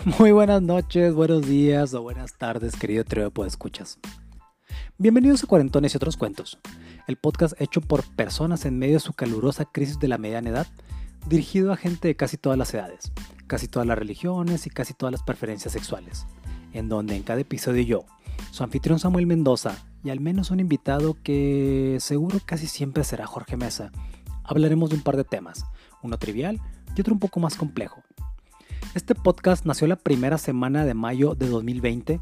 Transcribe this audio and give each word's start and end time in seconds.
Muy 0.18 0.32
buenas 0.32 0.62
noches, 0.62 1.12
buenos 1.12 1.46
días 1.46 1.92
o 1.92 2.00
buenas 2.00 2.38
tardes, 2.38 2.74
querido 2.74 3.04
trío 3.04 3.28
de 3.28 3.46
escuchas. 3.46 3.98
Bienvenidos 4.96 5.44
a 5.44 5.46
Cuarentones 5.46 5.92
y 5.92 5.98
otros 5.98 6.16
cuentos, 6.16 6.58
el 7.06 7.16
podcast 7.16 7.60
hecho 7.60 7.82
por 7.82 8.04
personas 8.16 8.64
en 8.64 8.78
medio 8.78 8.94
de 8.94 9.00
su 9.00 9.12
calurosa 9.12 9.66
crisis 9.66 9.98
de 9.98 10.08
la 10.08 10.16
mediana 10.16 10.48
edad, 10.48 10.66
dirigido 11.28 11.70
a 11.70 11.76
gente 11.76 12.08
de 12.08 12.16
casi 12.16 12.38
todas 12.38 12.58
las 12.58 12.72
edades, 12.72 13.12
casi 13.46 13.68
todas 13.68 13.86
las 13.86 13.98
religiones 13.98 14.66
y 14.66 14.70
casi 14.70 14.94
todas 14.94 15.12
las 15.12 15.22
preferencias 15.22 15.74
sexuales, 15.74 16.24
en 16.72 16.88
donde 16.88 17.14
en 17.14 17.22
cada 17.22 17.40
episodio 17.40 17.82
yo, 17.82 18.04
su 18.52 18.64
anfitrión 18.64 18.98
Samuel 19.00 19.26
Mendoza 19.26 19.76
y 20.02 20.08
al 20.08 20.20
menos 20.20 20.50
un 20.50 20.60
invitado 20.60 21.14
que 21.22 21.98
seguro 22.00 22.38
casi 22.46 22.68
siempre 22.68 23.04
será 23.04 23.26
Jorge 23.26 23.58
Mesa, 23.58 23.92
hablaremos 24.44 24.88
de 24.88 24.96
un 24.96 25.02
par 25.02 25.18
de 25.18 25.24
temas, 25.24 25.66
uno 26.02 26.16
trivial 26.16 26.58
y 26.96 27.02
otro 27.02 27.12
un 27.12 27.20
poco 27.20 27.38
más 27.38 27.56
complejo. 27.56 28.02
Este 28.92 29.14
podcast 29.14 29.66
nació 29.66 29.86
la 29.86 29.94
primera 29.94 30.36
semana 30.36 30.84
de 30.84 30.94
mayo 30.94 31.36
de 31.36 31.46
2020, 31.46 32.20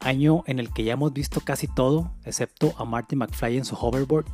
año 0.00 0.42
en 0.46 0.58
el 0.58 0.72
que 0.72 0.82
ya 0.82 0.94
hemos 0.94 1.12
visto 1.12 1.40
casi 1.42 1.68
todo, 1.68 2.10
excepto 2.24 2.74
a 2.76 2.84
Marty 2.84 3.14
McFly 3.14 3.56
en 3.56 3.64
su 3.64 3.76
hoverboard, 3.76 4.26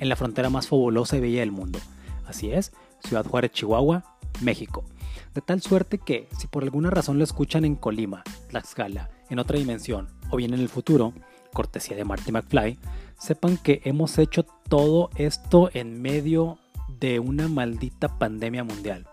en 0.00 0.08
la 0.08 0.16
frontera 0.16 0.50
más 0.50 0.66
fabulosa 0.66 1.16
y 1.16 1.20
bella 1.20 1.38
del 1.38 1.52
mundo. 1.52 1.78
Así 2.26 2.50
es, 2.50 2.72
Ciudad 3.04 3.24
Juárez, 3.24 3.52
Chihuahua, 3.52 4.16
México. 4.40 4.84
De 5.32 5.40
tal 5.40 5.62
suerte 5.62 5.98
que, 5.98 6.28
si 6.36 6.48
por 6.48 6.64
alguna 6.64 6.90
razón 6.90 7.18
lo 7.18 7.24
escuchan 7.24 7.64
en 7.64 7.76
Colima, 7.76 8.24
Tlaxcala, 8.48 9.08
en 9.30 9.38
otra 9.38 9.58
dimensión, 9.58 10.08
o 10.30 10.38
bien 10.38 10.54
en 10.54 10.60
el 10.60 10.68
futuro, 10.68 11.12
cortesía 11.52 11.96
de 11.96 12.04
Marty 12.04 12.32
McFly, 12.32 12.78
sepan 13.16 13.58
que 13.58 13.80
hemos 13.84 14.18
hecho 14.18 14.44
todo 14.68 15.10
esto 15.14 15.70
en 15.72 16.02
medio 16.02 16.58
de 16.98 17.20
una 17.20 17.46
maldita 17.46 18.18
pandemia 18.18 18.64
mundial. 18.64 19.06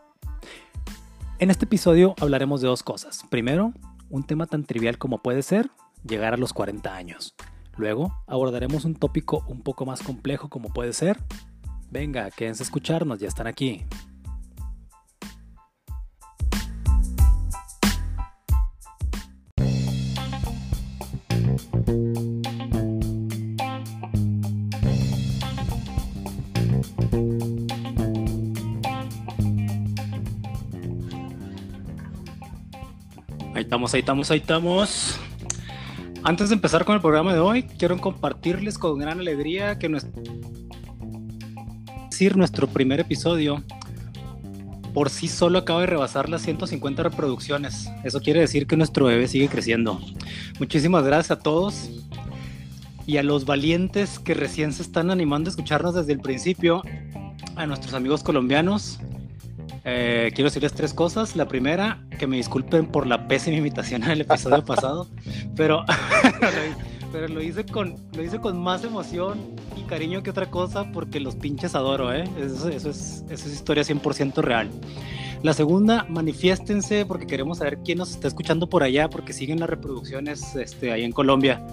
En 1.38 1.52
este 1.52 1.66
episodio 1.66 2.16
hablaremos 2.22 2.62
de 2.62 2.70
dos 2.70 2.82
cosas. 2.82 3.26
Primero, 3.30 3.74
un 4.10 4.24
tema 4.24 4.48
tan 4.48 4.64
trivial 4.64 4.98
como 4.98 5.18
puede 5.18 5.44
ser 5.44 5.70
llegar 6.08 6.34
a 6.34 6.38
los 6.38 6.54
40 6.54 6.96
años. 6.96 7.36
Luego, 7.76 8.24
abordaremos 8.26 8.86
un 8.86 8.96
tópico 8.96 9.44
un 9.50 9.62
poco 9.62 9.86
más 9.86 10.02
complejo 10.02 10.50
como 10.50 10.70
puede 10.70 10.94
ser... 10.94 11.20
Venga, 11.92 12.32
quédense 12.32 12.64
a 12.64 12.66
escucharnos, 12.66 13.20
ya 13.20 13.28
están 13.28 13.48
aquí. 13.48 13.86
Estamos, 33.76 33.94
ahí 33.94 34.00
estamos, 34.00 34.32
ahí 34.32 34.38
estamos. 34.38 35.20
Antes 36.24 36.48
de 36.48 36.56
empezar 36.56 36.86
con 36.86 36.96
el 36.96 37.02
programa 37.02 37.34
de 37.34 37.40
hoy, 37.40 37.64
quiero 37.64 37.98
compartirles 37.98 38.78
con 38.78 38.98
gran 39.00 39.20
alegría 39.20 39.78
que 39.78 39.90
nuestro, 39.90 40.24
decir, 42.10 42.38
nuestro 42.38 42.68
primer 42.68 43.02
episodio 43.02 43.62
por 44.94 45.10
sí 45.10 45.28
solo 45.28 45.60
acaba 45.60 45.82
de 45.82 45.88
rebasar 45.88 46.30
las 46.30 46.44
150 46.44 47.04
reproducciones. 47.04 47.90
Eso 48.06 48.22
quiere 48.22 48.40
decir 48.40 48.66
que 48.66 48.78
nuestro 48.78 49.08
bebé 49.08 49.28
sigue 49.28 49.50
creciendo. 49.50 50.00
Muchísimas 50.58 51.04
gracias 51.04 51.38
a 51.38 51.44
todos 51.44 51.90
y 53.06 53.18
a 53.18 53.24
los 53.24 53.44
valientes 53.44 54.20
que 54.20 54.36
recién 54.36 54.72
se 54.72 54.84
están 54.84 55.12
animando 55.12 55.50
a 55.50 55.52
escucharnos 55.52 55.96
desde 55.96 56.14
el 56.14 56.22
principio. 56.22 56.82
A 57.58 57.66
nuestros 57.66 57.94
amigos 57.94 58.24
colombianos, 58.24 59.00
eh, 59.84 60.32
quiero 60.34 60.50
decirles 60.50 60.74
tres 60.74 60.94
cosas. 60.94 61.36
La 61.36 61.48
primera, 61.48 62.04
que 62.18 62.28
me 62.28 62.38
disculpen 62.38 62.88
por 62.88 63.08
la 63.08 63.28
pésima 63.28 63.58
imitación 63.58 64.04
en 64.04 64.12
el 64.12 64.22
episodio 64.22 64.64
pasado, 64.66 65.08
pero, 65.56 65.86
pero 67.12 67.28
lo, 67.28 67.42
hice 67.42 67.66
con, 67.66 67.96
lo 68.16 68.24
hice 68.24 68.40
con 68.40 68.60
más 68.60 68.84
emoción 68.84 69.40
y 69.78 69.84
cariño 69.84 70.24
que 70.24 70.30
otra 70.30 70.50
cosa 70.50 70.92
porque 70.92 71.20
los 71.20 71.36
pinches 71.36 71.76
adoro, 71.76 72.14
¿eh? 72.14 72.24
Eso, 72.40 72.70
eso, 72.70 72.90
es, 72.90 73.24
eso 73.30 73.48
es 73.48 73.54
historia 73.54 73.84
100% 73.84 74.42
real. 74.42 74.70
La 75.44 75.54
segunda, 75.54 76.06
manifiéstense 76.10 77.06
porque 77.06 77.28
queremos 77.28 77.60
saber 77.60 77.78
quién 77.86 78.00
nos 78.00 78.12
está 78.12 78.28
escuchando 78.28 78.68
por 78.68 78.82
allá 78.82 79.10
porque 79.10 79.32
siguen 79.32 79.60
las 79.60 79.70
reproducciones 79.70 80.56
este, 80.56 80.92
ahí 80.92 81.04
en 81.04 81.12
Colombia. 81.12 81.64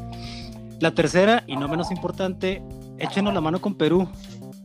La 0.80 0.90
tercera, 0.94 1.44
y 1.46 1.56
no 1.56 1.68
menos 1.68 1.90
importante, 1.90 2.62
échenos 2.98 3.32
la 3.32 3.40
mano 3.40 3.60
con 3.60 3.74
Perú 3.74 4.08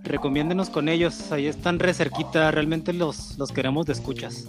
recomiéndenos 0.07 0.69
con 0.69 0.89
ellos, 0.89 1.31
ahí 1.31 1.47
están 1.47 1.79
re 1.79 1.93
cerquita, 1.93 2.51
realmente 2.51 2.93
los, 2.93 3.37
los 3.37 3.51
queremos 3.51 3.85
de 3.85 3.93
escuchas. 3.93 4.47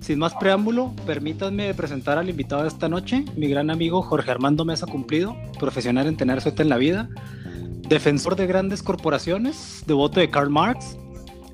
Sin 0.00 0.18
más 0.18 0.34
preámbulo, 0.34 0.94
permítanme 1.06 1.72
presentar 1.74 2.18
al 2.18 2.30
invitado 2.30 2.62
de 2.62 2.68
esta 2.68 2.88
noche, 2.88 3.24
mi 3.36 3.48
gran 3.48 3.70
amigo 3.70 4.02
Jorge 4.02 4.30
Armando 4.30 4.64
Mesa 4.64 4.86
Cumplido, 4.86 5.36
profesional 5.58 6.06
en 6.06 6.16
tener 6.16 6.40
suerte 6.40 6.62
en 6.62 6.68
la 6.68 6.78
vida, 6.78 7.08
defensor 7.88 8.34
de 8.34 8.46
grandes 8.46 8.82
corporaciones, 8.82 9.84
devoto 9.86 10.20
de 10.20 10.30
Karl 10.30 10.48
Marx, 10.48 10.96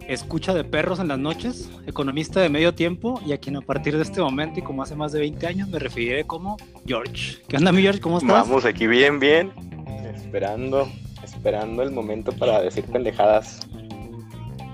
escucha 0.09 0.55
de 0.55 0.65
perros 0.65 1.01
en 1.01 1.09
las 1.09 1.19
noches, 1.19 1.69
economista 1.87 2.41
de 2.41 2.49
medio 2.49 2.75
tiempo 2.75 3.21
y 3.27 3.33
a 3.33 3.39
quien 3.39 3.57
a 3.57 3.61
partir 3.61 3.97
de 3.97 4.03
este 4.03 4.21
momento 4.21 4.61
y 4.61 4.63
como 4.63 4.83
hace 4.83 4.95
más 4.95 5.13
de 5.13 5.21
20 5.21 5.47
años 5.47 5.69
me 5.69 5.79
referiré 5.79 6.25
como 6.25 6.57
George. 6.87 7.39
¿Qué 7.49 7.57
onda 7.57 7.73
mi 7.73 7.83
George? 7.83 8.01
¿Cómo 8.01 8.19
estás? 8.19 8.49
Vamos 8.49 8.65
aquí 8.65 8.87
bien, 8.87 9.19
bien, 9.19 9.53
esperando 10.15 10.89
esperando 11.27 11.83
el 11.83 11.91
momento 11.91 12.33
para 12.33 12.61
decir 12.61 12.85
pendejadas. 12.85 13.67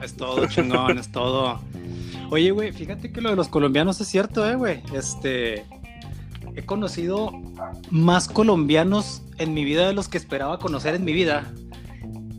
Es 0.03 0.15
todo, 0.17 0.47
chingón, 0.47 0.99
es 0.99 1.11
todo. 1.11 1.61
Oye, 2.31 2.51
güey, 2.51 2.73
fíjate 2.73 3.13
que 3.13 3.21
lo 3.21 3.31
de 3.31 3.37
los 3.37 3.49
colombianos 3.49 4.01
es 4.01 4.09
cierto, 4.09 4.49
eh, 4.49 4.57
güey. 4.57 4.83
Este. 4.95 5.65
He 6.55 6.67
conocido 6.67 7.33
más 7.91 8.29
colombianos 8.29 9.23
en 9.39 9.55
mi 9.55 9.65
vida 9.65 9.87
de 9.87 9.95
los 9.95 10.09
que 10.09 10.19
esperaba 10.19 10.59
conocer 10.59 10.95
en 10.95 11.05
mi 11.05 11.13
vida. 11.13 11.51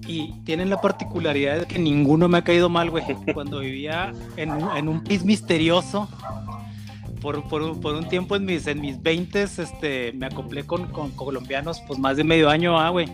Y 0.05 0.33
tienen 0.43 0.69
la 0.69 0.81
particularidad 0.81 1.61
de 1.61 1.65
que 1.65 1.79
ninguno 1.79 2.27
me 2.27 2.37
ha 2.37 2.43
caído 2.43 2.69
mal, 2.69 2.89
güey. 2.91 3.03
Cuando 3.33 3.59
vivía 3.59 4.11
en, 4.35 4.51
en 4.75 4.87
un 4.89 5.03
país 5.03 5.23
misterioso, 5.23 6.09
por, 7.21 7.47
por, 7.47 7.79
por, 7.79 7.95
un 7.95 8.07
tiempo 8.07 8.35
en 8.35 8.45
mis, 8.45 8.67
en 8.67 8.81
mis 8.81 9.01
20 9.01 9.43
este, 9.43 10.11
me 10.13 10.25
acoplé 10.25 10.65
con, 10.65 10.87
con 10.87 11.11
colombianos, 11.11 11.81
pues 11.87 11.97
más 11.97 12.17
de 12.17 12.25
medio 12.25 12.49
año, 12.49 12.77
ah, 12.77 12.89
güey 12.89 13.07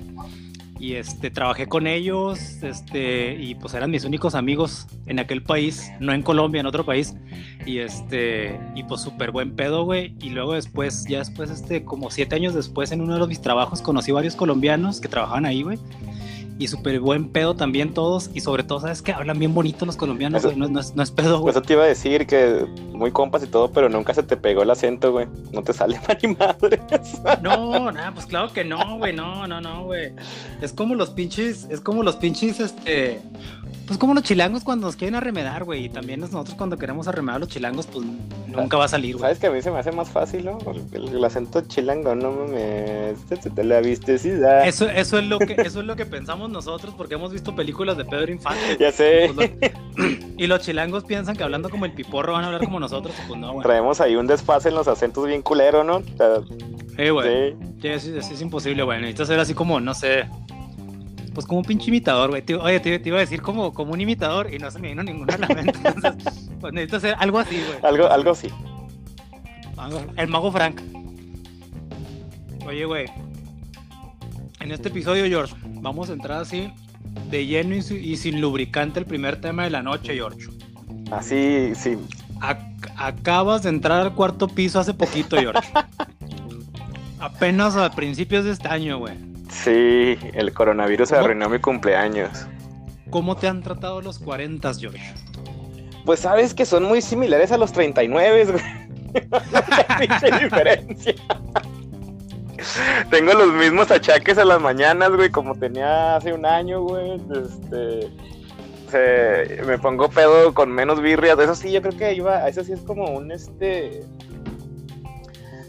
y 0.79 0.95
este 0.95 1.29
trabajé 1.29 1.67
con 1.67 1.87
ellos 1.87 2.39
este 2.63 3.35
y 3.35 3.55
pues 3.55 3.73
eran 3.73 3.91
mis 3.91 4.05
únicos 4.05 4.33
amigos 4.33 4.87
en 5.05 5.19
aquel 5.19 5.43
país 5.43 5.91
no 5.99 6.13
en 6.13 6.23
Colombia 6.23 6.61
en 6.61 6.67
otro 6.67 6.85
país 6.85 7.15
y 7.65 7.79
este 7.79 8.59
y 8.75 8.83
pues 8.83 9.01
súper 9.01 9.31
buen 9.31 9.55
pedo 9.55 9.83
güey. 9.83 10.15
Y 10.21 10.29
luego 10.29 10.53
después 10.53 11.05
ya 11.07 11.19
después 11.19 11.49
este 11.51 11.83
como 11.83 12.09
siete 12.09 12.35
años 12.35 12.53
después 12.53 12.91
en 12.91 13.01
uno 13.01 13.19
de 13.19 13.27
mis 13.27 13.41
trabajos 13.41 13.81
conocí 13.81 14.11
varios 14.11 14.35
colombianos 14.35 15.01
que 15.01 15.09
trabajaban 15.09 15.45
ahí 15.45 15.63
güey 15.63 15.77
y 16.59 16.67
súper 16.67 16.99
buen 16.99 17.29
pedo 17.29 17.55
también 17.55 17.93
todos. 17.93 18.29
Y 18.33 18.41
sobre 18.41 18.63
todo, 18.63 18.81
¿sabes 18.81 19.01
que 19.01 19.13
Hablan 19.13 19.39
bien 19.39 19.53
bonito 19.53 19.85
los 19.85 19.95
colombianos, 19.95 20.43
güey. 20.43 20.57
No, 20.57 20.67
no, 20.67 20.79
es, 20.81 20.93
no, 20.93 21.01
es, 21.01 21.09
pedo, 21.09 21.39
güey. 21.39 21.51
Eso 21.51 21.61
te 21.61 21.73
iba 21.73 21.83
a 21.83 21.87
decir 21.87 22.27
que 22.27 22.65
muy 22.91 23.11
compas 23.11 23.43
y 23.43 23.47
todo, 23.47 23.71
pero 23.71 23.89
nunca 23.89 24.13
se 24.13 24.23
te 24.23 24.35
pegó 24.35 24.63
el 24.63 24.69
acento, 24.69 25.13
güey. 25.13 25.25
No 25.53 25.63
te 25.63 25.73
sale 25.73 25.99
ni 26.21 26.35
madre. 26.35 26.81
No, 27.41 27.91
nada, 27.91 28.13
pues 28.13 28.25
claro 28.25 28.51
que 28.51 28.65
no, 28.65 28.97
güey. 28.97 29.15
No, 29.15 29.47
no, 29.47 29.61
no, 29.61 29.85
güey. 29.85 30.11
Es 30.61 30.73
como 30.73 30.95
los 30.95 31.11
pinches, 31.11 31.65
es 31.69 31.79
como 31.79 32.03
los 32.03 32.17
pinches, 32.17 32.59
este. 32.59 33.21
Pues 33.87 33.97
como 33.97 34.13
los 34.13 34.23
chilangos 34.23 34.63
cuando 34.63 34.85
nos 34.85 34.95
quieren 34.95 35.15
arremedar, 35.15 35.63
güey. 35.63 35.85
Y 35.85 35.89
también 35.89 36.19
nosotros 36.19 36.55
cuando 36.55 36.77
queremos 36.77 37.07
arremedar 37.07 37.37
a 37.37 37.39
los 37.39 37.49
chilangos, 37.49 37.87
pues 37.87 38.05
nunca 38.47 38.77
va 38.77 38.85
a 38.85 38.89
salir, 38.89 39.15
güey. 39.15 39.21
¿Sabes 39.21 39.39
que 39.39 39.47
a 39.47 39.51
mí 39.51 39.61
se 39.61 39.71
me 39.71 39.79
hace 39.79 39.91
más 39.91 40.09
fácil, 40.09 40.45
¿no? 40.45 40.57
El, 40.91 41.07
el 41.07 41.23
acento 41.23 41.61
chilango, 41.61 42.13
no 42.15 42.31
me. 42.31 43.13
Te 43.55 43.63
la 43.63 43.79
vistecidad. 43.79 44.67
Eso, 44.67 44.89
eso, 44.89 45.17
es 45.17 45.25
lo 45.25 45.39
que, 45.39 45.53
eso 45.53 45.79
es 45.79 45.85
lo 45.85 45.95
que 45.95 46.05
pensamos 46.05 46.48
nosotros 46.49 46.93
porque 46.97 47.15
hemos 47.15 47.31
visto 47.31 47.55
películas 47.55 47.97
de 47.97 48.05
Pedro 48.05 48.31
Infante. 48.31 48.59
Ya 48.79 48.91
sé. 48.91 49.31
Pues 49.33 49.51
y 50.37 50.47
los 50.47 50.61
chilangos 50.61 51.03
piensan 51.03 51.35
que 51.35 51.43
hablando 51.43 51.69
como 51.69 51.85
el 51.85 51.93
piporro 51.93 52.33
van 52.33 52.43
a 52.43 52.47
hablar 52.47 52.63
como 52.63 52.79
nosotros, 52.79 53.15
pues 53.27 53.39
no, 53.39 53.53
güey. 53.53 53.63
Traemos 53.63 54.01
ahí 54.01 54.15
un 54.15 54.27
desfase 54.27 54.69
en 54.69 54.75
los 54.75 54.87
acentos 54.87 55.25
bien 55.25 55.41
culero, 55.41 55.83
¿no? 55.83 56.01
sí, 56.01 57.09
güey. 57.09 57.55
Sí, 57.81 57.87
es, 57.87 58.05
es, 58.05 58.41
imposible, 58.41 58.83
güey. 58.83 58.99
Necesitas 58.99 59.27
ser 59.27 59.39
así 59.39 59.53
como, 59.53 59.79
no 59.79 59.93
sé. 59.93 60.27
Pues 61.33 61.45
como 61.45 61.59
un 61.59 61.65
pinche 61.65 61.87
imitador, 61.89 62.29
güey. 62.29 62.43
Oye, 62.59 62.79
te, 62.79 62.99
te, 62.99 63.09
iba 63.09 63.17
a 63.17 63.21
decir 63.21 63.41
como, 63.41 63.73
como 63.73 63.93
un 63.93 64.01
imitador 64.01 64.53
y 64.53 64.59
no 64.59 64.69
se 64.71 64.79
me 64.79 64.89
vino 64.89 65.03
ninguno 65.03 65.33
a 65.33 65.37
la 65.37 65.47
mente. 65.47 65.79
Entonces, 65.83 66.49
pues 66.59 66.73
necesito 66.73 66.97
hacer 66.97 67.15
algo 67.19 67.39
así, 67.39 67.55
güey. 67.55 67.79
Algo, 67.83 68.07
algo 68.07 68.31
así. 68.31 68.49
El 70.17 70.27
mago 70.27 70.51
Frank. 70.51 70.81
Oye, 72.65 72.85
güey. 72.85 73.05
En 74.59 74.71
este 74.71 74.89
episodio, 74.89 75.25
George, 75.25 75.55
vamos 75.81 76.09
a 76.09 76.13
entrar 76.13 76.41
así 76.41 76.73
de 77.29 77.45
lleno 77.45 77.75
y, 77.75 78.17
sin 78.17 78.41
lubricante 78.41 78.99
el 78.99 79.05
primer 79.05 79.39
tema 79.39 79.63
de 79.63 79.69
la 79.69 79.81
noche, 79.81 80.15
George. 80.15 80.47
Así, 81.11 81.73
sí. 81.75 81.97
acabas 82.97 83.63
de 83.63 83.69
entrar 83.69 84.01
al 84.01 84.13
cuarto 84.13 84.47
piso 84.47 84.79
hace 84.79 84.93
poquito, 84.93 85.37
George. 85.37 85.61
Apenas 87.19 87.75
a 87.75 87.89
principios 87.91 88.45
de 88.45 88.51
este 88.51 88.67
año, 88.67 88.99
güey. 88.99 89.15
Sí, 89.49 90.17
el 90.33 90.53
coronavirus 90.53 91.13
arruinó 91.13 91.49
mi 91.49 91.59
cumpleaños. 91.59 92.45
¿Cómo 93.09 93.35
te 93.35 93.47
han 93.47 93.63
tratado 93.63 94.01
los 94.01 94.19
40, 94.19 94.73
George? 94.75 95.13
Pues 96.05 96.19
sabes 96.19 96.53
que 96.53 96.65
son 96.65 96.83
muy 96.83 97.01
similares 97.01 97.51
a 97.51 97.57
los 97.57 97.71
39, 97.71 98.45
güey. 98.45 98.63
Diferencia. 100.43 101.15
Tengo 103.09 103.33
los 103.33 103.53
mismos 103.53 103.89
achaques 103.91 104.37
a 104.37 104.45
las 104.45 104.59
mañanas, 104.61 105.11
güey, 105.11 105.29
como 105.29 105.55
tenía 105.55 106.15
hace 106.17 106.33
un 106.33 106.45
año, 106.45 106.81
güey. 106.83 107.13
Este, 107.31 108.09
se- 108.89 109.61
me 109.65 109.77
pongo 109.77 110.09
pedo 110.09 110.53
con 110.53 110.71
menos 110.71 111.01
birrias. 111.01 111.37
Eso 111.39 111.55
sí, 111.55 111.71
yo 111.71 111.81
creo 111.81 111.97
que 111.97 112.13
iba, 112.13 112.47
eso 112.47 112.63
sí 112.63 112.73
es 112.73 112.81
como 112.81 113.05
un 113.11 113.31
este 113.31 114.01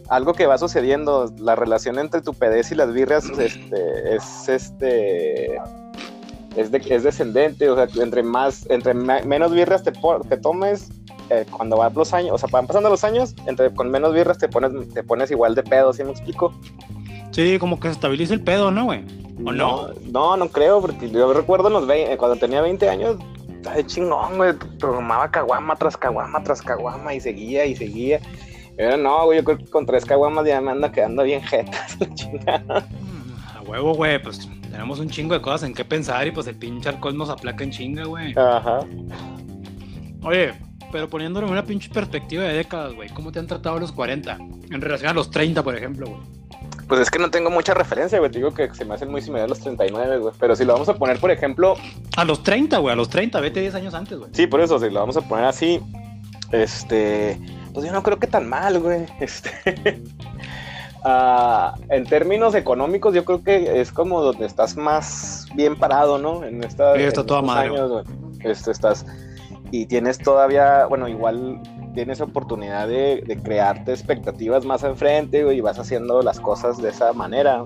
algo 0.09 0.33
que 0.35 0.47
va 0.47 0.59
sucediendo. 0.59 1.33
La 1.39 1.55
relación 1.55 1.99
entre 1.99 2.21
tu 2.23 2.35
pedez 2.35 2.73
y 2.73 2.75
las 2.75 2.93
birrias 2.93 3.25
este, 3.39 4.17
es 4.17 4.49
este 4.49 5.57
es, 6.57 6.71
de- 6.71 6.83
es 6.89 7.03
descendente. 7.05 7.69
O 7.71 7.77
sea, 7.77 7.87
entre 8.03 8.23
más, 8.23 8.67
entre 8.71 8.95
menos 8.95 9.53
birrias 9.53 9.85
te, 9.85 9.93
te 10.29 10.37
tomes, 10.37 10.89
eh, 11.31 11.47
cuando 11.51 11.77
van 11.77 11.93
los 11.95 12.13
años, 12.13 12.33
o 12.35 12.39
sea, 12.39 12.49
van 12.53 12.67
pasando 12.67 12.89
los 12.91 13.05
años, 13.05 13.35
entre 13.47 13.73
con 13.73 13.91
menos 13.91 14.13
birras 14.13 14.39
te 14.39 14.49
pones, 14.49 14.73
te 14.93 15.03
pones 15.03 15.31
igual 15.31 15.55
de 15.55 15.63
pedo, 15.63 15.93
¿sí 15.93 16.03
me 16.05 16.11
explico? 16.11 16.53
Sí, 17.31 17.59
como 17.59 17.79
que 17.81 17.89
se 17.89 17.93
estabiliza 17.93 18.35
el 18.35 18.43
pedo, 18.43 18.71
¿no, 18.71 18.85
güey? 18.85 19.05
¿O 19.45 19.53
no? 19.53 19.89
No, 20.13 20.37
no 20.37 20.49
creo, 20.49 20.81
porque 20.81 21.09
yo 21.11 21.33
recuerdo 21.33 21.71
los 21.71 21.87
vein- 21.87 22.17
cuando 22.19 22.37
tenía 22.37 22.61
20 22.61 22.89
años, 22.89 23.17
ay, 23.73 23.85
chingón, 23.85 24.37
güey, 24.37 24.55
tomaba 24.79 25.31
caguama 25.31 25.77
tras 25.77 25.97
caguama 25.97 26.43
tras 26.43 26.61
caguama 26.61 27.15
y 27.15 27.21
seguía 27.21 27.65
y 27.65 27.75
seguía. 27.77 28.21
Pero 28.77 28.97
no, 28.97 29.25
güey, 29.27 29.39
yo 29.39 29.45
creo 29.45 29.59
que 29.59 29.67
con 29.67 29.87
tres 29.87 30.05
caguamas 30.05 30.47
ya 30.47 30.61
me 30.61 30.71
anda 30.73 30.91
quedando 30.91 31.23
bien 31.23 31.43
jetas, 31.43 31.97
la 32.01 32.15
chingada. 32.15 32.81
Mm, 32.91 33.57
A 33.59 33.63
huevo, 33.63 33.95
güey, 33.95 34.21
pues 34.23 34.49
tenemos 34.71 34.99
un 35.01 35.09
chingo 35.09 35.35
de 35.35 35.41
cosas 35.43 35.65
en 35.65 35.75
qué 35.75 35.85
pensar 35.85 36.27
y 36.27 36.31
pues 36.33 36.47
el 36.47 36.57
pinche 36.57 36.89
alcohol 36.89 37.17
nos 37.17 37.29
aplaca 37.31 37.63
en 37.65 37.71
chinga, 37.71 38.05
güey. 38.05 38.33
Ajá. 38.37 38.81
Oye, 40.23 40.53
pero 40.91 41.09
poniéndolo 41.09 41.47
en 41.47 41.53
una 41.53 41.65
pinche 41.65 41.89
perspectiva 41.91 42.45
de 42.45 42.55
décadas, 42.55 42.95
güey, 42.95 43.09
¿cómo 43.11 43.33
te 43.33 43.39
han 43.39 43.47
tratado 43.47 43.79
los 43.79 43.93
40? 43.93 44.39
En 44.71 44.81
relación 44.81 45.11
a 45.11 45.15
los 45.15 45.31
30, 45.31 45.63
por 45.63 45.77
ejemplo, 45.77 46.07
güey. 46.07 46.21
Pues 46.89 47.03
es 47.03 47.11
que 47.11 47.21
no 47.21 47.31
tengo 47.31 47.51
mucha 47.51 47.73
referencia, 47.73 48.19
güey, 48.19 48.31
te 48.31 48.39
digo 48.39 48.53
que 48.53 48.75
se 48.75 48.85
me 48.85 48.95
hacen 48.95 49.11
muy 49.11 49.23
similares 49.23 49.49
los 49.51 49.61
39, 49.61 50.19
güey. 50.19 50.35
Pero 50.41 50.57
si 50.57 50.65
lo 50.65 50.73
vamos 50.73 50.89
a 50.89 50.95
poner, 50.95 51.21
por 51.21 51.31
ejemplo, 51.31 51.77
A 52.17 52.25
los 52.25 52.43
30, 52.43 52.79
güey, 52.79 52.93
a 52.93 52.97
los 52.97 53.09
30, 53.09 53.41
vete 53.41 53.61
10 53.61 53.75
años 53.77 53.95
antes, 53.95 54.19
güey. 54.19 54.31
Sí, 54.35 54.47
por 54.47 54.61
eso, 54.61 54.79
si 54.81 54.91
lo 54.91 54.99
vamos 54.99 55.17
a 55.17 55.23
poner 55.23 55.45
así, 55.45 55.81
este, 56.51 57.41
pues 57.73 57.87
yo 57.87 57.93
no 57.93 58.03
creo 58.03 58.19
que 58.19 58.27
tan 58.27 58.49
mal, 58.49 58.81
güey. 58.81 59.07
Este, 59.21 59.51
ah, 61.05 61.75
en 61.91 62.05
términos 62.07 62.57
económicos, 62.57 63.15
yo 63.15 63.25
creo 63.25 63.45
que 63.45 63.81
es 63.81 63.93
como 63.93 64.21
donde 64.23 64.47
estás 64.47 64.77
más 64.77 65.47
bien 65.55 65.77
parado, 65.77 66.19
¿no? 66.19 66.45
En 66.45 66.65
esta, 66.65 66.97
Sí, 66.97 67.03
está 67.03 67.21
en 67.21 67.27
toda 67.29 67.43
madre, 67.43 67.69
años, 67.69 67.91
güey. 67.91 68.05
Este, 68.41 68.73
estás 68.73 69.07
y 69.71 69.87
tienes 69.87 70.19
todavía, 70.19 70.87
bueno, 70.87 71.09
igual 71.09 71.61
tienes 71.95 72.21
oportunidad 72.21 72.89
de, 72.89 73.39
crearte 73.43 73.93
expectativas 73.93 74.65
más 74.65 74.83
enfrente, 74.83 75.45
güey, 75.45 75.59
y 75.59 75.61
vas 75.61 75.79
haciendo 75.79 76.23
las 76.23 76.41
cosas 76.41 76.81
de 76.81 76.91
esa 76.91 77.13
manera. 77.13 77.63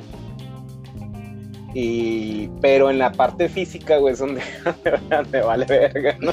Y, 1.75 2.49
pero 2.61 2.89
en 2.91 2.99
la 2.99 3.13
parte 3.13 3.49
física, 3.49 3.97
güey, 3.99 4.15
es 4.15 4.21
donde 4.21 4.43
me 5.33 5.41
vale 5.43 5.65
verga, 5.67 6.17
¿no? 6.21 6.33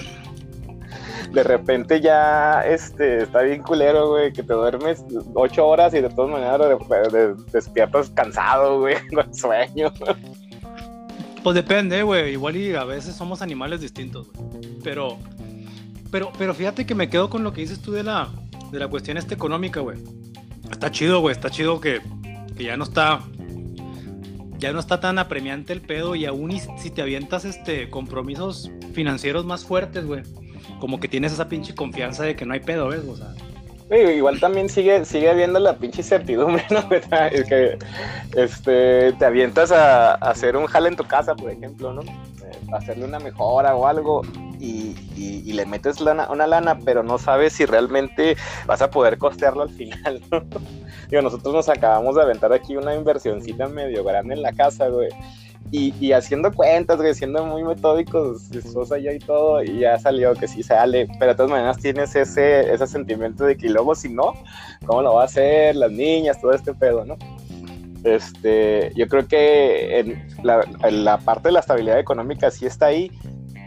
De 1.33 1.43
repente 1.43 2.01
ya 2.01 2.61
este, 2.67 3.23
está 3.23 3.41
bien 3.41 3.63
culero, 3.63 4.09
güey, 4.09 4.33
que 4.33 4.43
te 4.43 4.53
duermes 4.53 5.03
ocho 5.33 5.65
horas 5.65 5.93
y 5.93 6.01
de 6.01 6.09
todas 6.09 6.29
maneras 6.29 6.59
de- 6.59 7.17
de- 7.17 7.35
despiertas 7.53 8.09
cansado, 8.09 8.79
güey, 8.81 8.95
con 9.15 9.33
sueño. 9.33 9.91
Pues 11.41 11.55
depende, 11.55 12.03
güey. 12.03 12.33
Igual 12.33 12.57
y 12.57 12.75
a 12.75 12.83
veces 12.83 13.15
somos 13.15 13.41
animales 13.41 13.81
distintos, 13.81 14.29
güey. 14.33 14.61
Pero, 14.83 15.17
pero, 16.11 16.31
pero 16.37 16.53
fíjate 16.53 16.85
que 16.85 16.93
me 16.93 17.09
quedo 17.09 17.29
con 17.29 17.43
lo 17.43 17.53
que 17.53 17.61
dices 17.61 17.81
tú 17.81 17.91
de 17.93 18.03
la, 18.03 18.29
de 18.71 18.79
la 18.79 18.87
cuestión 18.87 19.17
esta 19.17 19.33
económica, 19.33 19.79
güey. 19.79 19.97
Está 20.69 20.91
chido, 20.91 21.21
güey. 21.21 21.33
Está 21.33 21.49
chido 21.49 21.79
que, 21.79 22.01
que 22.57 22.63
ya 22.65 22.77
no 22.77 22.83
está, 22.83 23.21
ya 24.57 24.73
no 24.73 24.79
está 24.79 24.99
tan 24.99 25.19
apremiante 25.19 25.73
el 25.73 25.81
pedo 25.81 26.15
y 26.15 26.25
aún 26.25 26.59
si 26.77 26.89
te 26.89 27.01
avientas 27.01 27.45
este 27.45 27.89
compromisos 27.89 28.71
financieros 28.93 29.45
más 29.45 29.65
fuertes, 29.65 30.05
güey. 30.05 30.23
Como 30.79 30.99
que 30.99 31.07
tienes 31.07 31.31
esa 31.31 31.47
pinche 31.47 31.73
confianza 31.73 32.23
de 32.23 32.35
que 32.35 32.45
no 32.45 32.53
hay 32.53 32.59
pedo, 32.59 32.89
¿ves? 32.89 33.01
O 33.07 33.15
sea, 33.15 33.33
igual 33.99 34.39
también 34.39 34.69
sigue, 34.69 35.03
sigue 35.05 35.29
habiendo 35.29 35.59
la 35.59 35.77
pinche 35.77 36.01
incertidumbre, 36.01 36.65
¿no? 36.69 36.79
Es 36.91 37.45
que 37.45 37.77
este, 38.35 39.13
te 39.13 39.25
avientas 39.25 39.71
a, 39.71 40.13
a 40.13 40.31
hacer 40.31 40.55
un 40.55 40.65
jale 40.65 40.89
en 40.89 40.95
tu 40.95 41.03
casa, 41.03 41.35
por 41.35 41.51
ejemplo, 41.51 41.93
¿no? 41.93 42.01
Eh, 42.01 42.51
hacerle 42.73 43.05
una 43.05 43.19
mejora 43.19 43.75
o 43.75 43.87
algo 43.87 44.21
y, 44.61 44.95
y- 45.15 45.41
y 45.45 45.53
le 45.53 45.65
metes 45.65 45.99
lana- 45.99 46.29
una 46.31 46.45
lana, 46.47 46.77
pero 46.85 47.01
no 47.03 47.17
sabes 47.17 47.53
si 47.53 47.65
realmente 47.65 48.37
vas 48.67 48.81
a 48.81 48.89
poder 48.91 49.17
costearlo 49.17 49.63
al 49.63 49.69
final, 49.71 50.21
¿no? 50.31 50.43
Digo, 51.09 51.21
nosotros 51.23 51.53
nos 51.53 51.67
acabamos 51.69 52.15
de 52.15 52.21
aventar 52.21 52.53
aquí 52.53 52.77
una 52.77 52.93
inversioncita 52.95 53.67
medio 53.67 54.03
grande 54.03 54.35
en 54.35 54.41
la 54.41 54.53
casa, 54.53 54.87
güey. 54.87 55.09
Y, 55.71 55.93
y 56.05 56.11
haciendo 56.11 56.51
cuentas, 56.51 56.97
güey, 56.97 57.13
siendo 57.13 57.45
muy 57.45 57.63
metódicos, 57.63 58.51
esposa 58.51 58.99
y 58.99 59.03
yo 59.03 59.11
y 59.11 59.19
todo, 59.19 59.63
y 59.63 59.79
ya 59.79 59.97
salió 59.99 60.33
que 60.35 60.47
sí 60.47 60.63
sale, 60.63 61.07
pero 61.17 61.31
de 61.31 61.35
todas 61.37 61.51
maneras 61.51 61.77
tienes 61.77 62.13
ese, 62.15 62.73
ese 62.73 62.87
sentimiento 62.87 63.45
de 63.45 63.55
que 63.55 63.69
luego 63.69 63.95
si 63.95 64.09
no, 64.09 64.33
¿cómo 64.85 65.01
lo 65.01 65.13
va 65.15 65.21
a 65.21 65.25
hacer? 65.25 65.75
Las 65.77 65.91
niñas, 65.91 66.41
todo 66.41 66.51
este 66.51 66.73
pedo, 66.73 67.05
¿no? 67.05 67.15
Este, 68.03 68.91
yo 68.95 69.07
creo 69.07 69.27
que 69.27 69.99
en 69.99 70.27
la, 70.43 70.65
en 70.83 71.05
la 71.05 71.19
parte 71.19 71.49
de 71.49 71.53
la 71.53 71.59
estabilidad 71.59 71.99
económica 71.99 72.49
sí 72.49 72.65
está 72.65 72.87
ahí, 72.87 73.11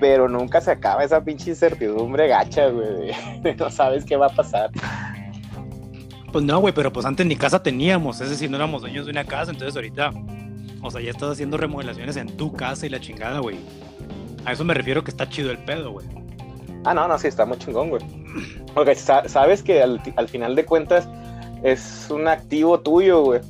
pero 0.05 0.29
nunca 0.29 0.61
se 0.61 0.71
acaba 0.71 1.03
esa 1.03 1.25
pinche 1.25 1.49
incertidumbre 1.49 2.29
gacha, 2.29 2.69
güey, 2.69 3.13
de- 3.43 3.55
no 3.59 3.71
sabes 3.71 4.05
qué 4.05 4.19
va 4.19 4.27
a 4.27 4.29
pasar. 4.29 4.71
Pues 6.31 6.45
no, 6.45 6.59
güey, 6.61 6.75
pero 6.75 6.93
pues 6.93 7.07
antes 7.07 7.25
ni 7.25 7.37
casa 7.37 7.63
teníamos, 7.63 8.21
es 8.21 8.29
decir, 8.29 8.51
no 8.51 8.57
éramos 8.59 8.83
dueños 8.83 9.07
de 9.07 9.13
una 9.13 9.25
casa, 9.25 9.51
entonces 9.51 9.75
ahorita, 9.75 10.11
o 10.83 10.91
sea, 10.91 11.01
ya 11.01 11.11
estás 11.11 11.31
haciendo 11.31 11.57
remodelaciones 11.57 12.17
en 12.19 12.37
tu 12.37 12.53
casa 12.53 12.85
y 12.85 12.91
la 12.91 13.01
chingada, 13.01 13.39
güey. 13.39 13.57
A 14.45 14.53
eso 14.53 14.63
me 14.63 14.75
refiero 14.75 15.03
que 15.03 15.11
está 15.11 15.27
chido 15.27 15.51
el 15.51 15.57
pedo, 15.57 15.93
güey. 15.93 16.07
Ah, 16.85 16.93
no, 16.93 17.09
no, 17.09 17.19
sí, 17.19 17.29
está 17.29 17.47
muy 17.47 17.57
chingón, 17.57 17.89
güey. 17.89 18.03
Porque 18.75 18.95
sa- 18.95 19.27
sabes 19.27 19.63
que 19.63 19.83
al, 19.83 20.03
al 20.17 20.29
final 20.29 20.55
de 20.55 20.67
cuentas 20.67 21.09
es 21.63 22.09
un 22.11 22.29
activo 22.29 22.79
tuyo, 22.81 23.23
güey. 23.23 23.41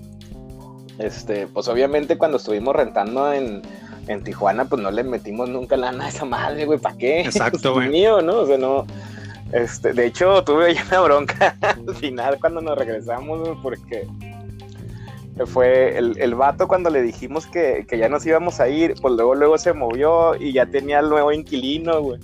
Este, 1.01 1.49
pues 1.49 1.67
obviamente 1.67 2.17
cuando 2.17 2.37
estuvimos 2.37 2.77
rentando 2.77 3.33
en, 3.33 3.61
en 4.09 4.23
Tijuana, 4.23 4.65
pues 4.67 4.83
no 4.83 4.91
le 4.91 5.03
metimos 5.05 5.49
nunca 5.49 5.77
lana 5.77 6.07
a 6.07 6.09
esa 6.09 6.25
madre, 6.25 6.65
güey, 6.65 6.79
¿para 6.79 6.97
qué? 6.97 7.21
Exacto, 7.25 7.75
güey. 7.75 7.89
mío, 7.89 8.23
¿no? 8.23 8.41
O 8.41 8.47
sea, 8.47 8.59
no. 8.59 8.87
Este, 9.53 9.93
de 9.93 10.07
hecho, 10.07 10.43
tuve 10.43 10.67
ahí 10.67 10.77
una 10.89 11.01
bronca 11.01 11.57
al 11.61 11.95
final 11.97 12.39
cuando 12.41 12.61
nos 12.61 12.77
regresamos, 12.77 13.41
güey, 13.41 13.55
porque 13.63 14.07
fue 15.47 15.97
el, 15.97 16.19
el 16.19 16.35
vato 16.35 16.69
cuando 16.69 16.91
le 16.91 17.03
dijimos 17.03 17.47
que, 17.47 17.85
que 17.89 17.99
ya 17.99 18.09
nos 18.09 18.25
íbamos 18.25 18.61
a 18.61 18.69
ir, 18.69 18.95
pues 19.01 19.15
luego, 19.15 19.35
luego 19.35 19.59
se 19.59 19.73
movió 19.73 20.37
y 20.37 20.53
ya 20.53 20.67
tenía 20.67 21.01
el 21.01 21.09
nuevo 21.09 21.33
inquilino, 21.33 22.01
güey. 22.01 22.21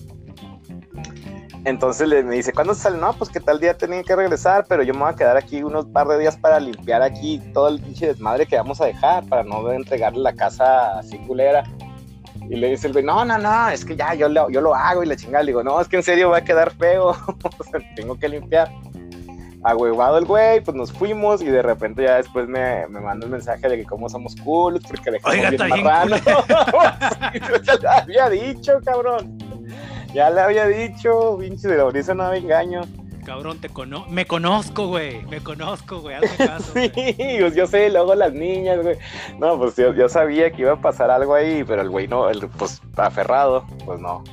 Entonces 1.64 2.08
le, 2.08 2.22
me 2.22 2.36
dice, 2.36 2.52
¿cuándo 2.52 2.74
sale? 2.74 2.96
No, 2.98 3.12
pues 3.12 3.28
que 3.28 3.38
tal 3.38 3.60
día 3.60 3.76
tenía 3.76 4.02
que 4.02 4.16
regresar, 4.16 4.64
pero 4.68 4.82
yo 4.82 4.94
me 4.94 5.00
voy 5.00 5.10
a 5.10 5.16
quedar 5.16 5.36
aquí 5.36 5.62
unos 5.62 5.86
par 5.86 6.08
de 6.08 6.18
días 6.18 6.36
para 6.36 6.58
limpiar 6.58 7.02
aquí 7.02 7.38
todo 7.52 7.68
el 7.68 7.80
pinche 7.80 8.06
desmadre 8.06 8.46
que 8.46 8.56
vamos 8.56 8.80
a 8.80 8.86
dejar, 8.86 9.26
para 9.26 9.42
no 9.42 9.70
entregarle 9.70 10.20
la 10.20 10.32
casa 10.32 10.98
así 10.98 11.18
culera. 11.18 11.64
Y 12.48 12.56
le 12.56 12.70
dice 12.70 12.86
el 12.86 12.94
güey, 12.94 13.04
no, 13.04 13.24
no, 13.24 13.38
no, 13.38 13.68
es 13.68 13.84
que 13.84 13.94
ya, 13.94 14.14
yo 14.14 14.28
lo, 14.28 14.48
yo 14.50 14.60
lo 14.60 14.74
hago 14.74 15.02
y 15.02 15.06
la 15.06 15.16
chingada. 15.16 15.44
Le 15.44 15.50
digo, 15.50 15.62
no, 15.62 15.80
es 15.80 15.88
que 15.88 15.96
en 15.96 16.02
serio 16.02 16.30
va 16.30 16.38
a 16.38 16.44
quedar 16.44 16.70
feo, 16.72 17.14
tengo 17.96 18.18
que 18.18 18.28
limpiar. 18.28 18.70
Ahuevado 19.62 20.16
el 20.16 20.24
güey, 20.24 20.62
pues 20.62 20.74
nos 20.74 20.90
fuimos 20.90 21.42
y 21.42 21.44
de 21.44 21.60
repente 21.60 22.04
ya 22.04 22.16
después 22.16 22.48
me, 22.48 22.86
me 22.88 22.98
manda 22.98 23.26
un 23.26 23.32
mensaje 23.32 23.68
de 23.68 23.76
que 23.76 23.84
cómo 23.84 24.08
somos 24.08 24.34
cool, 24.36 24.80
porque 24.80 25.10
dejamos 25.10 25.36
Oiga, 25.36 25.50
bien 25.50 25.60
está 25.60 25.74
bien 25.74 25.84
marrano. 25.84 26.16
ya 27.66 27.76
le 27.76 27.88
había 27.88 28.30
dicho, 28.30 28.80
cabrón. 28.82 29.49
Ya 30.14 30.30
le 30.30 30.40
había 30.40 30.66
dicho, 30.66 31.36
pinche 31.38 31.68
de 31.68 31.76
la 31.76 32.14
no 32.14 32.30
me 32.30 32.38
engaño. 32.38 32.82
Cabrón, 33.24 33.60
te 33.60 33.68
cono 33.68 34.06
me 34.08 34.26
conozco, 34.26 34.88
güey. 34.88 35.22
Me 35.26 35.40
conozco, 35.40 36.00
güey. 36.00 36.16
Hazme 36.16 36.36
caso. 36.46 36.72
Sí, 36.72 36.92
pues 37.38 37.54
yo 37.54 37.66
sé, 37.66 37.90
luego 37.90 38.14
las 38.14 38.32
niñas, 38.32 38.82
güey. 38.82 38.96
No, 39.38 39.58
pues 39.58 39.76
yo, 39.76 39.94
yo 39.94 40.08
sabía 40.08 40.50
que 40.50 40.62
iba 40.62 40.72
a 40.72 40.80
pasar 40.80 41.10
algo 41.10 41.34
ahí, 41.34 41.62
pero 41.64 41.82
el 41.82 41.90
güey 41.90 42.08
no, 42.08 42.28
el, 42.28 42.48
pues 42.48 42.80
aferrado, 42.96 43.64
pues 43.84 44.00
no. 44.00 44.24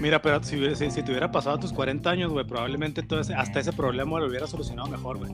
Mira, 0.00 0.22
pero 0.22 0.42
si, 0.42 0.74
si, 0.76 0.90
si 0.90 1.02
te 1.02 1.10
hubiera 1.10 1.30
pasado 1.30 1.56
a 1.56 1.60
tus 1.60 1.72
40 1.72 2.08
años, 2.10 2.32
güey, 2.32 2.46
probablemente 2.46 3.02
todo 3.02 3.20
ese- 3.20 3.34
hasta 3.34 3.60
ese 3.60 3.72
problema 3.72 4.18
lo 4.20 4.26
hubiera 4.26 4.46
solucionado 4.46 4.88
mejor, 4.88 5.18
güey. 5.18 5.32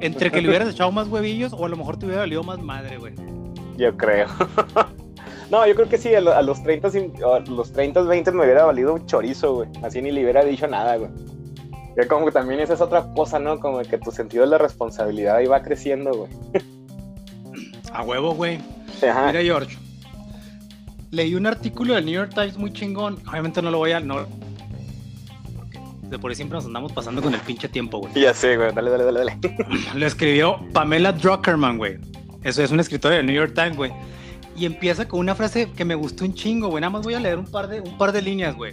Entre 0.00 0.30
que 0.30 0.40
le 0.42 0.48
hubieras 0.48 0.68
echado 0.68 0.90
más 0.92 1.08
huevillos 1.08 1.52
o 1.52 1.64
a 1.64 1.68
lo 1.68 1.76
mejor 1.76 1.98
te 1.98 2.06
hubiera 2.06 2.22
valido 2.22 2.42
más 2.42 2.58
madre, 2.58 2.98
güey. 2.98 3.14
Yo 3.76 3.96
creo. 3.96 4.26
no, 5.54 5.66
yo 5.66 5.74
creo 5.74 5.88
que 5.88 5.98
sí, 5.98 6.14
a, 6.14 6.20
lo- 6.20 6.34
a 6.34 6.42
los 6.42 6.62
30, 6.62 6.90
sin- 6.90 7.12
a 7.24 7.38
los 7.50 7.72
30, 7.72 8.02
20 8.02 8.32
me 8.32 8.44
hubiera 8.44 8.64
valido 8.64 8.94
un 8.94 9.06
chorizo, 9.06 9.54
güey. 9.54 9.68
Así 9.82 10.00
ni 10.02 10.10
le 10.12 10.22
hubiera 10.22 10.44
dicho 10.44 10.66
nada, 10.66 10.96
güey. 10.96 11.10
Ya 11.96 12.08
como 12.08 12.26
que 12.26 12.32
también 12.32 12.58
esa 12.60 12.74
es 12.74 12.80
otra 12.80 13.04
cosa, 13.14 13.38
¿no? 13.38 13.60
Como 13.60 13.78
que 13.82 13.98
tu 13.98 14.10
sentido 14.10 14.42
de 14.44 14.50
la 14.50 14.58
responsabilidad 14.58 15.36
ahí 15.36 15.46
va 15.46 15.62
creciendo, 15.62 16.12
güey. 16.12 16.30
A 17.92 18.02
huevo, 18.02 18.34
güey. 18.34 18.58
Ajá. 19.08 19.28
Mira, 19.28 19.42
George. 19.42 19.76
Leí 21.12 21.34
un 21.36 21.46
artículo 21.46 21.94
del 21.94 22.04
New 22.06 22.14
York 22.14 22.32
Times 22.34 22.56
muy 22.58 22.72
chingón. 22.72 23.18
Obviamente 23.30 23.62
no 23.62 23.70
lo 23.70 23.78
voy 23.78 23.92
a. 23.92 24.00
No, 24.00 24.26
De 26.10 26.18
por 26.18 26.30
ahí 26.30 26.34
siempre 26.34 26.56
nos 26.56 26.66
andamos 26.66 26.90
pasando 26.92 27.22
con 27.22 27.32
el 27.34 27.40
pinche 27.40 27.68
tiempo, 27.68 27.98
güey. 28.00 28.12
Ya 28.14 28.34
sé, 28.34 28.56
güey. 28.56 28.72
Dale, 28.74 28.90
dale, 28.90 29.04
dale, 29.04 29.18
dale. 29.20 29.38
Lo 29.94 30.04
escribió 30.06 30.58
Pamela 30.72 31.12
Druckerman, 31.12 31.78
güey. 31.78 31.98
Eso 32.42 32.62
es 32.64 32.72
un 32.72 32.80
escritor 32.80 33.12
del 33.12 33.24
New 33.26 33.34
York 33.36 33.52
Times, 33.54 33.76
güey. 33.76 33.92
Y 34.56 34.66
empieza 34.66 35.08
con 35.08 35.20
una 35.20 35.34
frase 35.34 35.70
que 35.72 35.84
me 35.84 35.94
gustó 35.94 36.24
un 36.24 36.34
chingo, 36.34 36.68
güey. 36.68 36.80
Nada 36.80 36.90
más 36.90 37.02
voy 37.02 37.14
a 37.14 37.20
leer 37.20 37.38
un 37.38 37.46
par 37.46 37.68
de, 37.68 37.80
un 37.80 37.98
par 37.98 38.12
de 38.12 38.22
líneas, 38.22 38.54
güey. 38.54 38.72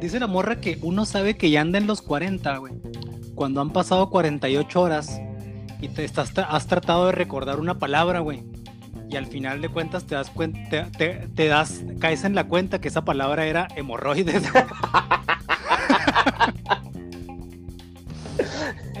Dice 0.00 0.18
la 0.20 0.26
morra 0.26 0.60
que 0.60 0.78
uno 0.82 1.04
sabe 1.06 1.36
que 1.36 1.50
ya 1.50 1.60
anda 1.60 1.78
en 1.78 1.86
los 1.86 2.02
40, 2.02 2.58
güey. 2.58 2.74
Cuando 3.34 3.60
han 3.60 3.70
pasado 3.70 4.10
48 4.10 4.80
horas 4.80 5.20
y 5.80 5.88
te 5.88 6.04
estás, 6.04 6.32
has 6.36 6.66
tratado 6.66 7.06
de 7.06 7.12
recordar 7.12 7.60
una 7.60 7.78
palabra, 7.78 8.20
güey. 8.20 8.44
Y 9.08 9.16
al 9.16 9.26
final 9.26 9.60
de 9.60 9.68
cuentas 9.68 10.04
te 10.04 10.16
das 10.16 10.30
cuenta, 10.30 10.90
te, 10.90 11.14
te, 11.34 11.46
das, 11.46 11.84
caes 12.00 12.24
en 12.24 12.34
la 12.34 12.44
cuenta 12.48 12.80
que 12.80 12.88
esa 12.88 13.04
palabra 13.04 13.46
era 13.46 13.68
hemorroides. 13.76 14.42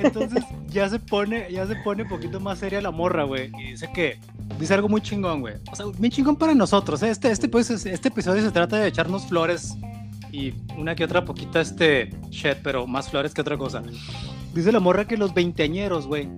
Entonces 0.02 0.44
ya 0.68 0.88
se 0.88 0.98
pone, 0.98 1.50
ya 1.50 1.66
se 1.66 1.76
pone 1.76 2.02
un 2.02 2.08
poquito 2.08 2.40
más 2.40 2.58
seria 2.58 2.80
la 2.80 2.90
morra, 2.90 3.24
güey. 3.24 3.50
Y 3.58 3.72
dice 3.72 3.90
que 3.92 4.18
dice 4.58 4.74
algo 4.74 4.88
muy 4.88 5.00
chingón, 5.00 5.40
güey. 5.40 5.54
O 5.70 5.76
sea, 5.76 5.86
muy 5.86 6.10
chingón 6.10 6.36
para 6.36 6.54
nosotros. 6.54 7.02
¿eh? 7.02 7.10
Este, 7.10 7.30
este, 7.30 7.48
pues, 7.48 7.70
este 7.70 8.08
episodio 8.08 8.42
se 8.42 8.50
trata 8.50 8.76
de 8.78 8.88
echarnos 8.88 9.26
flores 9.26 9.76
y 10.32 10.54
una 10.76 10.94
que 10.94 11.04
otra 11.04 11.24
poquita 11.24 11.60
este 11.60 12.10
shit, 12.30 12.58
pero 12.62 12.86
más 12.86 13.08
flores 13.08 13.32
que 13.32 13.40
otra 13.40 13.56
cosa. 13.56 13.82
Dice 14.54 14.72
la 14.72 14.80
morra 14.80 15.06
que 15.06 15.16
los 15.16 15.34
veinteañeros, 15.34 16.06
güey, 16.06 16.28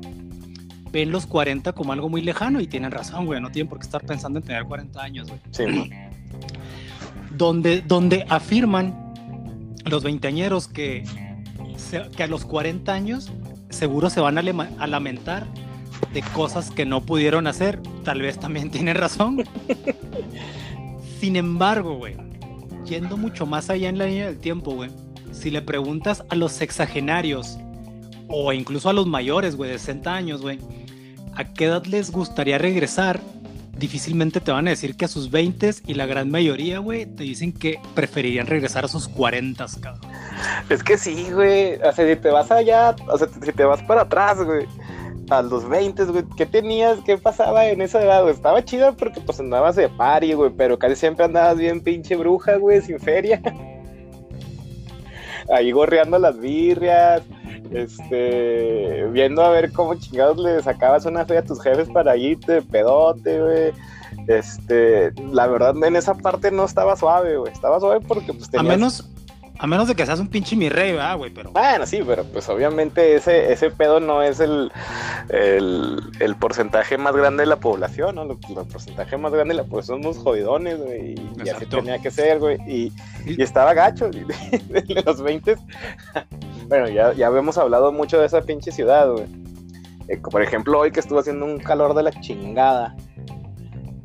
ven 0.93 1.11
los 1.11 1.27
40 1.27 1.73
como 1.73 1.93
algo 1.93 2.09
muy 2.09 2.23
lejano 2.23 2.61
y 2.61 2.67
tienen 2.67 2.91
razón, 2.91 3.27
güey. 3.27 3.41
No 3.41 3.51
tienen 3.51 3.69
por 3.69 3.79
qué 3.79 3.85
estar 3.85 4.05
pensando 4.05 4.39
en 4.39 4.45
tener 4.45 4.65
40 4.65 5.03
años, 5.03 5.29
güey. 5.29 5.41
Sí, 5.51 5.65
güey. 5.65 5.91
Donde, 7.31 7.83
donde 7.83 8.25
afirman 8.29 9.15
los 9.85 10.03
veinteañeros 10.03 10.69
que, 10.69 11.05
que 12.17 12.23
a 12.23 12.27
los 12.27 12.45
40 12.45 12.93
años 12.93 13.31
seguro 13.71 14.11
se 14.11 14.21
van 14.21 14.39
a, 14.39 14.87
lamentar 14.87 15.47
de 16.13 16.23
cosas 16.35 16.71
que 16.71 16.87
no 16.87 17.05
pudieron 17.05 17.47
hacer. 17.47 17.81
Tal 18.05 18.23
vez 18.23 18.39
también 18.39 18.71
tienen 18.73 18.97
razón. 18.97 19.45
Sin 21.21 21.37
embargo, 21.37 21.97
güey, 21.97 22.17
yendo 22.87 23.17
mucho 23.17 23.47
más 23.47 23.71
allá 23.71 23.89
en 23.89 23.99
la 23.99 24.07
línea 24.07 24.27
del 24.27 24.39
tiempo, 24.39 24.75
güey, 24.75 24.91
si 25.33 25.51
le 25.51 25.63
preguntas 25.63 26.25
a 26.29 26.35
los 26.35 26.53
sexagenarios 26.53 27.59
o 28.29 28.53
incluso 28.53 28.89
a 28.89 28.93
los 28.93 29.07
mayores, 29.07 29.57
güey, 29.57 29.71
de 29.71 29.79
60 29.79 30.15
años, 30.15 30.43
güey, 30.43 30.59
¿a 31.35 31.45
qué 31.45 31.67
edad 31.67 31.85
les 31.87 32.11
gustaría 32.11 32.59
regresar? 32.59 33.21
Difícilmente 33.79 34.41
te 34.41 34.51
van 34.51 34.67
a 34.67 34.71
decir 34.71 34.97
que 34.97 35.05
a 35.05 35.09
sus 35.09 35.31
20 35.31 35.71
y 35.87 35.95
la 35.95 36.07
gran 36.07 36.31
mayoría, 36.31 36.81
güey, 36.81 37.07
te 37.07 37.23
dicen 37.23 37.53
que 37.53 37.79
preferirían 37.95 38.49
regresar 38.49 38.85
a 38.85 38.89
sus 38.89 39.07
40, 39.07 39.65
cabrón. 39.81 40.01
Es 40.69 40.83
que 40.83 40.99
sí, 40.99 41.29
güey. 41.33 41.77
O 41.77 41.93
sea, 41.93 42.09
si 42.09 42.17
te 42.17 42.31
vas 42.31 42.51
allá, 42.51 42.97
o 43.07 43.17
sea, 43.17 43.29
si 43.29 43.53
te 43.53 43.65
vas 43.65 43.83
para 43.85 44.03
atrás, 44.03 44.43
güey. 44.43 44.67
A 45.31 45.43
los 45.43 45.69
20, 45.69 46.05
güey. 46.07 46.25
¿Qué 46.37 46.47
tenías? 46.47 46.99
¿Qué 47.07 47.19
pasaba 47.19 47.67
en 47.67 47.81
esa 47.81 48.03
edad, 48.03 48.23
güey? 48.23 48.35
Estaba 48.35 48.65
chido 48.65 48.97
porque 48.97 49.21
pues 49.21 49.39
andabas 49.39 49.77
de 49.77 49.89
party, 49.89 50.33
güey. 50.33 50.51
Pero 50.57 50.79
casi 50.79 50.97
siempre 50.97 51.27
andabas 51.27 51.59
bien 51.59 51.81
pinche 51.81 52.17
bruja, 52.17 52.57
güey, 52.57 52.81
sin 52.81 52.99
feria. 52.99 53.41
Ahí 55.55 55.71
gorreando 55.71 56.19
las 56.19 56.39
birrias. 56.39 57.23
Este. 57.73 59.07
Viendo 59.13 59.43
a 59.43 59.51
ver 59.51 59.73
cómo 59.73 59.95
chingados 59.95 60.39
le 60.39 60.63
sacabas 60.63 61.05
una 61.07 61.25
fe 61.25 61.39
a 61.39 61.45
tus 61.45 61.61
jefes 61.63 61.89
para 61.89 62.17
irte 62.17 62.63
pedote, 62.63 63.41
güey. 63.41 63.73
Este, 64.27 65.13
la 65.33 65.47
verdad, 65.47 65.75
en 65.83 65.97
esa 65.97 66.15
parte 66.15 66.51
no 66.51 66.65
estaba 66.65 66.97
suave, 66.97 67.37
güey. 67.37 67.53
Estaba 67.53 67.81
suave 67.81 68.01
porque 68.07 68.33
pues 68.33 68.49
A 68.49 68.53
tenías... 68.53 68.77
menos, 68.77 69.11
a 69.59 69.67
menos 69.67 69.89
de 69.89 69.95
que 69.95 70.07
seas 70.07 70.21
un 70.21 70.29
pinche 70.29 70.55
mi 70.57 70.69
rey, 70.69 70.93
¿verdad, 70.93 71.17
güey? 71.17 71.31
Pero 71.33 71.51
Bueno, 71.53 71.87
sí, 71.87 72.01
pero 72.07 72.25
pues 72.25 72.49
obviamente 72.49 73.15
ese, 73.17 73.53
ese 73.53 73.71
pedo 73.71 73.99
no 74.01 74.23
es 74.23 74.41
el, 74.41 74.71
el, 75.31 76.01
el 76.21 76.37
porcentaje 76.37 76.97
más 76.97 77.15
grande 77.15 77.43
de 77.43 77.47
la 77.49 77.57
población, 77.57 78.15
¿no? 78.15 78.23
El, 78.23 78.31
el 78.31 78.67
porcentaje 78.67 79.17
más 79.17 79.33
grande 79.33 79.55
de 79.55 79.63
la 79.63 79.69
población 79.69 80.03
somos 80.03 80.19
jodidones, 80.19 80.79
güey, 80.79 81.15
y, 81.15 81.31
y 81.45 81.49
así 81.49 81.67
tenía 81.67 81.99
que 81.99 82.11
ser, 82.11 82.39
güey, 82.39 82.59
y, 82.67 82.93
y 83.27 83.43
estaba 83.43 83.75
gacho, 83.75 84.09
de, 84.11 84.25
de 84.69 85.03
los 85.05 85.21
20. 85.23 85.57
bueno, 86.69 86.89
ya, 86.89 87.13
ya 87.15 87.27
habíamos 87.27 87.59
hablado 87.59 87.93
mucho 87.93 88.19
de 88.21 88.27
esa 88.27 88.43
pinche 88.43 88.71
ciudad, 88.73 89.11
güey. 89.11 89.27
Eh, 90.09 90.17
por 90.19 90.43
ejemplo, 90.43 90.79
hoy 90.79 90.91
que 90.91 91.01
estuvo 91.01 91.19
haciendo 91.19 91.45
un 91.45 91.59
calor 91.59 91.95
de 91.95 92.03
la 92.03 92.11
chingada. 92.13 92.97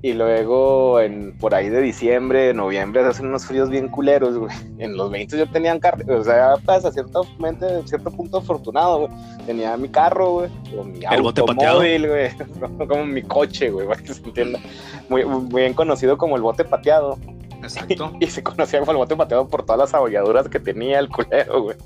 Y 0.03 0.11
luego, 0.11 0.99
en, 0.99 1.31
por 1.37 1.55
ahí 1.55 1.69
de 1.69 1.79
diciembre, 1.79 2.53
noviembre, 2.53 3.05
hacen 3.05 3.27
unos 3.27 3.45
fríos 3.45 3.69
bien 3.69 3.87
culeros, 3.87 4.37
güey. 4.37 4.53
En 4.77 4.97
los 4.97 5.09
20 5.09 5.37
yo 5.37 5.49
tenía 5.49 5.73
un 5.73 5.79
carro, 5.79 6.03
o 6.19 6.23
sea, 6.25 6.55
hasta 6.55 6.91
cierto, 6.91 7.23
momento, 7.37 7.65
cierto 7.87 8.11
punto 8.11 8.39
afortunado, 8.39 9.07
güey. 9.07 9.11
Tenía 9.45 9.77
mi 9.77 9.87
carro, 9.87 10.31
güey, 10.33 10.49
o 10.77 10.83
mi 10.83 10.99
El 11.09 11.21
bote 11.21 11.41
pateado. 11.41 11.77
automóvil, 11.77 12.09
güey, 12.09 12.29
como, 12.59 12.85
como 12.85 13.05
mi 13.05 13.21
coche, 13.21 13.69
güey, 13.69 13.87
para 13.87 14.01
que 14.01 14.13
se 14.13 14.21
entienda. 14.25 14.59
Muy, 15.07 15.23
muy 15.23 15.61
bien 15.61 15.73
conocido 15.73 16.17
como 16.17 16.35
el 16.35 16.41
bote 16.41 16.65
pateado. 16.65 17.17
exacto. 17.61 18.11
Y 18.19 18.27
se 18.27 18.43
conocía 18.43 18.81
como 18.81 18.91
el 18.91 18.97
bote 18.97 19.15
pateado 19.15 19.47
por 19.47 19.63
todas 19.63 19.79
las 19.79 19.93
abolladuras 19.93 20.49
que 20.49 20.59
tenía 20.59 20.99
el 20.99 21.07
culero, 21.07 21.61
güey. 21.63 21.77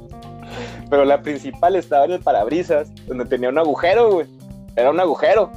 Pero 0.90 1.06
la 1.06 1.22
principal 1.22 1.76
estaba 1.76 2.06
en 2.06 2.14
el 2.14 2.20
parabrisas, 2.22 2.92
donde 3.06 3.26
tenía 3.26 3.50
un 3.50 3.60
agujero, 3.60 4.12
güey. 4.12 4.28
Era 4.76 4.90
un 4.90 5.00
agujero. 5.00 5.52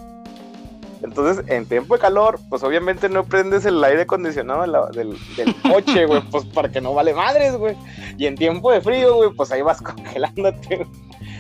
Entonces, 1.03 1.45
en 1.49 1.67
tiempo 1.67 1.95
de 1.95 2.01
calor, 2.01 2.39
pues 2.51 2.63
obviamente 2.63 3.09
no 3.09 3.25
prendes 3.25 3.65
el 3.65 3.83
aire 3.83 4.03
acondicionado 4.03 4.63
de 4.63 4.67
la- 4.69 4.87
del, 4.91 5.17
del 5.37 5.55
coche, 5.63 6.05
güey, 6.07 6.21
pues 6.31 6.45
porque 6.53 6.81
no 6.81 6.93
vale 6.95 7.15
madres, 7.15 7.57
güey. 7.57 7.75
Y 8.19 8.27
en 8.27 8.37
tiempo 8.37 8.71
de 8.71 8.81
frío, 8.81 9.15
güey, 9.17 9.31
pues 9.31 9.51
ahí 9.53 9.63
vas 9.63 9.81
congelándote. 9.83 10.77
güey. 10.77 10.89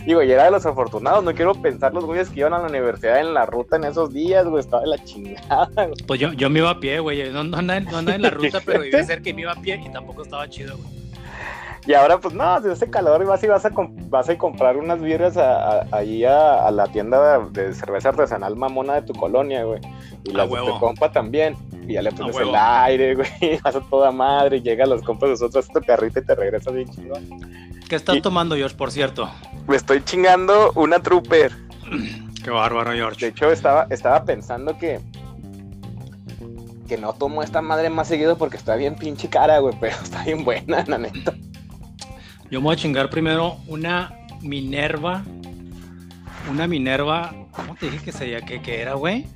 Digo, 0.06 0.22
y 0.22 0.32
era 0.32 0.44
de 0.44 0.50
los 0.50 0.64
afortunados, 0.64 1.22
no 1.22 1.34
quiero 1.34 1.52
pensar 1.54 1.92
los 1.92 2.06
güeyes 2.06 2.30
que 2.30 2.40
iban 2.40 2.54
a 2.54 2.58
la 2.58 2.68
universidad 2.68 3.20
en 3.20 3.34
la 3.34 3.44
ruta 3.44 3.76
en 3.76 3.84
esos 3.84 4.12
días, 4.14 4.46
güey, 4.46 4.60
estaba 4.60 4.80
de 4.82 4.88
la 4.88 5.04
chingada, 5.04 5.68
güey. 5.74 5.94
Pues 6.06 6.18
yo, 6.18 6.32
yo 6.32 6.48
me 6.48 6.60
iba 6.60 6.70
a 6.70 6.80
pie, 6.80 7.00
güey. 7.00 7.30
No, 7.30 7.44
no, 7.44 7.58
andaba, 7.58 7.80
no 7.80 7.98
andaba 7.98 8.16
en 8.16 8.22
la 8.22 8.30
ruta, 8.30 8.60
pero 8.64 8.80
vivía 8.80 9.04
cerca 9.04 9.28
y 9.28 9.34
me 9.34 9.42
iba 9.42 9.52
a 9.52 9.56
pie 9.60 9.78
y 9.84 9.90
tampoco 9.92 10.22
estaba 10.22 10.48
chido, 10.48 10.76
güey. 10.78 10.99
Y 11.86 11.94
ahora, 11.94 12.18
pues 12.20 12.34
no, 12.34 12.60
si 12.62 12.68
hace 12.68 12.90
calor 12.90 13.22
y 13.22 13.24
vas 13.24 13.42
y 13.42 13.46
vas 13.46 13.64
a, 13.64 13.70
vas 14.08 14.28
a 14.28 14.36
comprar 14.36 14.76
unas 14.76 15.00
birras 15.00 15.36
a, 15.36 15.80
a- 15.80 15.86
ahí 15.92 16.24
a, 16.24 16.66
a 16.66 16.70
la 16.70 16.86
tienda 16.86 17.38
de, 17.38 17.50
de 17.68 17.74
cerveza 17.74 18.10
artesanal 18.10 18.54
mamona 18.54 18.94
de 18.94 19.02
tu 19.02 19.14
colonia, 19.14 19.64
güey. 19.64 19.80
Y 20.24 20.30
A 20.34 20.38
las 20.38 20.50
de 20.50 20.56
tu 20.56 20.78
compa 20.78 21.10
también. 21.10 21.56
Y 21.88 21.94
ya 21.94 22.02
le 22.02 22.12
pones 22.12 22.36
el 22.36 22.54
aire, 22.54 23.14
güey. 23.16 23.58
Vas 23.64 23.74
a 23.76 23.80
toda 23.80 24.12
madre. 24.12 24.58
Y 24.58 24.62
llegan 24.62 24.90
los 24.90 25.02
compas 25.02 25.28
de 25.28 25.32
nosotros, 25.32 25.68
tu 25.68 25.80
carrita 25.80 26.20
y 26.20 26.24
te 26.24 26.34
regresa 26.34 26.70
bien 26.70 26.88
chido. 26.90 27.14
¿Qué 27.88 27.96
estás 27.96 28.16
Y- 28.16 28.20
tomando, 28.20 28.54
George, 28.56 28.76
por 28.76 28.90
cierto? 28.92 29.28
Me 29.66 29.76
estoy 29.76 30.04
chingando 30.04 30.72
una 30.74 31.00
trooper. 31.00 31.52
Qué 32.44 32.50
bárbaro, 32.50 32.90
De 32.90 32.98
George. 32.98 33.26
hecho, 33.28 33.50
estaba, 33.50 33.86
estaba 33.90 34.22
pensando 34.24 34.76
que. 34.76 35.00
Que 36.88 36.98
no 36.98 37.12
tomo 37.12 37.42
esta 37.42 37.62
madre 37.62 37.88
más 37.88 38.08
seguido 38.08 38.36
porque 38.36 38.56
está 38.56 38.74
bien 38.76 38.96
pinche 38.96 39.28
cara, 39.28 39.58
güey. 39.60 39.74
Pero 39.80 39.96
está 40.02 40.22
bien 40.24 40.44
buena, 40.44 40.84
la 40.86 40.98
neta. 40.98 41.32
Yo 42.50 42.60
me 42.60 42.64
voy 42.64 42.74
a 42.74 42.76
chingar 42.76 43.10
primero 43.10 43.56
una 43.66 44.12
Minerva. 44.42 45.22
Una 46.50 46.66
Minerva. 46.66 47.32
¿Cómo 47.52 47.74
te 47.76 47.90
dije 47.90 48.04
que 48.06 48.12
sería? 48.12 48.40
¿Qué, 48.40 48.60
qué 48.60 48.80
era, 48.80 48.94
güey? 48.94 49.26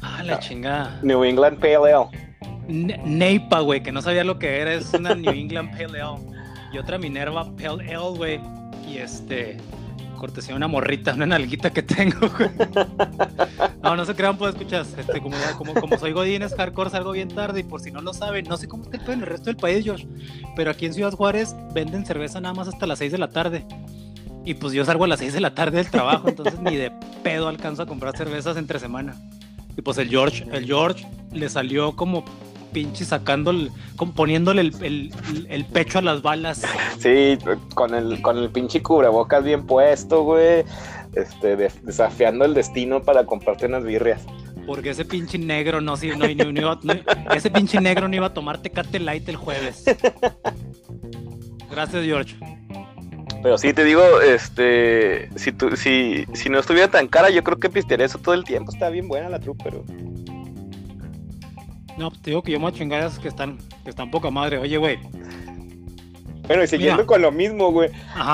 Ah, 0.00 0.22
la 0.24 0.34
Ah. 0.34 0.38
chingada. 0.38 1.00
New 1.02 1.24
England 1.24 1.58
Pale 1.58 1.76
Ale. 1.92 2.06
Ne- 2.68 3.00
Neipa, 3.04 3.60
güey, 3.60 3.82
que 3.82 3.92
no 3.92 4.00
sabía 4.02 4.24
lo 4.24 4.38
que 4.38 4.60
era. 4.60 4.72
Es 4.74 4.92
una 4.94 5.14
New 5.14 5.32
England 5.32 5.70
Pale 5.72 6.00
Ale. 6.00 6.20
Y 6.72 6.78
otra 6.78 6.98
Minerva 6.98 7.44
Pale 7.56 7.94
Ale, 7.94 8.16
güey. 8.16 8.40
Y 8.88 8.98
este. 8.98 9.58
Cortesía 10.22 10.54
una 10.54 10.68
morrita, 10.68 11.14
una 11.14 11.26
nalguita 11.26 11.72
que 11.72 11.82
tengo. 11.82 12.30
No, 13.82 13.96
no 13.96 14.04
se 14.04 14.14
crean, 14.14 14.38
pues 14.38 14.54
escuchas. 14.54 14.94
Este, 14.96 15.20
como, 15.20 15.36
como, 15.58 15.74
como 15.74 15.98
soy 15.98 16.12
Godines 16.12 16.54
Hardcore, 16.54 16.90
salgo 16.90 17.10
bien 17.10 17.26
tarde. 17.26 17.58
Y 17.58 17.62
por 17.64 17.80
si 17.80 17.90
no 17.90 18.00
lo 18.00 18.14
saben, 18.14 18.44
no 18.44 18.56
sé 18.56 18.68
cómo 18.68 18.84
está 18.84 19.12
en 19.14 19.18
el 19.18 19.26
resto 19.26 19.46
del 19.46 19.56
país, 19.56 19.84
Josh. 19.84 20.06
Pero 20.54 20.70
aquí 20.70 20.86
en 20.86 20.94
Ciudad 20.94 21.12
Juárez 21.12 21.56
venden 21.74 22.06
cerveza 22.06 22.40
nada 22.40 22.54
más 22.54 22.68
hasta 22.68 22.86
las 22.86 23.00
6 23.00 23.10
de 23.10 23.18
la 23.18 23.30
tarde. 23.30 23.66
Y 24.44 24.54
pues 24.54 24.72
yo 24.72 24.84
salgo 24.84 25.02
a 25.02 25.08
las 25.08 25.18
6 25.18 25.32
de 25.32 25.40
la 25.40 25.56
tarde 25.56 25.78
del 25.78 25.90
trabajo, 25.90 26.28
entonces 26.28 26.60
ni 26.60 26.76
de 26.76 26.92
pedo 27.24 27.48
alcanzo 27.48 27.82
a 27.82 27.86
comprar 27.86 28.16
cervezas 28.16 28.56
entre 28.56 28.78
semana. 28.78 29.16
Y 29.76 29.82
pues 29.82 29.98
el 29.98 30.08
George, 30.08 30.46
el 30.52 30.66
George 30.66 31.04
le 31.32 31.48
salió 31.48 31.96
como 31.96 32.24
pinche 32.72 33.04
sacando, 33.04 33.50
el, 33.50 33.70
como 33.96 34.12
poniéndole 34.14 34.62
el, 34.62 34.74
el- 34.82 35.12
el 35.48 35.64
pecho 35.66 35.98
a 35.98 36.02
las 36.02 36.22
balas. 36.22 36.62
Sí, 36.98 37.38
con 37.74 37.94
el, 37.94 38.20
con 38.22 38.38
el 38.38 38.50
pinche 38.50 38.82
cubrebocas 38.82 39.44
bien 39.44 39.66
puesto, 39.66 40.22
güey. 40.24 40.64
Este, 41.14 41.56
de- 41.56 41.70
desafiando 41.82 42.44
el 42.44 42.54
destino 42.54 43.02
para 43.02 43.26
comprarte 43.26 43.66
unas 43.66 43.84
birrias. 43.84 44.22
Porque 44.66 44.90
ese 44.90 45.04
pinche 45.04 45.38
negro 45.38 45.80
no, 45.80 45.96
sí, 45.96 46.08
no, 46.10 46.26
no- 46.28 46.52
no 46.52 46.60
iba, 46.60 46.78
no- 46.82 47.34
ese 47.34 47.50
pinche 47.50 47.80
negro 47.80 48.08
no 48.08 48.16
iba 48.16 48.26
a 48.26 48.34
tomar 48.34 48.58
Tecate 48.62 48.98
Light 49.00 49.28
el 49.28 49.36
jueves. 49.36 49.84
Gracias, 51.70 52.04
George. 52.04 52.36
Pero 53.42 53.58
sí, 53.58 53.72
te 53.72 53.82
digo, 53.84 54.02
este, 54.20 55.28
si, 55.36 55.50
tu- 55.52 55.76
si, 55.76 56.26
si 56.32 56.48
no 56.48 56.60
estuviera 56.60 56.88
tan 56.88 57.08
cara, 57.08 57.28
yo 57.30 57.42
creo 57.42 57.58
que 57.58 57.68
pistearía 57.70 58.06
eso 58.06 58.18
todo 58.18 58.34
el 58.34 58.44
tiempo. 58.44 58.70
Está 58.72 58.88
bien 58.88 59.08
buena 59.08 59.28
la 59.28 59.40
trupe, 59.40 59.64
pero... 59.64 59.84
No, 61.98 62.10
te 62.10 62.30
digo 62.30 62.42
que 62.42 62.52
yo 62.52 62.58
me 62.58 62.64
voy 62.66 62.72
a 62.72 62.76
chingar 62.76 63.00
esas 63.00 63.18
que 63.18 63.28
están, 63.28 63.58
que 63.84 63.90
están 63.90 64.10
poca 64.10 64.30
madre. 64.30 64.58
Oye, 64.58 64.76
güey. 64.78 64.98
Bueno, 66.46 66.64
y 66.64 66.66
siguiendo 66.66 66.96
Mira. 67.02 67.06
con 67.06 67.22
lo 67.22 67.30
mismo, 67.30 67.70
güey. 67.70 67.90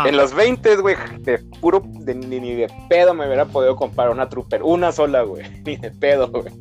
En 0.07 0.17
los 0.17 0.33
20, 0.35 0.77
güey, 0.77 0.97
de 1.21 1.39
puro, 1.61 1.83
de- 1.85 2.15
ni, 2.15 2.41
ni 2.41 2.55
de 2.55 2.73
pedo 2.89 3.13
me 3.15 3.27
hubiera 3.27 3.45
podido 3.45 3.77
comprar 3.77 4.11
una 4.11 4.29
Trooper. 4.29 4.63
Una 4.63 4.93
sola, 4.93 5.23
güey. 5.23 5.45
Ni 5.65 5.77
de 5.77 5.91
pedo, 5.91 6.29
güey. 6.31 6.53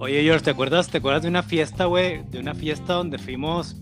Oye, 0.00 0.22
George, 0.22 0.44
¿te 0.44 0.50
acuerdas, 0.50 0.88
¿te 0.88 0.98
acuerdas 0.98 1.22
de 1.22 1.28
una 1.28 1.42
fiesta, 1.42 1.84
güey? 1.86 2.22
De 2.30 2.38
una 2.38 2.54
fiesta 2.54 2.94
donde 2.94 3.18
fuimos, 3.18 3.76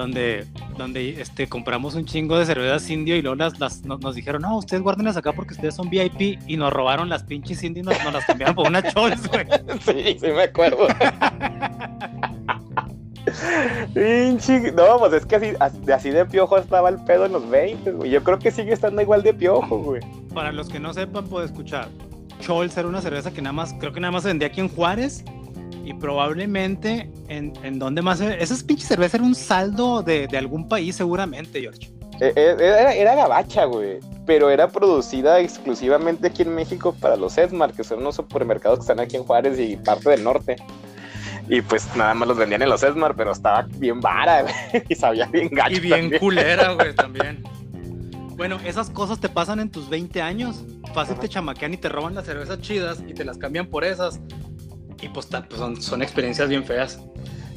donde, 0.00 0.46
donde 0.76 1.20
este, 1.20 1.48
compramos 1.48 1.94
un 1.94 2.04
chingo 2.04 2.38
de 2.38 2.46
cervezas 2.46 2.88
indio 2.90 3.16
y 3.16 3.22
luego 3.22 3.36
las, 3.36 3.58
las- 3.60 3.84
nos, 3.84 4.00
nos 4.00 4.14
dijeron, 4.14 4.42
no, 4.42 4.56
ustedes 4.58 4.82
guárdenlas 4.82 5.16
acá 5.16 5.32
porque 5.32 5.54
ustedes 5.54 5.74
son 5.74 5.88
VIP 5.90 6.38
y 6.46 6.56
nos 6.56 6.72
robaron 6.72 7.08
las 7.08 7.22
pinches 7.24 7.62
indio 7.62 7.82
y 7.82 7.86
nos, 7.86 8.02
nos 8.04 8.12
las 8.12 8.24
cambiaron 8.24 8.54
por 8.54 8.66
una 8.66 8.82
Chols, 8.82 9.28
güey. 9.28 9.46
Sí, 9.84 10.16
sí 10.20 10.26
me 10.26 10.42
acuerdo. 10.42 10.86
Pinche. 13.94 14.72
No, 14.72 14.98
pues 14.98 15.12
es 15.12 15.26
que 15.26 15.36
así, 15.36 15.52
así- 15.60 15.92
así 15.92 16.10
de 16.10 16.24
piojo 16.26 16.58
estaba 16.58 16.88
el 16.88 16.96
pedo 17.04 17.26
en 17.26 17.32
los 17.32 17.48
20, 17.48 17.92
güey. 17.92 18.10
Yo 18.10 18.22
creo 18.24 18.38
que 18.38 18.50
sigue 18.50 18.72
estando 18.72 19.02
igual 19.02 19.22
de 19.22 19.34
piojo, 19.34 19.78
güey. 19.78 20.00
Para 20.34 20.52
los 20.52 20.68
que 20.68 20.80
no 20.80 20.92
sepan, 20.94 21.26
puedo 21.26 21.44
escuchar. 21.44 21.88
Chols 22.40 22.76
era 22.76 22.88
una 22.88 23.02
cerveza 23.02 23.30
que 23.32 23.42
nada 23.42 23.52
más, 23.52 23.74
creo 23.78 23.92
que 23.92 24.00
nada 24.00 24.10
más 24.12 24.22
se 24.22 24.28
vendía 24.30 24.48
aquí 24.48 24.60
en 24.60 24.68
Juárez. 24.68 25.24
Y 25.84 25.94
probablemente 25.94 27.10
en, 27.28 27.52
en 27.62 27.78
donde 27.78 28.02
más... 28.02 28.18
se- 28.18 28.42
Esa 28.42 28.54
pinche 28.66 28.86
cerveza 28.86 29.16
era 29.16 29.24
un 29.26 29.34
saldo 29.34 30.02
de, 30.02 30.26
de 30.28 30.38
algún 30.38 30.68
país 30.68 30.96
seguramente, 30.96 31.60
George. 31.60 31.90
Eh, 32.20 32.32
eh, 32.36 32.56
Era, 32.58 32.94
era 32.94 33.14
gabacha, 33.14 33.64
güey. 33.64 33.98
Pero 34.26 34.50
era 34.50 34.68
producida 34.68 35.40
exclusivamente 35.40 36.26
aquí 36.28 36.42
en 36.42 36.54
México 36.54 36.94
para 37.00 37.16
los 37.16 37.36
Edmar, 37.38 37.72
que 37.72 37.82
son 37.82 38.00
unos 38.00 38.16
supermercados 38.16 38.78
que 38.78 38.82
están 38.82 39.00
aquí 39.00 39.16
en 39.16 39.24
Juárez 39.24 39.58
y 39.58 39.76
parte 39.76 40.10
del 40.10 40.22
norte. 40.22 40.56
Y 41.48 41.62
pues 41.62 41.88
nada 41.96 42.14
más 42.14 42.28
los 42.28 42.36
vendían 42.36 42.62
en 42.62 42.68
los 42.68 42.82
Edmar, 42.82 43.16
pero 43.16 43.32
estaba 43.32 43.66
bien 43.78 44.00
vara, 44.00 44.42
güey. 44.42 44.54
Y 44.88 44.94
sabía 44.94 45.26
bien 45.26 45.48
gacho. 45.50 45.76
Y 45.76 45.80
bien 45.80 46.00
también. 46.02 46.20
culera, 46.20 46.72
güey, 46.72 46.94
también. 46.94 47.42
Bueno, 48.40 48.58
esas 48.64 48.88
cosas 48.88 49.20
te 49.20 49.28
pasan 49.28 49.60
en 49.60 49.70
tus 49.70 49.90
20 49.90 50.22
años. 50.22 50.64
Fácil 50.94 51.16
te 51.16 51.28
chamaquean 51.28 51.74
y 51.74 51.76
te 51.76 51.90
roban 51.90 52.14
las 52.14 52.24
cervezas 52.24 52.58
chidas 52.62 53.04
y 53.06 53.12
te 53.12 53.22
las 53.22 53.36
cambian 53.36 53.66
por 53.66 53.84
esas. 53.84 54.18
Y 55.02 55.08
pues, 55.08 55.26
pues 55.26 55.44
son, 55.58 55.80
son 55.80 56.02
experiencias 56.02 56.48
bien 56.48 56.64
feas. 56.64 57.00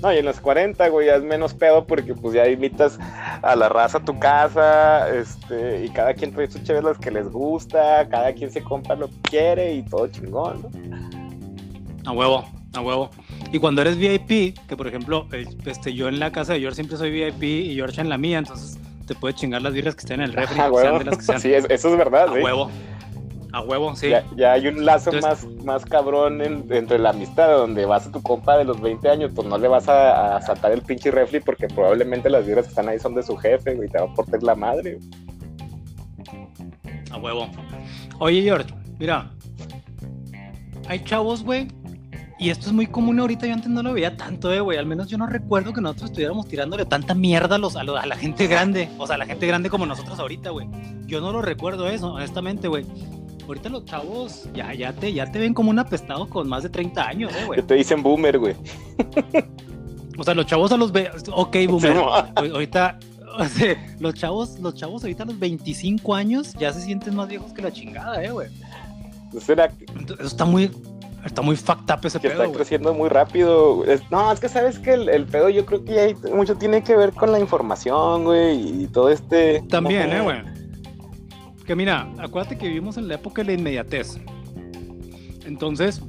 No, 0.01 0.11
y 0.13 0.17
en 0.17 0.25
los 0.25 0.39
40, 0.41 0.87
güey, 0.89 1.07
ya 1.07 1.15
es 1.15 1.23
menos 1.23 1.53
pedo 1.53 1.85
porque 1.87 2.13
pues 2.13 2.33
ya 2.35 2.45
invitas 2.47 2.99
a 3.41 3.55
la 3.55 3.69
raza 3.69 3.99
a 3.99 4.05
tu 4.05 4.19
casa, 4.19 5.07
este, 5.15 5.85
y 5.85 5.89
cada 5.89 6.13
quien 6.13 6.33
trae 6.33 6.49
sus 6.51 6.61
chéves 6.63 6.83
las 6.83 6.97
que 6.97 7.09
les 7.09 7.29
gusta, 7.29 8.05
cada 8.09 8.33
quien 8.33 8.51
se 8.51 8.61
compra 8.61 8.95
lo 8.95 9.07
que 9.07 9.15
quiere 9.23 9.73
y 9.75 9.83
todo 9.83 10.07
chingón, 10.07 10.61
¿no? 10.61 12.09
A 12.09 12.11
huevo, 12.11 12.45
a 12.73 12.81
huevo. 12.81 13.11
Y 13.53 13.59
cuando 13.59 13.81
eres 13.81 13.97
VIP, 13.97 14.57
que 14.67 14.75
por 14.75 14.87
ejemplo, 14.87 15.25
este, 15.65 15.93
yo 15.93 16.09
en 16.09 16.19
la 16.19 16.31
casa 16.33 16.51
de 16.53 16.59
George 16.59 16.75
siempre 16.75 16.97
soy 16.97 17.09
VIP 17.11 17.43
y 17.43 17.75
George 17.75 18.01
en 18.01 18.09
la 18.09 18.17
mía, 18.17 18.39
entonces 18.39 18.77
te 19.07 19.15
puedes 19.15 19.37
chingar 19.37 19.61
las 19.61 19.71
birras 19.73 19.95
que 19.95 20.01
estén 20.01 20.19
en 20.19 20.25
el 20.25 20.33
refri, 20.33 20.55
Ah, 20.59 20.63
sean 20.63 20.73
huevo. 20.73 20.99
de 20.99 21.05
las 21.05 21.17
que 21.17 21.23
sean. 21.23 21.39
Sí, 21.41 21.53
es- 21.53 21.65
eso 21.69 21.89
es 21.89 21.97
verdad, 21.97 22.27
a 22.29 22.33
sí. 22.33 22.41
huevo. 22.41 22.69
A 23.53 23.61
huevo, 23.61 23.95
sí. 23.95 24.09
Ya, 24.09 24.25
ya 24.35 24.53
hay 24.53 24.67
un 24.67 24.83
lazo 24.83 25.11
Entonces- 25.13 25.45
más, 25.45 25.63
más 25.63 25.85
cabrón 25.85 26.41
en- 26.41 26.65
entre 26.71 26.97
la 26.99 27.11
amistad, 27.11 27.49
donde 27.55 27.85
vas 27.85 28.07
a 28.07 28.11
tu 28.11 28.21
compa 28.21 28.57
de 28.57 28.65
los 28.65 28.81
20 28.81 29.07
años, 29.09 29.31
pues 29.33 29.47
no 29.47 29.57
le 29.57 29.67
vas 29.67 29.87
a, 29.87 30.35
a 30.37 30.41
saltar 30.41 30.71
el 30.71 30.81
pinche 30.81 31.11
refri 31.11 31.39
porque 31.39 31.67
probablemente 31.67 32.29
las 32.31 32.45
birras 32.47 32.65
que 32.65 32.69
están 32.69 32.89
ahí 32.89 32.97
son 32.99 33.13
de 33.15 33.21
su 33.23 33.37
jefe, 33.37 33.75
güey, 33.75 33.89
te 33.89 33.99
va 33.99 34.05
a 34.05 34.13
portar 34.15 34.41
la 34.43 34.55
madre. 34.55 34.97
güey. 34.97 35.09
A 37.11 37.17
huevo. 37.17 37.47
Oye, 38.19 38.41
George, 38.41 38.73
mira. 38.99 39.29
Hay 40.87 41.03
chavos, 41.03 41.43
güey. 41.43 41.67
Y 42.39 42.49
esto 42.49 42.65
es 42.67 42.73
muy 42.73 42.87
común 42.87 43.19
ahorita. 43.19 43.45
Yo 43.45 43.53
antes 43.53 43.69
no 43.69 43.83
lo 43.83 43.93
veía 43.93 44.17
tanto, 44.17 44.51
eh, 44.51 44.59
güey. 44.59 44.77
Al 44.77 44.85
menos 44.85 45.07
yo 45.07 45.17
no 45.17 45.27
recuerdo 45.27 45.71
que 45.73 45.79
nosotros 45.79 46.09
estuviéramos 46.09 46.47
tirándole 46.47 46.85
tanta 46.85 47.13
mierda 47.13 47.55
a, 47.55 47.59
los, 47.59 47.75
a, 47.75 47.81
a 47.81 48.05
la 48.05 48.15
gente 48.17 48.47
grande. 48.47 48.89
O 48.97 49.05
sea, 49.07 49.15
a 49.15 49.19
la 49.19 49.25
gente 49.25 49.45
grande 49.47 49.69
como 49.69 49.85
nosotros 49.85 50.19
ahorita, 50.19 50.49
güey. 50.49 50.67
Yo 51.05 51.21
no 51.21 51.31
lo 51.31 51.41
recuerdo 51.41 51.87
eso, 51.87 52.13
honestamente, 52.13 52.67
güey. 52.67 52.85
Ahorita 53.47 53.69
los 53.69 53.85
chavos 53.85 54.47
ya, 54.53 54.73
ya, 54.73 54.93
te, 54.93 55.11
ya 55.11 55.29
te 55.31 55.37
ven 55.39 55.53
como 55.53 55.69
un 55.69 55.79
apestado 55.79 56.29
con 56.29 56.47
más 56.47 56.63
de 56.63 56.69
30 56.69 57.07
años, 57.07 57.31
eh, 57.33 57.39
Que 57.39 57.45
güey. 57.45 57.61
te 57.61 57.73
dicen 57.75 58.01
boomer, 58.01 58.39
güey. 58.39 58.55
O 60.17 60.23
sea, 60.23 60.33
los 60.33 60.45
chavos 60.45 60.71
a 60.71 60.77
los... 60.77 60.91
ve- 60.91 61.09
Ok, 61.31 61.55
boomer. 61.67 61.93
Sí, 61.93 62.49
Ahorita... 62.51 62.99
o 63.39 63.45
sea, 63.45 63.75
los 63.99 64.13
chavos, 64.13 64.59
los 64.59 64.75
chavos 64.75 65.03
ahorita 65.03 65.23
a 65.23 65.25
los 65.25 65.39
25 65.39 66.13
años 66.15 66.53
ya 66.59 66.71
se 66.71 66.81
sienten 66.81 67.15
más 67.15 67.27
viejos 67.27 67.51
que 67.51 67.61
la 67.63 67.71
chingada, 67.71 68.23
eh, 68.23 68.31
güey. 68.31 68.47
Será 69.39 69.65
Eso 69.65 70.23
está 70.27 70.45
muy, 70.45 70.69
está 71.25 71.41
muy 71.41 71.55
fucked 71.55 71.91
up 71.91 72.05
ese 72.05 72.19
que 72.19 72.29
pedo, 72.29 72.43
está 72.43 72.55
creciendo 72.55 72.93
muy 72.93 73.09
rápido. 73.09 73.83
No, 74.11 74.31
es 74.31 74.39
que 74.39 74.47
sabes 74.49 74.77
que 74.77 74.93
el, 74.93 75.09
el 75.09 75.25
pedo 75.25 75.49
yo 75.49 75.65
creo 75.65 75.83
que 75.83 75.99
hay 75.99 76.15
mucho 76.31 76.55
tiene 76.55 76.83
que 76.83 76.95
ver 76.95 77.11
con 77.11 77.31
la 77.31 77.39
información, 77.39 78.23
güey, 78.25 78.83
y 78.83 78.87
todo 78.87 79.09
este... 79.09 79.63
También, 79.67 80.11
eh, 80.11 80.21
güey. 80.21 80.37
Que 81.65 81.75
mira, 81.75 82.11
acuérdate 82.19 82.57
que 82.57 82.67
vivimos 82.67 82.97
en 82.97 83.07
la 83.07 83.15
época 83.15 83.41
de 83.43 83.47
la 83.53 83.59
inmediatez. 83.59 84.19
Entonces, 85.45 86.01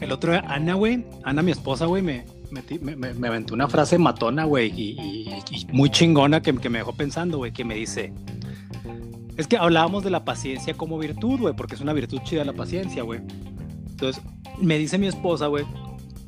el 0.00 0.12
otro 0.12 0.32
día, 0.32 0.44
Ana, 0.48 0.74
güey, 0.74 1.04
Ana, 1.24 1.42
mi 1.42 1.50
esposa, 1.52 1.86
güey, 1.86 2.02
me, 2.02 2.24
me, 2.50 2.96
me, 2.96 3.14
me- 3.14 3.28
aventó 3.28 3.54
una 3.54 3.68
frase 3.68 3.98
matona, 3.98 4.44
güey, 4.44 4.68
y 4.78 5.30
muy 5.72 5.90
chingona 5.90 6.40
que, 6.42 6.54
que 6.54 6.68
me 6.70 6.78
dejó 6.78 6.94
pensando, 6.94 7.38
güey, 7.38 7.52
que 7.52 7.64
me 7.64 7.74
dice... 7.74 8.12
Es 9.36 9.46
que 9.46 9.56
hablábamos 9.56 10.04
de 10.04 10.10
la 10.10 10.24
paciencia 10.24 10.74
como 10.74 10.98
virtud, 10.98 11.40
güey, 11.40 11.54
porque 11.56 11.74
es 11.74 11.80
una 11.80 11.94
virtud 11.94 12.20
chida 12.24 12.44
la 12.44 12.52
paciencia, 12.52 13.02
güey. 13.02 13.20
Entonces, 13.88 14.22
me 14.60 14.76
dice 14.76 14.98
mi 14.98 15.06
esposa, 15.06 15.46
güey, 15.46 15.64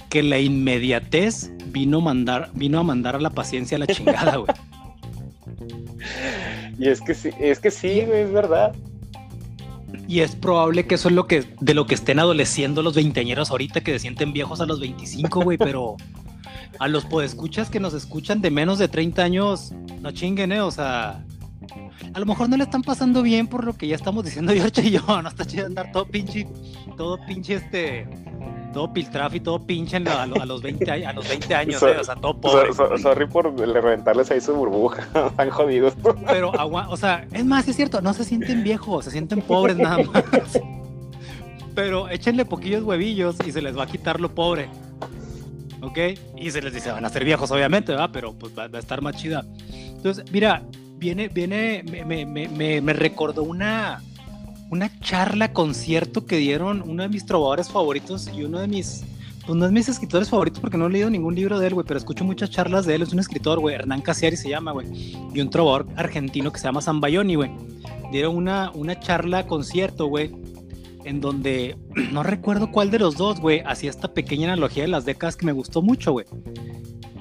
que 0.09 0.23
la 0.23 0.39
inmediatez 0.39 1.53
vino, 1.67 2.01
mandar, 2.01 2.51
vino 2.55 2.79
a 2.79 2.83
mandar 2.83 3.17
a 3.17 3.21
la 3.21 3.29
paciencia 3.31 3.77
a 3.77 3.81
la 3.81 3.87
chingada, 3.87 4.37
güey. 4.37 4.49
Y 6.79 6.89
es 6.89 7.01
que 7.01 7.15
sí, 7.15 7.31
es 7.39 7.61
que 7.61 7.71
sí, 7.71 8.01
es 8.01 8.33
verdad. 8.33 8.75
Y 10.09 10.21
es 10.21 10.35
probable 10.35 10.87
que 10.87 10.95
eso 10.97 11.09
es 11.09 11.15
lo 11.15 11.27
que 11.27 11.45
de 11.61 11.75
lo 11.75 11.87
que 11.87 11.95
estén 11.95 12.19
adoleciendo 12.19 12.83
los 12.83 12.95
veinteañeros 12.95 13.51
ahorita 13.51 13.83
que 13.83 13.93
se 13.93 13.99
sienten 14.01 14.33
viejos 14.33 14.61
a 14.61 14.67
los 14.67 14.81
25, 14.81 15.43
güey, 15.43 15.59
pero 15.59 15.97
a 16.79 16.89
los 16.89 17.05
podescuchas 17.05 17.71
que 17.71 17.81
nos 17.81 17.95
escuchan 17.95 18.41
de 18.41 18.51
menos 18.51 18.79
de 18.79 18.89
30 18.89 19.23
años, 19.23 19.73
no 20.01 20.11
chinguen, 20.11 20.53
eh, 20.53 20.61
o 20.61 20.71
sea, 20.71 21.25
a 22.15 22.19
lo 22.19 22.27
mejor 22.27 22.49
no 22.49 22.57
le 22.57 22.65
están 22.65 22.83
pasando 22.83 23.23
bien 23.23 23.47
por 23.47 23.65
lo 23.65 23.75
que 23.75 23.87
ya 23.87 23.97
estamos 23.97 24.25
diciendo 24.25 24.53
George 24.57 24.83
y 24.83 24.91
yo, 24.93 25.23
no 25.23 25.29
está 25.29 25.45
chido 25.45 25.67
andar 25.67 25.93
todo 25.93 26.07
pinche, 26.07 26.47
todo 26.97 27.19
pinche 27.27 27.55
este, 27.55 28.07
todo 28.73 28.93
piltraf 28.93 29.35
y 29.35 29.41
todo 29.41 29.61
pinche 29.65 29.97
en 29.99 30.05
la- 30.05 30.23
a, 30.23 30.27
lo- 30.27 30.41
a 30.41 30.47
los 30.47 30.63
20 30.63 30.91
años, 30.91 31.07
a 31.09 31.13
los 31.13 31.29
20 31.29 31.55
años, 31.55 31.81
So- 31.81 31.89
eh, 31.89 31.99
o 31.99 32.05
sea, 32.05 32.15
todo 32.17 32.41
pobre. 32.41 32.73
So- 32.73 32.89
so- 32.89 32.99
sorry 32.99 33.27
por 33.27 33.53
le- 33.59 33.81
reventarles 33.81 34.31
ahí 34.31 34.41
su 34.41 34.55
burbuja. 34.55 35.07
Están 35.31 35.51
jodidos. 35.51 35.95
Pero, 36.27 36.59
agua- 36.59 36.89
o 36.89 36.97
sea, 36.97 37.27
es 37.33 37.45
más, 37.45 37.69
es 37.69 37.77
cierto, 37.77 38.01
no 38.01 38.13
se 38.15 38.25
sienten 38.25 38.63
viejos, 38.65 39.05
se 39.05 39.11
sienten 39.11 39.43
pobres 39.43 39.77
nada 39.77 39.99
más. 39.99 40.25
Pero 41.75 42.09
échenle 42.11 42.45
poquillos 42.45 42.83
huevillos 42.83 43.37
y 43.47 43.53
se 43.53 43.63
les 43.63 43.77
va 43.77 43.85
a 43.85 43.87
quitar 43.87 44.21
lo 44.21 44.35
pobre. 44.35 44.69
¿Ok? 45.81 45.99
Y 46.37 46.51
se 46.51 46.61
les 46.63 46.73
dice, 46.73 46.93
van 46.93 47.05
a 47.05 47.09
ser 47.09 47.25
viejos, 47.25 47.51
obviamente, 47.51 47.93
¿verdad? 47.93 48.11
Pero 48.13 48.35
pues 48.35 48.57
va, 48.57 48.69
va 48.69 48.77
a 48.79 48.81
estar 48.81 49.01
más 49.03 49.17
chida. 49.17 49.45
Entonces, 49.73 50.25
mira, 50.31 50.63
viene, 50.99 51.29
viene, 51.29 51.83
me, 51.91 52.05
me, 52.25 52.49
me- 52.49 52.81
me 52.81 52.93
recordó 52.93 53.43
una, 53.43 54.01
una 54.73 54.99
charla, 55.01 55.53
concierto 55.53 56.25
que 56.25 56.39
dieron 56.39 56.83
uno 56.87 57.03
de 57.03 57.11
mis 57.11 57.27
trovadores 57.27 57.69
favoritos 57.69 58.31
y 58.35 58.43
uno 58.43 58.59
de 58.59 58.67
mis, 58.67 59.05
pues 59.47 59.55
no 59.55 59.67
es 59.67 59.71
mis 59.71 59.87
escritores 59.91 60.31
favoritos 60.31 60.61
porque 60.61 60.79
no 60.79 60.87
he 60.87 60.91
leído 60.91 61.11
ningún 61.11 61.35
libro 61.35 61.59
de 61.59 61.67
él, 61.67 61.75
güey, 61.75 61.87
pero 61.87 61.99
escucho 61.99 62.25
muchas 62.25 62.49
charlas 62.49 62.87
de 62.87 62.95
él. 62.95 63.03
Es 63.03 63.13
un 63.13 63.19
escritor, 63.19 63.61
güey, 63.61 63.75
Hernán 63.75 64.01
Casiari 64.01 64.39
se 64.39 64.49
llama, 64.49 64.73
güey, 64.73 64.87
y 65.35 65.41
un 65.43 65.51
trovador 65.51 65.87
argentino 65.97 66.51
que 66.51 66.59
se 66.59 66.65
llama 66.65 66.81
Zambayoni, 66.81 67.35
güey. 67.35 67.51
Dieron 68.13 68.35
una, 68.35 68.71
una 68.71 68.99
charla, 68.99 69.47
concierto, 69.47 70.07
güey, 70.07 70.33
en 71.05 71.21
donde 71.21 71.77
no 72.11 72.23
recuerdo 72.23 72.71
cuál 72.71 72.91
de 72.91 72.99
los 72.99 73.19
dos, 73.19 73.41
güey, 73.41 73.61
hacía 73.67 73.91
esta 73.91 74.15
pequeña 74.15 74.51
analogía 74.51 74.85
de 74.85 74.89
las 74.89 75.05
décadas 75.05 75.37
que 75.37 75.45
me 75.45 75.53
gustó 75.53 75.83
mucho, 75.83 76.13
güey. 76.13 76.25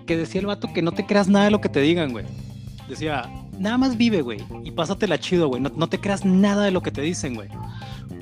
Que 0.05 0.15
decía 0.15 0.39
el 0.39 0.47
vato 0.47 0.71
que 0.73 0.81
no 0.81 0.93
te 0.93 1.05
creas 1.05 1.27
nada 1.27 1.45
de 1.45 1.51
lo 1.51 1.59
que 1.59 1.67
te 1.67 1.81
digan, 1.81 2.13
güey. 2.13 2.23
Decía, 2.87 3.29
nada 3.61 3.77
más 3.77 3.97
vive, 3.97 4.21
güey, 4.21 4.39
y 4.63 4.71
pásatela 4.71 5.19
chido, 5.19 5.47
güey. 5.47 5.61
No, 5.61 5.71
no 5.75 5.87
te 5.87 5.99
creas 5.99 6.25
nada 6.25 6.65
de 6.65 6.71
lo 6.71 6.81
que 6.81 6.91
te 6.91 7.01
dicen, 7.01 7.35
güey. 7.35 7.49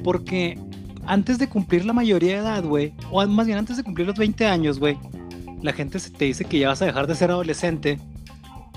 Porque 0.04 0.60
antes 1.06 1.40
de 1.40 1.50
cumplir 1.50 1.86
la 1.86 1.94
mayoría 1.94 2.34
de 2.34 2.40
edad, 2.40 2.64
güey, 2.64 2.94
o 3.12 3.26
más 3.26 3.48
bien 3.48 3.58
antes 3.58 3.78
de 3.78 3.84
cumplir 3.84 4.08
los 4.08 4.18
20 4.18 4.46
años, 4.46 4.80
güey, 4.80 4.98
la 5.62 5.74
gente 5.74 6.00
se 6.00 6.12
te 6.12 6.26
dice 6.26 6.46
que 6.46 6.60
ya 6.60 6.68
vas 6.70 6.82
a 6.82 6.86
dejar 6.86 7.08
de 7.08 7.16
ser 7.16 7.32
adolescente 7.32 8.00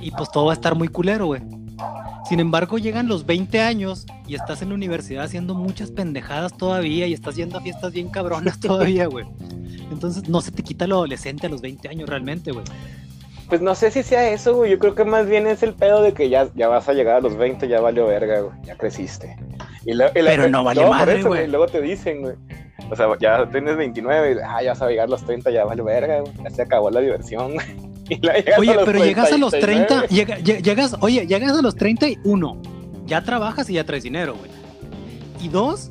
y 0.00 0.10
pues 0.10 0.30
todo 0.30 0.46
va 0.46 0.52
a 0.52 0.54
estar 0.54 0.74
muy 0.74 0.88
culero, 0.88 1.26
güey. 1.26 1.42
Sin 2.28 2.40
embargo, 2.40 2.78
llegan 2.78 3.08
los 3.08 3.26
20 3.26 3.60
años 3.60 4.06
y 4.26 4.34
estás 4.34 4.62
en 4.62 4.70
la 4.70 4.74
universidad 4.74 5.24
haciendo 5.24 5.54
muchas 5.54 5.90
pendejadas 5.90 6.56
todavía 6.56 7.06
y 7.06 7.12
estás 7.12 7.36
yendo 7.36 7.58
a 7.58 7.60
fiestas 7.60 7.92
bien 7.92 8.08
cabronas 8.08 8.58
todavía, 8.60 9.06
güey. 9.06 9.26
Entonces 9.90 10.28
no 10.28 10.40
se 10.40 10.52
te 10.52 10.62
quita 10.62 10.86
lo 10.86 10.96
adolescente 10.96 11.46
a 11.46 11.50
los 11.50 11.60
20 11.60 11.88
años 11.88 12.08
realmente, 12.08 12.52
güey. 12.52 12.64
Pues 13.52 13.60
no 13.60 13.74
sé 13.74 13.90
si 13.90 14.02
sea 14.02 14.30
eso, 14.30 14.54
güey. 14.56 14.70
Yo 14.70 14.78
creo 14.78 14.94
que 14.94 15.04
más 15.04 15.26
bien 15.26 15.46
es 15.46 15.62
el 15.62 15.74
pedo 15.74 16.00
de 16.00 16.14
que 16.14 16.30
ya, 16.30 16.48
ya 16.54 16.68
vas 16.68 16.88
a 16.88 16.94
llegar 16.94 17.16
a 17.16 17.20
los 17.20 17.36
20, 17.36 17.68
ya 17.68 17.82
valió 17.82 18.06
verga, 18.06 18.40
güey. 18.40 18.54
Ya 18.64 18.78
creciste. 18.78 19.36
Y 19.84 19.90
y 19.90 19.94
la- 19.94 20.10
Pero 20.10 20.48
no 20.48 20.64
vale 20.64 20.80
por 20.80 20.88
madre, 20.90 21.18
eso, 21.18 21.28
güey. 21.28 21.46
Luego 21.48 21.66
te 21.66 21.82
dicen, 21.82 22.22
güey. 22.22 22.34
O 22.90 22.96
sea, 22.96 23.08
ya 23.20 23.46
tienes 23.50 23.76
29, 23.76 24.32
y, 24.32 24.36
ah, 24.42 24.62
ya 24.62 24.70
vas 24.70 24.80
a 24.80 24.88
llegar 24.88 25.04
a 25.04 25.10
los 25.10 25.26
30, 25.26 25.50
ya 25.50 25.66
valió 25.66 25.84
verga, 25.84 26.20
güey. 26.20 26.32
Ya 26.42 26.48
se 26.48 26.62
acabó 26.62 26.90
la 26.90 27.00
diversión, 27.00 27.52
güey. 27.52 27.66
oye, 28.58 28.74
pero 28.86 29.04
llegas 29.04 29.30
a 29.30 29.36
los 29.36 29.50
30, 29.52 30.06
llegas, 30.06 30.96
oye, 31.00 31.26
llegas 31.26 31.52
a 31.58 31.60
los 31.60 31.76
31, 31.76 32.56
ya 33.04 33.22
trabajas 33.22 33.68
y 33.68 33.74
ya 33.74 33.84
traes 33.84 34.04
dinero, 34.04 34.34
güey. 34.34 34.50
Y 35.42 35.50
dos, 35.50 35.90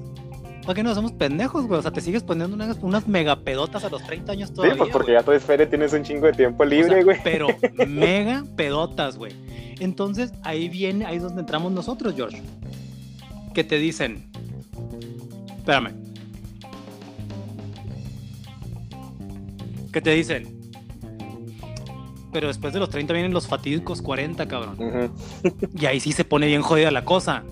¿para 0.62 0.74
qué 0.74 0.84
no 0.84 0.94
somos 0.94 1.12
pendejos, 1.12 1.66
güey? 1.66 1.80
O 1.80 1.82
sea, 1.82 1.92
te 1.92 2.02
sigues 2.02 2.24
poniendo 2.24 2.56
unas, 2.56 2.78
unas 2.82 3.08
megapedotas 3.08 3.84
a 3.84 3.90
los 3.90 4.04
30 4.04 4.32
años 4.32 4.54
todavía. 4.54 4.74
Sí, 4.74 4.80
pues 4.80 4.92
porque 4.92 5.14
ya 5.14 5.24
tu 5.24 5.32
esfera 5.32 5.68
tienes 5.68 5.94
un 5.94 6.04
chingo 6.04 6.28
de 6.28 6.34
tiempo 6.34 6.64
libre, 6.66 7.04
güey. 7.04 7.18
pero 7.24 7.48
mega 7.88 8.44
pedotas, 8.56 9.18
güey. 9.18 9.34
Entonces, 9.80 10.32
ahí 10.44 10.70
viene, 10.70 11.06
ahí 11.06 11.18
es 11.18 11.24
donde 11.24 11.42
entramos 11.42 11.72
nosotros, 11.72 12.14
George. 12.16 12.42
Que 13.54 13.64
te 13.64 13.78
dicen, 13.78 14.30
espérame. 15.58 15.94
Que 19.92 20.02
te 20.02 20.12
dicen, 20.12 20.62
pero 22.32 22.48
después 22.48 22.74
de 22.74 22.80
los 22.80 22.90
30 22.90 23.14
vienen 23.14 23.34
los 23.34 23.48
fatídicos 23.48 24.02
40, 24.02 24.48
cabrón. 24.48 25.12
Y 25.78 25.86
ahí 25.86 26.00
sí 26.00 26.12
se 26.12 26.24
pone 26.24 26.48
bien 26.48 26.62
jodida 26.62 26.92
la 26.92 27.04
cosa. 27.04 27.44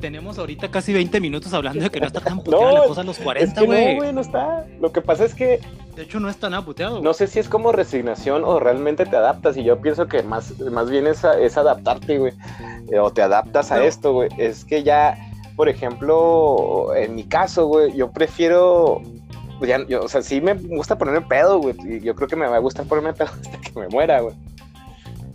Tenemos 0.00 0.38
ahorita 0.38 0.70
casi 0.70 0.92
20 0.92 1.20
minutos 1.20 1.52
hablando 1.52 1.82
de 1.82 1.90
que 1.90 2.00
no 2.00 2.06
está 2.06 2.20
tan 2.20 2.40
puteada 2.40 2.72
la 2.72 2.84
cosa 2.84 3.00
a 3.00 3.04
los 3.04 3.18
40, 3.18 3.62
güey. 3.62 3.94
no, 3.94 4.00
güey, 4.00 4.12
no 4.12 4.20
está. 4.20 4.66
Lo 4.80 4.92
que 4.92 5.00
pasa 5.00 5.24
es 5.24 5.34
que. 5.34 5.60
De 5.94 6.02
hecho, 6.02 6.20
no 6.20 6.28
está 6.28 6.50
nada 6.50 6.64
puteado. 6.64 7.00
No 7.00 7.14
sé 7.14 7.26
si 7.26 7.38
es 7.38 7.48
como 7.48 7.72
resignación 7.72 8.44
o 8.44 8.60
realmente 8.60 9.06
te 9.06 9.16
adaptas. 9.16 9.56
Y 9.56 9.64
yo 9.64 9.80
pienso 9.80 10.06
que 10.06 10.22
más, 10.22 10.58
más 10.60 10.90
bien 10.90 11.06
es, 11.06 11.24
es 11.24 11.56
adaptarte, 11.56 12.18
güey. 12.18 12.32
Eh, 12.92 12.98
o 12.98 13.10
te 13.10 13.22
adaptas 13.22 13.72
a 13.72 13.84
esto, 13.84 14.12
güey. 14.12 14.28
Es 14.38 14.64
que 14.64 14.82
ya, 14.82 15.16
por 15.56 15.68
ejemplo, 15.68 16.94
en 16.94 17.14
mi 17.14 17.24
caso, 17.24 17.66
güey, 17.66 17.96
yo 17.96 18.10
prefiero 18.10 19.02
ya, 19.64 19.86
yo, 19.86 20.02
o 20.02 20.08
sea, 20.08 20.20
sí 20.20 20.40
me 20.40 20.54
gusta 20.54 20.98
ponerme 20.98 21.22
pedo, 21.22 21.58
güey. 21.58 22.00
Yo 22.02 22.14
creo 22.14 22.28
que 22.28 22.36
me 22.36 22.46
va 22.46 22.56
a 22.56 22.60
gustar 22.60 22.84
ponerme 22.86 23.14
pedo 23.14 23.30
hasta 23.42 23.58
que 23.60 23.78
me 23.78 23.88
muera, 23.88 24.20
güey. 24.20 24.34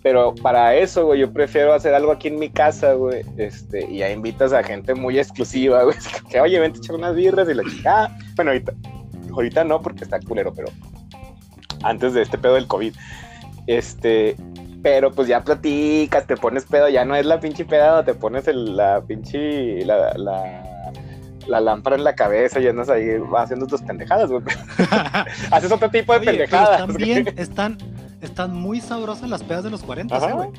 Pero 0.03 0.33
para 0.33 0.75
eso, 0.75 1.05
güey, 1.05 1.19
yo 1.19 1.31
prefiero 1.31 1.73
hacer 1.73 1.93
algo 1.93 2.11
aquí 2.11 2.27
en 2.27 2.39
mi 2.39 2.49
casa, 2.49 2.93
güey. 2.93 3.23
Este, 3.37 3.85
y 3.85 3.97
ya 3.99 4.09
invitas 4.09 4.51
a 4.51 4.63
gente 4.63 4.95
muy 4.95 5.19
exclusiva, 5.19 5.83
güey. 5.83 5.95
Que, 6.29 6.39
oye, 6.39 6.59
vente 6.59 6.79
a 6.79 6.81
echar 6.81 6.95
unas 6.95 7.15
birras 7.15 7.47
y 7.49 7.53
la 7.53 7.63
chica. 7.63 8.05
Ah, 8.05 8.17
bueno, 8.35 8.51
ahorita, 8.51 8.73
ahorita 9.31 9.63
no, 9.63 9.81
porque 9.81 10.03
está 10.03 10.19
culero, 10.19 10.53
pero 10.53 10.69
antes 11.83 12.13
de 12.13 12.23
este 12.23 12.37
pedo 12.37 12.55
del 12.55 12.67
COVID. 12.67 12.95
Este, 13.67 14.35
pero 14.81 15.11
pues 15.11 15.27
ya 15.27 15.43
platicas, 15.43 16.25
te 16.25 16.35
pones 16.35 16.65
pedo, 16.65 16.89
ya 16.89 17.05
no 17.05 17.15
es 17.15 17.25
la 17.25 17.39
pinche 17.39 17.65
peda, 17.65 18.03
te 18.03 18.15
pones 18.15 18.47
el, 18.47 18.75
la 18.75 19.01
pinche, 19.01 19.85
la, 19.85 20.13
la 20.15 20.71
la 21.47 21.59
lámpara 21.59 21.95
en 21.95 22.03
la 22.03 22.15
cabeza 22.15 22.59
y 22.59 22.67
andas 22.67 22.89
ahí 22.89 23.07
haciendo 23.37 23.67
tus 23.67 23.81
pendejadas, 23.81 24.29
güey. 24.29 24.43
Haces 25.51 25.71
otro 25.71 25.89
tipo 25.89 26.13
de 26.13 26.19
pendejadas. 26.21 26.77
También 26.79 27.33
están, 27.37 27.77
están 28.21 28.55
muy 28.55 28.81
sabrosas 28.81 29.29
las 29.29 29.43
pedas 29.43 29.63
de 29.63 29.69
los 29.69 29.84
40, 29.84 30.15
¿eh, 30.15 30.34
güey. 30.34 30.49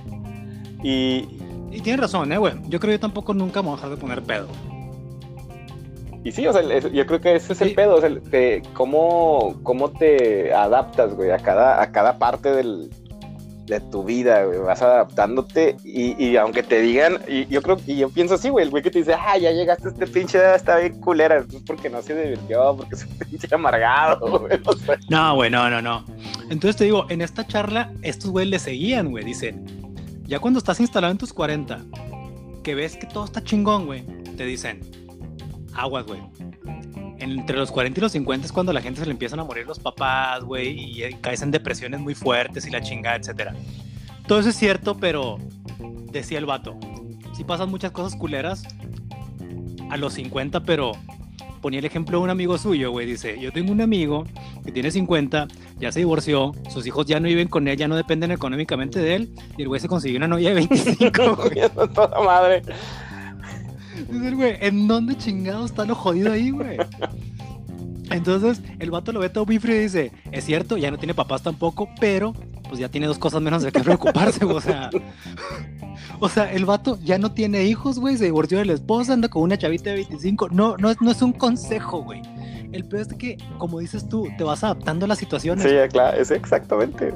Y, 0.82 1.28
y 1.70 1.80
tienes 1.80 2.00
razón, 2.00 2.32
¿eh, 2.32 2.38
güey? 2.38 2.54
Yo 2.68 2.80
creo 2.80 2.90
que 2.90 2.96
yo 2.96 3.00
tampoco 3.00 3.34
nunca 3.34 3.62
me 3.62 3.68
voy 3.68 3.74
a 3.74 3.76
dejar 3.76 3.90
de 3.90 3.96
poner 3.96 4.22
pedo. 4.22 4.48
Y 6.24 6.30
sí, 6.30 6.46
o 6.46 6.52
sea, 6.52 6.62
yo 6.62 7.06
creo 7.06 7.20
que 7.20 7.34
ese 7.34 7.52
es 7.52 7.60
el 7.62 7.74
pedo, 7.74 7.96
o 7.96 8.00
sea, 8.00 8.10
cómo, 8.74 9.56
cómo 9.64 9.90
te 9.90 10.54
adaptas, 10.54 11.14
güey, 11.14 11.32
a 11.32 11.38
cada, 11.38 11.82
a 11.82 11.90
cada 11.90 12.18
parte 12.18 12.52
del, 12.52 12.90
de 13.66 13.80
tu 13.80 14.04
vida, 14.04 14.44
güey, 14.44 14.58
vas 14.58 14.82
adaptándote 14.82 15.76
y, 15.84 16.36
aunque 16.36 16.62
te 16.62 16.80
digan, 16.80 17.18
y 17.28 17.46
yo 17.46 17.62
creo, 17.62 17.78
y 17.86 17.96
yo 17.96 18.10
pienso 18.10 18.34
así, 18.34 18.48
güey, 18.48 18.64
el 18.64 18.70
güey 18.70 18.82
que 18.82 18.90
te 18.90 18.98
dice, 18.98 19.14
ah, 19.14 19.38
ya 19.38 19.52
llegaste 19.52 19.88
a 19.88 19.90
este 19.90 20.06
pinche 20.06 20.54
está 20.54 20.78
bien 20.78 21.00
culera, 21.00 21.38
es 21.38 21.46
porque 21.66 21.88
no 21.88 22.02
se 22.02 22.14
divirtió, 22.14 22.76
porque 22.76 22.94
es 22.94 23.04
un 23.04 23.18
pinche 23.18 23.48
amargado, 23.54 24.48
no, 25.08 25.34
güey, 25.34 25.50
no, 25.50 25.70
no, 25.70 25.80
no. 25.80 26.04
Entonces 26.50 26.76
te 26.76 26.84
digo, 26.84 27.06
en 27.08 27.22
esta 27.22 27.46
charla, 27.46 27.92
estos 28.02 28.30
güeyes 28.30 28.50
le 28.50 28.58
seguían, 28.58 29.10
güey, 29.10 29.24
dicen, 29.24 29.64
ya 30.24 30.38
cuando 30.38 30.58
estás 30.58 30.80
instalado 30.80 31.12
en 31.12 31.18
tus 31.18 31.32
40, 31.32 31.80
que 32.62 32.74
ves 32.74 32.96
que 32.96 33.06
todo 33.06 33.24
está 33.24 33.42
chingón, 33.42 33.86
güey, 33.86 34.02
te 34.36 34.44
dicen, 34.44 34.80
aguas, 35.74 36.04
güey, 36.06 36.20
entre 37.22 37.56
los 37.56 37.70
40 37.70 38.00
y 38.00 38.02
los 38.02 38.12
50 38.12 38.46
es 38.46 38.52
cuando 38.52 38.72
la 38.72 38.80
gente 38.80 39.00
se 39.00 39.06
le 39.06 39.12
empiezan 39.12 39.40
a 39.40 39.44
morir 39.44 39.66
los 39.66 39.78
papás, 39.78 40.42
güey, 40.42 41.00
y 41.00 41.14
caes 41.20 41.42
en 41.42 41.50
depresiones 41.50 42.00
muy 42.00 42.14
fuertes 42.14 42.66
y 42.66 42.70
la 42.70 42.82
chingada, 42.82 43.16
etcétera. 43.16 43.54
Todo 44.26 44.40
eso 44.40 44.48
es 44.48 44.56
cierto, 44.56 44.96
pero 44.96 45.38
decía 46.10 46.38
el 46.38 46.46
vato, 46.46 46.78
sí 47.34 47.44
pasan 47.44 47.70
muchas 47.70 47.92
cosas 47.92 48.18
culeras 48.18 48.64
a 49.90 49.96
los 49.96 50.14
50, 50.14 50.60
pero 50.60 50.92
ponía 51.60 51.78
el 51.78 51.84
ejemplo 51.84 52.18
de 52.18 52.24
un 52.24 52.30
amigo 52.30 52.58
suyo, 52.58 52.90
güey, 52.90 53.06
dice, 53.06 53.38
yo 53.40 53.52
tengo 53.52 53.72
un 53.72 53.80
amigo 53.80 54.24
que 54.64 54.72
tiene 54.72 54.90
50, 54.90 55.46
ya 55.78 55.92
se 55.92 56.00
divorció, 56.00 56.52
sus 56.68 56.86
hijos 56.86 57.06
ya 57.06 57.20
no 57.20 57.28
viven 57.28 57.48
con 57.48 57.68
él, 57.68 57.76
ya 57.76 57.88
no 57.88 57.96
dependen 57.96 58.32
económicamente 58.32 58.98
de 58.98 59.14
él, 59.14 59.34
y 59.56 59.62
el 59.62 59.68
güey 59.68 59.80
se 59.80 59.88
consiguió 59.88 60.18
una 60.18 60.28
novia 60.28 60.48
de 60.50 60.54
25, 60.56 61.36
güey. 61.36 61.70
toda 61.94 62.20
madre. 62.22 62.62
Dice 64.12 64.30
güey, 64.32 64.56
¿en 64.60 64.86
dónde 64.86 65.16
chingado 65.16 65.64
está 65.64 65.84
lo 65.84 65.94
jodido 65.94 66.32
ahí, 66.32 66.50
güey? 66.50 66.76
Entonces, 68.10 68.60
el 68.78 68.90
vato 68.90 69.12
lo 69.12 69.20
ve 69.20 69.30
todo 69.30 69.46
muy 69.46 69.58
frío 69.58 69.76
y 69.76 69.80
dice, 69.80 70.12
es 70.30 70.44
cierto, 70.44 70.76
ya 70.76 70.90
no 70.90 70.98
tiene 70.98 71.14
papás 71.14 71.42
tampoco, 71.42 71.88
pero 71.98 72.34
pues 72.68 72.78
ya 72.78 72.88
tiene 72.88 73.06
dos 73.06 73.18
cosas 73.18 73.40
menos 73.40 73.62
de 73.62 73.72
qué 73.72 73.80
preocuparse, 73.80 74.44
o 74.44 74.60
sea. 74.60 74.90
O 76.20 76.28
sea, 76.28 76.52
el 76.52 76.64
vato 76.64 76.98
ya 77.02 77.18
no 77.18 77.32
tiene 77.32 77.64
hijos, 77.64 77.98
güey, 77.98 78.16
se 78.16 78.26
divorció 78.26 78.58
de 78.58 78.64
la 78.64 78.74
esposa, 78.74 79.12
anda 79.12 79.28
con 79.28 79.42
una 79.42 79.58
chavita 79.58 79.90
de 79.90 79.96
25. 79.96 80.50
No, 80.50 80.76
no, 80.76 80.92
no 81.00 81.10
es 81.10 81.22
un 81.22 81.32
consejo, 81.32 82.02
güey. 82.02 82.22
El 82.72 82.84
peor 82.84 83.02
es 83.02 83.08
que, 83.14 83.38
como 83.58 83.80
dices 83.80 84.08
tú, 84.08 84.28
te 84.38 84.44
vas 84.44 84.62
adaptando 84.62 85.04
a 85.04 85.08
las 85.08 85.18
situaciones. 85.18 85.64
Sí, 85.64 85.70
claro, 85.90 86.16
es 86.16 86.30
exactamente. 86.30 87.12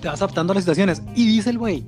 Te 0.00 0.08
vas 0.08 0.22
adaptando 0.22 0.52
a 0.52 0.54
las 0.54 0.64
situaciones. 0.64 1.02
Y 1.14 1.26
dice 1.26 1.50
el 1.50 1.58
güey, 1.58 1.84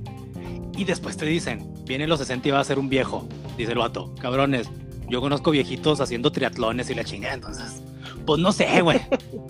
y 0.75 0.83
después 0.83 1.17
te 1.17 1.25
dicen, 1.25 1.72
viene 1.85 2.07
los 2.07 2.19
60 2.19 2.47
y 2.47 2.51
va 2.51 2.59
a 2.59 2.63
ser 2.63 2.79
un 2.79 2.89
viejo. 2.89 3.27
Dice 3.57 3.71
el 3.73 3.77
vato, 3.77 4.13
cabrones, 4.19 4.69
yo 5.09 5.21
conozco 5.21 5.51
viejitos 5.51 6.01
haciendo 6.01 6.31
triatlones 6.31 6.89
y 6.89 6.95
la 6.95 7.03
chingada, 7.03 7.35
entonces, 7.35 7.81
pues 8.25 8.39
no 8.39 8.51
sé, 8.51 8.81
güey. 8.81 8.99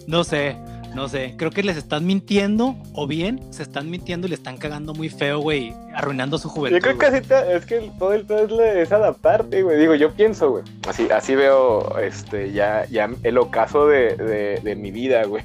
No 0.08 0.24
sé, 0.24 0.58
no 0.96 1.08
sé. 1.08 1.36
Creo 1.38 1.52
que 1.52 1.64
les 1.64 1.78
están 1.78 2.06
mintiendo 2.06 2.76
o 2.94 3.08
bien 3.08 3.42
se 3.54 3.64
están 3.64 3.90
mintiendo 3.90 4.28
y 4.28 4.32
le 4.32 4.36
están 4.36 4.58
cagando 4.58 4.94
muy 4.94 5.10
feo, 5.10 5.40
güey, 5.40 5.74
arruinando 5.96 6.38
su 6.38 6.50
juventud. 6.50 6.78
Yo 6.78 6.82
creo 6.82 6.98
que 6.98 7.06
así 7.06 7.28
es 7.52 7.66
que 7.66 7.92
todo 7.98 8.14
el 8.14 8.26
pedo 8.26 8.62
es, 8.62 8.92
adaptarte, 8.92 9.64
güey. 9.64 9.80
Digo, 9.80 9.96
yo 9.96 10.12
pienso, 10.12 10.52
güey. 10.52 10.64
Así, 10.88 11.08
así 11.10 11.36
veo 11.36 11.98
este, 12.00 12.52
ya, 12.52 12.86
ya 12.90 13.10
el 13.24 13.38
ocaso 13.38 13.88
de, 13.88 14.16
de, 14.16 14.60
de 14.62 14.76
mi 14.76 14.92
vida, 14.92 15.24
güey. 15.26 15.44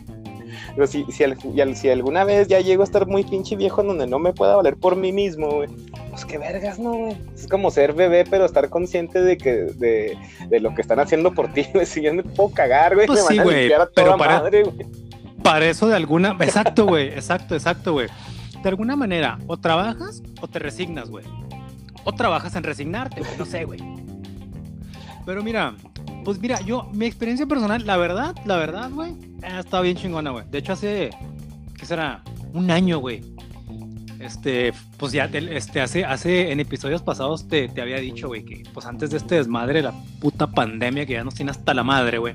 Pero 0.75 0.87
si, 0.87 1.05
si, 1.11 1.89
alguna 1.89 2.25
vez 2.25 2.49
ya 2.49 2.61
llego 2.61 2.83
a 2.83 2.85
estar 2.85 3.07
muy 3.07 3.25
pinche 3.25 3.57
viejo 3.57 3.81
en 3.81 3.89
donde 3.89 4.07
no 4.07 4.19
me 4.19 4.33
pueda 4.33 4.57
valer 4.57 4.77
por 4.77 4.97
mí 4.97 5.13
mismo, 5.13 5.49
güey, 5.49 5.69
pues 6.11 6.25
qué 6.25 6.39
vergas, 6.39 6.79
¿no, 6.79 6.93
güey? 6.93 7.17
Es 7.35 7.47
como 7.47 7.71
ser 7.71 7.93
bebé, 7.93 8.25
pero 8.29 8.45
estar 8.45 8.69
consciente 8.69 9.21
de 9.23 9.39
que 9.39 9.51
de, 9.51 10.61
lo 10.61 10.75
que 10.75 10.83
están 10.83 11.01
haciendo 11.01 11.33
por 11.33 11.53
ti, 11.53 11.67
güey. 11.75 11.87
Si 11.87 12.03
yo 12.03 12.15
me 12.15 12.23
puedo 12.23 12.51
cagar, 12.51 12.95
güey, 12.95 13.07
pues 13.07 13.25
me 13.31 13.37
van 13.39 13.49
a 13.49 13.51
limpiar 13.53 13.81
a 13.83 13.87
toda 13.87 14.17
madre, 14.17 14.63
güey. 14.63 14.87
Para 15.43 15.67
eso 15.67 15.89
de 15.89 15.97
alguna... 15.97 16.37
Exacto, 16.41 16.87
güey, 16.87 17.09
exacto, 17.09 17.55
exacto, 17.55 17.93
güey. 17.93 18.09
De 18.63 18.69
alguna 18.69 18.97
manera, 18.97 19.39
o 19.47 19.57
trabajas 19.57 20.23
o 20.41 20.49
te 20.49 20.59
resignas, 20.59 21.09
güey. 21.09 21.25
O 22.05 22.13
trabajas 22.13 22.57
en 22.57 22.65
resignarte, 22.65 23.21
güey, 23.21 23.33
no 23.39 23.45
sé, 23.45 23.65
güey. 23.65 23.81
Pero 25.25 25.43
mira, 25.43 25.75
pues 26.25 26.39
mira, 26.39 26.61
yo, 26.61 26.89
mi 26.93 27.07
experiencia 27.07 27.47
personal, 27.47 27.87
la 27.87 27.97
verdad, 27.97 28.35
la 28.45 28.57
verdad, 28.57 28.91
güey, 28.91 29.15
ha 29.43 29.61
estado 29.61 29.83
bien 29.83 29.97
chingona, 29.97 30.31
güey. 30.31 30.45
De 30.51 30.59
hecho, 30.59 30.73
hace, 30.73 31.11
¿qué 31.77 31.87
será? 31.87 32.23
Un 32.53 32.71
año, 32.71 32.99
güey. 32.99 33.23
Este, 34.19 34.73
pues 34.97 35.13
ya, 35.13 35.27
este, 35.27 35.81
hace, 35.81 36.05
hace, 36.05 36.51
en 36.51 36.59
episodios 36.59 37.03
pasados 37.03 37.47
te, 37.47 37.69
te 37.69 37.81
había 37.81 37.99
dicho, 37.99 38.27
güey, 38.27 38.45
que 38.45 38.65
pues 38.75 38.85
antes 38.87 39.11
de 39.11 39.19
este 39.19 39.37
desmadre, 39.37 39.81
la 39.81 39.93
puta 40.21 40.49
pandemia 40.49 41.07
que 41.07 41.13
ya 41.13 41.25
nos 41.25 41.35
tiene 41.35 41.53
hasta 41.53 41.73
la 41.73 41.85
madre, 41.85 42.19
güey. 42.19 42.35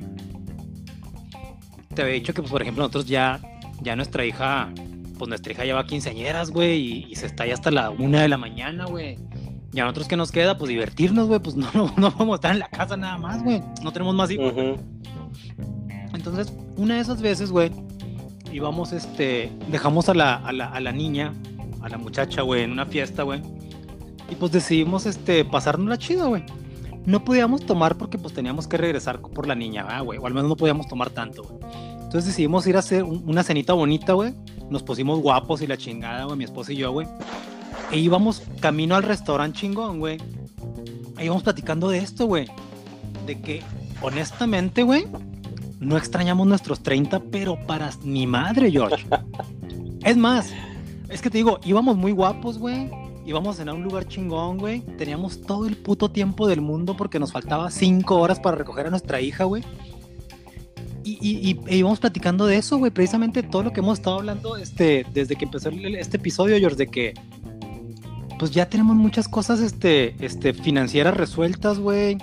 Te 1.94 2.02
había 2.02 2.14
dicho 2.14 2.34
que, 2.34 2.42
pues, 2.42 2.52
por 2.52 2.62
ejemplo, 2.62 2.84
nosotros 2.84 3.06
ya, 3.06 3.40
ya 3.82 3.96
nuestra 3.96 4.26
hija, 4.26 4.70
pues 5.18 5.28
nuestra 5.28 5.52
hija 5.52 5.66
lleva 5.66 5.86
quinceañeras, 5.86 6.52
güey, 6.52 6.80
y, 6.80 7.06
y 7.12 7.16
se 7.16 7.26
está 7.26 7.46
ya 7.46 7.54
hasta 7.54 7.70
la 7.70 7.90
una 7.90 8.22
de 8.22 8.30
la 8.30 8.38
mañana, 8.38 8.86
güey. 8.86 9.18
Y 9.74 9.80
a 9.80 9.84
nosotros 9.84 10.08
que 10.08 10.16
nos 10.16 10.32
queda, 10.32 10.58
pues 10.58 10.70
divertirnos, 10.70 11.28
güey, 11.28 11.40
pues 11.40 11.56
no, 11.58 11.70
no, 11.74 11.94
no 11.98 12.12
vamos 12.12 12.34
a 12.34 12.36
estar 12.36 12.52
en 12.52 12.60
la 12.60 12.70
casa 12.70 12.96
nada 12.96 13.18
más, 13.18 13.44
güey. 13.44 13.62
No 13.84 13.92
tenemos 13.92 14.16
más 14.16 14.30
hijos. 14.32 14.54
Entonces, 16.14 16.54
una 16.78 16.96
de 16.96 17.02
esas 17.02 17.22
veces, 17.22 17.52
güey, 17.52 17.72
íbamos, 18.52 18.94
este, 18.94 19.52
dejamos 19.70 20.10
a 20.10 20.14
la, 20.14 20.36
a 20.36 20.52
la, 20.54 20.68
a 20.68 20.80
la 20.80 20.92
niña, 20.92 21.34
a 21.82 21.90
la 21.90 21.98
muchacha, 21.98 22.44
güey, 22.44 22.64
en 22.64 22.72
una 22.72 22.86
fiesta, 22.86 23.24
güey. 23.24 23.42
Y 24.30 24.36
pues 24.36 24.52
decidimos, 24.52 25.06
este, 25.06 25.44
pasarnos 25.44 25.88
la 25.88 25.98
chida, 25.98 26.26
güey. 26.26 26.44
No 27.06 27.26
podíamos 27.26 27.66
tomar 27.66 27.98
porque 27.98 28.18
pues 28.18 28.34
teníamos 28.34 28.68
que 28.68 28.78
regresar 28.78 29.20
por 29.20 29.48
la 29.48 29.56
niña, 29.56 30.02
güey. 30.02 30.20
O 30.20 30.28
al 30.28 30.34
menos 30.34 30.50
no 30.50 30.56
podíamos 30.56 30.88
tomar 30.88 31.10
tanto, 31.10 31.44
güey. 31.44 31.58
Entonces 31.96 32.26
decidimos 32.26 32.66
ir 32.68 32.76
a 32.76 32.80
hacer 32.80 33.04
una 33.04 33.44
cenita 33.44 33.74
bonita, 33.74 34.14
güey. 34.14 34.34
Nos 34.70 34.84
pusimos 34.84 35.20
guapos 35.20 35.62
y 35.62 35.68
la 35.68 35.78
chingada, 35.78 36.26
güey, 36.26 36.38
mi 36.38 36.44
esposa 36.44 36.72
y 36.72 36.78
yo, 36.78 36.92
güey. 36.92 37.08
E 37.94 38.00
íbamos 38.00 38.42
camino 38.60 38.96
al 38.96 39.04
restaurante 39.04 39.60
chingón, 39.60 40.00
güey. 40.00 40.18
E 41.20 41.26
íbamos 41.26 41.44
platicando 41.44 41.90
de 41.90 42.00
esto, 42.00 42.26
güey. 42.26 42.48
De 43.28 43.40
que, 43.40 43.62
honestamente, 44.02 44.82
güey, 44.82 45.06
no 45.80 45.96
extrañamos 45.96 46.48
nuestros 46.48 46.82
30, 46.82 47.20
pero 47.32 47.56
para 47.68 47.92
mi 48.04 48.26
madre, 48.26 48.72
George. 48.72 49.06
Es 50.04 50.18
más, 50.18 50.52
es 51.08 51.22
que 51.22 51.30
te 51.30 51.38
digo, 51.38 51.62
íbamos 51.64 51.96
muy 51.96 52.12
guapos, 52.12 52.58
güey. 52.58 52.90
Íbamos 53.26 53.58
en 53.60 53.70
un 53.70 53.84
lugar 53.84 54.06
chingón, 54.06 54.58
güey. 54.58 54.82
Teníamos 54.98 55.40
todo 55.40 55.66
el 55.66 55.78
puto 55.78 56.12
tiempo 56.12 56.46
del 56.46 56.60
mundo 56.60 56.98
porque 56.98 57.20
nos 57.20 57.32
faltaba 57.32 57.72
cinco 57.72 58.20
horas 58.20 58.38
para 58.38 58.58
recoger 58.58 58.88
a 58.88 58.90
nuestra 58.90 59.22
hija, 59.22 59.46
güey. 59.46 59.64
Y, 61.06 61.20
y, 61.22 61.52
y 61.52 61.60
e 61.68 61.78
íbamos 61.78 62.02
platicando 62.02 62.46
de 62.48 62.58
eso, 62.58 62.80
güey. 62.80 62.92
Precisamente 62.92 63.44
todo 63.44 63.64
lo 63.64 63.72
que 63.72 63.80
hemos 63.80 64.00
estado 64.00 64.18
hablando 64.18 64.58
este, 64.58 65.06
desde 65.14 65.38
que 65.38 65.46
empezó 65.46 65.70
este 65.70 66.18
episodio, 66.18 66.58
George, 66.58 66.76
de 66.76 66.88
que 66.88 67.14
pues 68.44 68.52
ya 68.52 68.68
tenemos 68.68 68.98
muchas 68.98 69.30
cosas 69.30 69.62
este, 69.62 70.18
este, 70.20 70.54
financieras 70.54 71.16
resueltas, 71.16 71.80
güey. 71.80 72.18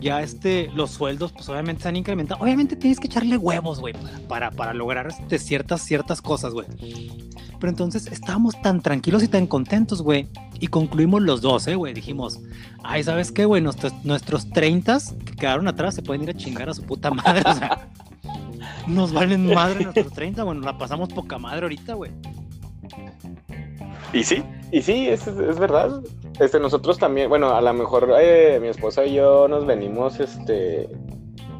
Ya 0.00 0.20
este, 0.20 0.68
los 0.74 0.90
sueldos, 0.90 1.30
pues 1.30 1.48
obviamente 1.48 1.84
se 1.84 1.88
han 1.88 1.94
incrementado. 1.94 2.42
Obviamente 2.42 2.74
tienes 2.74 2.98
que 2.98 3.06
echarle 3.06 3.36
huevos, 3.36 3.78
güey, 3.78 3.94
para, 4.26 4.50
para, 4.50 4.74
lograr 4.74 5.06
este, 5.06 5.38
ciertas, 5.38 5.82
ciertas 5.82 6.20
cosas, 6.20 6.52
güey. 6.52 6.66
Pero 7.60 7.70
entonces 7.70 8.08
estábamos 8.08 8.60
tan 8.60 8.82
tranquilos 8.82 9.22
y 9.22 9.28
tan 9.28 9.46
contentos, 9.46 10.02
güey. 10.02 10.26
Y 10.58 10.66
concluimos 10.66 11.22
los 11.22 11.42
dos, 11.42 11.64
¿eh, 11.68 11.76
güey? 11.76 11.94
Dijimos, 11.94 12.40
ay, 12.82 13.04
¿sabes 13.04 13.30
qué, 13.30 13.44
güey? 13.44 13.62
Nuestros, 13.62 13.92
nuestros 14.02 14.50
30 14.50 14.98
que 15.24 15.36
quedaron 15.36 15.68
atrás 15.68 15.94
se 15.94 16.02
pueden 16.02 16.24
ir 16.24 16.30
a 16.30 16.34
chingar 16.34 16.70
a 16.70 16.74
su 16.74 16.82
puta 16.82 17.12
madre, 17.12 17.48
o 17.48 17.54
sea. 17.54 17.88
nos 18.88 19.12
valen 19.12 19.46
madre 19.54 19.84
nuestros 19.84 20.12
30, 20.12 20.42
bueno, 20.42 20.62
la 20.62 20.76
pasamos 20.76 21.10
poca 21.10 21.38
madre 21.38 21.62
ahorita, 21.62 21.94
güey. 21.94 22.10
Y 24.12 24.24
sí, 24.24 24.42
y 24.72 24.82
sí, 24.82 25.08
es, 25.08 25.26
es, 25.26 25.58
verdad. 25.58 26.02
Este, 26.40 26.58
nosotros 26.58 26.98
también, 26.98 27.28
bueno, 27.28 27.54
a 27.54 27.60
lo 27.60 27.72
mejor 27.74 28.10
eh, 28.18 28.58
mi 28.60 28.68
esposa 28.68 29.04
y 29.04 29.14
yo 29.14 29.46
nos 29.46 29.66
venimos, 29.66 30.18
este, 30.18 30.88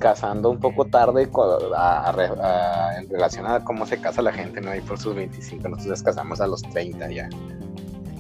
casando 0.02 0.50
un 0.50 0.58
poco 0.58 0.86
tarde 0.86 1.22
en 1.22 3.08
relación 3.08 3.46
a 3.46 3.62
cómo 3.62 3.86
se 3.86 4.00
casa 4.00 4.20
la 4.20 4.32
gente, 4.32 4.60
¿no? 4.60 4.70
Ahí 4.72 4.80
por 4.80 4.98
sus 4.98 5.14
25, 5.14 5.68
nosotros 5.68 5.86
nos 5.86 6.02
casamos 6.02 6.40
a 6.40 6.48
los 6.48 6.62
30 6.62 7.10
ya. 7.10 7.28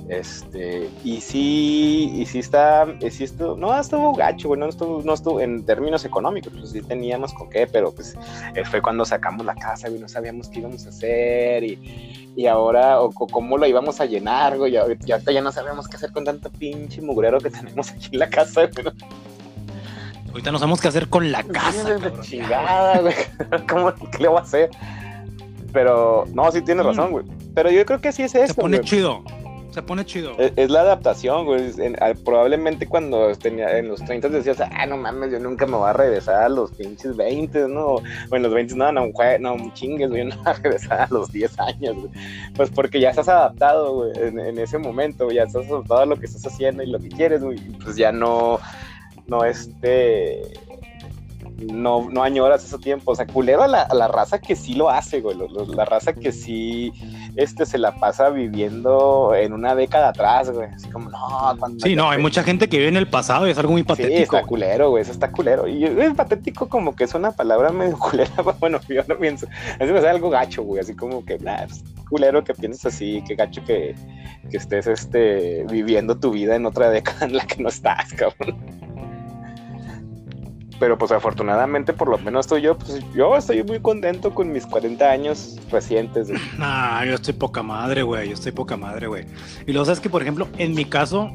Este, 0.08 0.90
y 1.04 1.20
sí, 1.20 2.12
y 2.14 2.26
sí 2.26 2.40
está, 2.40 2.86
sí 3.08 3.24
estuvo, 3.24 3.56
no 3.56 3.78
estuvo 3.78 4.12
gacho, 4.14 4.48
bueno, 4.48 4.66
no 4.66 4.70
estuvo, 4.70 5.02
no 5.02 5.14
estuvo 5.14 5.40
en 5.40 5.64
términos 5.64 6.04
económicos, 6.04 6.52
pues 6.58 6.70
sí 6.70 6.82
teníamos 6.82 7.32
con 7.32 7.48
qué, 7.48 7.66
pero 7.66 7.92
pues 7.92 8.16
eh, 8.54 8.64
fue 8.64 8.82
cuando 8.82 9.04
sacamos 9.04 9.46
la 9.46 9.54
casa, 9.54 9.88
y 9.88 9.98
no 9.98 10.08
sabíamos 10.08 10.48
qué 10.48 10.58
íbamos 10.58 10.84
a 10.86 10.88
hacer 10.88 11.64
y, 11.64 12.32
y 12.36 12.46
ahora, 12.46 13.00
o, 13.00 13.10
cómo 13.10 13.56
lo 13.56 13.66
íbamos 13.66 14.00
a 14.00 14.06
llenar, 14.06 14.58
güey, 14.58 14.72
ya, 14.72 14.84
ya, 15.00 15.18
ya 15.18 15.40
no 15.40 15.52
sabemos 15.52 15.88
qué 15.88 15.96
hacer 15.96 16.12
con 16.12 16.24
tanto 16.24 16.50
pinche 16.50 17.00
mugrero 17.00 17.38
que 17.38 17.50
tenemos 17.50 17.90
aquí 17.90 18.08
en 18.12 18.18
la 18.18 18.28
casa, 18.28 18.62
güey. 18.82 18.94
Ahorita 20.30 20.50
no 20.50 20.58
sabemos 20.58 20.80
qué 20.80 20.88
hacer 20.88 21.08
con 21.08 21.30
la 21.30 21.42
casa. 21.42 21.98
chingada, 22.22 23.00
güey. 23.00 23.14
¿Cómo, 23.68 23.94
¿Qué 23.94 24.18
le 24.18 24.28
voy 24.28 24.38
a 24.38 24.40
hacer? 24.40 24.70
Pero, 25.72 26.24
no, 26.32 26.50
sí 26.50 26.62
tienes 26.62 26.84
razón, 26.84 27.12
güey. 27.12 27.24
Pero 27.54 27.70
yo 27.70 27.84
creo 27.84 28.00
que 28.00 28.12
sí 28.12 28.22
es 28.22 28.34
eso. 28.34 28.54
Se 28.54 28.60
pone 28.60 28.80
chido. 28.80 29.22
Se 29.72 29.82
pone 29.82 30.04
chido. 30.04 30.36
Es, 30.38 30.70
la 30.70 30.82
adaptación, 30.82 31.46
güey. 31.46 31.72
probablemente 32.24 32.86
cuando 32.86 33.34
tenía 33.36 33.78
en 33.78 33.88
los 33.88 34.04
30 34.04 34.28
decías, 34.28 34.60
ah, 34.60 34.84
no 34.84 34.98
mames, 34.98 35.32
yo 35.32 35.38
nunca 35.38 35.66
me 35.66 35.76
voy 35.76 35.88
a 35.88 35.94
regresar 35.94 36.42
a 36.44 36.48
los 36.50 36.72
pinches 36.72 37.16
20, 37.16 37.68
¿no? 37.68 37.86
O 37.86 38.02
en 38.30 38.42
los 38.42 38.52
20, 38.52 38.76
no, 38.76 38.92
no, 38.92 39.08
no, 39.40 39.74
chingues, 39.74 40.10
güey, 40.10 40.24
no 40.26 40.36
voy 40.36 40.46
a 40.46 40.52
regresar 40.62 41.00
a 41.00 41.08
los 41.10 41.32
10 41.32 41.58
años, 41.60 41.96
güey. 41.96 42.10
Pues 42.54 42.70
porque 42.70 43.00
ya 43.00 43.10
estás 43.10 43.28
adaptado, 43.28 43.94
güey, 43.94 44.12
en, 44.16 44.58
ese 44.58 44.76
momento, 44.76 45.30
ya 45.30 45.44
estás 45.44 45.66
adaptado 45.66 46.00
a 46.00 46.06
lo 46.06 46.16
que 46.16 46.26
estás 46.26 46.46
haciendo 46.46 46.82
y 46.82 46.86
lo 46.88 46.98
que 46.98 47.08
quieres, 47.08 47.42
güey. 47.42 47.58
Pues 47.82 47.96
ya 47.96 48.12
no 48.12 48.60
no 49.26 49.44
este 49.44 50.42
no, 51.70 52.10
no 52.10 52.22
añoras 52.22 52.64
ese 52.64 52.78
tiempo. 52.78 53.12
O 53.12 53.14
sea, 53.14 53.26
culero 53.26 53.62
a 53.62 53.68
la, 53.68 53.82
a 53.82 53.94
la 53.94 54.08
raza 54.08 54.40
que 54.40 54.56
sí 54.56 54.74
lo 54.74 54.90
hace, 54.90 55.20
güey. 55.20 55.36
la 55.74 55.84
raza 55.84 56.12
que 56.12 56.32
sí 56.32 56.92
este, 57.36 57.64
se 57.66 57.78
la 57.78 57.94
pasa 57.94 58.28
viviendo 58.30 59.34
en 59.34 59.52
una 59.52 59.74
década 59.74 60.08
atrás, 60.08 60.50
güey. 60.50 60.68
Así 60.68 60.88
como, 60.90 61.10
no, 61.10 61.56
Sí, 61.82 61.96
no, 61.96 62.10
hay 62.10 62.20
mucha 62.20 62.42
gente 62.42 62.68
que 62.68 62.78
vive 62.78 62.88
en 62.88 62.96
el 62.96 63.08
pasado 63.08 63.46
y 63.46 63.50
es 63.50 63.58
algo 63.58 63.72
muy 63.72 63.82
patético. 63.82 64.16
Sí, 64.16 64.22
está 64.22 64.42
culero, 64.42 64.90
güey. 64.90 65.02
Eso 65.02 65.12
está 65.12 65.30
culero. 65.30 65.66
Y 65.66 65.84
es 65.84 66.14
patético 66.14 66.68
como 66.68 66.94
que 66.94 67.04
es 67.04 67.14
una 67.14 67.32
palabra 67.32 67.70
medio 67.70 67.98
culera. 67.98 68.30
Bueno, 68.60 68.80
yo 68.88 69.02
no 69.08 69.16
pienso. 69.18 69.46
Así 69.80 69.92
me 69.92 70.00
sale 70.00 70.10
algo 70.10 70.30
gacho, 70.30 70.62
güey. 70.62 70.80
Así 70.80 70.94
como 70.94 71.24
que, 71.24 71.38
nah, 71.38 71.66
pues, 71.66 71.82
culero 72.08 72.44
que 72.44 72.54
pienses 72.54 72.86
así, 72.86 73.22
que 73.26 73.34
gacho 73.34 73.64
que, 73.64 73.94
que 74.50 74.56
estés 74.56 74.86
este, 74.86 75.64
viviendo 75.70 76.18
tu 76.18 76.30
vida 76.30 76.56
en 76.56 76.66
otra 76.66 76.90
década 76.90 77.26
en 77.26 77.36
la 77.36 77.46
que 77.46 77.62
no 77.62 77.70
estás, 77.70 78.12
cabrón 78.16 78.91
pero 80.78 80.98
pues 80.98 81.12
afortunadamente 81.12 81.92
por 81.92 82.08
lo 82.08 82.18
menos 82.18 82.46
estoy 82.46 82.62
yo, 82.62 82.76
pues 82.76 83.00
yo 83.14 83.36
estoy 83.36 83.62
muy 83.62 83.80
contento 83.80 84.34
con 84.34 84.52
mis 84.52 84.66
40 84.66 85.10
años 85.10 85.56
recientes. 85.70 86.28
Ah, 86.58 87.04
yo 87.06 87.14
estoy 87.14 87.34
poca 87.34 87.62
madre, 87.62 88.02
güey, 88.02 88.28
yo 88.28 88.34
estoy 88.34 88.52
poca 88.52 88.76
madre, 88.76 89.06
güey. 89.06 89.24
Y 89.66 89.72
luego 89.72 89.84
sabes 89.84 90.00
que, 90.00 90.08
por 90.08 90.22
ejemplo, 90.22 90.48
en 90.58 90.74
mi 90.74 90.84
caso, 90.84 91.30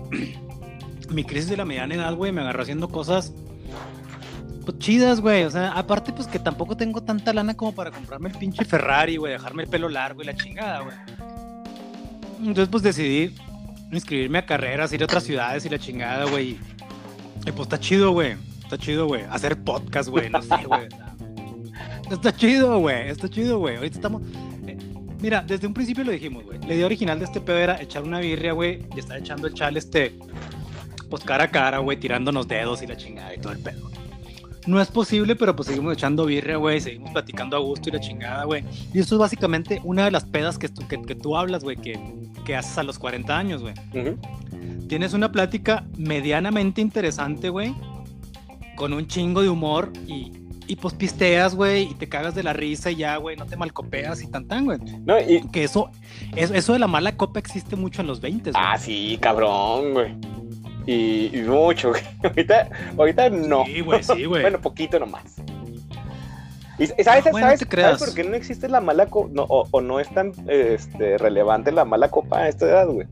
mi 1.10 1.24
crisis 1.24 1.50
de 1.50 1.58
la 1.58 1.66
mediana 1.66 1.96
edad, 1.96 2.16
güey, 2.16 2.32
me 2.32 2.42
agarró 2.42 2.64
haciendo 2.64 2.88
cosas 2.88 3.34
pues, 4.66 4.80
chidas, 4.80 5.22
güey. 5.22 5.44
O 5.44 5.52
sea, 5.52 5.72
aparte, 5.72 6.12
pues 6.12 6.28
que 6.28 6.40
tampoco 6.40 6.76
tengo 6.76 7.02
tanta 7.02 7.34
lana 7.34 7.56
como 7.56 7.74
para 7.74 7.92
comprarme 7.92 8.30
el 8.30 8.38
pinche 8.38 8.66
Ferrari, 8.66 9.18
güey, 9.18 9.34
dejarme 9.34 9.64
el 9.64 9.70
pelo 9.70 9.90
largo 9.90 10.22
y 10.22 10.26
la 10.26 10.36
chingada, 10.36 10.82
güey. 10.82 10.96
Entonces, 12.40 12.68
pues 12.70 12.84
decidí 12.84 13.34
inscribirme 13.92 14.40
a 14.40 14.46
carreras, 14.46 14.92
ir 14.92 15.02
a 15.02 15.06
otras 15.06 15.24
ciudades 15.24 15.66
y 15.66 15.70
la 15.70 15.80
chingada, 15.80 16.26
güey. 16.26 16.60
Y 17.46 17.52
pues 17.52 17.62
está 17.62 17.80
chido, 17.80 18.12
güey. 18.12 18.36
Está 18.68 18.78
chido, 18.78 19.08
güey. 19.08 19.24
Hacer 19.30 19.64
podcast, 19.64 20.10
güey. 20.10 20.30
No 20.30 20.42
sé, 20.42 20.58
güey. 20.68 20.90
Está 22.12 22.36
chido, 22.36 22.80
güey. 22.80 23.08
Está 23.08 23.30
chido, 23.30 23.60
güey. 23.60 23.78
Ahorita 23.78 23.96
estamos. 23.96 24.22
Eh, 24.68 24.78
mira, 25.22 25.42
desde 25.42 25.68
un 25.68 25.74
principio 25.74 26.04
lo 26.04 26.12
dijimos, 26.12 26.44
güey. 26.44 26.60
La 26.60 26.74
idea 26.74 26.86
original 26.86 27.18
de 27.18 27.24
este 27.24 27.40
pedo 27.40 27.60
era 27.60 27.82
echar 27.82 28.04
una 28.04 28.20
birria, 28.20 28.52
güey. 28.52 28.84
Y 28.94 29.00
estar 29.00 29.18
echando 29.18 29.48
el 29.48 29.54
chal, 29.54 29.78
este. 29.78 30.20
Pues 31.10 31.24
cara 31.24 31.46
a 31.46 31.48
cara, 31.50 31.78
güey. 31.78 31.98
Tirándonos 31.98 32.50
dedos 32.50 32.82
y 32.82 32.88
la 32.88 32.98
chingada 32.98 33.34
y 33.34 33.38
todo 33.38 33.54
el 33.54 33.60
pedo. 33.60 33.90
No 34.66 34.82
es 34.82 34.90
posible, 34.90 35.38
pero 35.38 35.56
pues 35.56 35.70
seguimos 35.70 35.94
echando 35.94 36.26
birria, 36.26 36.58
güey. 36.58 36.82
Seguimos 36.82 37.12
platicando 37.12 37.56
a 37.56 37.62
gusto 37.62 37.88
y 37.88 37.94
la 37.94 38.02
chingada, 38.02 38.44
güey. 38.44 38.66
Y 38.94 39.00
esto 39.00 39.16
es 39.16 39.20
básicamente 39.20 39.80
una 39.86 40.04
de 40.04 40.12
las 40.12 40.26
pedas 40.26 40.58
que, 40.58 40.68
que, 40.90 41.02
que 41.04 41.16
tú 41.16 41.38
hablas, 41.38 41.64
güey. 41.64 41.78
Que, 41.78 41.98
que, 42.44 42.54
haces 42.54 42.78
a 42.78 42.84
los 42.84 43.00
40 43.00 43.38
años, 43.38 43.62
güey. 43.62 43.76
Tienes 44.90 45.14
una 45.14 45.32
plática 45.32 45.86
medianamente 45.96 46.82
interesante, 46.82 47.48
güey 47.48 47.74
con 48.78 48.94
un 48.94 49.08
chingo 49.08 49.42
de 49.42 49.50
humor 49.50 49.92
y, 50.06 50.32
y 50.68 50.78
pues 50.78 50.94
pisteas, 50.94 51.54
güey, 51.56 51.84
y 51.92 51.94
te 51.96 52.08
cagas 52.08 52.36
de 52.36 52.44
la 52.44 52.54
risa 52.54 52.92
y 52.92 52.98
ya, 52.98 53.18
güey, 53.18 53.36
no 53.36 53.46
te 53.46 53.58
malcopeas 53.58 54.22
y 54.22 54.28
tan 54.28 54.48
tan, 54.48 54.64
güey. 54.64 54.78
No, 55.06 55.20
y... 55.20 55.42
Que 55.50 55.66
eso, 55.66 55.90
eso, 56.38 56.72
de 56.72 56.80
la 56.80 56.88
mala 56.88 57.18
copa 57.18 57.40
existe 57.40 57.76
mucho 57.76 58.02
en 58.02 58.08
los 58.08 58.22
20, 58.22 58.52
güey. 58.52 58.64
Ah, 58.66 58.78
sí, 58.78 59.18
cabrón, 59.20 59.94
güey. 59.94 60.16
Y, 60.86 61.42
mucho, 61.42 61.90
güey. 61.92 62.02
Ahorita, 62.24 62.70
ahorita 62.98 63.30
no. 63.32 63.66
Sí, 63.66 63.82
güey, 63.82 64.04
sí, 64.04 64.24
güey. 64.24 64.42
bueno, 64.44 64.62
poquito 64.62 65.00
nomás. 65.00 65.36
¿Y 66.80 66.86
sabes, 66.86 67.08
ah, 67.08 67.32
sabes, 67.34 67.60
¿sabes, 67.68 68.00
por 68.00 68.14
qué 68.14 68.24
no 68.24 68.36
existe 68.36 68.70
la 68.70 68.80
mala 68.80 69.08
copa? 69.08 69.30
No, 69.34 69.44
o, 69.50 69.68
o, 69.72 69.82
no 69.82 70.00
es 70.00 70.08
tan 70.14 70.32
este, 70.48 71.18
relevante 71.18 71.72
la 71.72 71.84
mala 71.84 72.10
copa 72.10 72.42
a 72.42 72.50
esta 72.50 72.68
edad, 72.68 72.88
güey? 72.88 73.08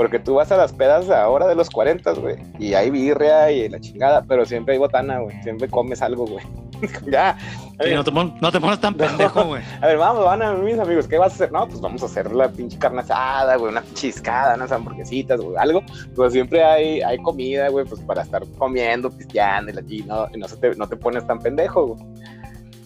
Porque 0.00 0.18
tú 0.18 0.36
vas 0.36 0.50
a 0.50 0.56
las 0.56 0.72
pedas 0.72 1.10
ahora 1.10 1.46
de 1.46 1.54
los 1.54 1.68
40, 1.68 2.12
güey, 2.12 2.36
y 2.58 2.72
hay 2.72 2.88
birria 2.88 3.50
y 3.50 3.68
la 3.68 3.78
chingada, 3.78 4.24
pero 4.26 4.46
siempre 4.46 4.72
hay 4.72 4.78
botana, 4.78 5.18
güey, 5.18 5.42
siempre 5.42 5.68
comes 5.68 6.00
algo, 6.00 6.24
güey. 6.24 6.42
ya. 7.12 7.36
no, 7.78 8.02
te 8.02 8.10
no, 8.10 8.50
te 8.50 8.60
pones 8.62 8.80
tan 8.80 8.94
pendejo, 8.94 9.44
güey. 9.44 9.62
a 9.78 9.86
ver, 9.86 9.98
vamos, 9.98 10.24
van 10.24 10.40
a 10.40 10.54
mis 10.54 10.78
amigos, 10.78 11.06
¿qué 11.06 11.18
vas 11.18 11.32
a 11.32 11.34
hacer? 11.34 11.52
No, 11.52 11.68
pues 11.68 11.82
vamos 11.82 12.02
a 12.02 12.06
hacer 12.06 12.32
la 12.32 12.48
pinche 12.48 12.78
carne 12.78 13.02
asada, 13.02 13.56
güey, 13.56 13.72
una 13.72 13.84
chiscada, 13.92 14.54
unas 14.54 14.72
hamburguesitas, 14.72 15.38
güey, 15.38 15.58
algo. 15.58 15.82
Pues 16.16 16.32
siempre 16.32 16.64
hay, 16.64 17.02
hay 17.02 17.18
comida, 17.18 17.68
güey, 17.68 17.84
pues 17.84 18.00
para 18.00 18.22
estar 18.22 18.42
comiendo, 18.56 19.10
pisteando 19.10 19.70
y, 19.86 20.02
no, 20.04 20.28
y 20.32 20.38
no, 20.38 20.46
te, 20.46 20.76
no 20.76 20.88
te 20.88 20.96
pones 20.96 21.26
tan 21.26 21.40
pendejo, 21.40 21.88
güey. 21.88 22.00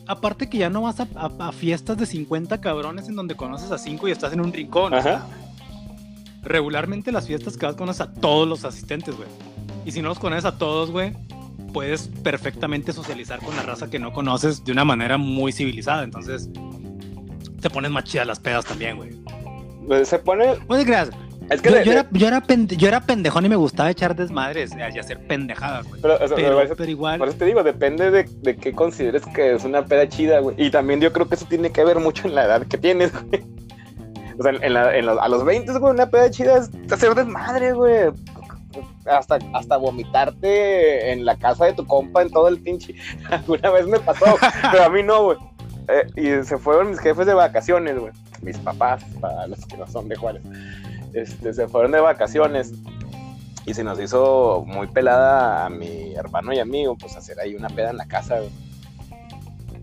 Aparte 0.09 0.49
que 0.49 0.59
ya 0.59 0.69
no 0.69 0.83
vas 0.83 0.99
a, 0.99 1.07
a, 1.15 1.53
fiestas 1.53 1.97
de 1.97 2.07
50 2.07 2.61
cabrones 2.61 3.09
en 3.09 3.15
donde 3.15 3.37
conoces 3.37 3.71
a 3.71 3.79
5 3.79 4.09
y 4.09 4.11
estás 4.11 4.33
en 4.33 4.41
un 4.41 4.53
rincón. 4.53 4.93
Ajá 4.93 5.25
regularmente 6.45 7.13
las 7.13 7.27
fiestas 7.27 7.57
que 7.57 7.67
vas 7.67 7.77
conoces 7.77 8.03
a 8.03 8.13
todos 8.13 8.47
los 8.49 8.65
asistentes, 8.65 9.17
güey. 9.17 9.29
Y 9.85 9.93
si 9.93 10.03
no 10.03 10.09
los 10.09 10.19
conoces 10.19 10.45
a 10.45 10.59
todos, 10.59 10.91
güey, 10.91 11.13
puedes 11.73 12.09
perfectamente 12.23 12.93
socializar 12.93 13.41
con 13.41 13.55
la 13.57 13.63
raza 13.63 13.91
que 13.91 13.99
no 13.99 14.13
conoces 14.13 14.65
de 14.65 14.73
una 14.73 14.85
manera 14.85 15.19
muy 15.19 15.53
civilizada. 15.53 16.05
Entonces, 16.05 16.49
te 17.61 17.69
pones 17.71 17.91
más 17.91 18.05
chidas 18.05 18.27
las 18.27 18.41
pedas 18.41 18.65
también, 18.65 18.97
güey. 18.97 19.11
Pues, 19.87 20.09
se 20.09 20.19
pone. 20.19 20.55
Pues. 20.67 20.87
Es 21.51 21.61
que 21.61 21.69
yo, 21.69 21.77
era, 21.77 22.09
yo, 22.11 22.27
era 22.27 22.43
yo, 22.69 22.89
era 22.89 23.01
pendejón 23.03 23.45
y 23.45 23.49
me 23.51 23.57
gustaba 23.57 23.91
echar 23.91 24.17
desmadres 24.17 24.73
y 24.75 24.99
hacer 24.99 25.27
pendejadas, 25.27 25.87
güey. 25.87 26.01
Pero, 26.01 26.19
pero, 26.75 26.91
igual. 26.91 27.19
Por 27.19 27.29
eso 27.29 27.37
te 27.37 27.45
digo, 27.45 27.63
depende 27.63 28.11
de, 28.11 28.25
de 28.25 28.57
qué 28.57 28.73
consideres 28.73 29.23
que 29.27 29.55
es 29.55 29.65
una 29.65 29.85
peda 29.85 30.09
chida, 30.09 30.39
güey. 30.39 30.57
Y 30.59 30.71
también 30.71 31.01
yo 31.01 31.13
creo 31.13 31.29
que 31.29 31.35
eso 31.35 31.45
tiene 31.47 31.71
que 31.71 31.85
ver 31.85 31.99
mucho 31.99 32.27
en 32.27 32.35
la 32.35 32.45
edad 32.45 32.67
que 32.67 32.79
tienes, 32.79 33.13
güey. 33.13 33.43
O 34.39 34.43
sea, 34.43 34.53
en 34.53 34.73
la, 34.73 34.97
en 34.97 35.09
a 35.09 35.29
los 35.29 35.45
20, 35.45 35.73
güey, 35.79 35.93
una 35.95 36.07
peda 36.11 36.31
chida 36.31 36.59
es 36.59 36.71
hacer 36.93 37.15
desmadre, 37.15 37.73
güey. 37.73 38.11
Hasta, 39.07 39.39
hasta 39.53 39.77
vomitarte 39.77 41.13
en 41.13 41.25
la 41.25 41.37
casa 41.37 41.67
de 41.67 41.75
tu 41.75 41.87
compa 41.87 42.23
en 42.23 42.31
todo 42.31 42.49
el 42.49 42.59
pinche. 42.61 42.95
Alguna 43.31 43.71
vez 43.71 43.87
me 43.87 44.01
pasó, 44.01 44.25
pero 44.73 44.85
a 44.85 44.89
mí 44.89 45.03
no, 45.03 45.25
güey. 45.25 45.39
eh, 45.89 46.07
y 46.17 46.45
se 46.45 46.59
fueron 46.59 46.91
mis 46.91 46.99
jefes 46.99 47.27
de 47.27 47.35
vacaciones, 47.35 47.99
güey. 47.99 48.13
Mis 48.43 48.59
papás, 48.59 49.05
para 49.21 49.47
los 49.47 49.65
que 49.67 49.77
no 49.77 49.87
son 49.87 50.09
de 50.09 50.17
Juárez. 50.17 50.43
Este, 51.13 51.55
se 51.55 51.69
fueron 51.69 51.93
de 51.93 52.01
vacaciones 52.01 52.73
y 53.67 53.73
se 53.75 53.85
nos 53.85 54.01
hizo 54.01 54.65
muy 54.67 54.89
pelada 54.89 55.65
a 55.65 55.71
mi 55.71 56.13
hermano 56.15 56.53
y 56.53 56.59
amigo, 56.59 56.97
pues 56.97 57.17
hacer 57.17 57.39
ahí 57.41 57.55
una 57.55 57.69
peda 57.69 57.91
en 57.91 57.97
la 57.97 58.07
casa, 58.07 58.39
güey. 58.39 58.51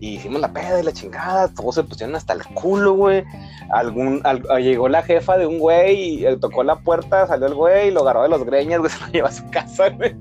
Y 0.02 0.16
hicimos 0.16 0.40
la 0.40 0.52
peda 0.52 0.80
y 0.80 0.82
la 0.82 0.92
chingada, 0.92 1.46
todos 1.46 1.76
se 1.76 1.84
pusieron 1.84 2.16
hasta 2.16 2.32
el 2.32 2.44
culo, 2.44 2.94
güey. 2.94 3.22
Algún, 3.70 4.20
al- 4.24 4.42
llegó 4.60 4.88
la 4.88 5.00
jefa 5.02 5.38
de 5.38 5.46
un 5.46 5.60
güey 5.60 5.94
y 6.18 6.26
eh, 6.26 6.36
tocó 6.38 6.64
la 6.64 6.80
puerta, 6.80 7.24
salió 7.28 7.46
el 7.46 7.54
güey, 7.54 7.92
lo 7.92 8.00
agarró 8.00 8.24
de 8.24 8.28
los 8.28 8.42
greñas, 8.44 8.80
güey, 8.80 8.90
se 8.92 8.98
lo 9.00 9.06
llevó 9.12 9.28
a 9.28 9.32
su 9.32 9.48
casa, 9.50 9.90
güey. 9.90 10.16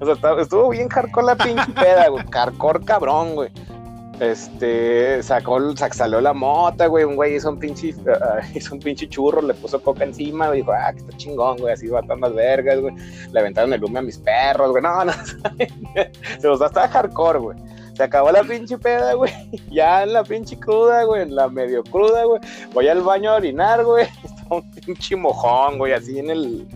O 0.00 0.14
sea, 0.14 0.40
estuvo 0.40 0.68
bien 0.68 0.88
hardcore 0.88 1.26
la 1.26 1.34
pinche 1.34 1.72
peda, 1.72 2.06
güey. 2.08 2.24
Hardcore 2.30 2.84
cabrón, 2.84 3.34
güey. 3.34 3.50
Este, 4.20 5.22
sacó, 5.24 5.58
sac- 5.74 5.92
salió 5.92 6.20
la 6.20 6.32
mota, 6.32 6.86
güey. 6.86 7.02
Un 7.04 7.16
güey 7.16 7.34
hizo 7.34 7.50
un 7.50 7.58
pinche, 7.58 7.94
ah, 8.08 8.38
hizo 8.54 8.74
un 8.74 8.80
pinche 8.80 9.08
churro, 9.08 9.42
le 9.42 9.54
puso 9.54 9.82
coca 9.82 10.04
encima, 10.04 10.46
güey. 10.46 10.60
Dijo, 10.60 10.72
ah, 10.72 10.92
que 10.92 11.00
está 11.00 11.16
chingón, 11.16 11.58
güey. 11.58 11.74
Así 11.74 11.88
va 11.88 12.00
las 12.02 12.32
vergas, 12.32 12.80
güey. 12.80 12.94
Le 13.32 13.40
aventaron 13.40 13.72
el 13.72 13.82
humo 13.84 13.98
a 13.98 14.02
mis 14.02 14.18
perros, 14.18 14.70
güey. 14.70 14.82
No, 14.84 15.04
no, 15.04 15.12
se 16.40 16.46
los 16.46 16.60
da 16.60 16.66
hasta 16.66 16.88
hardcore, 16.88 17.38
güey. 17.40 17.58
Se 17.96 18.02
acabó 18.02 18.30
la 18.30 18.42
pinche 18.42 18.76
peda, 18.76 19.14
güey. 19.14 19.32
Ya 19.70 20.02
en 20.02 20.12
la 20.12 20.22
pinche 20.22 20.58
cruda, 20.58 21.04
güey. 21.04 21.22
En 21.22 21.34
la 21.34 21.48
medio 21.48 21.82
cruda, 21.82 22.24
güey. 22.24 22.40
Voy 22.74 22.88
al 22.88 23.00
baño 23.00 23.30
a 23.30 23.36
orinar, 23.36 23.84
güey. 23.84 24.04
Está 24.24 24.46
un 24.50 24.70
pinche 24.72 25.16
mojón, 25.16 25.78
güey. 25.78 25.94
Así 25.94 26.18
en 26.18 26.30
el. 26.30 26.68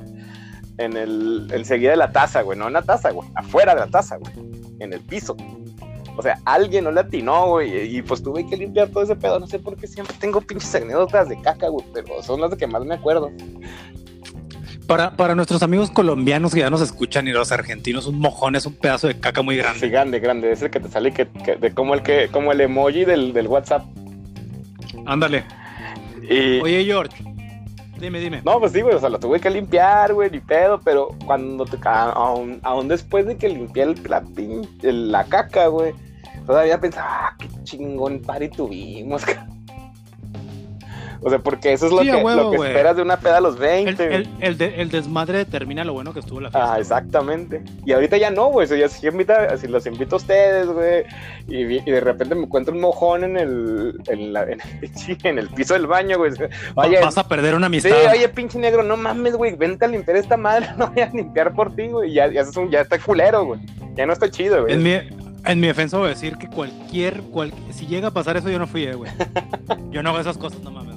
En 0.78 0.96
el. 0.96 1.48
Enseguida 1.52 1.90
de 1.90 1.98
la 1.98 2.10
taza, 2.10 2.40
güey. 2.40 2.58
No 2.58 2.68
en 2.68 2.72
la 2.72 2.82
taza, 2.82 3.10
güey. 3.10 3.28
Afuera 3.34 3.74
de 3.74 3.80
la 3.80 3.86
taza, 3.88 4.16
güey. 4.16 4.32
En 4.78 4.94
el 4.94 5.00
piso. 5.00 5.36
O 6.16 6.22
sea, 6.22 6.38
alguien 6.46 6.84
no 6.84 6.90
le 6.90 7.00
atinó, 7.00 7.48
güey. 7.48 7.96
Y 7.96 8.00
pues 8.02 8.22
tuve 8.22 8.46
que 8.46 8.56
limpiar 8.56 8.88
todo 8.88 9.02
ese 9.02 9.16
pedo. 9.16 9.38
No 9.38 9.46
sé 9.46 9.58
por 9.58 9.76
qué 9.76 9.86
siempre 9.86 10.16
tengo 10.18 10.40
pinches 10.40 10.74
anécdotas 10.74 11.28
de 11.28 11.40
caca, 11.42 11.68
güey. 11.68 11.84
Pero 11.92 12.22
son 12.22 12.40
las 12.40 12.54
que 12.56 12.66
más 12.66 12.82
me 12.84 12.94
acuerdo. 12.94 13.30
Para, 14.90 15.12
para 15.12 15.36
nuestros 15.36 15.62
amigos 15.62 15.88
colombianos 15.92 16.52
que 16.52 16.58
ya 16.58 16.68
nos 16.68 16.80
escuchan 16.80 17.28
y 17.28 17.30
los 17.30 17.52
argentinos, 17.52 18.08
un 18.08 18.18
mojón 18.18 18.56
es 18.56 18.66
un 18.66 18.72
pedazo 18.74 19.06
de 19.06 19.20
caca 19.20 19.40
muy 19.40 19.54
Sí, 19.54 19.60
grande. 19.62 19.88
grande, 19.88 20.18
grande. 20.18 20.50
Es 20.50 20.62
el 20.62 20.70
que 20.72 20.80
te 20.80 20.88
sale 20.88 21.12
que, 21.12 21.28
que- 21.44 21.54
de 21.54 21.72
como 21.72 21.94
el 21.94 22.02
que, 22.02 22.26
como 22.32 22.50
el 22.50 22.60
emoji 22.60 23.04
del, 23.04 23.32
del 23.32 23.46
WhatsApp. 23.46 23.84
Ándale. 25.06 25.44
Y, 26.28 26.58
Oye, 26.60 26.84
George, 26.84 27.22
dime, 28.00 28.18
dime. 28.18 28.42
No, 28.44 28.58
pues 28.58 28.72
sí, 28.72 28.80
güey, 28.80 28.96
o 28.96 28.98
sea, 28.98 29.10
lo 29.10 29.20
tuve 29.20 29.38
que 29.38 29.48
limpiar, 29.48 30.12
güey, 30.12 30.28
ni 30.28 30.40
pedo, 30.40 30.80
pero 30.84 31.14
cuando 31.24 31.64
te, 31.66 31.78
aún, 31.84 32.58
aún 32.64 32.88
después 32.88 33.26
de 33.26 33.36
que 33.36 33.48
limpié 33.48 33.84
el, 33.84 33.94
el- 34.82 35.12
la 35.12 35.22
caca, 35.24 35.68
güey, 35.68 35.92
todavía 36.46 36.80
pensaba, 36.80 37.08
ah, 37.28 37.36
qué 37.38 37.48
chingón 37.62 38.20
party 38.22 38.48
tuvimos, 38.48 39.24
ca-". 39.24 39.46
O 41.22 41.28
sea, 41.28 41.38
porque 41.38 41.72
eso 41.74 41.86
es 41.86 41.92
lo 41.92 41.98
Sí, 42.00 42.06
que, 42.10 42.16
huevo, 42.16 42.50
lo 42.54 42.60
que 42.62 42.68
esperas 42.68 42.96
de 42.96 43.02
una 43.02 43.18
peda 43.18 43.36
a 43.36 43.40
los 43.42 43.56
El, 43.56 43.60
20. 43.60 44.06
güey. 44.08 44.14
el- 44.22 44.28
el 44.40 44.56
de- 44.58 44.80
el 44.80 44.90
desmadre 44.90 45.36
determina 45.38 45.84
lo 45.84 45.92
bueno 45.92 46.14
que 46.14 46.20
estuvo 46.20 46.40
la 46.40 46.50
fiesta. 46.50 46.72
Ah, 46.74 46.78
exactamente. 46.78 47.62
Y 47.84 47.92
ahorita 47.92 48.16
ya 48.16 48.30
no, 48.30 48.46
güey. 48.46 48.64
O 48.64 48.68
sea, 48.68 48.78
ya 48.78 48.88
si, 48.88 49.06
invita, 49.06 49.56
si 49.58 49.68
los 49.68 49.84
invito 49.86 50.16
a 50.16 50.18
ustedes, 50.18 50.66
güey. 50.68 51.04
Y, 51.46 51.64
de 51.90 52.00
repente 52.00 52.34
me 52.34 52.44
encuentro 52.44 52.74
un 52.74 52.80
mojón 52.80 53.24
en 53.24 53.36
el, 53.36 54.00
en, 54.08 54.32
la- 54.32 54.44
en 54.44 54.60
el, 54.80 54.88
sí, 54.96 55.16
en 55.24 55.38
el 55.38 55.48
piso 55.50 55.74
del 55.74 55.86
baño, 55.86 56.16
güey. 56.16 56.32
Oye, 56.74 57.00
Vas 57.00 57.18
a 57.18 57.28
perder 57.28 57.54
una 57.54 57.66
Sí, 57.66 57.88
amistad. 57.88 58.12
oye, 58.12 58.28
pinche 58.30 58.58
negro, 58.58 58.82
no 58.82 58.96
mames, 58.96 59.34
güey, 59.36 59.54
vente 59.56 59.84
a 59.84 59.88
limpiar 59.88 60.16
esta 60.16 60.36
madre, 60.38 60.68
no 60.78 60.88
voy 60.88 61.02
a 61.02 61.10
limpiar 61.10 61.52
por 61.52 61.74
ti, 61.76 61.88
güey, 61.88 62.12
ya, 62.14 62.28
ya, 62.32 62.44
un- 62.56 62.70
ya 62.70 62.80
está 62.80 62.98
culero, 62.98 63.44
güey, 63.44 63.60
ya 63.94 64.06
no 64.06 64.12
está 64.14 64.30
chido, 64.30 64.62
güey. 64.62 64.72
En 64.74 64.82
mi, 64.82 64.92
en 65.44 65.60
mi 65.60 65.66
defensa 65.66 65.98
voy 65.98 66.06
a 66.06 66.10
decir 66.10 66.36
que 66.38 66.48
cualquier, 66.48 67.20
cual- 67.24 67.52
si 67.72 67.86
llega 67.86 68.08
a 68.08 68.10
pasar 68.10 68.36
eso, 68.38 68.48
yo 68.48 68.58
no 68.58 68.66
fui, 68.66 68.84
eh, 68.84 68.94
güey. 68.94 69.10
Yo 69.90 70.02
no 70.02 70.10
hago 70.10 70.20
esas 70.20 70.38
cosas, 70.38 70.60
no 70.62 70.70
mames. 70.70 70.96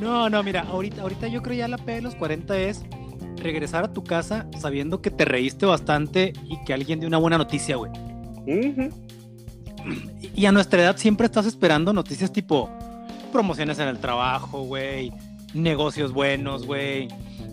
No, 0.00 0.30
no, 0.30 0.42
mira, 0.42 0.62
ahorita, 0.62 1.02
ahorita 1.02 1.28
yo 1.28 1.42
creo 1.42 1.56
ya 1.56 1.68
la 1.68 1.78
P 1.78 1.94
de 1.94 2.02
los 2.02 2.14
40 2.14 2.56
es 2.58 2.84
regresar 3.36 3.84
a 3.84 3.92
tu 3.92 4.04
casa 4.04 4.46
sabiendo 4.58 5.00
que 5.00 5.10
te 5.10 5.24
reíste 5.24 5.66
bastante 5.66 6.32
y 6.44 6.62
que 6.64 6.74
alguien 6.74 7.00
dio 7.00 7.08
una 7.08 7.18
buena 7.18 7.38
noticia, 7.38 7.76
güey. 7.76 7.90
Y 10.34 10.46
a 10.46 10.52
nuestra 10.52 10.82
edad 10.82 10.96
siempre 10.96 11.26
estás 11.26 11.46
esperando 11.46 11.92
noticias 11.92 12.32
tipo 12.32 12.70
promociones 13.32 13.78
en 13.78 13.88
el 13.88 13.98
trabajo, 13.98 14.62
güey, 14.62 15.12
negocios 15.54 16.12
buenos, 16.12 16.66
güey, 16.66 17.08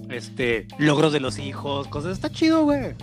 este, 0.09 0.67
logros 0.77 1.13
de 1.13 1.19
los 1.19 1.37
hijos, 1.39 1.87
cosas. 1.87 2.13
Está 2.13 2.29
chido, 2.29 2.63
güey. 2.63 2.95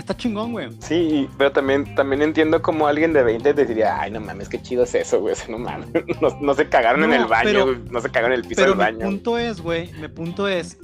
Está 0.00 0.16
chingón, 0.16 0.52
güey. 0.52 0.68
Sí, 0.80 1.28
pero 1.38 1.52
también, 1.52 1.94
también 1.94 2.22
entiendo 2.22 2.60
como 2.62 2.86
alguien 2.86 3.12
de 3.12 3.22
20 3.22 3.52
diría, 3.52 4.00
ay, 4.00 4.10
no 4.10 4.20
mames, 4.20 4.48
qué 4.48 4.60
chido 4.60 4.84
es 4.84 4.94
eso, 4.94 5.20
güey, 5.20 5.34
o 5.34 5.36
sea, 5.36 5.48
no 5.48 5.58
mames, 5.58 5.88
no, 6.22 6.36
no 6.40 6.54
se 6.54 6.68
cagaron 6.68 7.04
en 7.04 7.12
el 7.12 7.26
baño, 7.26 7.50
pero- 7.66 7.78
no 7.90 8.00
se 8.00 8.08
cagaron 8.10 8.32
en 8.32 8.40
el 8.40 8.48
piso 8.48 8.62
Pero 8.62 8.74
del 8.74 8.78
mi 8.78 8.98
baño. 8.98 9.06
punto 9.10 9.38
es, 9.38 9.60
güey, 9.60 9.92
mi 10.00 10.08
punto 10.08 10.48
es 10.48 10.78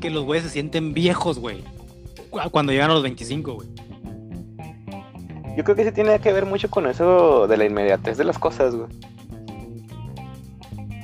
que 0.00 0.10
los 0.10 0.24
güeyes 0.24 0.44
se 0.46 0.50
sienten 0.50 0.94
viejos, 0.94 1.38
güey. 1.38 1.62
cu- 2.30 2.40
Cuando 2.50 2.72
llegan 2.72 2.90
a 2.90 2.94
los 2.94 3.02
25, 3.02 3.52
güey. 3.54 3.68
Yo 5.56 5.64
creo 5.64 5.76
que 5.76 5.84
sí 5.84 5.92
tiene 5.92 6.18
que 6.20 6.32
ver 6.32 6.46
mucho 6.46 6.70
con 6.70 6.86
eso 6.86 7.46
de 7.48 7.56
la 7.56 7.64
inmediatez 7.64 8.16
de 8.16 8.24
las 8.24 8.38
cosas, 8.38 8.74
güey. 8.76 8.88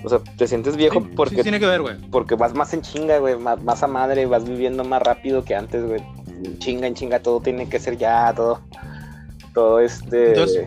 O 0.04 0.08
sea, 0.08 0.18
te 0.36 0.46
sientes 0.46 0.76
viejo 0.76 1.00
Sí, 1.00 1.08
porque, 1.16 1.36
sí 1.36 1.42
tiene 1.42 1.58
que 1.58 1.66
ver, 1.66 1.80
güey. 1.82 1.96
porque 2.10 2.34
vas 2.36 2.54
más 2.54 2.72
en 2.74 2.82
chinga, 2.82 3.18
güey, 3.18 3.36
más, 3.36 3.62
más 3.62 3.82
a 3.82 3.86
madre, 3.86 4.26
vas 4.26 4.44
viviendo 4.48 4.84
más 4.84 5.02
rápido 5.02 5.44
que 5.44 5.54
antes, 5.54 5.84
güey. 5.86 6.02
Chinga, 6.58 6.86
en 6.86 6.94
chinga, 6.94 7.20
todo 7.20 7.40
tiene 7.40 7.68
que 7.68 7.78
ser 7.78 7.96
ya, 7.96 8.32
todo, 8.34 8.60
todo 9.52 9.80
este... 9.80 10.28
Entonces, 10.28 10.66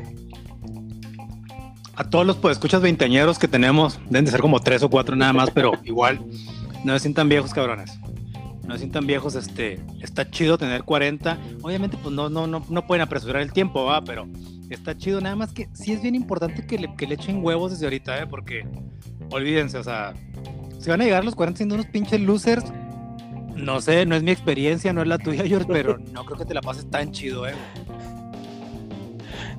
A 1.96 2.10
todos 2.10 2.26
los 2.26 2.38
pues 2.38 2.58
escuchas 2.58 2.82
veinteañeros 2.82 3.40
que 3.40 3.48
tenemos, 3.48 4.00
deben 4.10 4.26
de 4.26 4.32
ser 4.32 4.42
como 4.42 4.60
tres 4.60 4.84
o 4.84 4.90
cuatro 4.90 5.16
nada 5.16 5.34
más, 5.34 5.50
pero 5.52 5.72
igual 5.84 6.20
no 6.84 6.94
se 6.94 7.00
sientan 7.00 7.30
viejos, 7.30 7.54
cabrones. 7.54 8.00
No 8.66 8.74
se 8.74 8.80
sientan 8.80 9.08
viejos, 9.08 9.36
este, 9.36 9.80
está 10.02 10.30
chido 10.30 10.58
tener 10.58 10.84
40. 10.84 11.38
Obviamente, 11.62 11.98
pues 12.02 12.13
no, 12.13 12.30
no, 12.30 12.48
no, 12.48 12.63
no 12.70 12.88
pueden 12.88 13.02
apresurar 13.02 13.42
el 13.42 13.54
tiempo, 13.54 13.86
va, 13.86 14.02
pero 14.04 14.28
está 14.70 14.96
chido. 14.98 15.22
Nada 15.22 15.36
más 15.36 15.54
que 15.54 15.70
sí 15.74 15.94
es 15.94 16.02
bien 16.02 16.16
importante 16.16 16.66
que 16.66 16.78
le, 16.78 16.94
que 16.96 17.08
le 17.08 17.16
echen 17.16 17.44
huevos 17.44 17.72
desde 17.72 17.86
ahorita, 17.86 18.22
¿eh? 18.22 18.28
Porque 18.28 18.68
olvídense, 19.32 19.78
o 19.78 19.84
sea, 19.84 20.13
si 20.80 20.90
van 20.90 21.02
a 21.02 21.06
llegar 21.06 21.24
los 21.24 21.36
40 21.36 21.58
siendo 21.58 21.76
unos 21.76 21.88
pinches 21.88 22.20
losers, 22.22 22.66
no 23.58 23.82
sé, 23.82 24.06
no 24.06 24.15
es 24.15 24.24
mi 24.24 24.32
experiencia, 24.32 24.93
no 24.93 25.02
es 25.02 25.08
la 25.08 25.17
tuya, 25.17 25.43
George, 25.46 25.67
pero 25.72 25.98
no 26.13 26.24
creo 26.26 26.38
que 26.38 26.46
te 26.46 26.54
la 26.54 26.62
pases 26.62 26.89
tan 26.89 27.12
chido, 27.12 27.48
¿eh? 27.48 27.54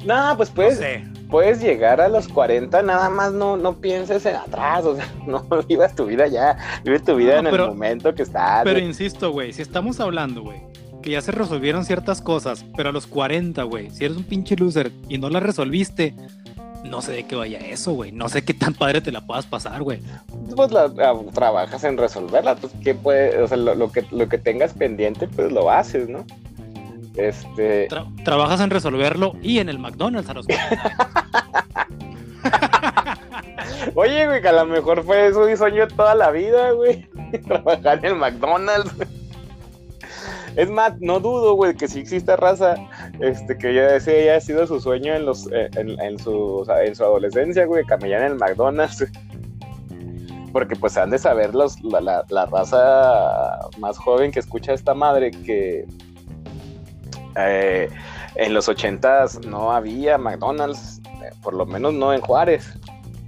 No, 0.04 0.34
pues 0.36 0.48
No 0.50 0.54
puedes, 0.54 0.78
sé. 0.78 1.04
puedes 1.28 1.60
llegar 1.60 2.00
a 2.00 2.08
los 2.08 2.28
40, 2.28 2.82
nada 2.82 3.10
más 3.10 3.32
no, 3.32 3.56
no 3.56 3.74
pienses 3.74 4.24
en 4.26 4.36
atrás, 4.36 4.84
o 4.84 4.94
sea, 4.96 5.06
no 5.26 5.44
vivas 5.68 5.94
tu 5.94 6.06
vida 6.06 6.26
ya, 6.28 6.56
vive 6.84 7.00
tu 7.00 7.16
vida 7.16 7.42
No, 7.42 7.48
en 7.48 7.52
pero- 7.52 7.64
el 7.64 7.70
momento 7.70 8.14
que 8.14 8.22
estás. 8.22 8.62
Pero 8.64 8.78
insisto, 8.78 9.32
güey, 9.32 9.52
si 9.52 9.62
estamos 9.62 9.98
hablando, 10.00 10.42
güey, 10.42 10.60
que 11.02 11.10
ya 11.10 11.20
se 11.20 11.32
resolvieron 11.32 11.84
ciertas 11.84 12.22
cosas, 12.22 12.64
pero 12.76 12.88
a 12.90 12.92
los 12.92 13.06
40, 13.06 13.62
güey, 13.64 13.90
si 13.90 14.04
eres 14.04 14.16
un 14.16 14.24
pinche 14.24 14.56
loser 14.56 14.92
y 15.08 15.18
no 15.18 15.28
las 15.30 15.42
resolviste, 15.42 16.14
no 16.84 17.02
sé 17.02 17.12
de 17.12 17.26
qué 17.26 17.34
vaya 17.36 17.58
eso, 17.58 17.92
güey. 17.92 18.12
No 18.12 18.28
sé 18.28 18.44
qué 18.44 18.54
tan 18.54 18.74
padre 18.74 19.00
te 19.00 19.12
la 19.12 19.20
puedas 19.26 19.46
pasar, 19.46 19.82
güey. 19.82 20.00
pues 20.56 20.70
la, 20.72 20.88
la- 20.88 21.14
trabajas 21.32 21.84
en 21.84 21.96
resolverla, 21.98 22.56
pues 22.56 22.72
que 22.84 22.94
puede, 22.94 23.42
o 23.42 23.48
sea, 23.48 23.56
lo, 23.56 23.74
lo 23.74 23.90
que 23.92 24.04
lo 24.10 24.28
que 24.28 24.38
tengas 24.38 24.72
pendiente, 24.74 25.28
pues 25.28 25.50
lo 25.52 25.70
haces, 25.70 26.08
¿no? 26.08 26.24
Este, 27.16 27.88
Tra- 27.88 28.24
trabajas 28.24 28.60
en 28.60 28.70
resolverlo 28.70 29.34
y 29.42 29.58
en 29.58 29.68
el 29.68 29.78
McDonald's 29.78 30.30
a 30.30 30.34
los 30.34 30.46
40. 30.46 31.18
oye, 33.94 34.26
güey, 34.26 34.40
que 34.40 34.48
a 34.48 34.52
lo 34.52 34.66
mejor 34.66 35.02
fue 35.04 35.30
mi 35.46 35.56
sueño 35.56 35.88
toda 35.88 36.14
la 36.14 36.30
vida, 36.30 36.70
güey, 36.72 37.08
trabajar 37.46 37.98
en 37.98 38.04
el 38.06 38.16
McDonald's. 38.16 38.92
Es 40.58 40.68
más, 40.68 40.98
no 40.98 41.20
dudo, 41.20 41.54
güey, 41.54 41.76
que 41.76 41.86
sí 41.86 42.00
exista 42.00 42.34
raza, 42.34 42.74
este, 43.20 43.56
que 43.56 43.72
ya 43.72 43.94
ese 43.94 44.22
haya 44.22 44.40
sido 44.40 44.66
su 44.66 44.80
sueño 44.80 45.14
en 45.14 45.24
los, 45.24 45.46
eh, 45.52 45.70
en, 45.76 46.18
su, 46.18 46.66
en 46.84 46.96
su 46.96 47.04
adolescencia, 47.04 47.64
güey, 47.64 47.84
camellar 47.84 48.22
en 48.22 48.32
el 48.32 48.38
McDonald's. 48.38 49.06
Porque 50.52 50.74
pues 50.74 50.96
han 50.98 51.10
de 51.10 51.18
saber 51.18 51.54
los, 51.54 51.80
la, 51.84 52.00
la, 52.00 52.24
la 52.30 52.46
raza 52.46 53.70
más 53.78 53.98
joven 53.98 54.32
que 54.32 54.40
escucha 54.40 54.72
esta 54.72 54.94
madre 54.94 55.30
que 55.30 55.86
eh, 57.36 57.88
en 58.34 58.52
los 58.52 58.68
ochentas 58.68 59.38
no 59.46 59.70
había 59.70 60.18
McDonald's, 60.18 61.00
eh, 61.22 61.30
por 61.40 61.54
lo 61.54 61.66
menos 61.66 61.94
no 61.94 62.12
en 62.12 62.20
Juárez. 62.20 62.68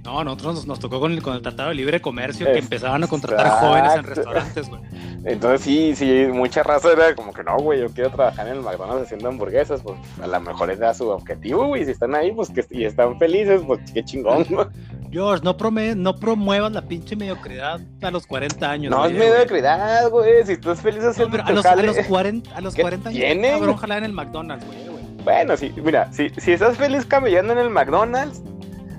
No, 0.03 0.23
nosotros 0.23 0.55
nos, 0.55 0.67
nos 0.67 0.79
tocó 0.79 0.99
con 0.99 1.11
el, 1.11 1.21
con 1.21 1.35
el 1.35 1.41
Tratado 1.41 1.69
de 1.69 1.75
Libre 1.75 2.01
Comercio 2.01 2.47
que 2.51 2.57
empezaban 2.59 3.03
a 3.03 3.07
contratar 3.07 3.49
jóvenes 3.59 3.93
en 3.95 4.03
restaurantes, 4.03 4.67
güey. 4.69 4.81
Entonces 5.23 5.61
sí, 5.61 5.95
sí, 5.95 6.25
mucha 6.33 6.63
raza 6.63 6.91
era 6.91 7.13
como 7.13 7.31
que 7.31 7.43
no, 7.43 7.55
güey, 7.57 7.79
yo 7.81 7.87
quiero 7.89 8.09
trabajar 8.09 8.47
en 8.47 8.55
el 8.55 8.61
McDonald's 8.61 9.03
haciendo 9.03 9.29
hamburguesas, 9.29 9.81
pues 9.83 9.99
a 10.19 10.25
lo 10.25 10.39
mejor 10.39 10.71
era 10.71 10.91
su 10.95 11.07
objetivo, 11.09 11.67
güey, 11.67 11.85
si 11.85 11.91
están 11.91 12.15
ahí, 12.15 12.31
pues 12.31 12.49
que 12.49 12.65
y 12.71 12.85
están 12.85 13.19
felices, 13.19 13.61
pues 13.67 13.79
qué 13.93 14.03
chingón, 14.03 14.43
güey. 14.49 14.65
George, 15.11 15.43
no, 15.43 15.55
prome- 15.57 15.95
no 15.95 16.15
promuevas 16.15 16.71
la 16.71 16.81
pinche 16.81 17.15
mediocridad 17.15 17.79
a 18.01 18.09
los 18.11 18.25
40 18.25 18.71
años. 18.71 18.89
No 18.91 19.05
es 19.05 19.15
güey, 19.15 19.29
mediocridad, 19.29 20.09
güey, 20.09 20.43
si 20.45 20.53
estás 20.53 20.81
feliz 20.81 21.03
No, 21.03 21.09
haciendo 21.09 21.31
pero 21.37 21.43
a 21.45 21.51
los, 21.51 21.65
a 21.65 21.75
jale- 21.75 21.83
los 21.85 21.97
40, 22.07 22.55
a 22.55 22.61
los 22.61 22.73
¿Qué 22.73 22.81
40 22.81 23.09
años, 23.09 23.21
cabrón, 23.51 23.69
ojalá 23.69 23.97
en 23.99 24.05
el 24.05 24.13
McDonald's, 24.13 24.65
güey, 24.65 24.87
güey. 24.87 25.03
Bueno, 25.23 25.55
sí, 25.55 25.71
mira, 25.83 26.11
si, 26.11 26.29
si 26.29 26.53
estás 26.53 26.77
feliz 26.77 27.05
caminando 27.05 27.53
en 27.53 27.59
el 27.59 27.69
McDonald's, 27.69 28.41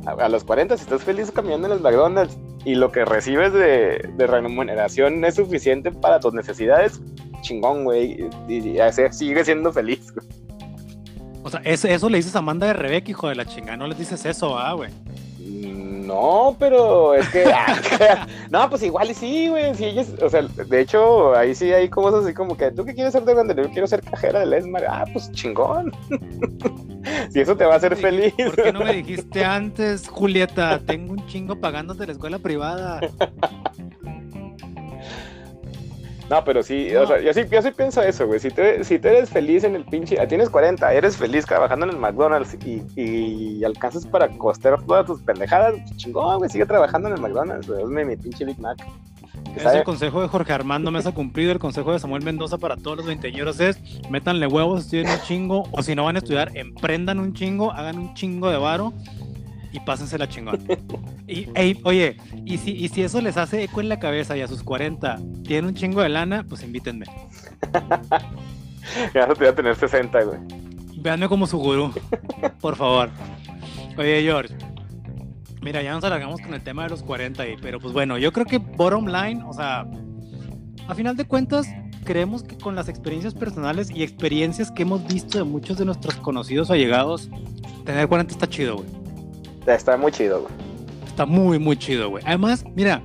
a, 0.07 0.29
los 0.29 0.45
40, 0.45 0.77
si 0.77 0.83
estás 0.83 1.03
feliz 1.03 1.31
caminando 1.31 1.69
en 1.69 1.75
el 1.75 1.81
McDonald's 1.81 2.37
y 2.65 2.75
lo 2.75 2.91
que 2.91 3.05
recibes 3.05 3.53
de, 3.53 4.11
de 4.17 4.27
remuneración 4.27 5.25
es 5.25 5.37
suficiente 5.37 5.91
para 5.91 6.21
tus 6.21 6.33
necesidades, 6.35 7.01
chingón, 7.43 7.85
güey. 7.85 8.27
Y, 8.49 8.79
sigue 9.11 9.45
siendo 9.45 9.73
feliz, 9.73 10.13
O 11.43 11.51
sea, 11.51 11.61
eso, 11.65 11.89
eso 11.89 12.09
le 12.09 12.19
dices 12.19 12.35
a 12.37 12.39
Amanda 12.39 12.67
de 12.69 12.73
Rebeca, 12.73 13.11
hijo 13.11 13.29
de 13.29 13.35
la 13.35 13.45
chingada. 13.45 13.77
No 13.77 13.87
le 13.87 13.95
dices 13.95 14.25
eso, 14.25 14.59
ah, 14.59 14.73
güey. 14.73 14.91
No, 16.03 16.57
pero 16.59 17.15
es 17.15 17.29
que. 17.29 17.43
Ah, 17.55 18.27
no, 18.51 18.69
pues 18.71 18.83
igual 18.83 19.11
y 19.11 19.15
sí, 19.15 19.49
güey. 19.49 19.75
Sí, 19.75 19.95
o 20.21 20.29
sea, 20.29 20.43
de 20.43 20.81
hecho, 20.81 21.35
ahí 21.37 21.55
sí 21.55 21.73
hay 21.73 21.89
cosas 21.89 22.25
así 22.25 22.35
como 22.35 22.57
que 22.57 22.71
tú 22.71 22.85
qué 22.85 22.95
quieres 22.95 23.13
ser 23.13 23.25
de 23.25 23.35
grande, 23.35 23.55
yo 23.55 23.71
quiero 23.71 23.87
ser 23.87 24.03
cajera 24.03 24.41
del 24.41 24.53
Esmar. 24.55 24.85
Ah, 24.89 25.05
pues 25.13 25.31
chingón. 25.33 25.93
si 27.31 27.41
eso 27.41 27.57
te 27.57 27.65
va 27.65 27.75
a 27.75 27.77
hacer 27.77 27.97
feliz. 27.97 28.33
¿Por 28.35 28.57
qué 28.57 28.73
no 28.73 28.81
me 28.81 28.95
dijiste 28.95 29.45
antes, 29.45 30.09
Julieta? 30.09 30.81
Tengo 30.81 31.13
un 31.13 31.27
chingo 31.27 31.61
pagándote 31.61 32.07
la 32.07 32.13
escuela 32.13 32.39
privada. 32.39 33.01
No, 36.33 36.43
pero 36.43 36.63
sí, 36.63 36.97
o 36.97 37.07
sea, 37.07 37.21
yo 37.21 37.31
sí, 37.35 37.43
yo 37.51 37.61
sí 37.61 37.73
pienso 37.73 38.01
eso, 38.01 38.27
güey. 38.27 38.41
Si, 38.41 38.49
te, 38.49 38.83
si 38.85 38.95
eres 38.95 39.29
feliz 39.29 39.65
en 39.65 39.77
el 39.77 39.85
pinche, 39.85 40.19
ah, 40.19 40.27
tienes 40.27 40.49
40, 40.49 40.95
eres 40.95 41.15
feliz 41.15 41.45
trabajando 41.45 41.85
en 41.85 41.93
el 41.93 41.99
McDonald's 41.99 42.57
y, 42.65 42.83
y 42.97 43.63
alcanzas 43.65 44.07
para 44.07 44.29
costear 44.39 44.83
todas 44.83 45.05
tus 45.05 45.21
pendejadas, 45.21 45.75
pues 45.75 45.99
chingón, 45.99 46.39
güey, 46.39 46.49
sigue 46.49 46.65
trabajando 46.65 47.11
en 47.11 47.17
el 47.17 47.21
McDonald's, 47.21 47.69
güey. 47.69 47.83
Hazme 47.83 48.07
mi 48.07 48.17
pinche 48.17 48.47
Big 48.47 48.59
Mac. 48.61 48.83
Es 49.55 49.67
el 49.67 49.85
consejo 49.85 50.23
de 50.23 50.29
Jorge 50.29 50.55
Armando 50.55 50.91
Mesa 50.91 51.13
cumplido, 51.13 51.53
el 51.53 51.59
consejo 51.59 51.93
de 51.93 51.99
Samuel 51.99 52.25
Mendoza 52.25 52.57
para 52.57 52.79
todos 52.79 52.97
los 52.97 53.07
veinteañeros 53.07 53.61
es 53.61 53.79
métanle 54.09 54.47
huevos, 54.47 54.85
estudien 54.87 55.11
un 55.11 55.21
chingo, 55.27 55.65
o 55.71 55.83
si 55.83 55.95
no 55.95 56.05
van 56.05 56.17
a 56.17 56.21
estudiar, 56.21 56.57
emprendan 56.57 57.19
un 57.19 57.35
chingo, 57.35 57.73
hagan 57.73 57.99
un 57.99 58.15
chingo 58.15 58.49
de 58.49 58.57
varo 58.57 58.95
y 59.73 59.81
pásense 59.81 60.19
la 60.19 60.29
chingón. 60.29 60.59
y, 61.27 61.49
oye, 61.85 62.17
y 62.45 62.59
si, 62.59 62.73
y 62.73 62.89
si 62.89 63.03
eso 63.03 63.21
les 63.21 63.37
hace 63.37 63.65
eco 63.65 63.81
en 63.81 63.89
la 63.89 63.99
cabeza 63.99 64.37
y 64.37 64.43
a 64.43 64.49
sus 64.49 64.63
40 64.63 65.19
tienen 65.45 65.67
un 65.67 65.75
chingo 65.75 66.03
de 66.03 66.09
lana, 66.09 66.45
pues 66.49 66.63
invítenme. 66.63 67.07
ya 69.15 69.27
te 69.27 69.35
voy 69.35 69.47
a 69.47 69.55
tener 69.55 69.75
60, 69.75 70.25
güey. 70.25 70.39
Véanme 70.97 71.29
como 71.29 71.47
su 71.47 71.59
gurú, 71.59 71.93
por 72.61 72.77
favor. 72.77 73.11
Oye, 73.97 74.23
George. 74.23 74.55
Mira, 75.63 75.83
ya 75.83 75.93
nos 75.93 76.03
alargamos 76.05 76.41
con 76.41 76.55
el 76.55 76.63
tema 76.63 76.85
de 76.85 76.91
los 76.91 77.03
40, 77.03 77.49
y, 77.49 77.57
pero 77.57 77.79
pues 77.79 77.93
bueno, 77.93 78.19
yo 78.19 78.33
creo 78.33 78.47
que 78.47 78.59
bottom 78.59 79.07
line, 79.07 79.43
o 79.47 79.53
sea, 79.53 79.87
a 80.89 80.95
final 80.95 81.17
de 81.17 81.25
cuentas, 81.25 81.69
creemos 82.05 82.43
que 82.43 82.59
con 82.59 82.75
las 82.75 82.89
experiencias 82.89 83.35
personales 83.35 83.91
y 83.91 84.03
experiencias 84.03 84.73
que 84.73 84.83
hemos 84.83 85.07
visto 85.07 85.39
de 85.39 85.45
muchos 85.45 85.79
de 85.79 85.85
nuestros 85.85 86.17
conocidos 86.17 86.69
o 86.69 86.73
allegados, 86.73 87.31
tener 87.85 88.09
40 88.09 88.33
está 88.33 88.49
chido, 88.49 88.77
güey. 88.77 89.02
Está 89.67 89.97
muy 89.97 90.13
chido, 90.13 90.43
güey. 90.43 90.53
Está 91.07 91.27
muy, 91.27 91.59
muy 91.59 91.77
chido, 91.77 92.11
güey. 92.11 92.25
Además, 92.27 92.65
mira, 92.75 93.03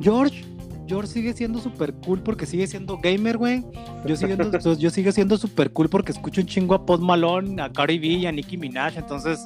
George, 0.00 0.44
George 0.86 1.08
sigue 1.08 1.32
siendo 1.32 1.58
súper 1.60 1.92
cool 1.94 2.20
porque 2.20 2.46
sigue 2.46 2.66
siendo 2.66 2.98
gamer, 2.98 3.36
güey. 3.36 3.64
Yo, 4.04 4.14
yo 4.78 4.90
sigo 4.90 5.12
siendo 5.12 5.36
súper 5.36 5.70
cool 5.72 5.88
porque 5.88 6.12
escucho 6.12 6.40
un 6.40 6.46
chingo 6.46 6.74
a 6.74 6.84
Post 6.84 7.02
Malone, 7.02 7.60
a 7.62 7.72
Cardi 7.72 7.98
B 7.98 8.06
y 8.06 8.26
a 8.26 8.32
Nicki 8.32 8.56
Minaj. 8.56 8.96
Entonces, 8.96 9.44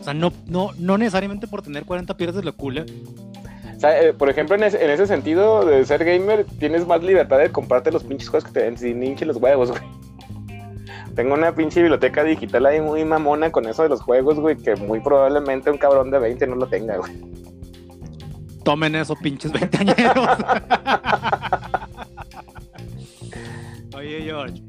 o 0.00 0.04
sea, 0.04 0.14
no, 0.14 0.32
no, 0.46 0.70
no 0.78 0.98
necesariamente 0.98 1.46
por 1.46 1.62
tener 1.62 1.84
40 1.84 2.16
pierdes 2.16 2.44
lo 2.44 2.56
cool, 2.56 2.78
¿eh? 2.78 2.86
O 3.76 3.80
sea, 3.80 4.02
eh, 4.02 4.12
por 4.12 4.28
ejemplo, 4.28 4.54
en, 4.56 4.62
en, 4.62 4.90
ese 4.90 5.06
sentido 5.06 5.64
de 5.64 5.84
ser 5.86 6.04
gamer, 6.04 6.44
tienes 6.58 6.86
más 6.86 7.02
libertad 7.02 7.38
de 7.38 7.50
comprarte 7.50 7.90
los 7.90 8.04
pinches 8.04 8.28
juegos 8.28 8.44
que 8.44 8.52
te 8.52 8.64
den 8.64 8.76
sin 8.76 9.02
hinche 9.02 9.24
los 9.24 9.38
huevos, 9.38 9.70
güey. 9.70 9.82
Tengo 11.14 11.34
una 11.34 11.54
pinche 11.54 11.80
biblioteca 11.80 12.24
digital 12.24 12.66
ahí 12.66 12.80
muy 12.80 13.04
mamona 13.04 13.50
con 13.50 13.66
eso 13.66 13.82
de 13.82 13.88
los 13.88 14.00
juegos, 14.00 14.38
güey, 14.38 14.56
que 14.56 14.76
muy 14.76 15.00
probablemente 15.00 15.70
un 15.70 15.78
cabrón 15.78 16.10
de 16.10 16.18
20 16.18 16.46
no 16.46 16.56
lo 16.56 16.66
tenga, 16.66 16.96
güey. 16.96 17.12
Tomen 18.64 18.94
eso, 18.94 19.16
pinches 19.16 19.52
veinteañeros. 19.52 20.28
Oye, 23.96 24.22
George, 24.22 24.62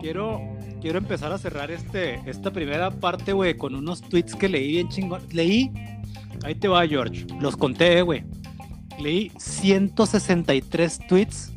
quiero, 0.00 0.40
quiero 0.80 0.98
empezar 0.98 1.32
a 1.32 1.38
cerrar 1.38 1.70
este, 1.70 2.20
esta 2.26 2.50
primera 2.50 2.90
parte, 2.90 3.32
güey, 3.32 3.56
con 3.56 3.74
unos 3.74 4.02
tweets 4.02 4.34
que 4.34 4.48
leí 4.48 4.68
bien 4.72 4.88
chingón. 4.88 5.22
Leí, 5.32 5.72
ahí 6.44 6.54
te 6.54 6.68
va, 6.68 6.86
George, 6.86 7.26
los 7.40 7.56
conté, 7.56 8.02
güey. 8.02 8.24
Leí 9.00 9.32
163 9.38 10.98
tweets 11.08 11.52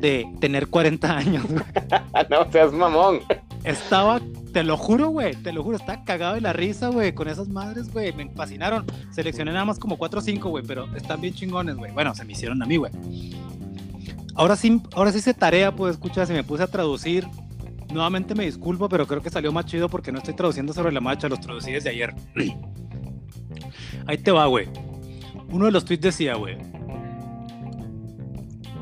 de 0.00 0.26
tener 0.40 0.68
40 0.68 1.16
años. 1.16 1.44
no 2.30 2.50
seas 2.50 2.72
mamón. 2.72 3.20
Estaba, 3.64 4.20
te 4.52 4.62
lo 4.62 4.76
juro, 4.76 5.08
güey, 5.08 5.34
te 5.36 5.52
lo 5.52 5.62
juro, 5.62 5.76
estaba 5.76 6.04
cagado 6.04 6.34
de 6.34 6.40
la 6.40 6.52
risa, 6.52 6.88
güey, 6.88 7.14
con 7.14 7.28
esas 7.28 7.48
madres, 7.48 7.92
güey, 7.92 8.12
me 8.12 8.28
fascinaron. 8.30 8.84
Seleccioné 9.10 9.52
nada 9.52 9.64
más 9.64 9.78
como 9.78 9.96
4 9.96 10.18
o 10.18 10.22
5, 10.22 10.50
güey, 10.50 10.64
pero 10.66 10.86
están 10.94 11.20
bien 11.20 11.34
chingones, 11.34 11.76
güey. 11.76 11.92
Bueno, 11.92 12.14
se 12.14 12.24
me 12.24 12.32
hicieron 12.32 12.62
a 12.62 12.66
mí, 12.66 12.76
güey. 12.76 12.92
Ahora 14.34 14.56
sí, 14.56 14.82
ahora 14.94 15.12
sí 15.12 15.18
hice 15.18 15.32
tarea, 15.32 15.74
pues 15.74 15.94
escucha, 15.94 16.26
si 16.26 16.32
me 16.32 16.44
puse 16.44 16.62
a 16.62 16.66
traducir. 16.66 17.26
Nuevamente 17.92 18.34
me 18.34 18.44
disculpo, 18.44 18.88
pero 18.88 19.06
creo 19.06 19.22
que 19.22 19.30
salió 19.30 19.52
más 19.52 19.66
chido 19.66 19.88
porque 19.88 20.10
no 20.10 20.18
estoy 20.18 20.34
traduciendo 20.34 20.72
sobre 20.72 20.92
la 20.92 21.00
marcha, 21.00 21.28
los 21.28 21.40
traducí 21.40 21.70
desde 21.70 21.90
ayer. 21.90 22.12
Ahí 24.06 24.18
te 24.18 24.32
va, 24.32 24.46
güey. 24.46 24.68
Uno 25.50 25.66
de 25.66 25.70
los 25.70 25.84
tweets 25.84 26.02
decía, 26.02 26.34
güey, 26.34 26.58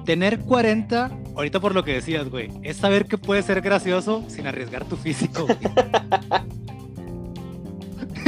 tener 0.05 0.41
40, 0.41 1.11
ahorita 1.37 1.61
por 1.61 1.75
lo 1.75 1.85
que 1.85 1.95
decías, 1.95 2.29
güey, 2.29 2.51
es 2.63 2.77
saber 2.77 3.07
que 3.07 3.19
puede 3.19 3.43
ser 3.43 3.61
gracioso 3.61 4.25
sin 4.29 4.47
arriesgar 4.47 4.85
tu 4.85 4.97
físico, 4.97 5.47
güey. 5.47 5.59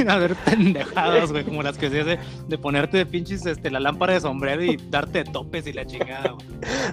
a 0.08 0.18
ver 0.18 0.34
pendejadas, 0.34 1.32
güey, 1.32 1.44
como 1.44 1.62
las 1.62 1.78
que 1.78 1.90
se 1.90 2.00
hace 2.00 2.18
de 2.48 2.58
ponerte 2.58 2.96
de 2.96 3.06
pinches 3.06 3.46
este, 3.46 3.70
la 3.70 3.80
lámpara 3.80 4.14
de 4.14 4.20
sombrero 4.20 4.62
y 4.62 4.76
darte 4.76 5.24
topes 5.24 5.66
y 5.66 5.72
la 5.72 5.86
chingada, 5.86 6.30
güey. 6.30 6.46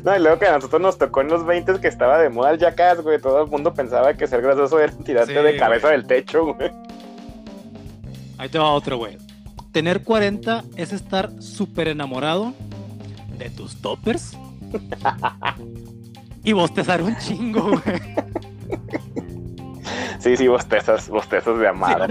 No, 0.03 0.15
y 0.15 0.19
luego 0.19 0.39
que 0.39 0.47
a 0.47 0.53
nosotros 0.53 0.81
nos 0.81 0.97
tocó 0.97 1.21
en 1.21 1.29
los 1.29 1.45
20 1.45 1.79
que 1.79 1.87
estaba 1.87 2.19
de 2.19 2.29
moda 2.29 2.51
el 2.51 2.59
jackass, 2.59 3.01
güey. 3.01 3.19
Todo 3.19 3.43
el 3.43 3.49
mundo 3.49 3.73
pensaba 3.73 4.13
que 4.13 4.27
ser 4.27 4.41
gracioso 4.41 4.79
era 4.79 4.93
tirarte 4.93 5.41
de 5.41 5.57
cabeza 5.57 5.89
del 5.89 6.05
techo, 6.05 6.53
güey. 6.53 6.71
Ahí 8.37 8.49
te 8.49 8.59
va 8.59 8.71
otro, 8.71 8.97
güey. 8.97 9.17
Tener 9.71 10.03
40 10.03 10.63
es 10.75 10.93
estar 10.93 11.31
súper 11.41 11.87
enamorado 11.87 12.53
de 13.37 13.49
tus 13.49 13.81
toppers 13.81 14.35
y 16.43 16.53
bostezar 16.53 17.01
un 17.01 17.15
chingo, 17.17 17.71
güey. 17.71 18.01
Sí, 20.19 20.37
sí, 20.37 20.47
bostezas, 20.47 21.09
bostezas 21.09 21.57
de 21.57 21.67
amar. 21.67 22.07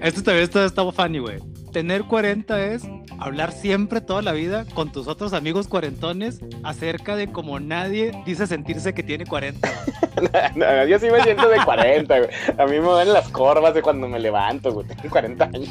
Esto 0.00 0.22
también 0.22 0.44
está, 0.44 0.64
está 0.64 0.90
funny, 0.92 1.18
güey. 1.18 1.38
Tener 1.72 2.04
40 2.04 2.66
es 2.66 2.82
hablar 3.18 3.52
siempre 3.52 4.02
toda 4.02 4.20
la 4.20 4.32
vida 4.32 4.66
con 4.74 4.92
tus 4.92 5.08
otros 5.08 5.32
amigos 5.32 5.68
cuarentones 5.68 6.40
acerca 6.62 7.16
de 7.16 7.32
cómo 7.32 7.60
nadie 7.60 8.12
dice 8.26 8.46
sentirse 8.46 8.92
que 8.92 9.02
tiene 9.02 9.24
40. 9.24 9.70
no, 10.56 10.86
yo 10.86 10.98
sí 10.98 11.06
me 11.10 11.22
siento 11.22 11.48
de 11.48 11.64
40, 11.64 12.18
güey. 12.18 12.30
A 12.58 12.66
mí 12.66 12.80
me 12.80 12.94
ven 12.94 13.12
las 13.12 13.28
corvas 13.28 13.72
de 13.72 13.80
cuando 13.80 14.08
me 14.08 14.18
levanto, 14.18 14.72
güey. 14.72 14.86
Tengo 14.86 15.08
40 15.08 15.44
años. 15.44 15.70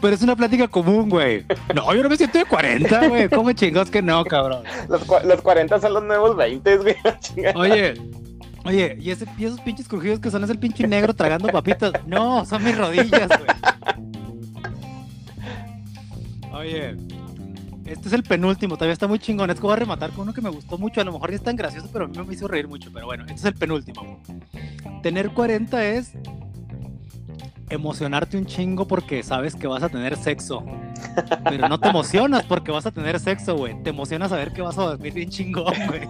Pero 0.00 0.14
es 0.14 0.22
una 0.22 0.36
plática 0.36 0.68
común, 0.68 1.08
güey. 1.08 1.44
No, 1.74 1.92
yo 1.94 2.02
no 2.02 2.08
me 2.08 2.16
siento 2.16 2.38
de 2.38 2.44
40, 2.44 3.08
güey. 3.08 3.28
¿Cómo 3.28 3.52
chingos 3.52 3.90
que 3.90 4.00
no, 4.00 4.24
cabrón? 4.24 4.62
Los, 4.88 5.06
los 5.24 5.42
40 5.42 5.80
son 5.80 5.94
los 5.94 6.04
nuevos 6.04 6.36
20, 6.36 6.76
güey. 6.76 6.96
Oye, 7.54 7.94
oye, 8.64 8.96
¿y, 9.00 9.10
ese, 9.10 9.26
¿y 9.38 9.44
esos 9.44 9.60
pinches 9.60 9.88
crujidos 9.88 10.20
que 10.20 10.30
son 10.30 10.44
es 10.44 10.50
el 10.50 10.58
pinche 10.58 10.86
negro 10.86 11.14
tragando 11.14 11.48
papitas? 11.48 11.92
No, 12.06 12.44
son 12.44 12.62
mis 12.64 12.76
rodillas, 12.76 13.28
güey. 13.28 13.50
Oye, 16.52 16.96
este 17.88 18.08
es 18.08 18.12
el 18.12 18.22
penúltimo, 18.22 18.76
todavía 18.76 18.92
está 18.92 19.06
muy 19.06 19.18
chingón. 19.18 19.50
Es 19.50 19.56
que 19.56 19.62
voy 19.62 19.72
a 19.72 19.76
rematar 19.76 20.10
con 20.10 20.22
uno 20.22 20.34
que 20.34 20.40
me 20.40 20.50
gustó 20.50 20.76
mucho. 20.76 21.00
A 21.00 21.04
lo 21.04 21.12
mejor 21.12 21.30
ni 21.30 21.36
es 21.36 21.42
tan 21.42 21.56
gracioso, 21.56 21.88
pero 21.92 22.04
a 22.04 22.08
mí 22.08 22.18
me 22.26 22.34
hizo 22.34 22.46
reír 22.46 22.68
mucho. 22.68 22.90
Pero 22.92 23.06
bueno, 23.06 23.24
este 23.24 23.34
es 23.34 23.44
el 23.44 23.54
penúltimo. 23.54 24.20
Tener 25.02 25.30
40 25.30 25.84
es 25.86 26.12
emocionarte 27.70 28.36
un 28.36 28.46
chingo 28.46 28.86
porque 28.86 29.22
sabes 29.22 29.54
que 29.54 29.66
vas 29.66 29.82
a 29.82 29.88
tener 29.88 30.16
sexo. 30.16 30.64
Pero 31.44 31.68
no 31.68 31.78
te 31.78 31.88
emocionas 31.88 32.44
porque 32.44 32.70
vas 32.70 32.86
a 32.86 32.90
tener 32.90 33.18
sexo, 33.20 33.56
güey. 33.56 33.82
Te 33.82 33.90
emocionas 33.90 34.30
saber 34.30 34.52
que 34.52 34.62
vas 34.62 34.78
a 34.78 34.82
dormir 34.82 35.12
bien 35.12 35.28
chingón, 35.28 35.74
güey. 35.88 36.06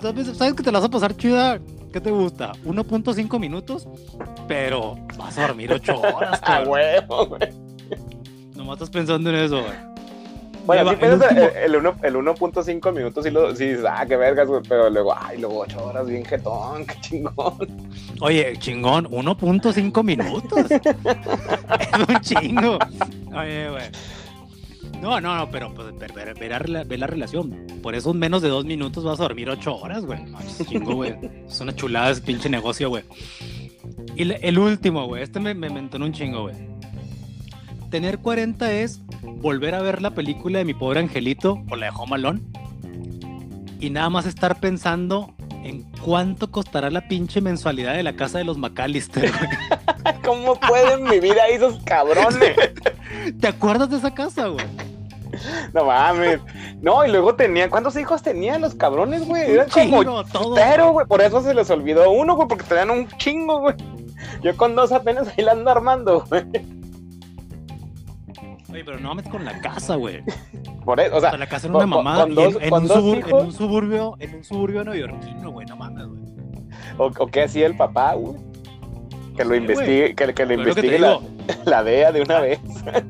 Sabes 0.00 0.54
que 0.54 0.62
te 0.62 0.72
la 0.72 0.78
vas 0.78 0.88
a 0.88 0.90
pasar 0.90 1.16
chida. 1.16 1.58
¿Qué 1.92 2.00
te 2.00 2.10
gusta? 2.10 2.52
1.5 2.64 3.38
minutos, 3.38 3.86
pero 4.48 4.96
vas 5.16 5.38
a 5.38 5.46
dormir 5.46 5.72
8 5.72 6.00
horas. 6.00 6.40
A 6.44 6.62
huevo, 6.62 7.26
güey. 7.26 7.50
Nomás 8.56 8.74
estás 8.74 8.90
pensando 8.90 9.30
en 9.30 9.36
eso, 9.36 9.62
güey. 9.62 9.93
Bueno, 10.66 10.90
sí 10.90 10.96
piensas 10.96 11.32
el, 11.32 11.74
1.5 11.74 12.92
minutos 12.94 13.26
y 13.26 13.30
lo, 13.30 13.54
sí 13.54 13.66
dices, 13.68 13.84
ah, 13.88 14.04
qué 14.06 14.16
vergas, 14.16 14.48
güey, 14.48 14.62
pero 14.68 14.88
luego, 14.88 15.14
ay, 15.16 15.38
luego 15.38 15.60
8 15.60 15.84
horas, 15.84 16.06
bien 16.06 16.24
jetón, 16.24 16.86
qué 16.86 16.94
chingón. 17.00 17.54
Oye, 18.20 18.54
chingón, 18.58 19.06
1.5 19.10 20.02
minutos. 20.04 20.70
es 20.70 22.08
un 22.08 22.20
chingo. 22.20 22.78
Oye, 23.36 23.70
güey. 23.70 23.84
No, 25.00 25.20
no, 25.20 25.36
no, 25.36 25.50
pero 25.50 25.74
pues, 25.74 25.94
ver, 25.98 26.12
ver- 26.14 26.34
ver 26.38 26.50
la, 26.50 26.58
rela- 26.60 26.86
ver 26.88 26.98
la 26.98 27.06
relación. 27.06 27.66
Por 27.82 27.94
eso 27.94 28.12
en 28.12 28.18
menos 28.18 28.40
de 28.40 28.48
dos 28.48 28.64
minutos 28.64 29.04
vas 29.04 29.20
a 29.20 29.24
dormir 29.24 29.50
ocho 29.50 29.76
horas, 29.76 30.06
güey. 30.06 30.24
No, 30.24 30.40
es 30.40 30.66
chingo, 30.66 30.94
güey. 30.94 31.14
Es 31.46 31.60
una 31.60 31.74
chulada 31.74 32.10
ese 32.10 32.22
pinche 32.22 32.48
negocio, 32.48 32.88
güey. 32.88 33.04
Y 34.16 34.22
el 34.32 34.58
último, 34.58 35.06
güey. 35.06 35.22
Este 35.22 35.40
me, 35.40 35.52
me, 35.52 35.68
me 35.68 35.80
entonó 35.80 36.06
un 36.06 36.12
chingo, 36.12 36.42
güey. 36.42 36.54
Tener 37.90 38.18
40 38.18 38.72
es 38.72 39.02
volver 39.24 39.74
a 39.74 39.82
ver 39.82 40.02
la 40.02 40.10
película 40.12 40.58
de 40.58 40.64
mi 40.64 40.74
pobre 40.74 41.00
angelito 41.00 41.62
o 41.70 41.76
la 41.76 41.86
de 41.86 41.92
Home 41.96 42.14
Alone 42.14 42.40
y 43.80 43.90
nada 43.90 44.08
más 44.08 44.26
estar 44.26 44.60
pensando 44.60 45.34
en 45.62 45.82
cuánto 46.02 46.50
costará 46.50 46.90
la 46.90 47.06
pinche 47.08 47.40
mensualidad 47.40 47.94
de 47.94 48.02
la 48.02 48.14
casa 48.14 48.38
de 48.38 48.44
los 48.44 48.56
McAllister. 48.58 49.30
¿Cómo 50.24 50.58
pueden 50.58 51.04
vivir 51.04 51.38
ahí 51.40 51.54
esos 51.54 51.82
cabrones? 51.84 52.54
¿Te 53.40 53.48
acuerdas 53.48 53.90
de 53.90 53.96
esa 53.96 54.14
casa, 54.14 54.48
güey? 54.48 54.64
No 55.72 55.86
mames. 55.86 56.40
No, 56.80 57.04
y 57.04 57.10
luego 57.10 57.34
tenían, 57.34 57.68
¿cuántos 57.68 57.96
hijos 57.96 58.22
tenían 58.22 58.60
los 58.60 58.74
cabrones, 58.74 59.26
güey? 59.26 59.52
Eran 59.52 59.68
como. 59.68 60.54
Pero, 60.54 60.92
güey, 60.92 61.06
por 61.06 61.22
eso 61.22 61.42
se 61.42 61.54
les 61.54 61.68
olvidó 61.70 62.10
uno, 62.10 62.36
güey, 62.36 62.48
porque 62.48 62.64
tenían 62.64 62.90
un 62.90 63.08
chingo, 63.18 63.60
güey. 63.60 63.74
Yo 64.42 64.56
con 64.56 64.74
dos 64.76 64.92
apenas 64.92 65.28
ahí 65.28 65.44
la 65.44 65.52
ando 65.52 65.70
armando, 65.70 66.24
güey. 66.28 66.44
Oye, 68.74 68.84
pero 68.84 68.98
no 69.00 69.08
mames 69.08 69.28
con 69.28 69.44
la 69.44 69.60
casa, 69.60 69.94
güey. 69.96 70.22
Por 70.84 71.00
eso, 71.00 71.14
o 71.14 71.18
O 71.18 71.20
sea, 71.20 71.36
la 71.36 71.46
casa 71.48 71.66
era 71.68 71.76
una 71.76 71.86
mamada 71.86 72.22
con 72.24 72.32
y 72.32 72.34
dos- 72.34 72.56
en, 72.60 72.70
con 72.70 72.82
un 72.82 72.88
dos 72.88 72.98
subur- 72.98 73.18
hijos. 73.18 73.40
en 73.40 73.46
un 73.46 73.52
suburbio, 73.52 74.16
en 74.18 74.34
un 74.34 74.44
suburbio 74.44 74.84
neoyorquino, 74.84 75.50
güey, 75.50 75.66
no 75.66 75.76
mames, 75.76 76.06
güey. 76.06 76.20
o, 76.98 77.06
o 77.18 77.26
qué 77.28 77.42
hacía 77.44 77.66
el 77.66 77.76
papá, 77.76 78.14
güey. 78.14 78.36
Que 79.36 79.44
lo 79.44 79.50
Sí, 79.50 79.56
investigue, 79.56 80.14
que, 80.14 80.14
que 80.14 80.26
lo 80.26 80.48
que 80.48 80.54
investigue 80.54 80.98
la, 80.98 81.18
la 81.64 81.82
DEA 81.82 82.12
de 82.12 82.20
una 82.22 82.40
vez. 82.40 82.60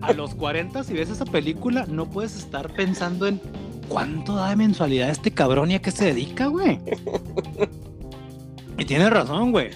a 0.01 0.13
los 0.13 0.35
40 0.35 0.83
si 0.85 0.95
ves 0.95 1.11
esa 1.11 1.25
película 1.27 1.85
no 1.89 2.07
puedes 2.07 2.35
estar 2.37 2.73
pensando 2.73 3.27
en 3.27 3.41
cuánto 3.89 4.35
da 4.35 4.49
de 4.51 4.57
mensualidad 4.57 5.11
este 5.11 5.33
cabrón 5.33 5.71
y 5.71 5.75
a 5.75 5.83
qué 5.83 5.91
se 5.91 6.07
dedica, 6.07 6.47
güey. 6.47 6.79
Y 8.79 8.85
tienes 8.87 9.11
razón, 9.11 9.53
güey. 9.53 9.71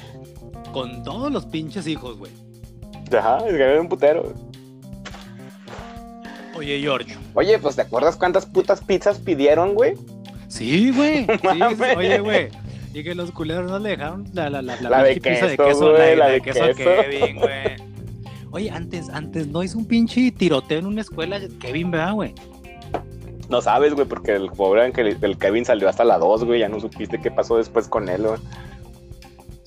Con 0.72 1.02
todos 1.04 1.30
los 1.32 1.46
pinches 1.46 1.86
hijos, 1.86 2.18
güey. 2.18 2.32
Ajá, 3.16 3.38
es 3.46 3.54
que 3.56 3.62
era 3.62 3.80
un 3.80 3.88
putero. 3.88 4.34
Oye, 6.58 6.80
George. 6.80 7.16
Oye, 7.34 7.58
pues 7.58 7.76
¿te 7.76 7.82
acuerdas 7.82 8.16
cuántas 8.16 8.46
putas 8.46 8.82
pizzas 8.82 9.18
pidieron, 9.18 9.74
güey? 9.74 9.94
Sí, 10.48 10.90
güey. 10.90 11.26
Sí, 11.42 11.62
oye, 11.96 12.18
güey. 12.20 12.48
Y 12.94 13.04
que 13.04 13.14
los 13.14 13.30
culeros 13.30 13.70
no 13.70 13.78
le 13.78 13.90
dejaron 13.90 14.24
la, 14.32 14.50
la, 14.50 14.62
la, 14.62 14.80
La 14.80 15.02
de 15.02 15.14
pinche 15.14 15.30
pizza 15.30 15.64
queso, 15.64 15.90
güey, 15.92 16.16
la 16.16 16.28
de 16.28 16.40
queso 16.40 16.64
queso. 16.74 16.90
Kevin, 17.02 17.36
güey. 17.36 17.88
Oye, 18.50 18.70
antes, 18.70 19.08
antes 19.10 19.46
no 19.46 19.62
hizo 19.62 19.78
un 19.78 19.86
pinche 19.86 20.32
tiroteo 20.32 20.78
en 20.78 20.86
una 20.86 21.02
escuela 21.02 21.38
Kevin, 21.60 21.90
¿verdad, 21.90 22.14
güey? 22.14 22.34
No 23.48 23.60
sabes, 23.60 23.94
güey, 23.94 24.06
porque 24.06 24.34
el 24.34 24.50
pobre 24.50 24.84
el 24.86 25.38
Kevin 25.38 25.64
salió 25.64 25.88
hasta 25.88 26.04
la 26.04 26.18
2, 26.18 26.44
güey. 26.44 26.60
Ya 26.60 26.68
no 26.68 26.80
supiste 26.80 27.20
qué 27.20 27.30
pasó 27.30 27.56
después 27.56 27.88
con 27.88 28.08
él, 28.08 28.22
güey. 28.22 28.40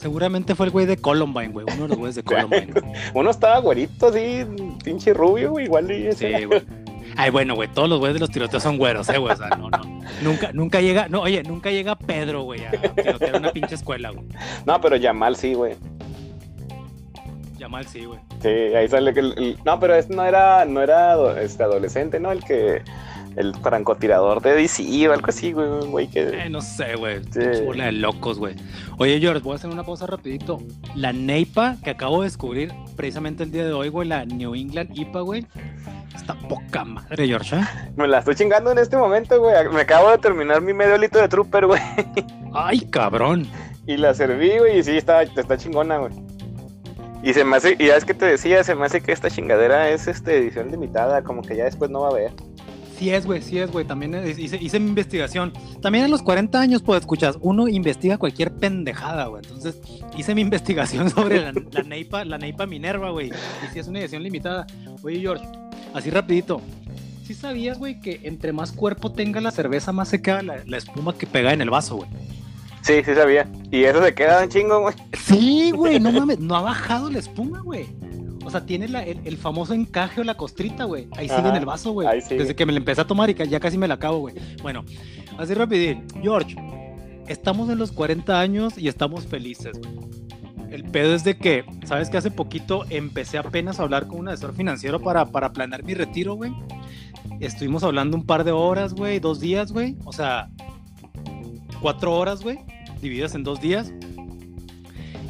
Seguramente 0.01 0.55
fue 0.55 0.65
el 0.65 0.71
güey 0.71 0.87
de 0.87 0.97
Columbine, 0.97 1.49
güey. 1.49 1.65
Uno 1.75 1.83
de 1.83 1.89
los 1.89 1.97
güeyes 1.97 2.15
de 2.15 2.23
Columbine. 2.25 2.73
Uno 3.13 3.29
estaba 3.29 3.59
güerito, 3.59 4.07
así, 4.07 4.45
pinche 4.83 5.13
rubio, 5.13 5.51
güey, 5.51 5.65
igual 5.65 5.91
y 5.91 6.07
ese. 6.07 6.39
Sí, 6.39 6.45
güey. 6.45 6.61
Ay, 7.17 7.29
bueno, 7.29 7.55
güey, 7.55 7.67
todos 7.69 7.89
los 7.89 7.99
güeyes 7.99 8.13
de 8.15 8.19
los 8.21 8.29
tiroteos 8.31 8.63
son 8.63 8.77
güeros, 8.77 9.07
eh, 9.09 9.17
güey. 9.17 9.33
O 9.33 9.35
sea, 9.37 9.49
no, 9.49 9.69
no. 9.69 9.81
Nunca, 10.21 10.51
nunca 10.53 10.81
llega, 10.81 11.07
no, 11.09 11.21
oye, 11.21 11.43
nunca 11.43 11.69
llega 11.71 11.95
Pedro, 11.97 12.43
güey, 12.43 12.65
a 12.65 12.71
tirotear 12.71 13.35
una 13.37 13.51
pinche 13.51 13.75
escuela, 13.75 14.09
güey. 14.11 14.25
No, 14.65 14.79
pero 14.81 14.95
Yamal 14.95 15.35
sí, 15.35 15.53
güey. 15.53 15.75
Yamal 17.57 17.85
sí, 17.87 18.05
güey. 18.05 18.19
Sí, 18.41 18.47
ahí 18.47 18.87
sale 18.87 19.13
que 19.13 19.19
el, 19.19 19.33
el- 19.37 19.57
no, 19.65 19.79
pero 19.79 19.95
este 19.95 20.15
no 20.15 20.25
era, 20.25 20.65
no 20.65 20.81
era 20.81 21.39
este 21.41 21.63
adolescente, 21.63 22.19
¿no? 22.19 22.31
El 22.31 22.43
que, 22.43 22.81
el 23.35 23.55
francotirador 23.55 24.41
de 24.41 24.53
DC 24.53 25.07
o 25.07 25.13
algo 25.13 25.27
así, 25.27 25.53
güey, 25.53 25.67
güey 25.87 26.07
que. 26.07 26.21
Eh, 26.21 26.49
no 26.49 26.61
sé, 26.61 26.95
güey. 26.95 27.21
Sí. 27.31 27.63
Bola 27.65 27.85
de 27.85 27.91
locos, 27.93 28.39
güey. 28.39 28.55
Oye, 28.97 29.19
George, 29.19 29.41
voy 29.41 29.53
a 29.53 29.55
hacer 29.55 29.69
una 29.69 29.83
pausa 29.83 30.05
rapidito. 30.07 30.59
La 30.95 31.13
NEIPA 31.13 31.77
que 31.83 31.91
acabo 31.91 32.21
de 32.21 32.27
descubrir 32.27 32.73
precisamente 32.95 33.43
el 33.43 33.51
día 33.51 33.65
de 33.65 33.73
hoy, 33.73 33.89
güey, 33.89 34.07
la 34.07 34.25
New 34.25 34.55
England 34.55 34.91
IPA, 34.93 35.21
güey. 35.21 35.47
Está 36.15 36.35
poca 36.35 36.83
madre, 36.83 37.25
George, 37.25 37.55
¿eh? 37.55 37.63
Me 37.95 38.07
la 38.07 38.19
estoy 38.19 38.35
chingando 38.35 38.71
en 38.71 38.77
este 38.77 38.97
momento, 38.97 39.39
güey. 39.39 39.55
Me 39.73 39.81
acabo 39.81 40.11
de 40.11 40.17
terminar 40.17 40.61
mi 40.61 40.73
medio 40.73 40.97
litro 40.97 41.21
de 41.21 41.29
trooper, 41.29 41.67
güey. 41.67 41.81
Ay, 42.53 42.81
cabrón. 42.81 43.47
Y 43.87 43.97
la 43.97 44.13
serví, 44.13 44.57
güey, 44.57 44.79
y 44.79 44.83
sí, 44.83 44.97
está, 44.97 45.23
está 45.23 45.57
chingona, 45.57 45.97
güey. 45.97 46.11
Y 47.23 47.33
se 47.33 47.43
me 47.43 47.57
hace, 47.57 47.75
y 47.77 47.87
ya 47.87 47.95
es 47.95 48.05
que 48.05 48.13
te 48.13 48.25
decía, 48.25 48.63
se 48.63 48.73
me 48.73 48.85
hace 48.85 49.01
que 49.01 49.11
esta 49.11 49.29
chingadera 49.29 49.89
es 49.89 50.07
este 50.07 50.37
edición 50.37 50.71
limitada, 50.71 51.23
como 51.23 51.43
que 51.43 51.55
ya 51.55 51.65
después 51.65 51.91
no 51.91 52.01
va 52.01 52.07
a 52.07 52.11
haber. 52.11 52.31
Sí 53.01 53.09
es, 53.09 53.25
güey, 53.25 53.41
sí 53.41 53.57
es, 53.57 53.71
güey. 53.71 53.83
También 53.83 54.13
hice, 54.37 54.59
hice 54.61 54.79
mi 54.79 54.89
investigación. 54.89 55.51
También 55.81 56.05
a 56.05 56.07
los 56.07 56.21
40 56.21 56.61
años, 56.61 56.83
pues, 56.83 56.99
escuchas, 56.99 57.35
uno 57.41 57.67
investiga 57.67 58.19
cualquier 58.19 58.53
pendejada, 58.53 59.25
güey. 59.25 59.41
Entonces, 59.43 59.81
hice 60.15 60.35
mi 60.35 60.41
investigación 60.41 61.09
sobre 61.09 61.41
la, 61.41 61.51
la 61.51 61.81
Neipa, 61.81 62.23
la 62.25 62.37
Neipa 62.37 62.67
Minerva, 62.67 63.09
güey. 63.09 63.29
Y 63.29 63.73
si 63.73 63.79
es 63.79 63.87
una 63.87 64.01
edición 64.01 64.21
limitada. 64.21 64.67
Oye, 65.01 65.19
George, 65.19 65.43
así 65.95 66.11
rapidito. 66.11 66.61
¿Sí 67.25 67.33
sabías, 67.33 67.79
güey, 67.79 67.99
que 67.99 68.19
entre 68.21 68.53
más 68.53 68.71
cuerpo 68.71 69.11
tenga 69.11 69.41
la 69.41 69.49
cerveza, 69.49 69.91
más 69.91 70.07
se 70.07 70.21
queda 70.21 70.43
la, 70.43 70.61
la 70.63 70.77
espuma 70.77 71.17
que 71.17 71.25
pega 71.25 71.53
en 71.53 71.61
el 71.61 71.71
vaso, 71.71 71.95
güey? 71.95 72.09
Sí, 72.83 73.01
sí 73.03 73.15
sabía. 73.15 73.49
Y 73.71 73.83
eso 73.83 74.03
se 74.03 74.13
queda 74.13 74.43
un 74.43 74.49
chingo, 74.49 74.79
güey. 74.79 74.93
Sí, 75.13 75.71
güey, 75.71 75.99
no 75.99 76.11
mames, 76.19 76.37
no 76.37 76.55
ha 76.55 76.61
bajado 76.61 77.09
la 77.09 77.17
espuma, 77.17 77.61
güey. 77.61 77.87
O 78.51 78.53
sea, 78.53 78.65
tiene 78.65 78.89
la- 78.89 79.03
el, 79.05 79.21
el 79.23 79.37
famoso 79.37 79.73
encaje 79.73 80.19
o 80.19 80.25
la 80.25 80.35
costrita, 80.35 80.83
güey. 80.83 81.07
Ahí 81.15 81.29
sigue 81.29 81.39
Ajá, 81.39 81.49
en 81.51 81.55
el 81.55 81.65
vaso, 81.65 81.93
güey. 81.93 82.21
sigue. 82.21 82.39
Desde 82.41 82.53
que 82.53 82.65
me 82.65 82.73
la 82.73 82.79
empecé 82.79 82.99
a 82.99 83.07
tomar 83.07 83.29
y 83.29 83.33
ya 83.33 83.61
casi 83.61 83.77
me 83.77 83.87
la 83.87 83.93
acabo, 83.93 84.19
güey. 84.19 84.35
Bueno, 84.61 84.83
así 85.37 85.53
rapidín. 85.53 86.03
George, 86.21 86.57
estamos 87.29 87.69
en 87.69 87.77
los 87.77 87.93
40 87.93 88.37
años 88.41 88.77
y 88.77 88.89
estamos 88.89 89.25
felices, 89.25 89.79
güey. 89.79 90.11
El 90.69 90.83
pedo 90.83 91.15
es 91.15 91.23
de 91.23 91.37
que, 91.37 91.63
¿sabes 91.85 92.09
que 92.09 92.17
Hace 92.17 92.29
poquito 92.29 92.83
empecé 92.89 93.37
apenas 93.37 93.79
a 93.79 93.83
hablar 93.83 94.07
con 94.07 94.19
un 94.19 94.27
asesor 94.27 94.53
financiero 94.53 94.99
para, 94.99 95.25
para 95.27 95.53
planear 95.53 95.83
mi 95.85 95.93
retiro, 95.93 96.33
güey. 96.35 96.51
Estuvimos 97.39 97.83
hablando 97.85 98.17
un 98.17 98.25
par 98.25 98.43
de 98.43 98.51
horas, 98.51 98.93
güey, 98.93 99.19
dos 99.19 99.39
días, 99.39 99.71
güey. 99.71 99.95
O 100.03 100.11
sea, 100.11 100.49
cuatro 101.81 102.13
horas, 102.17 102.41
güey, 102.43 102.59
divididas 103.01 103.33
en 103.35 103.43
dos 103.43 103.61
días. 103.61 103.93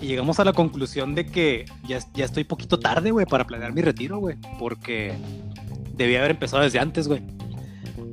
Y 0.02 0.08
llegamos 0.08 0.39
a 0.39 0.43
la 0.45 0.54
conclusión 0.54 1.14
de 1.14 1.28
que 1.28 1.66
ya, 1.88 1.99
ya 2.14 2.26
estoy 2.26 2.43
poquito 2.43 2.80
tarde, 2.80 3.12
güey, 3.12 3.26
para 3.26 3.45
planear 3.45 3.72
mi 3.72 3.82
retiro, 3.82 4.18
güey. 4.18 4.36
Porque 4.58 5.14
debía 5.95 6.20
haber 6.20 6.32
empezado 6.32 6.64
desde 6.64 6.80
antes, 6.80 7.08
güey. 7.08 7.22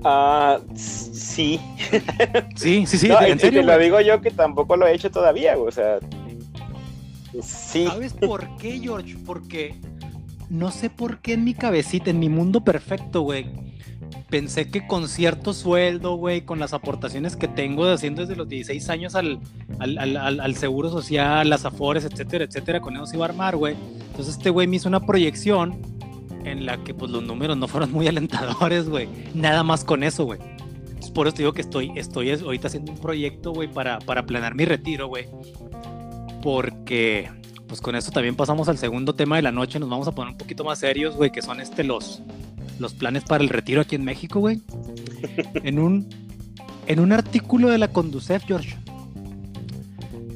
Ah, 0.05 0.59
sí. 0.75 1.59
Sí, 2.57 2.87
sí, 2.87 2.99
sí, 2.99 3.09
No, 3.09 3.21
en 3.23 3.39
serio. 3.41 3.61
te 3.61 3.67
lo 3.67 3.79
digo 3.79 4.01
yo 4.01 4.21
que 4.21 4.31
tampoco 4.31 4.77
lo 4.77 4.87
he 4.87 4.95
hecho 4.95 5.11
todavía, 5.11 5.57
güey. 5.57 5.69
O 5.69 5.73
sea, 5.73 5.99
sí. 7.43 7.87
¿Sabes 7.87 8.13
por 8.13 8.57
qué, 8.59 8.79
George? 8.79 9.17
Porque 9.25 9.75
no 10.51 10.71
sé 10.71 10.91
por 10.91 11.21
qué 11.21 11.35
en 11.35 11.45
mi 11.45 11.55
cabecita, 11.55 12.11
en 12.11 12.19
mi 12.19 12.29
mundo 12.29 12.63
perfecto, 12.63 13.23
güey, 13.23 13.47
pensé 14.31 14.71
que 14.71 14.87
con 14.87 15.09
cierto 15.09 15.55
sueldo, 15.55 16.17
güey, 16.17 16.43
con 16.43 16.59
las 16.59 16.73
aportaciones 16.75 17.35
que 17.37 17.49
tengo 17.49 17.87
de 17.87 17.95
haciendo 17.95 18.23
desde 18.23 18.37
los 18.37 18.49
16 18.49 18.89
años 18.91 19.15
al, 19.15 19.41
al, 19.79 20.17
al- 20.17 20.55
seguro 20.57 20.91
social, 20.91 21.49
las 21.49 21.65
afores, 21.65 22.05
etcétera, 22.05 22.45
etcétera, 22.45 22.81
con 22.81 22.95
eso 22.97 23.07
se 23.07 23.17
iba 23.17 23.25
a 23.27 23.29
armar, 23.31 23.57
güey. 23.57 23.75
Entonces 24.11 24.37
este 24.37 24.51
güey 24.51 24.67
me 24.67 24.77
hizo 24.77 24.89
una 24.89 25.01
proyección 25.01 25.81
en 26.45 26.67
la 26.67 26.83
que 26.85 26.93
pues 26.95 27.11
los 27.11 27.23
números 27.23 27.57
no 27.57 27.69
fueron 27.69 27.91
muy 27.93 28.07
alentadores, 28.09 28.89
güey. 28.89 29.09
Nada 29.35 29.63
más 29.63 29.85
con 29.85 30.03
eso, 30.03 30.25
güey. 30.25 30.39
Por 31.15 31.27
eso 31.27 31.35
te 31.37 31.43
digo 31.43 31.53
que 31.55 31.63
estoy, 31.63 31.91
estoy 31.97 32.31
es- 32.31 32.43
ahorita 32.43 32.69
haciendo 32.69 32.93
un 32.93 32.99
proyecto, 32.99 33.53
güey, 33.53 33.69
para, 33.69 33.99
para 34.01 34.25
planear 34.27 34.55
mi 34.55 34.65
retiro, 34.67 35.09
güey. 35.09 35.27
Porque, 36.43 37.31
pues 37.67 37.81
con 37.81 37.97
esto 37.97 38.13
también 38.13 38.37
pasamos 38.37 38.69
al 38.69 38.79
segundo 38.79 39.15
tema 39.15 39.37
de 39.37 39.43
la 39.43 39.53
noche. 39.53 39.79
Nos 39.81 39.89
vamos 39.89 40.07
a 40.07 40.13
poner 40.13 40.33
un 40.33 40.39
poquito 40.39 40.65
más 40.65 40.79
serios, 40.79 41.17
güey, 41.17 41.31
que 41.33 41.43
son 41.43 41.61
este 41.61 41.83
los, 41.83 42.23
los 42.79 42.95
planes 42.95 43.25
para 43.25 43.43
el 43.43 43.49
retiro 43.49 43.81
aquí 43.81 43.97
en 43.97 44.05
México, 44.05 44.41
güey. 44.41 44.61
En 45.63 45.79
un, 45.79 46.09
en 46.87 47.01
un 47.01 47.13
artículo 47.13 47.69
de 47.69 47.79
la 47.79 47.89
Conducef, 47.89 48.45
George, 48.47 48.77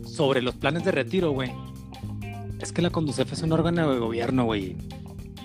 sobre 0.06 0.42
los 0.42 0.54
planes 0.54 0.84
de 0.84 0.92
retiro, 0.92 1.30
güey. 1.32 1.52
Es 2.60 2.72
que 2.72 2.82
la 2.82 2.90
Conducef 2.90 3.32
es 3.32 3.42
un 3.42 3.52
órgano 3.52 3.92
de 3.92 3.98
gobierno, 3.98 4.44
güey. 4.44 4.76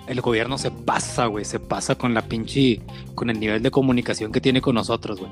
El 0.08 0.22
gobierno 0.22 0.58
se 0.58 0.72
pasa, 0.72 1.26
güey, 1.26 1.46
se 1.46 1.60
pasa 1.60 1.96
con 1.96 2.14
la 2.14 2.22
pinche, 2.22 2.82
con 3.16 3.30
el 3.30 3.40
nivel 3.40 3.62
de 3.62 3.72
comunicación 3.72 4.32
que 4.32 4.40
tiene 4.40 4.62
con 4.62 4.76
nosotros, 4.76 5.20
güey. 5.20 5.32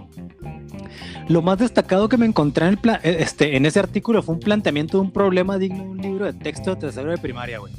Lo 1.28 1.42
más 1.42 1.58
destacado 1.58 2.08
que 2.08 2.18
me 2.18 2.26
encontré 2.26 2.68
en, 2.68 2.80
el 2.82 2.90
eh, 3.04 3.18
este, 3.20 3.58
en 3.58 3.66
ese 3.66 3.80
artículo 3.80 4.22
fue 4.22 4.36
un 4.36 4.42
planteamiento 4.42 4.98
de 4.98 5.04
un 5.04 5.12
problema 5.12 5.58
digno 5.58 5.84
de 5.84 5.90
un 5.90 5.98
libro 6.02 6.26
de 6.26 6.34
texto 6.34 6.76
de 6.76 6.82
tercero 6.82 7.10
de 7.10 7.18
primaria, 7.18 7.60
güey. 7.60 7.74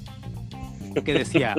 Que 1.04 1.12
decía, 1.12 1.54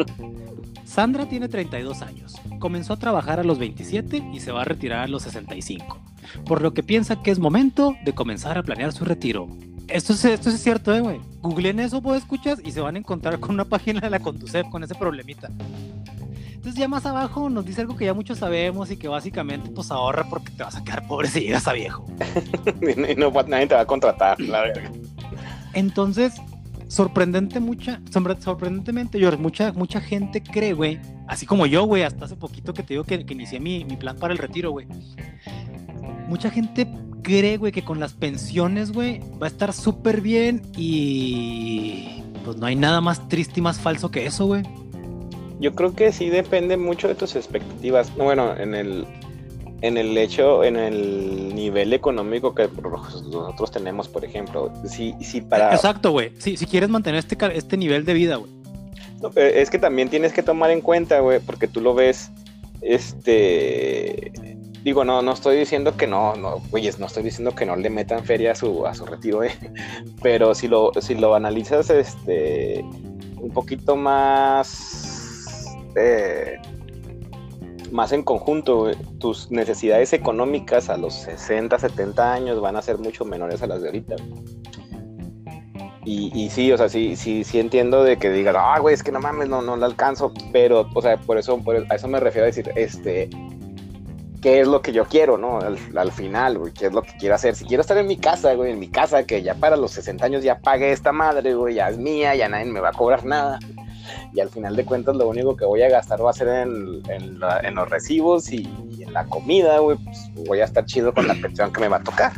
Sandra 0.88 1.28
tiene 1.28 1.50
32 1.50 2.02
años, 2.02 2.36
comenzó 2.60 2.94
a 2.94 2.98
trabajar 2.98 3.42
a 3.42 3.44
los 3.44 3.60
27 3.60 4.24
y 4.34 4.40
se 4.40 4.54
va 4.54 4.62
a 4.62 4.66
retirar 4.66 5.00
a 5.00 5.08
los 5.08 5.24
65, 5.24 6.00
por 6.46 6.62
lo 6.62 6.74
que 6.74 6.82
piensa 6.82 7.22
que 7.22 7.30
es 7.30 7.40
momento 7.40 7.96
de 8.06 8.14
comenzar 8.14 8.58
a 8.58 8.64
planear 8.64 8.94
su 8.94 9.04
retiro. 9.04 9.50
Esto 9.90 10.14
es, 10.14 10.24
esto 10.24 10.50
es 10.50 10.64
cierto, 10.64 10.96
eh, 10.96 11.02
güey. 11.02 11.20
Googleen 11.42 11.82
eso, 11.82 12.02
pues 12.02 12.22
escuchas 12.22 12.60
y 12.64 12.72
se 12.72 12.80
van 12.80 12.96
a 12.96 13.00
encontrar 13.00 13.40
con 13.40 13.52
una 13.52 13.66
página 13.66 14.00
de 14.00 14.10
la 14.10 14.20
Conducef 14.20 14.68
con 14.70 14.84
ese 14.84 14.96
problemita. 14.96 15.48
Entonces 15.48 16.56
Entonces 16.56 16.76
ya 16.76 16.88
más 16.88 17.06
abajo 17.06 17.50
nos 17.50 17.66
dice 17.66 17.82
algo 17.82 17.96
que 17.98 18.06
ya 18.06 18.14
muchos 18.14 18.40
sabemos 18.40 18.90
y 18.90 18.98
que 18.98 19.10
básicamente 19.10 19.70
pues 19.70 19.92
ahorra 19.92 20.26
porque 20.30 20.52
te 20.52 20.64
vas 20.64 20.78
a 20.78 20.84
quedar 20.84 21.06
pobre 21.06 21.28
si 21.28 21.42
llegas 21.42 21.68
a 21.68 21.74
viejo. 21.74 22.06
y 23.10 23.16
no, 23.16 23.30
nadie 23.48 23.68
te 23.68 23.76
va 23.76 23.82
a 23.82 23.86
contratar, 23.86 24.40
la 24.40 24.62
verga. 24.62 24.92
Entonces, 25.74 26.34
sorprendente 26.88 27.60
mucha, 27.60 28.02
sorprendentemente, 28.10 29.20
George, 29.20 29.38
mucha, 29.38 29.74
mucha 29.74 30.02
gente 30.02 30.42
cree, 30.42 30.74
güey, 30.74 31.00
así 31.28 31.46
como 31.46 31.66
yo, 31.66 31.86
güey, 31.86 32.04
hasta 32.04 32.26
hace 32.26 32.36
poquito 32.36 32.74
que 32.74 32.84
te 32.84 32.94
digo 32.94 33.04
que, 33.04 33.26
que 33.26 33.34
inicié 33.34 33.60
mi, 33.60 33.86
mi 33.86 33.98
plan 33.98 34.16
para 34.18 34.34
el 34.34 34.40
retiro, 34.40 34.72
güey. 34.72 34.88
Mucha 36.28 36.50
gente 36.50 36.88
cree, 37.24 37.58
güey, 37.58 37.72
que 37.72 37.84
con 37.84 38.00
las 38.00 38.14
pensiones, 38.14 38.92
güey, 38.92 39.20
va 39.42 39.48
a 39.48 39.50
estar 39.50 39.74
súper 39.74 40.22
bien 40.22 40.62
y 40.78 42.24
pues 42.46 42.58
no 42.58 42.66
hay 42.66 42.76
nada 42.76 43.02
más 43.02 43.28
triste 43.28 43.60
y 43.60 43.64
más 43.64 43.80
falso 43.80 44.10
que 44.12 44.26
eso, 44.26 44.46
güey. 44.46 44.64
Yo 45.60 45.74
creo 45.74 45.94
que 45.94 46.12
sí 46.12 46.30
depende 46.30 46.78
mucho 46.78 47.08
de 47.08 47.16
tus 47.16 47.36
expectativas. 47.36 48.16
Bueno, 48.16 48.56
en 48.56 48.76
el, 48.76 49.06
en 49.82 49.98
el 49.98 50.18
hecho, 50.18 50.64
en 50.64 50.76
el 50.76 51.54
nivel 51.54 51.94
económico 51.94 52.56
que 52.56 52.68
nosotros 52.68 53.72
tenemos, 53.72 54.08
por 54.08 54.26
ejemplo. 54.26 54.72
Sí, 54.88 55.16
sí 55.22 55.42
para... 55.42 55.74
Exacto, 55.74 56.12
güey. 56.12 56.32
si 56.40 56.58
quieres 56.66 56.90
mantener 56.90 57.20
este, 57.20 57.38
este 57.56 57.78
nivel 57.78 58.06
de 58.06 58.14
vida, 58.14 58.36
güey. 58.38 58.52
es 59.36 59.70
que 59.70 59.80
también 59.80 60.10
tienes 60.10 60.34
que 60.34 60.44
tomar 60.44 60.72
en 60.72 60.82
cuenta, 60.82 61.20
güey, 61.20 61.40
porque 61.40 61.68
tú 61.68 61.82
lo 61.82 61.94
ves, 61.94 62.32
este, 62.82 64.32
digo, 64.84 65.04
no, 65.04 65.22
no 65.22 65.34
estoy 65.34 65.58
diciendo 65.58 65.98
que 65.98 66.08
no, 66.08 66.36
no, 66.36 66.62
güeyes, 66.72 66.98
no 66.98 67.08
estoy 67.08 67.24
diciendo 67.24 67.54
que 67.54 67.66
no 67.66 67.76
le 67.76 67.90
metan 67.90 68.24
feria 68.24 68.54
a 68.54 68.56
su, 68.56 68.86
a 68.86 68.94
su 68.94 69.06
retiro, 69.06 69.44
eh. 69.44 69.52
pero 70.22 70.56
si 70.56 70.68
lo, 70.68 70.92
si 71.02 71.16
lo 71.16 71.36
analizas, 71.36 71.90
este, 71.90 72.86
un 73.40 73.52
poquito 73.54 73.96
más, 73.96 75.66
eh, 75.96 76.58
más 77.92 78.12
en 78.12 78.24
conjunto, 78.24 78.92
tus 79.20 79.52
necesidades 79.52 80.14
económicas 80.14 80.90
a 80.90 80.98
los 80.98 81.14
60, 81.14 81.80
70 81.80 82.34
años 82.34 82.62
van 82.62 82.76
a 82.76 82.82
ser 82.82 82.98
mucho 82.98 83.26
menores 83.26 83.62
a 83.62 83.68
las 83.68 83.82
de 83.82 83.88
ahorita. 83.90 84.16
Y, 86.06 86.32
y, 86.34 86.50
sí, 86.50 86.72
o 86.72 86.78
sea, 86.78 86.88
sí, 86.88 87.18
sí, 87.18 87.44
sí 87.44 87.60
entiendo 87.60 88.04
de 88.04 88.18
que 88.18 88.30
digas, 88.30 88.56
ah, 88.58 88.80
güey, 88.80 88.94
es 88.94 89.04
que 89.04 89.12
no 89.12 89.20
mames, 89.20 89.50
no, 89.50 89.62
no 89.62 89.76
lo 89.76 89.86
alcanzo, 89.86 90.32
pero, 90.54 90.88
o 90.94 91.02
sea, 91.02 91.18
por 91.18 91.38
eso, 91.38 91.58
por, 91.58 91.86
a 91.90 91.96
eso 91.96 92.08
me 92.08 92.22
refiero 92.22 92.46
a 92.46 92.48
decir, 92.48 92.72
este, 92.76 93.30
qué 94.42 94.62
es 94.62 94.68
lo 94.68 94.82
que 94.82 94.94
yo 94.94 95.06
quiero, 95.06 95.38
¿no? 95.38 95.60
Al, 95.60 96.12
final, 96.12 96.60
güey, 96.60 96.74
qué 96.74 96.88
es 96.88 96.94
lo 96.94 97.02
que 97.02 97.12
quiero 97.20 97.36
hacer. 97.36 97.56
Si 97.56 97.66
quiero 97.66 97.82
estar 97.82 97.98
en 97.98 98.08
mi 98.08 98.18
casa, 98.18 98.54
güey, 98.54 98.72
en 98.72 98.80
mi 98.80 98.88
casa, 98.88 99.26
que 99.26 99.42
ya 99.42 99.56
para 99.56 99.76
los 99.76 99.92
60 99.92 100.26
años 100.26 100.44
ya 100.44 100.60
pague 100.60 100.92
esta 100.92 101.12
madre, 101.12 101.56
güey, 101.56 101.76
ya 101.76 101.90
es 101.90 101.98
mía, 101.98 102.36
ya 102.36 102.48
nadie 102.48 102.66
me 102.66 102.80
va 102.80 102.90
a 102.90 102.94
cobrar 102.94 103.26
nada. 103.26 103.60
Y 104.34 104.40
al 104.40 104.50
final 104.50 104.76
de 104.76 104.86
cuentas 104.86 105.16
lo 105.16 105.28
único 105.28 105.56
que 105.56 105.66
voy 105.66 105.82
a 105.82 105.90
gastar 105.90 106.24
va 106.24 106.32
a 106.32 106.34
ser 106.34 106.48
en, 106.48 107.02
en, 107.10 107.76
los 107.76 107.90
recibos 107.90 108.52
y, 108.52 108.68
en 109.00 109.14
la 109.14 109.26
comida, 109.26 109.80
güey, 109.80 109.98
pues 109.98 110.18
voy 110.48 110.60
a 110.62 110.66
estar 110.66 110.86
chido 110.86 111.14
con 111.14 111.28
la 111.28 111.36
pensión 111.36 111.72
que 111.72 111.82
me 111.82 111.88
va 111.88 111.98
a 111.98 112.04
tocar. 112.04 112.34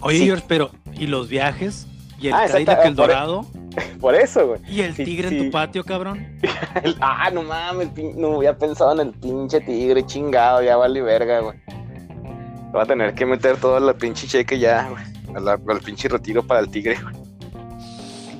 Oye, 0.00 0.18
George, 0.24 0.44
pero 0.46 0.70
¿y 0.92 1.06
los 1.06 1.28
viajes? 1.28 1.86
¿Y 2.20 2.28
el 2.28 2.34
ah, 2.34 2.46
crédito 2.48 2.76
que 2.82 2.88
el 2.88 2.94
dorado? 2.94 3.46
Por 4.00 4.14
eso, 4.14 4.46
güey. 4.46 4.60
¿Y 4.68 4.80
el 4.82 4.94
tigre 4.94 5.28
en 5.28 5.44
tu 5.46 5.50
patio, 5.50 5.84
cabrón? 5.84 6.38
ah, 7.00 7.30
no 7.32 7.42
mames, 7.42 7.88
no 8.16 8.36
había 8.36 8.56
pensado 8.56 8.92
en 8.92 9.08
el 9.08 9.14
pinche 9.14 9.60
tigre 9.60 10.04
chingado, 10.06 10.62
ya 10.62 10.76
vale 10.76 11.02
verga, 11.02 11.40
güey. 11.40 11.58
Voy 12.72 12.82
a 12.82 12.86
tener 12.86 13.14
que 13.14 13.24
meter 13.26 13.56
todo 13.56 13.78
el 13.78 13.94
pinche 13.96 14.26
cheque 14.26 14.58
ya, 14.58 14.88
güey. 14.88 15.04
Al, 15.36 15.80
pinche 15.80 16.08
retiro 16.08 16.46
para 16.46 16.60
el 16.60 16.70
tigre, 16.70 16.96
güey. 17.00 17.23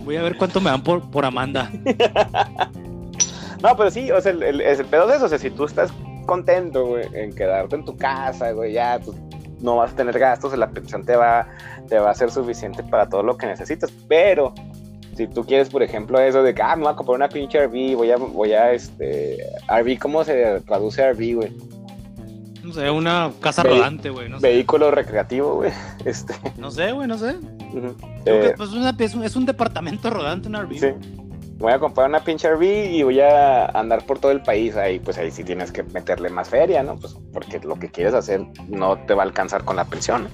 Voy 0.05 0.16
a 0.16 0.22
ver 0.22 0.36
cuánto 0.36 0.61
me 0.61 0.70
dan 0.70 0.82
por, 0.82 1.11
por 1.11 1.24
Amanda. 1.24 1.70
no, 3.62 3.76
pero 3.76 3.90
sí, 3.90 4.11
o 4.11 4.20
sea, 4.20 4.32
el, 4.32 4.61
el, 4.61 4.84
pedo 4.86 5.07
de 5.07 5.16
eso, 5.16 5.26
o 5.26 5.28
sea, 5.28 5.38
si 5.38 5.50
tú 5.50 5.64
estás 5.64 5.92
contento, 6.26 6.86
güey, 6.86 7.07
en 7.14 7.34
quedarte 7.34 7.76
en 7.76 7.84
tu 7.84 7.96
casa, 7.96 8.52
güey, 8.52 8.72
ya, 8.72 8.98
tú 8.98 9.14
no 9.61 9.76
vas 9.76 9.92
a 9.92 9.96
tener 9.96 10.18
gastos, 10.18 10.57
la 10.57 10.68
pensión 10.68 11.05
te 11.05 11.16
va, 11.16 11.48
te 11.88 11.98
va 11.98 12.11
a 12.11 12.14
ser 12.14 12.30
suficiente 12.30 12.82
para 12.82 13.09
todo 13.09 13.22
lo 13.22 13.36
que 13.36 13.46
necesitas, 13.46 13.90
pero 14.09 14.52
si 15.16 15.26
tú 15.26 15.44
quieres, 15.44 15.70
por 15.70 15.82
ejemplo, 15.82 16.20
eso 16.20 16.42
de 16.42 16.55
que, 16.55 16.62
ah, 16.62 16.76
me 16.76 16.82
voy 16.82 16.92
a 16.92 16.96
comprar 16.96 17.16
una 17.16 17.28
pinche 17.28 17.64
RV, 17.66 17.96
voy 17.96 18.11
a, 18.11 18.16
voy 18.16 18.52
a, 18.52 18.72
este, 18.72 19.38
RV, 19.68 19.98
¿cómo 19.98 20.24
se 20.24 20.61
traduce 20.61 21.12
RV, 21.12 21.34
güey? 21.34 21.52
No 22.62 22.72
sé, 22.72 22.90
una 22.90 23.30
casa 23.40 23.62
rodante, 23.62 24.09
güey. 24.09 24.28
No 24.28 24.40
vehículo 24.40 24.90
recreativo, 24.90 25.57
güey. 25.57 25.72
Este. 26.05 26.34
No 26.57 26.70
sé, 26.70 26.92
güey, 26.92 27.07
no 27.07 27.18
sé. 27.18 27.36
Eh, 28.26 28.54
pues, 28.56 28.70
es, 28.70 29.14
un, 29.14 29.24
es, 29.24 29.36
un, 29.36 29.46
departamento 29.46 30.10
rodante, 30.10 30.48
un 30.48 30.56
RV. 30.56 30.78
Sí. 30.78 30.88
Voy 31.58 31.72
a 31.72 31.78
comprar 31.78 32.08
una 32.08 32.22
pinche 32.22 32.48
RV 32.52 32.62
y 32.92 33.02
voy 33.02 33.20
a 33.20 33.66
andar 33.66 34.04
por 34.04 34.18
todo 34.18 34.32
el 34.32 34.42
país. 34.42 34.76
Ahí, 34.76 34.98
pues 34.98 35.18
ahí 35.18 35.30
sí 35.30 35.44
tienes 35.44 35.72
que 35.72 35.82
meterle 35.82 36.28
más 36.28 36.48
feria, 36.48 36.82
¿no? 36.82 36.96
Pues 36.96 37.16
porque 37.32 37.60
lo 37.60 37.76
que 37.78 37.90
quieres 37.90 38.14
hacer 38.14 38.44
no 38.68 38.98
te 39.06 39.14
va 39.14 39.22
a 39.22 39.26
alcanzar 39.26 39.64
con 39.64 39.76
la 39.76 39.84
pensión. 39.84 40.28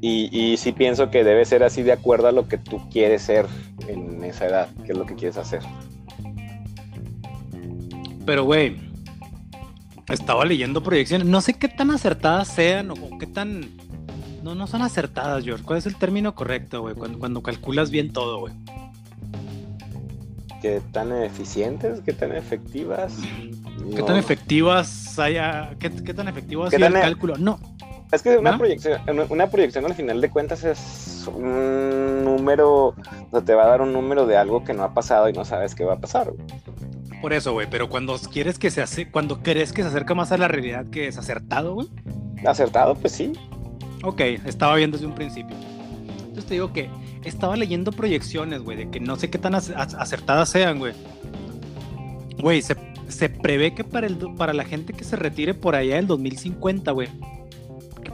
Y, 0.00 0.28
y 0.36 0.56
sí 0.56 0.72
pienso 0.72 1.10
que 1.10 1.22
debe 1.22 1.44
ser 1.44 1.62
así 1.62 1.82
de 1.82 1.92
acuerdo 1.92 2.28
a 2.28 2.32
lo 2.32 2.48
que 2.48 2.58
tú 2.58 2.80
quieres 2.90 3.22
ser 3.22 3.46
en 3.86 4.24
esa 4.24 4.46
edad, 4.46 4.68
que 4.84 4.92
es 4.92 4.98
lo 4.98 5.06
que 5.06 5.14
quieres 5.14 5.36
hacer. 5.36 5.60
Pero, 8.24 8.44
güey, 8.44 8.76
estaba 10.08 10.44
leyendo 10.44 10.82
proyecciones. 10.82 11.26
No 11.26 11.40
sé 11.40 11.54
qué 11.54 11.68
tan 11.68 11.90
acertadas 11.90 12.48
sean 12.48 12.90
o 12.90 13.18
qué 13.18 13.26
tan. 13.26 13.70
No, 14.42 14.54
no 14.54 14.66
son 14.66 14.82
acertadas, 14.82 15.44
George. 15.44 15.64
¿Cuál 15.64 15.78
es 15.78 15.86
el 15.86 15.96
término 15.96 16.34
correcto, 16.34 16.82
güey? 16.82 16.94
Cuando, 16.94 17.18
cuando 17.18 17.42
calculas 17.42 17.90
bien 17.90 18.12
todo, 18.12 18.40
güey. 18.40 18.54
¿Qué 20.60 20.80
tan 20.92 21.12
eficientes? 21.12 22.00
¿Qué 22.04 22.12
tan 22.12 22.32
efectivas? 22.32 23.14
¿Qué 23.94 24.02
tan 24.02 24.16
efectivas 24.16 25.18
haya? 25.18 25.74
¿Qué, 25.78 25.90
tan 25.90 26.28
efectivo 26.28 26.64
ha 26.64 26.70
sido 26.70 26.86
el 26.86 26.96
e- 26.96 27.00
cálculo? 27.00 27.36
No. 27.36 27.58
Es 28.12 28.22
que 28.22 28.36
una, 28.36 28.58
proyección, 28.58 29.00
una 29.30 29.46
proyección 29.48 29.86
al 29.86 29.94
final 29.94 30.20
de 30.20 30.28
cuentas 30.28 30.64
es 30.64 31.26
un 31.34 32.24
número, 32.24 32.88
o 32.88 32.94
sea, 33.30 33.40
te 33.40 33.54
va 33.54 33.64
a 33.64 33.68
dar 33.68 33.80
un 33.80 33.92
número 33.92 34.26
de 34.26 34.36
algo 34.36 34.64
que 34.64 34.74
no 34.74 34.82
ha 34.84 34.92
pasado 34.92 35.30
y 35.30 35.32
no 35.32 35.46
sabes 35.46 35.74
qué 35.74 35.84
va 35.84 35.94
a 35.94 35.98
pasar. 35.98 36.30
Por 37.22 37.32
eso, 37.32 37.52
güey, 37.52 37.68
pero 37.70 37.88
cuando 37.88 38.18
quieres 38.18 38.58
que 38.58 38.70
se 38.70 38.82
hace, 38.82 39.10
cuando 39.10 39.42
crees 39.42 39.72
que 39.72 39.82
se 39.82 39.88
acerca 39.88 40.14
más 40.14 40.30
a 40.30 40.36
la 40.36 40.46
realidad 40.46 40.86
que 40.90 41.08
es 41.08 41.16
acertado, 41.16 41.74
güey. 41.74 41.88
Acertado, 42.44 42.94
pues 42.96 43.14
sí. 43.14 43.32
Ok, 44.02 44.20
estaba 44.20 44.76
viendo 44.76 44.96
desde 44.96 45.08
un 45.08 45.14
principio. 45.14 45.56
Entonces 46.18 46.46
te 46.46 46.54
digo 46.54 46.72
que 46.72 46.90
estaba 47.24 47.56
leyendo 47.56 47.92
proyecciones, 47.92 48.62
güey, 48.62 48.76
de 48.76 48.90
que 48.90 49.00
no 49.00 49.16
sé 49.16 49.30
qué 49.30 49.38
tan 49.38 49.54
acertadas 49.54 50.48
sean, 50.48 50.78
güey. 50.78 50.94
Güey, 52.38 52.62
se, 52.62 52.76
se, 53.08 53.28
prevé 53.28 53.74
que 53.74 53.84
para, 53.84 54.06
el, 54.06 54.16
para 54.36 54.52
la 54.52 54.64
gente 54.64 54.92
que 54.92 55.04
se 55.04 55.16
retire 55.16 55.54
por 55.54 55.76
allá 55.76 55.96
del 55.96 56.06
2050, 56.06 56.90
güey, 56.90 57.08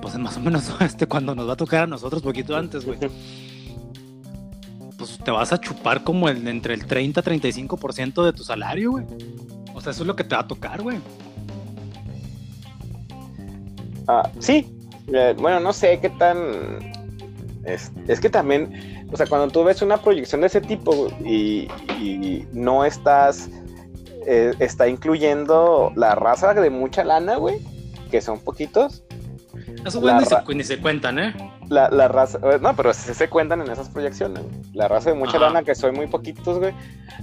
pues 0.00 0.16
más 0.18 0.36
o 0.36 0.40
menos 0.40 0.70
este, 0.80 1.06
cuando 1.06 1.34
nos 1.34 1.48
va 1.48 1.52
a 1.52 1.56
tocar 1.56 1.84
a 1.84 1.86
nosotros 1.86 2.22
poquito 2.22 2.56
antes, 2.56 2.84
güey. 2.84 2.98
Pues 4.96 5.18
te 5.18 5.30
vas 5.30 5.52
a 5.52 5.60
chupar 5.60 6.02
como 6.02 6.28
el, 6.28 6.46
entre 6.48 6.74
el 6.74 6.84
30 6.86 7.22
35% 7.22 8.24
de 8.24 8.32
tu 8.32 8.42
salario, 8.42 8.92
güey. 8.92 9.04
O 9.74 9.80
sea, 9.80 9.92
eso 9.92 10.02
es 10.02 10.06
lo 10.06 10.16
que 10.16 10.24
te 10.24 10.34
va 10.34 10.42
a 10.42 10.48
tocar, 10.48 10.82
güey. 10.82 10.98
Ah, 14.08 14.28
sí. 14.40 14.66
Eh, 15.12 15.34
bueno, 15.38 15.60
no 15.60 15.72
sé 15.72 15.98
qué 16.00 16.10
tan. 16.10 16.38
Es, 17.64 18.20
que 18.20 18.30
también, 18.30 19.06
o 19.12 19.16
sea, 19.16 19.26
cuando 19.26 19.48
tú 19.48 19.62
ves 19.62 19.82
una 19.82 19.98
proyección 19.98 20.40
de 20.40 20.46
ese 20.46 20.60
tipo 20.60 21.08
y, 21.24 21.68
no 22.52 22.84
estás. 22.84 23.50
Eh, 24.26 24.52
está 24.58 24.88
incluyendo 24.88 25.90
la 25.96 26.14
raza 26.14 26.52
de 26.52 26.68
mucha 26.68 27.02
lana, 27.02 27.36
güey, 27.36 27.60
que 28.10 28.20
son 28.20 28.38
poquitos 28.40 29.02
eso 29.84 30.00
ni, 30.54 30.64
se, 30.64 30.78
cuentan, 30.78 31.18
¿eh? 31.18 31.34
La, 31.68 31.88
la 31.90 32.08
raza, 32.08 32.38
eh, 32.42 32.58
no, 32.60 32.74
pero 32.74 32.92
sí 32.92 33.14
se 33.14 33.28
cuentan 33.28 33.60
en 33.60 33.70
esas 33.70 33.88
proyecciones. 33.88 34.42
La 34.72 34.88
raza 34.88 35.10
de 35.10 35.16
mucha 35.16 35.38
lana, 35.38 35.62
que 35.62 35.74
soy 35.74 35.92
muy 35.92 36.06
poquitos, 36.06 36.58
güey. 36.58 36.74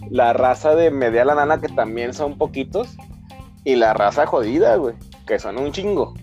La 0.09 0.33
raza 0.33 0.75
de 0.75 0.91
media 0.91 1.25
la 1.25 1.35
nana, 1.35 1.59
que 1.59 1.69
también 1.69 2.13
son 2.13 2.37
poquitos. 2.37 2.95
Y 3.63 3.75
la 3.75 3.93
raza 3.93 4.25
jodida, 4.25 4.75
güey, 4.75 4.95
que 5.25 5.39
son 5.39 5.57
un 5.57 5.71
chingo. 5.71 6.13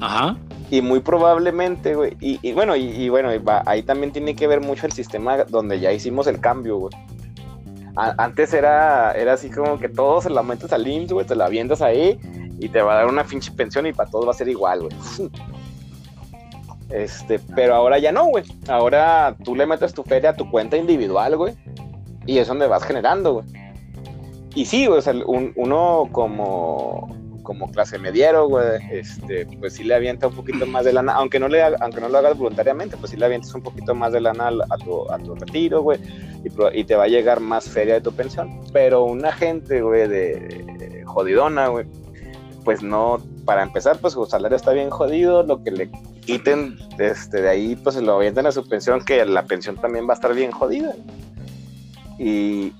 Ajá. 0.00 0.36
Y 0.70 0.82
muy 0.82 1.00
probablemente, 1.00 1.94
güey. 1.94 2.16
Y, 2.20 2.52
bueno, 2.52 2.76
y, 2.76 3.08
bueno, 3.08 3.30
ahí 3.66 3.82
también 3.82 4.12
tiene 4.12 4.36
que 4.36 4.46
ver 4.46 4.60
mucho 4.60 4.86
el 4.86 4.92
sistema 4.92 5.44
donde 5.44 5.80
ya 5.80 5.92
hicimos 5.92 6.26
el 6.26 6.40
cambio, 6.40 6.78
güey. 6.78 6.92
antes 7.96 8.54
era, 8.54 9.12
era 9.12 9.32
así 9.32 9.50
como 9.50 9.78
que 9.78 9.88
todos 9.88 10.24
se 10.24 10.30
la 10.30 10.42
metes 10.42 10.72
al 10.72 10.86
IMSS, 10.86 11.12
güey, 11.12 11.26
te 11.26 11.34
la 11.34 11.46
avientas 11.46 11.82
ahí 11.82 12.18
y 12.60 12.68
te 12.68 12.82
va 12.82 12.92
a 12.92 12.96
dar 12.96 13.06
una 13.06 13.24
pinche 13.24 13.50
pensión 13.50 13.86
y 13.86 13.92
para 13.92 14.10
todos 14.10 14.26
va 14.26 14.30
a 14.30 14.34
ser 14.34 14.48
igual, 14.48 14.82
güey. 14.82 15.30
Este, 16.90 17.38
pero 17.54 17.76
ahora 17.76 18.00
ya 18.00 18.10
no, 18.10 18.26
güey. 18.26 18.42
Ahora 18.68 19.36
tú 19.44 19.54
le 19.54 19.64
metes 19.64 19.94
tu 19.94 20.02
feria 20.02 20.30
a 20.30 20.36
tu 20.36 20.50
cuenta 20.50 20.76
individual, 20.76 21.36
güey. 21.36 21.54
Y 22.26 22.38
es 22.38 22.48
donde 22.48 22.66
vas 22.66 22.82
generando, 22.82 23.34
güey. 23.34 23.46
Y 24.56 24.64
sí, 24.64 24.86
güey, 24.86 24.98
o 24.98 25.02
sea, 25.02 25.14
uno 25.24 26.08
como, 26.10 27.16
como 27.50 27.68
clase 27.72 27.98
mediero, 27.98 28.46
güey, 28.46 28.78
este, 28.92 29.44
pues 29.58 29.72
sí 29.72 29.82
le 29.82 29.96
avienta 29.96 30.28
un 30.28 30.36
poquito 30.36 30.66
más 30.66 30.84
de 30.84 30.92
lana, 30.92 31.14
aunque 31.14 31.40
no, 31.40 31.48
le, 31.48 31.60
aunque 31.60 32.00
no 32.00 32.08
lo 32.08 32.18
hagas 32.18 32.38
voluntariamente, 32.38 32.96
pues 32.96 33.10
sí 33.10 33.16
le 33.16 33.24
avientas 33.24 33.52
un 33.56 33.62
poquito 33.62 33.92
más 33.92 34.12
de 34.12 34.20
lana 34.20 34.52
a, 34.70 34.78
tu, 34.78 35.10
a 35.10 35.18
tu 35.18 35.34
retiro, 35.34 35.82
güey, 35.82 35.98
y, 36.44 36.84
te 36.84 36.94
va 36.94 37.02
a 37.02 37.08
llegar 37.08 37.40
más 37.40 37.68
feria 37.68 37.94
de 37.94 38.02
tu 38.02 38.12
pensión. 38.12 38.60
Pero 38.72 39.02
una 39.02 39.32
gente, 39.32 39.82
güey, 39.82 40.06
de, 40.06 41.02
jodidona, 41.04 41.66
güey, 41.66 41.86
pues 42.62 42.84
no, 42.84 43.20
para 43.44 43.64
empezar, 43.64 43.98
pues 43.98 44.12
su 44.12 44.24
salario 44.26 44.54
está 44.54 44.70
bien 44.70 44.90
jodido, 44.90 45.42
lo 45.42 45.64
que 45.64 45.72
le 45.72 45.90
quiten 46.24 46.78
este, 47.00 47.42
de 47.42 47.48
ahí, 47.48 47.74
pues 47.74 47.96
lo 47.96 48.12
avientan 48.12 48.46
a 48.46 48.52
su 48.52 48.68
pensión, 48.68 49.04
que 49.04 49.24
la 49.24 49.42
pensión 49.42 49.74
también 49.74 50.06
va 50.06 50.12
a 50.12 50.14
estar 50.14 50.32
bien 50.34 50.52
jodida. 50.52 50.94
Y, 52.16 52.72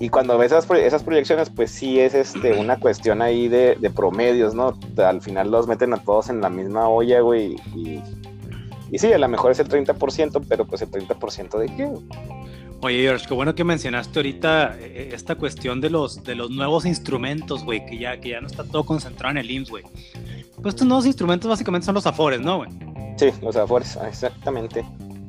y 0.00 0.08
cuando 0.10 0.38
ves 0.38 0.52
esas, 0.52 0.70
esas 0.70 1.02
proyecciones, 1.02 1.50
pues 1.50 1.70
sí 1.70 1.98
es 1.98 2.14
este, 2.14 2.52
una 2.52 2.78
cuestión 2.78 3.20
ahí 3.20 3.48
de, 3.48 3.76
promedios, 3.94 4.54
¿no? 4.54 4.78
Al 4.96 5.20
final 5.20 5.50
los 5.50 5.66
meten 5.66 5.92
a 5.92 5.98
todos 5.98 6.28
en 6.28 6.40
la 6.40 6.50
misma 6.50 6.88
olla, 6.88 7.20
güey. 7.20 7.56
Y, 7.74 8.00
y 8.92 8.98
sí, 8.98 9.12
a 9.12 9.18
lo 9.18 9.28
mejor 9.28 9.50
es 9.50 9.58
el 9.58 9.68
30%, 9.68 10.44
pero 10.48 10.64
pues 10.66 10.82
el 10.82 10.90
30% 10.90 11.58
de 11.58 11.66
qué? 11.66 11.90
Oye, 12.80 13.02
George, 13.02 13.26
qué 13.26 13.34
bueno 13.34 13.56
que 13.56 13.64
mencionaste 13.64 14.20
ahorita 14.20 14.76
eh, 14.78 15.10
esta 15.12 15.34
cuestión 15.34 15.80
de 15.80 15.90
los, 15.90 16.22
de 16.22 16.36
los 16.36 16.50
nuevos 16.50 16.84
instrumentos, 16.86 17.64
güey, 17.64 17.84
que 17.84 17.98
ya, 17.98 18.20
que 18.20 18.30
ya 18.30 18.40
no 18.40 18.46
está 18.46 18.62
todo 18.62 18.86
concentrado 18.86 19.32
en 19.32 19.38
el 19.38 19.50
IMSS, 19.50 19.70
güey. 19.70 19.84
Pues 20.62 20.74
estos 20.74 20.86
nuevos 20.86 21.06
instrumentos 21.06 21.48
básicamente 21.48 21.86
son 21.86 21.96
los 21.96 22.06
afores, 22.06 22.40
¿no, 22.40 22.58
güey? 22.58 22.70
Sí, 23.16 23.30
los 23.42 23.56
afores, 23.56 23.98
exactamente. 24.06 24.84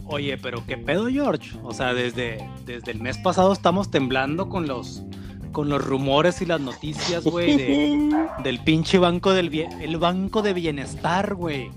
Oye, 0.10 0.38
pero 0.38 0.66
qué 0.66 0.76
pedo, 0.76 1.08
George. 1.08 1.58
O 1.64 1.72
sea, 1.72 1.94
desde, 1.94 2.50
desde 2.66 2.92
el 2.92 3.00
mes 3.00 3.18
pasado 3.20 3.54
estamos 3.54 3.92
temblando 3.92 4.50
con 4.50 4.68
los, 4.68 5.04
con 5.52 5.70
los 5.70 5.86
rumores 5.86 6.42
y 6.42 6.48
las 6.48 6.60
noticias, 6.60 7.24
güey, 7.24 8.10
del 8.44 8.60
pinche 8.64 8.98
banco 8.98 9.32
del 9.34 9.54
el 9.54 9.98
banco 9.98 10.42
de 10.42 10.54
bienestar, 10.54 11.36
güey. 11.36 11.70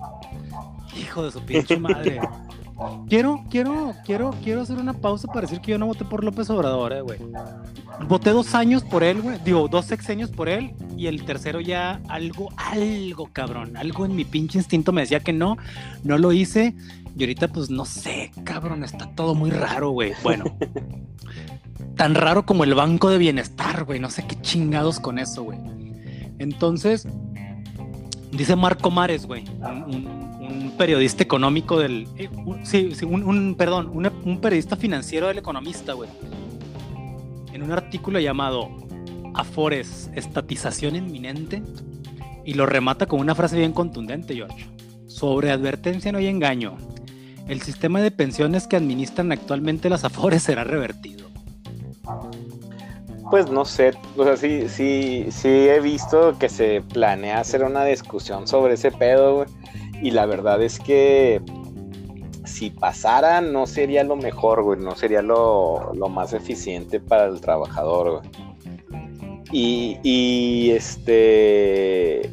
Hijo 0.98 1.24
de 1.24 1.30
su 1.30 1.42
pinche 1.42 1.76
madre. 1.78 2.20
Quiero, 3.08 3.44
quiero, 3.50 3.94
quiero, 4.04 4.34
quiero 4.42 4.62
hacer 4.62 4.78
una 4.78 4.94
pausa 4.94 5.28
para 5.28 5.42
decir 5.42 5.60
que 5.60 5.72
yo 5.72 5.78
no 5.78 5.86
voté 5.86 6.04
por 6.04 6.24
López 6.24 6.48
Obrador, 6.50 6.92
eh, 6.92 7.00
güey. 7.02 7.18
Voté 8.08 8.30
dos 8.30 8.54
años 8.54 8.82
por 8.82 9.04
él, 9.04 9.20
güey. 9.20 9.38
Digo, 9.44 9.68
dos 9.68 9.86
sexenios 9.86 10.30
por 10.30 10.48
él. 10.48 10.72
Y 10.96 11.06
el 11.06 11.24
tercero 11.24 11.60
ya 11.60 12.00
algo, 12.08 12.48
algo, 12.56 13.28
cabrón. 13.32 13.76
Algo 13.76 14.06
en 14.06 14.16
mi 14.16 14.24
pinche 14.24 14.58
instinto 14.58 14.92
me 14.92 15.02
decía 15.02 15.20
que 15.20 15.32
no. 15.32 15.56
No 16.02 16.18
lo 16.18 16.32
hice. 16.32 16.74
Y 17.16 17.22
ahorita, 17.22 17.48
pues 17.48 17.70
no 17.70 17.84
sé, 17.84 18.30
cabrón. 18.44 18.84
Está 18.84 19.14
todo 19.14 19.34
muy 19.34 19.50
raro, 19.50 19.90
güey. 19.90 20.12
Bueno. 20.22 20.44
tan 21.96 22.14
raro 22.14 22.46
como 22.46 22.64
el 22.64 22.74
Banco 22.74 23.10
de 23.10 23.18
Bienestar, 23.18 23.84
güey. 23.84 24.00
No 24.00 24.10
sé 24.10 24.26
qué 24.26 24.40
chingados 24.40 25.00
con 25.00 25.18
eso, 25.18 25.42
güey. 25.42 25.58
Entonces, 26.38 27.06
dice 28.30 28.56
Marco 28.56 28.90
Mares, 28.90 29.26
güey. 29.26 29.44
un 29.60 30.74
periodista 30.78 31.22
económico 31.22 31.78
del. 31.78 32.08
Eh, 32.16 32.28
sí, 32.64 32.92
un, 33.04 33.54
perdón, 33.56 33.90
un 33.92 34.40
periodista 34.40 34.76
financiero 34.76 35.28
del 35.28 35.38
economista, 35.38 35.92
güey. 35.92 36.10
En 37.52 37.62
un 37.62 37.70
artículo 37.70 38.18
llamado 38.18 38.70
Afores, 39.34 40.10
estatización 40.14 40.96
inminente. 40.96 41.62
Y 42.44 42.54
lo 42.54 42.66
remata 42.66 43.06
con 43.06 43.20
una 43.20 43.34
frase 43.34 43.56
bien 43.56 43.72
contundente, 43.72 44.34
George. 44.34 44.66
Sobre 45.06 45.50
advertencia 45.50 46.10
no 46.10 46.18
hay 46.18 46.26
engaño. 46.26 46.76
El 47.48 47.62
sistema 47.62 48.00
de 48.00 48.10
pensiones 48.10 48.66
que 48.66 48.76
administran 48.76 49.32
actualmente 49.32 49.90
las 49.90 50.04
Afores 50.04 50.42
será 50.42 50.64
revertido. 50.64 51.28
Pues 53.30 53.50
no 53.50 53.64
sé, 53.64 53.92
o 54.16 54.24
sea, 54.24 54.36
sí, 54.36 54.68
sí, 54.68 55.26
sí 55.30 55.48
he 55.48 55.80
visto 55.80 56.38
que 56.38 56.48
se 56.48 56.82
planea 56.82 57.40
hacer 57.40 57.64
una 57.64 57.84
discusión 57.84 58.46
sobre 58.46 58.74
ese 58.74 58.90
pedo, 58.90 59.36
güey 59.36 59.48
y 60.02 60.10
la 60.10 60.26
verdad 60.26 60.60
es 60.60 60.80
que 60.80 61.40
si 62.44 62.70
pasara 62.70 63.40
no 63.40 63.66
sería 63.68 64.02
lo 64.02 64.16
mejor, 64.16 64.64
güey, 64.64 64.80
no 64.80 64.96
sería 64.96 65.22
lo, 65.22 65.92
más 66.10 66.32
eficiente 66.32 66.98
para 66.98 67.26
el 67.26 67.40
trabajador, 67.40 68.20
güey. 68.20 68.30
Y, 69.52 70.70
este... 70.70 72.28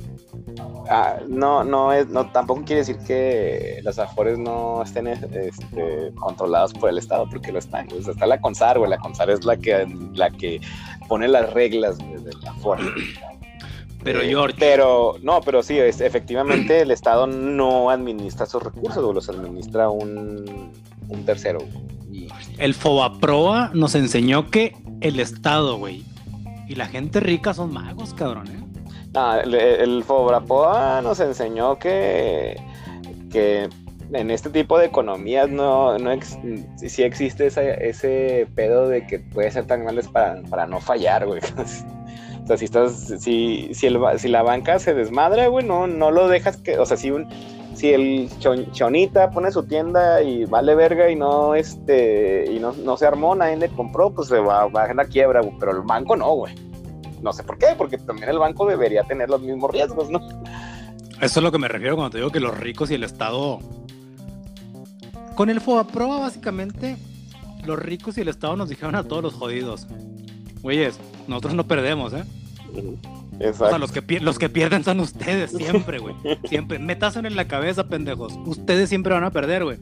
Ah, 0.91 1.19
no, 1.27 1.63
no, 1.63 1.93
es, 1.93 2.07
no, 2.07 2.31
tampoco 2.31 2.63
quiere 2.63 2.79
decir 2.79 2.97
que 3.05 3.79
las 3.83 3.99
afores 3.99 4.39
no 4.39 4.81
estén 4.81 5.05
este, 5.05 6.11
controladas 6.15 6.73
por 6.73 6.89
el 6.89 6.97
Estado, 6.97 7.27
porque 7.29 7.51
lo 7.51 7.59
están. 7.59 7.87
está 7.91 8.25
la 8.25 8.41
CONSAR, 8.41 8.79
güey. 8.79 8.89
La 8.89 8.97
CONSAR 8.97 9.29
es 9.29 9.45
la 9.45 9.55
que, 9.55 9.85
la 10.15 10.31
que 10.31 10.59
pone 11.07 11.27
las 11.27 11.53
reglas 11.53 11.99
de 11.99 12.33
la 12.41 12.49
afore. 12.51 12.83
Pero 14.03 14.21
eh, 14.21 14.29
George. 14.29 14.55
Pero, 14.57 15.15
no, 15.21 15.41
pero 15.41 15.61
sí, 15.61 15.77
es, 15.77 15.99
efectivamente 15.99 16.81
el 16.81 16.91
Estado 16.91 17.27
no 17.27 17.89
administra 17.89 18.45
esos 18.45 18.63
recursos, 18.63 19.13
los 19.13 19.29
administra 19.29 19.89
un, 19.89 20.73
tercero. 21.25 21.59
El 22.57 22.73
Fobaproa 22.73 23.71
nos 23.73 23.95
enseñó 23.95 24.49
que 24.49 24.73
el 25.01 25.19
Estado, 25.19 25.77
güey, 25.77 26.05
y 26.69 26.75
la 26.75 26.87
gente 26.87 27.19
rica 27.19 27.53
son 27.53 27.73
magos, 27.73 28.13
cabrón, 28.13 28.47
¿eh? 28.47 28.58
El, 29.13 30.03
Fobaproa 30.03 31.01
nos 31.01 31.19
enseñó 31.19 31.77
que, 31.79 32.55
que 33.31 33.69
en 34.13 34.31
este 34.31 34.49
tipo 34.49 34.77
de 34.77 34.85
economías 34.85 35.49
no, 35.49 35.97
no 35.97 36.11
sí 36.77 37.03
existe 37.03 37.47
ese 37.47 38.47
pedo 38.55 38.87
de 38.87 39.05
que 39.05 39.19
puede 39.19 39.51
ser 39.51 39.67
tan 39.67 39.83
grandes 39.83 40.07
para, 40.07 40.41
para 40.43 40.65
no 40.65 40.79
fallar, 40.79 41.25
güey. 41.25 41.41
sea, 42.49 42.57
si 42.57 42.65
estás, 42.65 43.13
si, 43.19 43.69
si 43.73 43.89
la 44.29 44.43
banca 44.43 44.79
se 44.79 44.93
desmadra, 44.93 45.47
güey, 45.47 45.65
no, 45.65 45.87
no 45.87 46.11
lo 46.11 46.27
dejas 46.27 46.57
que, 46.57 46.79
o 46.79 46.85
sea, 46.85 46.97
si 46.97 47.11
un, 47.11 47.27
si 47.75 47.93
el 47.93 48.29
chonita 48.39 49.29
pone 49.29 49.51
su 49.51 49.63
tienda 49.63 50.21
y 50.21 50.45
vale 50.45 50.75
verga 50.75 51.09
y 51.09 51.15
no, 51.15 51.55
este, 51.55 52.51
y 52.51 52.59
no, 52.59 52.73
no 52.73 52.97
se 52.97 53.05
armó, 53.05 53.35
nadie 53.35 53.57
le 53.57 53.69
compró, 53.69 54.11
pues 54.11 54.27
se 54.27 54.39
va, 54.39 54.67
va 54.67 54.83
a 54.83 54.93
la 54.93 55.05
quiebra, 55.05 55.41
güey. 55.41 55.55
pero 55.59 55.71
el 55.71 55.81
banco 55.81 56.15
no, 56.15 56.33
güey. 56.33 56.55
No 57.21 57.33
sé 57.33 57.43
por 57.43 57.57
qué, 57.57 57.67
porque 57.77 57.97
también 57.97 58.29
el 58.29 58.39
banco 58.39 58.65
debería 58.65 59.03
tener 59.03 59.29
los 59.29 59.41
mismos 59.41 59.71
riesgos, 59.71 60.09
¿no? 60.09 60.19
Eso 61.21 61.39
es 61.39 61.43
lo 61.43 61.51
que 61.51 61.59
me 61.59 61.67
refiero 61.67 61.95
cuando 61.95 62.11
te 62.11 62.17
digo 62.19 62.31
que 62.31 62.39
los 62.39 62.57
ricos 62.57 62.91
y 62.91 62.95
el 62.95 63.03
Estado. 63.03 63.59
Con 65.35 65.49
el 65.49 65.59
FOBAPROA, 65.59 66.19
básicamente, 66.19 66.97
los 67.65 67.77
ricos 67.77 68.17
y 68.17 68.21
el 68.21 68.29
Estado 68.29 68.55
nos 68.55 68.69
dijeron 68.69 68.95
a 68.95 69.03
todos 69.03 69.23
los 69.23 69.33
jodidos. 69.33 69.87
Güeyes, 70.61 70.99
nosotros 71.27 71.53
no 71.53 71.67
perdemos, 71.67 72.13
¿eh? 72.13 72.23
O 73.41 73.53
sea, 73.53 73.77
los 73.77 73.91
que, 73.91 74.19
los 74.19 74.37
que 74.37 74.49
pierden 74.49 74.83
son 74.83 74.99
ustedes 74.99 75.51
siempre, 75.51 75.99
güey. 75.99 76.15
Siempre. 76.45 76.79
Metasen 76.79 77.25
en 77.25 77.35
la 77.35 77.47
cabeza, 77.47 77.87
pendejos. 77.87 78.33
Ustedes 78.45 78.89
siempre 78.89 79.13
van 79.13 79.23
a 79.23 79.31
perder, 79.31 79.63
güey. 79.63 79.77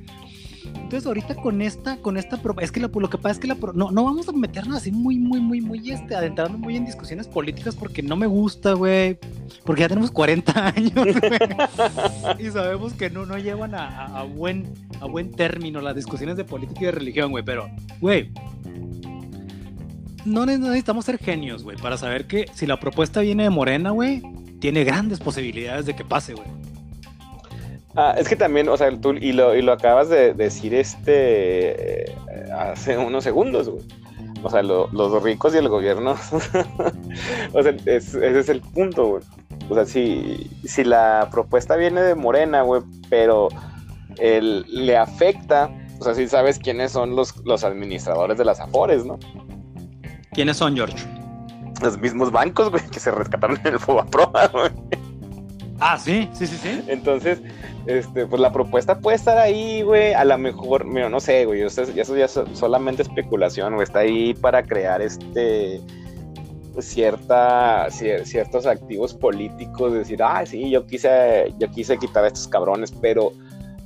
Entonces, 0.75 1.05
ahorita 1.05 1.35
con 1.35 1.61
esta, 1.61 1.97
con 1.97 2.17
esta, 2.17 2.39
es 2.61 2.71
que 2.71 2.79
lo, 2.79 2.89
que 2.91 3.17
pasa 3.17 3.31
es 3.31 3.39
que 3.39 3.47
la, 3.47 3.57
no, 3.73 3.91
no 3.91 4.03
vamos 4.05 4.29
a 4.29 4.31
meternos 4.31 4.77
así 4.77 4.91
muy, 4.91 5.17
muy, 5.17 5.39
muy, 5.39 5.59
muy, 5.59 5.91
este, 5.91 6.15
adentrarnos 6.15 6.59
muy 6.59 6.77
en 6.77 6.85
discusiones 6.85 7.27
políticas 7.27 7.75
porque 7.75 8.01
no 8.01 8.15
me 8.15 8.27
gusta, 8.27 8.73
güey. 8.73 9.17
Porque 9.65 9.81
ya 9.81 9.89
tenemos 9.89 10.11
40 10.11 10.67
años, 10.75 10.93
güey. 10.93 12.47
y 12.47 12.51
sabemos 12.51 12.93
que 12.93 13.09
no, 13.09 13.25
no 13.25 13.37
llevan 13.37 13.75
a, 13.75 14.05
a, 14.05 14.23
buen, 14.23 14.73
a 15.01 15.05
buen 15.05 15.31
término 15.31 15.81
las 15.81 15.95
discusiones 15.95 16.37
de 16.37 16.45
política 16.45 16.81
y 16.81 16.85
de 16.85 16.91
religión, 16.91 17.31
güey. 17.31 17.43
Pero, 17.43 17.69
güey, 17.99 18.31
no 20.27 20.45
necesitamos 20.45 21.05
ser 21.05 21.17
genios, 21.17 21.63
güey, 21.63 21.77
para 21.77 21.97
saber 21.97 22.27
que 22.27 22.45
si 22.53 22.65
la 22.65 22.79
propuesta 22.79 23.21
viene 23.21 23.43
de 23.43 23.49
Morena, 23.49 23.91
güey, 23.91 24.21
tiene 24.59 24.83
grandes 24.83 25.19
posibilidades 25.19 25.85
de 25.85 25.95
que 25.95 26.03
pase, 26.03 26.33
güey. 26.33 26.47
Ah, 27.99 28.13
es 28.15 28.29
que 28.29 28.35
también, 28.35 28.69
o 28.69 28.77
sea, 28.77 28.95
tú, 28.95 29.13
y 29.13 29.31
lo, 29.31 29.55
y 29.55 29.63
lo 29.63 29.71
acabas 29.71 30.07
de 30.07 30.35
decir 30.35 30.75
este 30.75 32.15
hace 32.55 32.95
unos 32.95 33.23
segundos, 33.23 33.69
güey. 33.69 33.83
O 34.43 34.51
sea, 34.51 34.61
los 34.61 35.23
ricos 35.23 35.55
y 35.55 35.57
el 35.57 35.67
gobierno. 35.67 36.11
o 37.53 37.63
sea, 37.63 37.75
ese 37.85 38.39
es 38.39 38.49
el 38.49 38.61
punto, 38.61 39.07
güey. 39.07 39.23
O 39.67 39.73
sea, 39.73 39.85
si, 39.85 40.47
si 40.63 40.83
la 40.83 41.27
propuesta 41.31 41.75
viene 41.75 42.01
de 42.01 42.13
Morena, 42.13 42.61
güey, 42.61 42.83
pero 43.09 43.49
el, 44.19 44.63
le 44.67 44.95
afecta, 44.95 45.71
o 45.99 46.03
sea, 46.03 46.13
si 46.13 46.27
sabes 46.27 46.59
quiénes 46.59 46.91
son 46.91 47.15
los, 47.15 47.35
los 47.45 47.63
administradores 47.63 48.37
de 48.37 48.45
las 48.45 48.59
Afores, 48.59 49.05
¿no? 49.05 49.17
¿Quiénes 50.33 50.57
son, 50.57 50.75
George? 50.75 50.97
Los 51.81 51.97
mismos 51.97 52.31
bancos, 52.31 52.69
güey, 52.69 52.87
que 52.91 52.99
se 52.99 53.09
rescataron 53.09 53.59
en 53.63 53.73
el 53.73 53.79
Fobaproa, 53.79 54.47
güey. 54.53 54.71
Ah, 55.79 55.97
sí, 55.97 56.29
sí, 56.33 56.47
sí, 56.47 56.57
sí. 56.57 56.81
Entonces, 56.87 57.41
este, 57.85 58.25
pues 58.25 58.41
la 58.41 58.51
propuesta 58.51 58.99
puede 58.99 59.17
estar 59.17 59.37
ahí, 59.37 59.81
güey. 59.83 60.13
A 60.13 60.25
lo 60.25 60.37
mejor, 60.37 60.85
mira, 60.85 61.09
no 61.09 61.19
sé, 61.19 61.45
güey. 61.45 61.61
Eso, 61.61 61.83
eso 61.83 62.17
ya 62.17 62.25
es 62.25 62.39
solamente 62.53 63.03
especulación, 63.03 63.75
güey. 63.75 63.83
Está 63.83 63.99
ahí 63.99 64.33
para 64.33 64.63
crear 64.63 65.01
este 65.01 65.81
cierta 66.79 67.87
ciertos 67.89 68.65
activos 68.65 69.13
políticos, 69.13 69.93
decir, 69.93 70.21
ah, 70.21 70.45
sí, 70.45 70.69
yo 70.69 70.85
quise, 70.85 71.53
yo 71.57 71.71
quise 71.71 71.97
quitar 71.97 72.23
a 72.23 72.27
estos 72.27 72.47
cabrones, 72.47 72.91
pero 73.01 73.33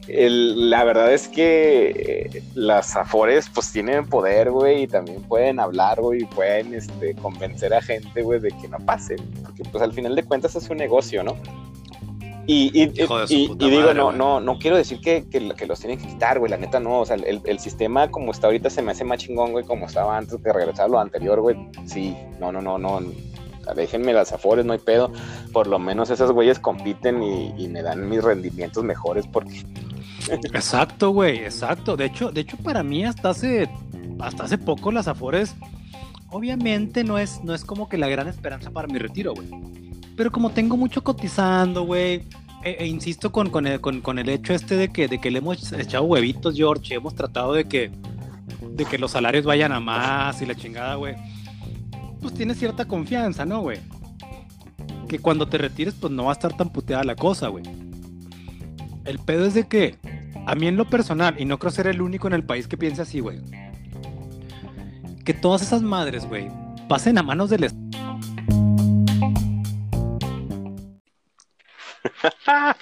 la 0.07 0.83
verdad 0.83 1.13
es 1.13 1.27
que 1.27 2.29
eh, 2.35 2.43
las 2.55 2.95
Afores 2.95 3.49
pues 3.53 3.71
tienen 3.71 4.05
poder, 4.07 4.51
güey, 4.51 4.83
y 4.83 4.87
también 4.87 5.21
pueden 5.21 5.59
hablar, 5.59 6.01
güey, 6.01 6.23
y 6.23 6.25
pueden 6.25 6.73
este, 6.73 7.15
convencer 7.15 7.73
a 7.73 7.81
gente, 7.81 8.21
güey, 8.21 8.39
de 8.39 8.49
que 8.49 8.67
no 8.67 8.77
pase, 8.79 9.15
porque 9.43 9.63
pues 9.63 9.81
al 9.81 9.93
final 9.93 10.15
de 10.15 10.23
cuentas 10.23 10.55
es 10.55 10.69
un 10.69 10.77
negocio, 10.77 11.23
¿no? 11.23 11.37
Y, 12.53 12.71
y, 12.73 12.87
digo, 13.57 13.93
no, 13.93 14.11
no, 14.11 14.41
no 14.41 14.59
quiero 14.59 14.75
decir 14.75 14.99
que, 14.99 15.25
que, 15.29 15.65
los 15.65 15.79
tienen 15.79 15.99
que 15.99 16.07
quitar, 16.07 16.39
güey, 16.39 16.51
la 16.51 16.57
neta 16.57 16.79
no, 16.79 16.99
o 16.99 17.05
sea, 17.05 17.15
el, 17.15 17.41
el, 17.45 17.59
sistema 17.59 18.11
como 18.11 18.31
está 18.31 18.47
ahorita 18.47 18.69
se 18.69 18.81
me 18.81 18.91
hace 18.91 19.05
más 19.05 19.19
chingón, 19.19 19.53
güey, 19.53 19.63
como 19.63 19.85
estaba 19.85 20.17
antes 20.17 20.41
de 20.43 20.51
regresar 20.51 20.85
a 20.85 20.89
lo 20.89 20.99
anterior, 20.99 21.39
güey, 21.39 21.55
sí, 21.85 22.17
no, 22.39 22.51
no, 22.51 22.61
no, 22.61 22.77
no, 22.77 22.99
déjenme 23.75 24.11
las 24.11 24.33
afores, 24.33 24.65
no 24.65 24.73
hay 24.73 24.79
pedo, 24.79 25.11
por 25.53 25.67
lo 25.67 25.79
menos 25.79 26.09
esas 26.09 26.31
güeyes 26.31 26.59
compiten 26.59 27.23
y, 27.23 27.53
y 27.57 27.69
me 27.69 27.83
dan 27.83 28.09
mis 28.09 28.21
rendimientos 28.21 28.83
mejores 28.83 29.27
porque 29.27 29.63
Exacto, 30.53 31.11
güey, 31.11 31.39
exacto. 31.39 31.95
De 31.97 32.05
hecho, 32.05 32.31
de 32.31 32.41
hecho, 32.41 32.57
para 32.57 32.83
mí 32.83 33.05
hasta 33.05 33.29
hace, 33.29 33.69
hasta 34.19 34.43
hace 34.43 34.57
poco 34.57 34.91
las 34.91 35.07
Afores, 35.07 35.55
obviamente 36.29 37.03
no 37.03 37.17
es, 37.17 37.43
no 37.43 37.53
es 37.53 37.65
como 37.65 37.89
que 37.89 37.97
la 37.97 38.07
gran 38.07 38.27
esperanza 38.27 38.71
para 38.71 38.87
mi 38.87 38.99
retiro, 38.99 39.33
güey. 39.33 39.47
Pero 40.15 40.31
como 40.31 40.51
tengo 40.51 40.77
mucho 40.77 41.03
cotizando, 41.03 41.83
güey, 41.83 42.23
e, 42.63 42.77
e 42.79 42.87
insisto 42.87 43.31
con, 43.31 43.49
con, 43.49 43.67
el, 43.67 43.81
con, 43.81 44.19
el 44.19 44.29
hecho 44.29 44.53
este 44.53 44.75
de 44.75 44.89
que, 44.89 45.07
de 45.07 45.19
que 45.19 45.31
le 45.31 45.39
hemos 45.39 45.71
echado 45.73 46.03
huevitos, 46.03 46.55
George, 46.55 46.95
hemos 46.95 47.15
tratado 47.15 47.53
de 47.53 47.65
que, 47.65 47.91
de 48.61 48.85
que 48.85 48.97
los 48.97 49.11
salarios 49.11 49.45
vayan 49.45 49.71
a 49.71 49.79
más 49.79 50.41
y 50.41 50.45
la 50.45 50.55
chingada, 50.55 50.95
güey. 50.95 51.15
Pues 52.21 52.33
tienes 52.33 52.57
cierta 52.57 52.85
confianza, 52.85 53.45
¿no, 53.45 53.61
güey? 53.61 53.79
Que 55.07 55.19
cuando 55.19 55.47
te 55.47 55.57
retires, 55.57 55.95
pues 55.99 56.13
no 56.13 56.25
va 56.25 56.31
a 56.31 56.33
estar 56.33 56.55
tan 56.55 56.69
puteada 56.69 57.03
la 57.03 57.15
cosa, 57.15 57.47
güey. 57.47 57.63
El 59.05 59.17
pedo 59.19 59.45
es 59.45 59.55
de 59.55 59.67
que 59.67 59.97
a 60.45 60.55
mí 60.55 60.67
en 60.67 60.77
lo 60.77 60.85
personal, 60.85 61.35
y 61.39 61.45
no 61.45 61.57
creo 61.57 61.71
ser 61.71 61.87
el 61.87 62.01
único 62.01 62.27
en 62.27 62.33
el 62.33 62.43
país 62.43 62.67
que 62.67 62.77
piense 62.77 63.01
así, 63.01 63.19
güey, 63.19 63.39
que 65.25 65.33
todas 65.33 65.61
esas 65.61 65.81
madres, 65.81 66.27
güey, 66.27 66.47
pasen 66.87 67.17
a 67.17 67.23
manos 67.23 67.49
del 67.49 67.63
Estado. 67.63 67.80
ahí 72.45 72.75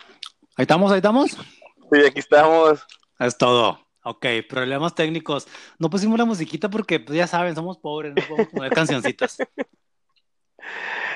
estamos, 0.58 0.92
ahí 0.92 0.98
estamos. 0.98 1.32
Sí, 1.32 2.06
aquí 2.06 2.20
estamos. 2.20 2.86
Es 3.20 3.38
todo. 3.38 3.80
Ok, 4.04 4.26
problemas 4.48 4.96
técnicos. 4.96 5.48
No 5.78 5.90
pusimos 5.90 6.18
la 6.18 6.26
musiquita 6.26 6.70
porque, 6.70 7.00
pues 7.00 7.18
ya 7.18 7.28
saben, 7.28 7.56
somos 7.56 7.78
pobres, 7.78 8.14
no 8.16 8.24
podemos 8.28 8.52
poner 8.52 8.72
cancioncitas. 8.74 9.38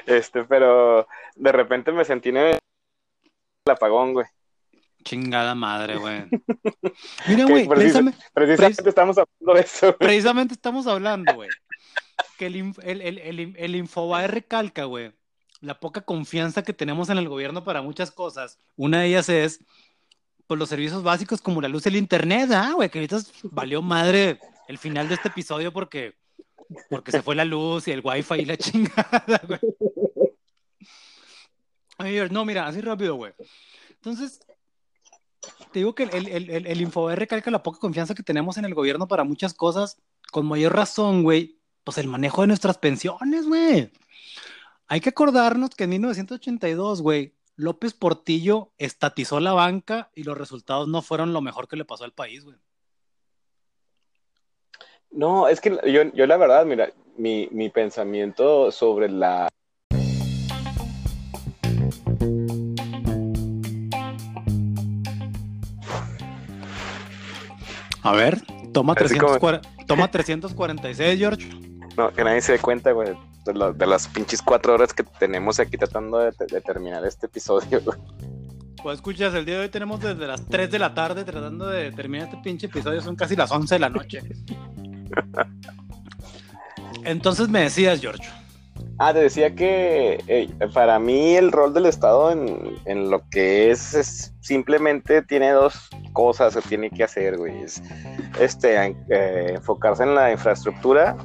Este, 0.06 0.44
pero 0.44 1.08
de 1.36 1.52
repente 1.52 1.92
me 1.92 2.06
sentí 2.06 2.30
en 2.30 2.38
el 2.38 2.60
apagón, 3.70 4.14
güey. 4.14 4.26
Chingada 5.04 5.56
madre, 5.56 5.98
güey. 5.98 6.26
Mira, 7.28 7.46
güey, 7.46 7.68
precisamente, 7.68 8.90
estamos 8.90 9.18
hablando 9.18 9.54
de 9.54 9.62
eso. 9.62 9.98
Precisamente 9.98 10.54
estamos 10.54 10.88
hablando, 10.88 11.34
güey. 11.36 11.50
Que 12.38 12.48
el, 12.48 12.74
el, 12.84 13.02
el, 13.02 13.56
el, 13.58 13.76
Infobae 13.76 14.28
recalca, 14.28 14.86
güey, 14.86 15.14
la 15.64 15.80
poca 15.80 16.02
confianza 16.02 16.62
que 16.62 16.74
tenemos 16.74 17.10
en 17.10 17.18
el 17.18 17.30
gobierno 17.30 17.64
para 17.64 17.82
muchas 17.82 18.12
cosas. 18.12 18.60
Una 18.76 19.00
de 19.00 19.08
ellas 19.08 19.30
es, 19.30 19.62
pues, 20.46 20.60
los 20.60 20.68
servicios 20.68 21.04
básicos 21.04 21.40
como 21.42 21.62
la 21.62 21.70
luz 21.70 21.86
y 21.86 21.90
el 21.90 21.96
internet, 21.96 22.52
¿ah, 22.52 22.74
güey? 22.76 22.90
Que 22.90 23.00
ahorita 23.00 23.20
valió 23.44 23.82
madre 23.82 24.40
el 24.68 24.78
final 24.78 25.08
de 25.08 25.16
este 25.16 25.30
episodio 25.30 25.72
porque, 25.72 26.16
porque 26.90 27.12
se 27.12 27.22
fue 27.22 27.36
la 27.36 27.46
luz 27.46 27.88
y 27.88 27.92
el 27.92 28.02
wifi 28.04 28.42
y 28.42 28.46
la 28.46 28.58
chingada, 28.64 29.42
güey. 29.48 29.62
no, 32.30 32.44
mira, 32.44 32.68
así 32.68 32.82
rápido, 32.82 33.16
güey. 33.16 33.32
Entonces, 33.90 34.42
te 35.72 35.80
digo 35.80 35.96
que 35.96 36.04
el, 36.04 36.28
el, 36.28 36.50
el, 36.50 36.68
el 36.68 36.92
recalca 37.16 37.52
la 37.52 37.64
poca 37.64 37.80
confianza 37.80 38.14
que 38.14 38.24
tenemos 38.24 38.58
en 38.58 38.66
el 38.66 38.74
gobierno 38.74 39.08
para 39.08 39.24
muchas 39.24 39.54
cosas, 39.54 39.98
con 40.30 40.46
mayor 40.46 40.76
razón, 40.76 41.24
güey, 41.24 41.58
pues 41.86 41.98
el 42.00 42.08
manejo 42.08 42.42
de 42.42 42.48
nuestras 42.48 42.78
pensiones, 42.78 43.48
güey. 43.48 43.90
Hay 44.88 45.00
que 45.00 45.10
acordarnos 45.10 45.72
que 45.72 45.86
en 45.86 45.92
1982, 45.92 47.02
güey, 47.02 47.34
López 47.56 47.94
Portillo 47.94 48.72
estatizó 48.78 49.40
la 49.40 49.54
banca 49.54 50.10
y 50.14 50.24
los 50.24 50.38
resultados 50.38 50.88
no 50.88 51.02
fueron 51.02 51.34
lo 51.34 51.42
mejor 51.42 51.68
que 51.68 51.76
le 51.76 51.86
pasó 51.86 52.04
al 52.04 52.14
país, 52.14 52.44
güey. 52.44 52.58
No, 55.12 55.48
es 55.48 55.62
que 55.62 55.70
yo, 55.86 56.04
yo 56.14 56.26
la 56.26 56.38
verdad, 56.38 56.66
mira, 56.66 56.92
mi, 57.18 57.48
mi 57.52 57.70
pensamiento 57.70 58.72
sobre 58.72 59.10
la 59.10 59.48
A 68.06 68.12
ver, 68.12 68.42
toma, 68.74 68.96
340, 68.96 69.86
toma 69.88 70.12
346, 70.12 71.18
George. 71.18 71.50
No, 71.96 72.12
que 72.12 72.24
nadie 72.26 72.42
se 72.42 72.52
dé 72.52 72.60
cuenta, 72.60 72.92
güey, 72.92 73.16
de, 73.46 73.86
las 73.86 74.08
pinches 74.08 74.42
cuatro 74.42 74.74
horas 74.74 74.94
que 74.94 75.04
tenemos 75.04 75.60
aquí 75.60 75.78
tratando 75.78 76.20
de, 76.20 76.32
terminar 76.62 77.06
este 77.06 77.28
episodio, 77.28 77.82
güey. 77.82 77.98
Pues 78.82 78.96
escuchas, 78.96 79.34
el 79.34 79.46
día 79.46 79.56
de 79.56 79.62
hoy 79.62 79.70
tenemos 79.70 80.02
desde 80.02 80.28
las 80.28 80.46
3 80.46 80.70
de 80.70 80.80
la 80.80 80.94
tarde 80.94 81.24
tratando 81.24 81.68
de 81.68 81.92
terminar 81.94 82.28
este 82.28 82.42
pinche 82.44 82.68
episodio, 82.68 83.02
son 83.02 83.16
casi 83.16 83.36
las 83.36 83.52
11 83.52 83.76
de 83.76 83.80
la 83.80 83.90
noche. 83.90 84.20
Entonces 87.06 87.50
me 87.50 87.62
decías, 87.62 88.02
George. 88.02 88.24
Ah, 89.00 89.14
te 89.14 89.20
decía 89.20 89.56
que 89.56 90.48
para 90.74 91.00
mí 91.00 91.36
el 91.36 91.52
rol 91.52 91.74
del 91.74 91.88
Estado 91.88 92.32
en, 92.32 93.10
lo 93.10 93.28
que 93.30 93.72
es, 93.72 93.94
es, 93.94 94.34
simplemente 94.40 95.22
tiene 95.22 95.52
dos 95.52 95.90
cosas 96.14 96.56
que 96.56 96.62
tiene 96.62 96.90
que 96.90 97.04
hacer, 97.04 97.38
güey. 97.38 97.64
Es 97.64 97.84
este, 98.40 98.96
eh, 99.10 99.56
enfocarse 99.56 100.04
en 100.04 100.16
la 100.16 100.32
infraestructura 100.32 101.18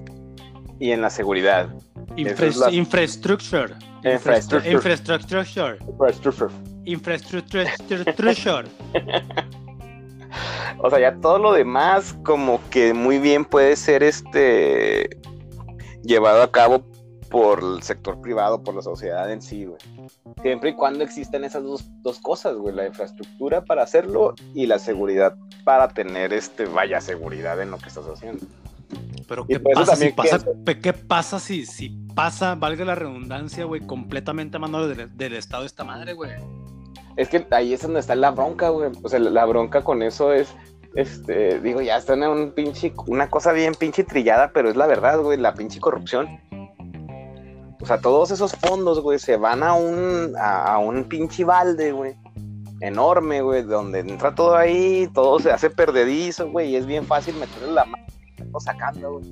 y 0.80 0.92
en 0.92 1.02
la 1.02 1.10
seguridad. 1.10 1.68
Infrastructure. 2.16 3.76
Infrastructure. 4.04 4.62
Infrastructure. 4.70 6.52
Infrastructure. 6.84 8.68
o 10.78 10.90
sea, 10.90 11.00
ya 11.00 11.14
todo 11.20 11.38
lo 11.38 11.52
demás 11.52 12.16
como 12.24 12.60
que 12.70 12.94
muy 12.94 13.18
bien 13.18 13.44
puede 13.44 13.76
ser 13.76 14.02
este 14.02 15.10
llevado 16.02 16.42
a 16.42 16.50
cabo 16.50 16.84
por 17.30 17.62
el 17.62 17.82
sector 17.82 18.20
privado, 18.20 18.62
por 18.62 18.74
la 18.74 18.82
sociedad 18.82 19.30
en 19.30 19.42
sí, 19.42 19.66
güey. 19.66 19.78
Siempre 20.42 20.70
y 20.70 20.74
cuando 20.74 21.04
existan 21.04 21.44
esas 21.44 21.62
dos, 21.62 21.84
dos, 22.02 22.18
cosas, 22.20 22.56
güey, 22.56 22.74
la 22.74 22.86
infraestructura 22.86 23.64
para 23.64 23.82
hacerlo 23.82 24.34
y 24.54 24.66
la 24.66 24.78
seguridad 24.78 25.36
para 25.64 25.88
tener, 25.88 26.32
este, 26.32 26.64
vaya 26.64 27.00
seguridad 27.00 27.60
en 27.60 27.70
lo 27.70 27.78
que 27.78 27.88
estás 27.88 28.06
haciendo. 28.06 28.46
Pero 29.28 29.46
¿qué 29.46 29.60
pasa, 29.60 29.94
si 29.94 30.10
pasa, 30.10 30.38
¿qué 30.82 30.92
pasa 30.94 31.38
si, 31.38 31.66
si 31.66 31.90
pasa, 32.14 32.54
valga 32.54 32.84
la 32.86 32.94
redundancia, 32.94 33.66
güey, 33.66 33.86
completamente 33.86 34.56
a 34.56 34.60
mano 34.60 34.88
del, 34.88 35.14
del 35.16 35.34
Estado 35.34 35.66
esta 35.66 35.84
madre, 35.84 36.14
güey? 36.14 36.30
Es 37.16 37.28
que 37.28 37.46
ahí 37.50 37.74
es 37.74 37.82
donde 37.82 38.00
está 38.00 38.14
la 38.14 38.30
bronca, 38.30 38.70
güey. 38.70 38.90
O 39.02 39.08
sea, 39.08 39.18
la 39.18 39.44
bronca 39.44 39.82
con 39.84 40.02
eso 40.02 40.32
es, 40.32 40.54
este, 40.94 41.60
digo, 41.60 41.82
ya 41.82 41.98
está 41.98 42.14
en 42.14 42.22
un 42.22 42.52
pinche, 42.52 42.94
una 43.06 43.28
cosa 43.28 43.52
bien 43.52 43.74
pinche 43.74 44.04
trillada, 44.04 44.52
pero 44.52 44.70
es 44.70 44.76
la 44.76 44.86
verdad, 44.86 45.20
güey, 45.20 45.36
la 45.36 45.52
pinche 45.52 45.78
corrupción. 45.78 46.40
O 47.80 47.86
sea, 47.86 48.00
todos 48.00 48.30
esos 48.30 48.52
fondos, 48.52 49.00
güey, 49.00 49.18
se 49.18 49.36
van 49.36 49.62
a 49.62 49.74
un, 49.74 50.32
a, 50.40 50.78
un 50.78 51.04
pinche 51.04 51.44
balde, 51.44 51.92
güey. 51.92 52.16
Enorme, 52.80 53.42
güey, 53.42 53.62
donde 53.62 53.98
entra 53.98 54.34
todo 54.34 54.56
ahí, 54.56 55.08
todo 55.12 55.38
se 55.38 55.50
hace 55.50 55.68
perdedizo, 55.68 56.50
güey, 56.50 56.70
y 56.70 56.76
es 56.76 56.86
bien 56.86 57.04
fácil 57.04 57.34
meterle 57.34 57.72
la 57.72 57.84
mano 57.84 58.04
sacando, 58.60 59.18
güey. 59.18 59.24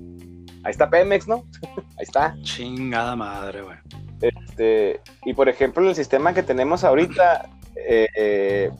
Ahí 0.64 0.70
está 0.70 0.90
Pemex, 0.90 1.28
¿no? 1.28 1.44
ahí 1.98 2.04
está. 2.04 2.36
Chingada 2.42 3.14
madre, 3.16 3.62
güey. 3.62 3.76
Este, 4.20 5.00
y 5.24 5.34
por 5.34 5.48
ejemplo, 5.48 5.82
en 5.82 5.90
el 5.90 5.94
sistema 5.94 6.32
que 6.32 6.42
tenemos 6.42 6.84
ahorita, 6.84 7.48
eh, 7.76 8.09
eh, 8.16 8.70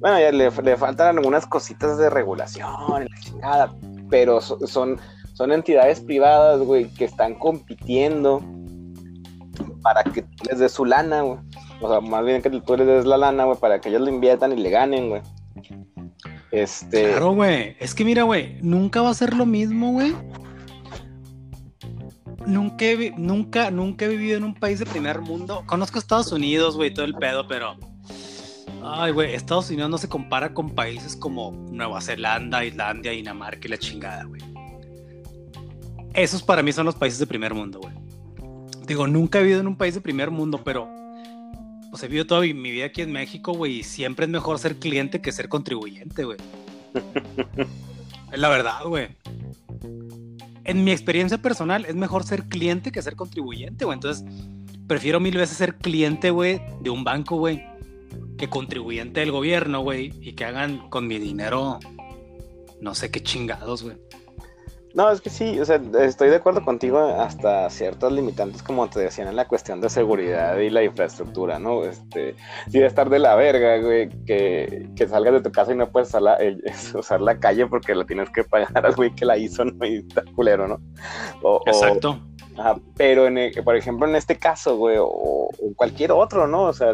bueno, 0.00 0.18
ya 0.18 0.32
le, 0.32 0.50
le, 0.50 0.76
faltan 0.76 1.18
algunas 1.18 1.46
cositas 1.46 1.98
de 1.98 2.08
regulación, 2.08 3.06
chingada, 3.20 3.74
pero 4.08 4.40
son, 4.40 4.98
son 5.34 5.52
entidades 5.52 6.00
privadas, 6.00 6.60
güey, 6.60 6.88
que 6.94 7.04
están 7.04 7.34
compitiendo 7.34 8.42
para 9.82 10.02
que 10.02 10.22
tú 10.22 10.44
les 10.48 10.58
des 10.58 10.72
su 10.72 10.84
lana, 10.84 11.22
güey. 11.22 11.38
O 11.80 11.88
sea, 11.88 12.00
más 12.00 12.24
bien 12.24 12.40
que 12.40 12.48
tú 12.48 12.76
les 12.76 12.86
des 12.86 13.04
la 13.04 13.18
lana, 13.18 13.44
güey, 13.44 13.58
para 13.58 13.80
que 13.80 13.90
ellos 13.90 14.00
lo 14.00 14.08
inviertan 14.08 14.52
y 14.52 14.56
le 14.56 14.70
ganen, 14.70 15.10
güey. 15.10 15.22
Este. 16.54 17.10
Claro, 17.10 17.34
güey. 17.34 17.76
Es 17.80 17.94
que 17.94 18.04
mira, 18.04 18.22
güey, 18.22 18.58
nunca 18.62 19.02
va 19.02 19.10
a 19.10 19.14
ser 19.14 19.34
lo 19.34 19.46
mismo, 19.46 19.92
güey. 19.92 20.14
Nunca 22.46 22.84
he, 22.84 23.10
nunca, 23.16 23.70
nunca 23.70 24.04
he 24.04 24.08
vivido 24.08 24.36
en 24.36 24.44
un 24.44 24.54
país 24.54 24.78
de 24.78 24.86
primer 24.86 25.20
mundo. 25.20 25.64
Conozco 25.66 25.98
Estados 25.98 26.30
Unidos, 26.30 26.76
güey, 26.76 26.92
todo 26.92 27.04
el 27.04 27.14
pedo, 27.14 27.46
pero. 27.48 27.76
Ay, 28.82 29.12
güey, 29.12 29.34
Estados 29.34 29.70
Unidos 29.70 29.90
no 29.90 29.98
se 29.98 30.08
compara 30.08 30.52
con 30.52 30.70
países 30.70 31.16
como 31.16 31.52
Nueva 31.70 32.00
Zelanda, 32.02 32.64
Islandia, 32.64 33.12
Dinamarca 33.12 33.66
y 33.66 33.70
la 33.70 33.78
chingada, 33.78 34.24
güey. 34.24 34.42
Esos 36.12 36.42
para 36.42 36.62
mí 36.62 36.70
son 36.70 36.86
los 36.86 36.94
países 36.94 37.18
de 37.18 37.26
primer 37.26 37.54
mundo, 37.54 37.80
güey 37.80 38.04
digo, 38.86 39.06
nunca 39.06 39.38
he 39.38 39.42
vivido 39.42 39.60
en 39.60 39.66
un 39.66 39.76
país 39.76 39.94
de 39.94 40.00
primer 40.00 40.30
mundo, 40.30 40.60
pero 40.64 40.88
pues 41.94 42.02
he 42.02 42.08
vivido 42.08 42.26
toda 42.26 42.40
mi 42.40 42.72
vida 42.72 42.86
aquí 42.86 43.02
en 43.02 43.12
México, 43.12 43.52
güey, 43.52 43.78
y 43.78 43.82
siempre 43.84 44.24
es 44.24 44.30
mejor 44.32 44.58
ser 44.58 44.80
cliente 44.80 45.20
que 45.20 45.30
ser 45.30 45.48
contribuyente, 45.48 46.24
güey. 46.24 46.38
es 48.32 48.36
la 48.40 48.48
verdad, 48.48 48.84
güey. 48.84 49.10
En 50.64 50.82
mi 50.82 50.90
experiencia 50.90 51.38
personal, 51.38 51.84
es 51.84 51.94
mejor 51.94 52.24
ser 52.24 52.48
cliente 52.48 52.90
que 52.90 53.00
ser 53.00 53.14
contribuyente, 53.14 53.84
güey. 53.84 53.94
Entonces, 53.94 54.24
prefiero 54.88 55.20
mil 55.20 55.36
veces 55.36 55.56
ser 55.56 55.76
cliente, 55.76 56.30
güey, 56.30 56.60
de 56.80 56.90
un 56.90 57.04
banco, 57.04 57.36
güey, 57.36 57.64
que 58.38 58.48
contribuyente 58.48 59.20
del 59.20 59.30
gobierno, 59.30 59.80
güey, 59.82 60.12
y 60.20 60.32
que 60.32 60.44
hagan 60.44 60.88
con 60.88 61.06
mi 61.06 61.20
dinero 61.20 61.78
no 62.80 62.96
sé 62.96 63.12
qué 63.12 63.22
chingados, 63.22 63.84
güey. 63.84 63.96
No, 64.94 65.10
es 65.10 65.20
que 65.20 65.28
sí, 65.28 65.58
o 65.58 65.64
sea, 65.64 65.80
estoy 66.00 66.30
de 66.30 66.36
acuerdo 66.36 66.64
contigo 66.64 67.00
hasta 67.00 67.68
ciertos 67.68 68.12
limitantes, 68.12 68.62
como 68.62 68.88
te 68.88 69.00
decían, 69.00 69.26
en 69.26 69.34
la 69.34 69.48
cuestión 69.48 69.80
de 69.80 69.90
seguridad 69.90 70.56
y 70.58 70.70
la 70.70 70.84
infraestructura, 70.84 71.58
¿no? 71.58 71.82
Este, 71.82 72.36
sí, 72.70 72.78
de 72.78 72.86
estar 72.86 73.10
de 73.10 73.18
la 73.18 73.34
verga, 73.34 73.78
güey, 73.78 74.08
que, 74.24 74.88
que 74.94 75.08
salgas 75.08 75.34
de 75.34 75.40
tu 75.40 75.50
casa 75.50 75.72
y 75.72 75.76
no 75.76 75.90
puedes 75.90 76.10
usar 76.10 76.22
la, 76.22 76.38
usar 76.94 77.20
la 77.20 77.40
calle 77.40 77.66
porque 77.66 77.92
la 77.92 78.04
tienes 78.04 78.30
que 78.30 78.44
pagar 78.44 78.86
al 78.86 78.94
güey 78.96 79.12
que 79.12 79.24
la 79.24 79.36
hizo, 79.36 79.64
¿no? 79.64 79.84
Y 79.84 79.96
está 79.96 80.22
culero, 80.36 80.68
¿no? 80.68 80.78
Exacto. 81.66 82.20
Pero, 82.96 83.26
en, 83.26 83.52
por 83.64 83.76
ejemplo, 83.76 84.06
en 84.06 84.14
este 84.14 84.36
caso, 84.36 84.76
güey, 84.76 84.96
o, 85.00 85.48
cualquier 85.76 86.12
otro, 86.12 86.46
¿no? 86.46 86.64
O 86.64 86.72
sea, 86.72 86.92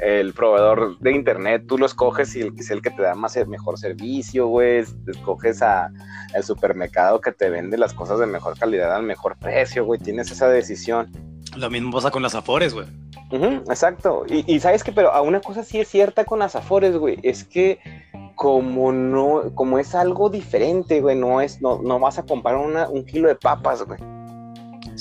el, 0.00 0.32
proveedor 0.34 0.98
de 0.98 1.12
internet, 1.12 1.64
tú 1.66 1.78
lo 1.78 1.86
escoges 1.86 2.34
y 2.36 2.40
el, 2.40 2.52
es 2.58 2.70
el 2.70 2.82
que 2.82 2.90
te 2.90 3.02
da 3.02 3.14
más 3.14 3.36
el 3.36 3.48
mejor 3.48 3.78
servicio, 3.78 4.46
güey. 4.46 4.84
Escoges 5.06 5.62
a 5.62 5.90
el 6.34 6.42
supermercado 6.42 7.20
que 7.20 7.32
te 7.32 7.50
vende 7.50 7.78
las 7.78 7.94
cosas 7.94 8.18
de 8.18 8.26
mejor 8.26 8.58
calidad 8.58 8.94
al 8.94 9.02
mejor 9.02 9.36
precio, 9.36 9.84
güey. 9.84 10.00
Tienes 10.00 10.30
esa 10.30 10.48
decisión. 10.48 11.10
Lo 11.56 11.70
mismo 11.70 11.92
pasa 11.92 12.10
con 12.10 12.22
las 12.22 12.34
Afores, 12.34 12.74
güey. 12.74 12.86
exacto. 13.32 14.24
Y, 14.28 14.44
y, 14.52 14.60
sabes 14.60 14.84
que, 14.84 14.92
pero 14.92 15.12
a 15.12 15.22
una 15.22 15.40
cosa 15.40 15.64
sí 15.64 15.80
es 15.80 15.88
cierta 15.88 16.24
con 16.24 16.38
las 16.38 16.56
Afores, 16.56 16.96
güey, 16.96 17.18
es 17.22 17.44
que 17.44 17.80
como 18.40 18.90
no, 18.90 19.54
como 19.54 19.78
es 19.78 19.94
algo 19.94 20.30
diferente, 20.30 21.02
güey, 21.02 21.14
no 21.14 21.42
es, 21.42 21.60
no, 21.60 21.82
no 21.82 21.98
vas 21.98 22.18
a 22.18 22.22
comprar 22.22 22.56
una, 22.56 22.88
un 22.88 23.04
kilo 23.04 23.28
de 23.28 23.34
papas, 23.34 23.82
güey. 23.82 24.00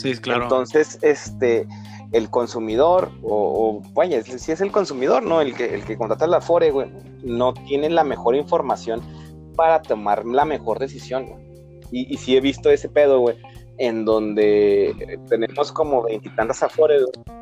Sí, 0.02 0.16
claro. 0.16 0.44
Entonces, 0.44 1.00
este, 1.02 1.68
el 2.12 2.30
consumidor, 2.30 3.12
o, 3.24 3.82
vaya, 3.94 4.24
si 4.24 4.52
es 4.52 4.62
el 4.62 4.72
consumidor, 4.72 5.24
¿no? 5.24 5.42
El 5.42 5.56
que, 5.56 5.74
el 5.74 5.84
que 5.84 5.98
contrata 5.98 6.28
la 6.28 6.38
Afore, 6.38 6.72
güey, 6.72 6.90
no 7.24 7.54
tiene 7.54 7.90
la 7.90 8.04
mejor 8.04 8.36
información 8.36 9.02
para 9.56 9.82
tomar 9.82 10.26
la 10.26 10.46
mejor 10.46 10.80
decisión. 10.80 11.28
Y, 11.92 12.14
y 12.14 12.18
sí 12.18 12.38
he 12.38 12.42
visto 12.42 12.70
ese 12.70 12.90
pedo, 12.90 13.20
güey, 13.20 13.38
en 13.78 14.06
donde 14.06 15.20
tenemos 15.30 15.72
como 15.72 16.04
veintitantas 16.04 16.64
Afores, 16.64 17.02
güey 17.02 17.40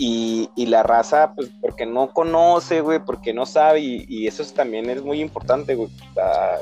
y, 0.00 0.48
y, 0.54 0.66
la 0.66 0.84
raza, 0.84 1.32
pues, 1.34 1.50
porque 1.60 1.84
no 1.84 2.12
conoce, 2.12 2.82
güey, 2.82 3.00
porque 3.04 3.34
no 3.34 3.44
sabe, 3.44 3.80
y, 3.80 4.28
eso 4.28 4.44
también 4.54 4.88
es 4.88 5.02
muy 5.02 5.20
importante, 5.20 5.74
güey, 5.74 5.90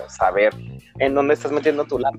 saber 0.08 0.54
en 0.98 1.14
dónde 1.14 1.34
estás 1.34 1.52
metiendo 1.52 1.84
tu 1.84 1.98
lana. 1.98 2.18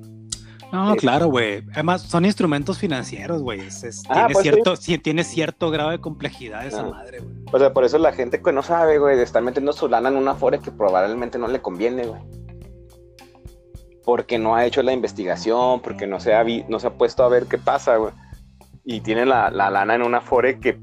No, 0.72 0.96
claro, 0.96 1.28
güey. 1.28 1.64
Además, 1.74 2.02
son 2.02 2.26
instrumentos 2.26 2.78
financieros, 2.78 3.42
güey. 3.42 3.62
Ah, 4.10 4.14
tiene, 4.14 4.34
pues 4.34 4.44
cierto, 4.44 4.76
sí. 4.76 4.98
tiene 4.98 5.24
cierto 5.24 5.72
grado 5.72 5.92
de 5.92 6.00
complejidad 6.00 6.66
esa 6.66 6.84
madre, 6.84 7.20
güey. 7.20 7.36
O 7.52 7.60
sea, 7.60 7.74
por 7.74 7.84
eso 7.84 7.98
la 7.98 8.12
gente 8.12 8.42
que 8.42 8.52
no 8.52 8.64
sabe, 8.64 9.00
güey, 9.00 9.16
de 9.16 9.24
estar 9.24 9.42
metiendo 9.42 9.72
su 9.74 9.88
lana 9.88 10.10
en 10.10 10.18
una 10.18 10.36
fore 10.36 10.60
que 10.60 10.72
probablemente 10.72 11.38
no 11.38 11.48
le 11.48 11.62
conviene, 11.62 12.06
güey. 12.06 12.22
Porque 14.04 14.38
no 14.38 14.56
ha 14.56 14.66
hecho 14.66 14.84
la 14.84 14.94
investigación, 14.94 15.82
porque 15.82 16.08
no 16.08 16.20
se 16.20 16.34
ha, 16.34 16.44
no 16.68 16.80
se 16.80 16.88
ha 16.88 16.94
puesto 16.94 17.24
a 17.24 17.30
ver 17.30 17.46
qué 17.46 17.58
pasa, 17.58 17.98
güey. 17.98 18.14
Y 18.84 19.02
tiene 19.02 19.26
la, 19.26 19.50
la 19.52 19.70
lana 19.70 19.96
en 19.96 20.02
una 20.02 20.22
fore 20.22 20.60
que 20.60 20.80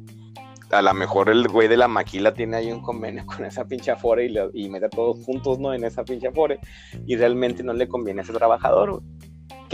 a 0.70 0.82
lo 0.82 0.94
mejor 0.94 1.30
el 1.30 1.48
güey 1.48 1.68
de 1.68 1.76
la 1.76 1.88
maquila 1.88 2.34
tiene 2.34 2.56
ahí 2.56 2.72
un 2.72 2.82
convenio 2.82 3.24
con 3.26 3.44
esa 3.44 3.64
pinche 3.64 3.90
afore 3.90 4.30
y, 4.52 4.68
mete 4.68 4.86
a 4.86 4.90
todos 4.90 5.24
juntos, 5.24 5.58
¿no? 5.58 5.72
En 5.72 5.84
esa 5.84 6.04
pinche 6.04 6.28
afore 6.28 6.58
y 7.06 7.16
realmente 7.16 7.62
no 7.62 7.72
le 7.72 7.88
conviene 7.88 8.20
a 8.20 8.24
ese 8.24 8.32
trabajador, 8.32 9.02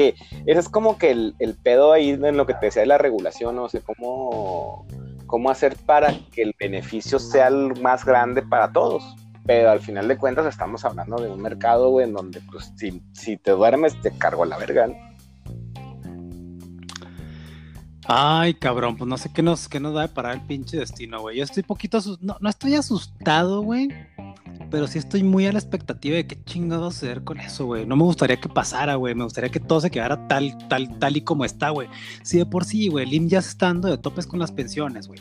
Ese 0.08 0.60
es 0.60 0.68
como 0.68 0.98
que 0.98 1.10
el, 1.10 1.34
pedo 1.62 1.92
ahí 1.92 2.10
en 2.10 2.36
lo 2.36 2.46
que 2.46 2.54
te 2.54 2.66
decía 2.66 2.82
de 2.82 2.88
la 2.88 2.98
regulación, 2.98 3.56
¿no? 3.56 3.64
O 3.64 3.68
sea, 3.68 3.80
cómo, 3.80 4.86
cómo 5.26 5.50
hacer 5.50 5.76
para 5.86 6.14
que 6.32 6.42
el 6.42 6.54
beneficio 6.58 7.18
sea 7.18 7.48
el 7.48 7.80
más 7.80 8.04
grande 8.04 8.42
para 8.42 8.72
todos. 8.72 9.02
Pero 9.46 9.70
al 9.70 9.80
final 9.80 10.06
de 10.06 10.18
cuentas 10.18 10.46
estamos 10.46 10.84
hablando 10.84 11.16
de 11.16 11.28
un 11.28 11.40
mercado, 11.40 11.90
güey, 11.90 12.06
en 12.06 12.12
donde 12.12 12.40
pues 12.50 12.72
si, 12.76 13.02
si 13.12 13.36
te 13.36 13.52
duermes 13.52 14.00
te 14.00 14.10
cargo 14.16 14.44
la 14.44 14.58
verga. 14.58 14.88
Ay, 18.12 18.54
cabrón, 18.54 18.96
pues 18.96 19.08
no 19.08 19.16
sé 19.16 19.30
qué 19.32 19.40
nos, 19.40 19.68
qué 19.68 19.78
nos 19.78 19.94
va 19.94 20.02
a 20.02 20.08
parar 20.08 20.34
el 20.34 20.40
pinche 20.40 20.76
destino, 20.76 21.20
güey. 21.20 21.36
Yo 21.36 21.44
estoy 21.44 21.62
poquito 21.62 21.98
asustado, 21.98 22.38
no, 22.40 22.48
estoy 22.48 22.74
asustado, 22.74 23.62
güey. 23.62 23.88
Pero 24.68 24.88
sí 24.88 24.98
estoy 24.98 25.22
muy 25.22 25.46
a 25.46 25.52
la 25.52 25.60
expectativa 25.60 26.16
de 26.16 26.26
qué 26.26 26.42
chingado 26.42 26.82
va 26.82 26.88
a 26.88 26.90
suceder 26.90 27.22
con 27.22 27.38
eso, 27.38 27.66
güey. 27.66 27.86
No 27.86 27.94
me 27.94 28.02
gustaría 28.02 28.40
que 28.40 28.48
pasara, 28.48 28.96
güey. 28.96 29.14
Me 29.14 29.22
gustaría 29.22 29.48
que 29.48 29.60
todo 29.60 29.80
se 29.80 29.92
quedara 29.92 30.26
tal, 30.26 30.58
tal, 30.66 30.98
tal 30.98 31.16
y 31.18 31.20
como 31.20 31.44
está, 31.44 31.70
güey. 31.70 31.86
Si 32.24 32.36
de 32.36 32.46
por 32.46 32.64
sí, 32.64 32.88
güey, 32.88 33.06
el 33.06 33.14
IM 33.14 33.28
ya 33.28 33.42
se 33.42 33.50
está 33.50 33.66
dando 33.66 33.86
de 33.86 33.96
topes 33.96 34.26
con 34.26 34.40
las 34.40 34.50
pensiones, 34.50 35.06
güey. 35.06 35.20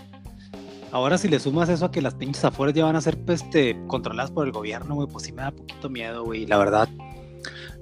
Ahora 0.91 1.19
si 1.19 1.27
le 1.27 1.39
sumas 1.39 1.69
eso 1.69 1.85
a 1.85 1.91
que 1.91 2.01
las 2.01 2.15
pinches 2.15 2.43
afores 2.43 2.73
ya 2.73 2.85
van 2.85 2.95
a 2.95 3.01
ser 3.01 3.23
pues, 3.23 3.43
este, 3.43 3.79
controladas 3.85 4.31
por 4.31 4.47
el 4.47 4.51
gobierno, 4.51 4.95
güey, 4.95 5.07
pues 5.07 5.25
sí 5.25 5.31
me 5.31 5.43
da 5.43 5.51
poquito 5.51 5.91
miedo, 5.91 6.23
güey. 6.23 6.47
La 6.47 6.57
verdad, 6.57 6.89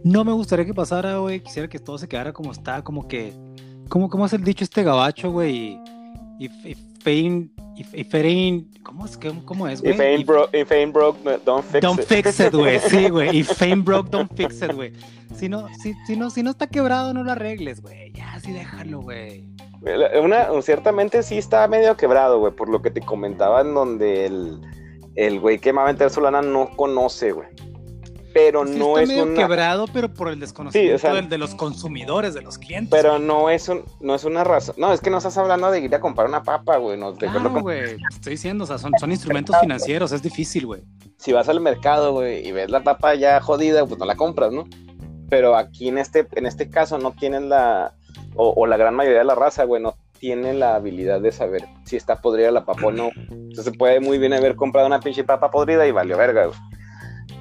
no 0.04 0.26
me 0.26 0.34
gustaría 0.34 0.66
que 0.66 0.74
pasara, 0.74 1.20
güey. 1.20 1.42
Quisiera 1.42 1.70
que 1.70 1.80
todo 1.80 1.98
se 1.98 2.10
quedara 2.10 2.34
como 2.34 2.52
está, 2.52 2.84
como 2.84 3.08
que 3.08 3.47
¿Cómo, 3.90 4.10
cómo 4.10 4.26
es 4.26 4.34
el 4.34 4.44
dicho 4.44 4.64
este 4.64 4.84
gabacho, 4.84 5.32
güey? 5.32 5.80
If, 6.40 6.52
if 6.66 6.80
pain, 7.04 7.52
if, 7.76 7.94
if 7.94 8.12
¿cómo 8.84 9.06
es, 9.06 9.18
cómo 9.46 9.68
es, 9.68 9.82
güey? 9.82 9.94
If 9.94 10.00
ain't, 10.00 10.26
broke, 10.26 10.50
if 10.54 10.72
ain't 10.72 10.94
broke, 10.94 11.18
don't 11.46 11.64
fix 11.64 11.76
it. 11.76 11.82
Don't 11.82 12.04
fix 12.04 12.40
it, 12.40 12.54
güey, 12.54 12.80
sí, 12.80 13.10
güey. 13.10 13.38
If 13.40 13.62
ain't 13.62 13.86
broke, 13.86 14.10
don't 14.10 14.32
fix 14.36 14.62
it, 14.62 14.74
güey. 14.74 14.94
Si 15.36 15.48
no, 15.48 15.68
si, 15.82 15.94
si, 16.06 16.16
no, 16.16 16.30
si 16.30 16.44
no 16.44 16.52
está 16.52 16.68
quebrado, 16.68 17.14
no 17.14 17.24
lo 17.24 17.32
arregles, 17.32 17.82
güey. 17.82 18.12
Ya, 18.14 18.40
sí 18.40 18.52
déjalo, 18.52 19.02
güey. 19.02 19.46
Una, 20.22 20.50
ciertamente 20.62 21.24
sí 21.24 21.38
está 21.38 21.68
medio 21.68 21.96
quebrado, 21.96 22.40
güey, 22.40 22.54
por 22.54 22.68
lo 22.68 22.82
que 22.82 22.92
te 22.92 23.02
comentaba 23.02 23.62
en 23.62 23.74
donde 23.74 24.26
el, 24.26 24.60
el 25.16 25.40
güey 25.40 25.60
que 25.60 25.72
va 25.72 25.84
a 25.84 25.94
meter 25.94 26.10
su 26.10 26.20
lana 26.20 26.42
no 26.42 26.70
conoce, 26.76 27.32
güey 27.32 27.48
pero 28.38 28.66
no 28.66 29.00
es 29.00 29.08
medio 29.08 29.34
quebrado, 29.34 29.86
pero 29.92 30.14
por 30.14 30.30
el 30.30 30.40
desconocimiento 30.40 31.28
de 31.28 31.38
los 31.40 31.56
consumidores, 31.56 32.36
de 32.36 32.42
los 32.42 32.60
clientes. 32.60 32.90
Pero 32.92 33.18
no 33.18 33.50
es 33.50 33.68
un, 33.68 33.84
no 34.00 34.14
es 34.14 34.24
una 34.26 34.44
razón. 34.44 34.76
No, 34.78 34.94
es 34.94 35.02
que 35.02 35.10
no 35.10 35.18
estás 35.18 35.38
hablando 35.40 35.72
de 35.72 35.80
ir 35.80 35.96
a 35.96 36.00
comprar 36.00 36.28
una 36.28 36.44
papa, 36.44 36.78
güey. 36.78 37.00
No, 37.00 37.16
claro, 37.16 37.50
güey. 37.62 37.98
Estoy 38.12 38.34
diciendo, 38.34 38.66
o 38.66 38.68
sea, 38.68 38.78
son, 38.78 38.92
son 39.00 39.12
instrumentos 39.12 39.56
financieros, 39.60 40.12
es 40.12 40.22
difícil, 40.22 40.68
güey. 40.68 40.84
Si 41.18 41.34
vas 41.34 41.50
al 41.50 41.60
mercado, 41.62 42.14
güey, 42.14 42.48
y 42.48 42.52
ves 42.52 42.70
la 42.70 42.84
papa 42.84 43.16
ya 43.16 43.40
jodida, 43.42 43.86
pues 43.88 44.00
no 44.00 44.06
la 44.06 44.16
compras, 44.16 44.52
¿no? 44.52 44.66
Pero 45.30 45.56
aquí 45.56 45.88
en 45.88 45.98
este, 45.98 46.28
en 46.34 46.46
este 46.46 46.70
caso 46.70 47.00
no 47.00 47.14
tienen 47.14 47.50
la, 47.50 47.96
o, 48.36 48.54
o 48.56 48.68
la 48.68 48.78
gran 48.78 48.94
mayoría 48.94 49.20
de 49.20 49.26
la 49.26 49.36
raza, 49.36 49.64
güey, 49.64 49.82
no 49.82 49.96
tiene 50.20 50.54
la 50.54 50.76
habilidad 50.76 51.22
de 51.22 51.32
saber 51.32 51.66
si 51.86 51.96
está 51.96 52.22
podrida 52.22 52.52
la 52.52 52.66
papa 52.66 52.86
o 52.86 52.92
no. 52.92 53.10
Entonces 53.32 53.76
puede 53.78 54.00
muy 54.00 54.20
bien 54.20 54.34
haber 54.34 54.56
comprado 54.56 54.86
una 54.86 55.00
pinche 55.00 55.24
papa 55.24 55.50
podrida 55.50 55.88
y 55.88 55.92
valió 55.92 56.18
verga, 56.18 56.46
güey. 56.46 56.58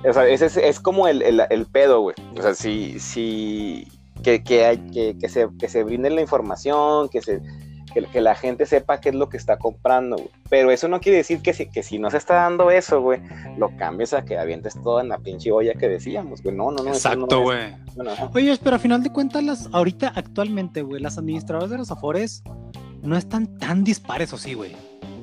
O 0.09 0.12
sea, 0.12 0.26
ese 0.28 0.68
es, 0.68 0.80
como 0.80 1.09
el, 1.09 1.22
el, 1.22 1.66
pedo, 1.66 2.00
güey. 2.00 2.14
O 2.38 2.42
sea, 2.42 2.54
si, 2.54 2.98
si 3.00 3.88
que, 4.22 4.42
que, 4.42 4.64
hay, 4.64 4.78
que, 4.78 5.16
que, 5.18 5.28
se, 5.28 5.48
que 5.59 5.68
se 5.68 5.82
brinde 5.82 6.11
la 6.11 6.20
información, 6.20 7.09
que, 7.09 7.20
se, 7.20 7.40
que, 7.92 8.20
la 8.20 8.34
gente 8.36 8.66
sepa 8.66 9.00
qué 9.00 9.09
es 9.09 9.14
lo 9.16 9.28
que 9.28 9.36
está 9.36 9.59
comprando, 9.59 10.16
güey. 10.16 10.30
Pero 10.48 10.70
eso 10.70 10.86
no 10.86 11.00
quiere 11.00 11.18
decir 11.18 11.42
que 11.42 11.52
si, 11.52 11.66
que 11.66 11.82
si 11.82 11.98
no 11.98 12.11
se 12.11 12.18
está 12.18 12.34
dando 12.34 12.70
eso, 12.70 13.00
güey, 13.00 13.20
lo 13.59 13.76
cambies 13.76 14.14
a 14.14 14.24
que 14.24 14.38
avientes 14.38 14.74
todo 14.82 15.00
en 15.00 15.09
la 15.09 15.18
pinche 15.18 15.50
olla 15.50 15.74
que 15.74 15.88
decíamos, 15.88 16.42
güey. 16.42 16.54
No, 16.54 16.70
no, 16.70 16.84
no. 16.84 16.90
Exacto, 16.90 17.40
güey. 17.40 17.74
Oye, 18.32 18.57
pero 18.62 18.76
a 18.76 18.78
final 18.78 19.02
de 19.02 19.11
cuentas, 19.11 19.42
las, 19.42 19.68
ahorita, 19.72 20.12
actualmente, 20.14 20.82
güey, 20.82 21.02
las 21.02 21.18
administradoras 21.18 21.70
de 21.70 21.78
los 21.78 21.90
Afores 21.90 22.44
no 23.02 23.16
están 23.16 23.59
tan 23.59 23.82
dispares, 23.82 24.32
¿o 24.32 24.38
sí, 24.38 24.54
güey? 24.54 24.72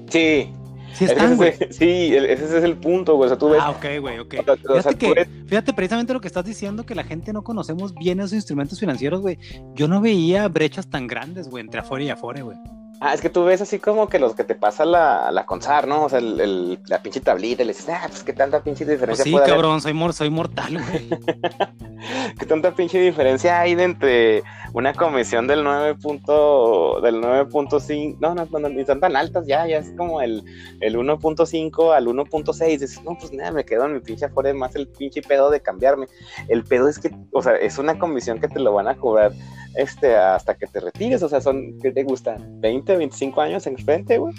Sí, 0.09 0.51
Sí 0.93 1.05
están, 1.05 1.35
güey. 1.37 1.53
Sí, 1.71 2.15
ese 2.15 2.45
es 2.45 2.63
el 2.63 2.77
punto, 2.77 3.15
güey. 3.15 3.27
O 3.27 3.29
sea, 3.29 3.37
tú 3.37 3.49
ves... 3.49 3.61
Ah, 3.61 3.71
ok, 3.71 3.85
güey, 3.99 4.19
ok. 4.19 4.35
fíjate, 4.35 4.95
que, 4.97 5.25
fíjate 5.47 5.73
precisamente 5.73 6.13
lo 6.13 6.21
que 6.21 6.27
estás 6.27 6.45
diciendo, 6.45 6.85
que 6.85 6.95
la 6.95 7.03
gente 7.03 7.33
no 7.33 7.43
conocemos 7.43 7.93
bien 7.95 8.19
esos 8.19 8.33
instrumentos 8.33 8.79
financieros, 8.79 9.21
güey. 9.21 9.37
Yo 9.75 9.87
no 9.87 10.01
veía 10.01 10.47
brechas 10.47 10.89
tan 10.89 11.07
grandes, 11.07 11.49
güey, 11.49 11.63
entre 11.63 11.79
afuera 11.79 12.05
y 12.05 12.09
afuera, 12.09 12.41
güey. 12.41 12.57
Ah, 13.05 13.13
es 13.13 13.19
que 13.19 13.29
tú 13.29 13.43
ves 13.43 13.59
así 13.59 13.79
como 13.79 14.07
que 14.07 14.17
los 14.17 14.33
que 14.33 14.45
te 14.45 14.55
pasa 14.55 14.85
la, 14.85 15.29
la 15.29 15.45
CONSAR, 15.45 15.87
¿no? 15.89 16.05
O 16.05 16.09
sea, 16.09 16.19
el, 16.19 16.79
la 16.87 17.01
pinche 17.01 17.19
tablita, 17.19 17.61
y 17.61 17.65
le 17.65 17.73
dices, 17.73 17.89
ah, 17.89 18.05
pues 18.07 18.23
qué 18.23 18.31
tanta 18.31 18.63
pinche 18.63 18.85
diferencia. 18.85 19.25
Pues 19.29 19.43
sí, 19.43 19.51
cabrón, 19.51 19.81
soy, 19.81 19.93
soy 20.13 20.29
mortal, 20.29 20.79
güey. 20.81 21.09
qué 22.39 22.45
tanta 22.45 22.73
pinche 22.73 22.99
diferencia 23.01 23.59
hay 23.59 23.75
de 23.75 23.83
entre 23.83 24.43
una 24.73 24.93
comisión 24.93 25.47
del 25.47 25.63
9. 25.63 25.93
del 25.93 26.01
9.5, 26.01 28.17
no, 28.19 28.33
no, 28.33 28.59
no, 28.59 28.69
ni 28.69 28.83
son 28.83 28.99
tan 28.99 29.15
altas 29.15 29.45
ya, 29.45 29.67
ya 29.67 29.77
es 29.77 29.93
como 29.95 30.19
el, 30.19 30.43
el 30.81 30.95
1.5 30.95 31.95
al 31.95 32.07
1.6. 32.07 32.67
Dices, 32.67 33.01
no, 33.03 33.15
pues 33.17 33.31
nada, 33.31 33.51
me 33.51 33.63
quedo 33.63 33.85
en 33.85 33.93
mi 33.93 33.99
pinche 33.99 34.25
afuera, 34.25 34.51
más 34.53 34.75
el 34.75 34.87
pinche 34.87 35.21
pedo 35.21 35.51
de 35.51 35.61
cambiarme. 35.61 36.07
El 36.47 36.63
pedo 36.63 36.89
es 36.89 36.97
que, 36.97 37.11
o 37.31 37.41
sea, 37.41 37.55
es 37.55 37.77
una 37.77 37.99
comisión 37.99 38.39
que 38.39 38.47
te 38.47 38.59
lo 38.59 38.73
van 38.73 38.87
a 38.87 38.95
cobrar 38.95 39.31
este, 39.75 40.15
hasta 40.15 40.55
que 40.55 40.65
te 40.65 40.79
retires, 40.79 41.21
o 41.21 41.29
sea, 41.29 41.39
son, 41.39 41.77
¿qué 41.79 41.91
te 41.91 42.03
gusta? 42.03 42.37
¿20, 42.37 42.97
25 42.97 43.41
años 43.41 43.67
en 43.67 43.77
frente, 43.77 44.17
güey? 44.17 44.33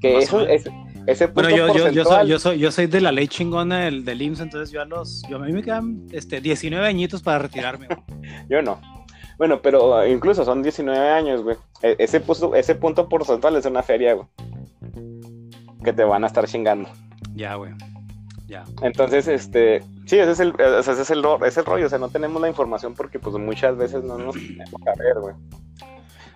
Que 0.00 0.18
eso 0.18 0.46
es, 0.46 0.64
ese 1.06 1.28
punto 1.28 1.48
Bueno, 1.48 1.56
yo, 1.56 1.74
yo, 1.74 1.90
yo, 1.90 2.04
soy, 2.04 2.28
yo, 2.28 2.38
soy, 2.38 2.58
yo 2.58 2.70
soy 2.70 2.86
de 2.86 3.00
la 3.00 3.10
ley 3.10 3.26
chingona 3.26 3.80
del, 3.80 4.04
del 4.04 4.20
IMSS, 4.20 4.40
entonces 4.40 4.70
yo 4.70 4.82
a 4.82 4.84
los. 4.84 5.22
Yo, 5.28 5.36
a 5.36 5.40
mí 5.40 5.52
me 5.52 5.62
quedan 5.62 6.06
este, 6.12 6.40
19 6.40 6.86
añitos 6.86 7.22
para 7.22 7.40
retirarme. 7.40 7.86
güey. 7.86 7.98
Yo 8.48 8.62
no. 8.62 8.97
Bueno, 9.38 9.62
pero 9.62 10.00
uh, 10.00 10.06
incluso 10.06 10.44
son 10.44 10.62
19 10.62 10.98
años, 11.10 11.42
güey. 11.42 11.56
E- 11.82 11.96
Ese, 11.98 12.20
punto- 12.20 12.54
ese 12.54 12.74
punto 12.74 13.08
porcentual 13.08 13.56
es 13.56 13.64
una 13.64 13.82
feria, 13.82 14.14
güey. 14.14 14.26
Que 15.84 15.92
te 15.92 16.02
van 16.04 16.24
a 16.24 16.26
estar 16.26 16.46
chingando. 16.46 16.88
ya, 17.34 17.54
güey. 17.54 17.72
Ya. 18.48 18.64
Entonces, 18.82 19.28
este, 19.28 19.80
sí, 20.06 20.18
ese 20.18 20.30
es 20.32 20.40
el, 20.40 20.54
sea, 20.56 20.78
ese 20.80 21.02
es 21.02 21.10
el, 21.10 21.22
ese 21.22 21.46
es 21.48 21.56
el 21.58 21.64
rollo, 21.66 21.84
o 21.84 21.88
sea, 21.90 21.98
no 21.98 22.08
tenemos 22.08 22.40
la 22.40 22.48
información 22.48 22.94
porque 22.94 23.18
pues 23.18 23.36
muchas 23.36 23.76
veces 23.76 24.02
no 24.02 24.16
nos 24.16 24.34
tenemos 24.34 24.72
a 24.86 24.98
ver, 24.98 25.20
güey. 25.20 25.34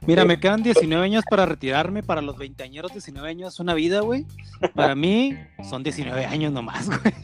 Mira, 0.06 0.22
Sí. 0.22 0.28
me 0.28 0.38
quedan 0.38 0.62
19 0.62 1.04
años 1.04 1.24
para 1.30 1.46
retirarme. 1.46 2.02
Para 2.02 2.20
los 2.20 2.36
20 2.36 2.62
añeros, 2.64 2.92
19 2.92 3.28
años 3.30 3.54
es 3.54 3.60
una 3.60 3.72
vida, 3.72 4.00
güey. 4.00 4.26
Para 4.74 4.94
mí, 4.94 5.38
son 5.68 5.82
19 5.82 6.26
años 6.26 6.52
nomás, 6.52 6.88
güey. 6.88 7.14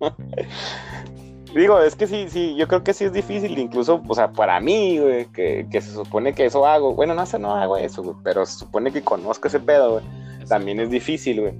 Digo, 1.56 1.80
es 1.80 1.96
que 1.96 2.06
sí, 2.06 2.26
sí, 2.28 2.54
yo 2.56 2.68
creo 2.68 2.84
que 2.84 2.92
sí 2.92 3.04
es 3.04 3.12
difícil, 3.12 3.58
incluso, 3.58 4.02
o 4.06 4.14
sea, 4.14 4.30
para 4.30 4.60
mí, 4.60 4.98
güey, 4.98 5.24
que, 5.32 5.66
que 5.70 5.80
se 5.80 5.90
supone 5.92 6.34
que 6.34 6.44
eso 6.44 6.66
hago, 6.66 6.92
bueno, 6.94 7.14
no 7.14 7.24
sé, 7.24 7.38
no 7.38 7.54
hago 7.54 7.76
eso, 7.78 8.02
güey, 8.02 8.16
pero 8.22 8.44
se 8.44 8.58
supone 8.58 8.92
que 8.92 9.02
conozco 9.02 9.48
ese 9.48 9.58
pedo, 9.60 9.92
güey, 9.92 10.04
también 10.48 10.80
es 10.80 10.90
difícil, 10.90 11.40
güey. 11.40 11.54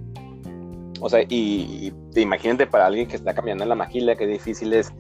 O 1.01 1.09
sea, 1.09 1.23
y, 1.23 1.93
y 2.15 2.21
imagínate 2.21 2.67
para 2.67 2.87
alguien 2.87 3.07
que 3.09 3.17
está 3.17 3.35
caminando 3.35 3.65
en 3.65 3.69
la 3.71 3.75
maquila, 3.75 4.17
qué 4.17 4.27
difícil 4.27 4.73
es, 4.75 4.93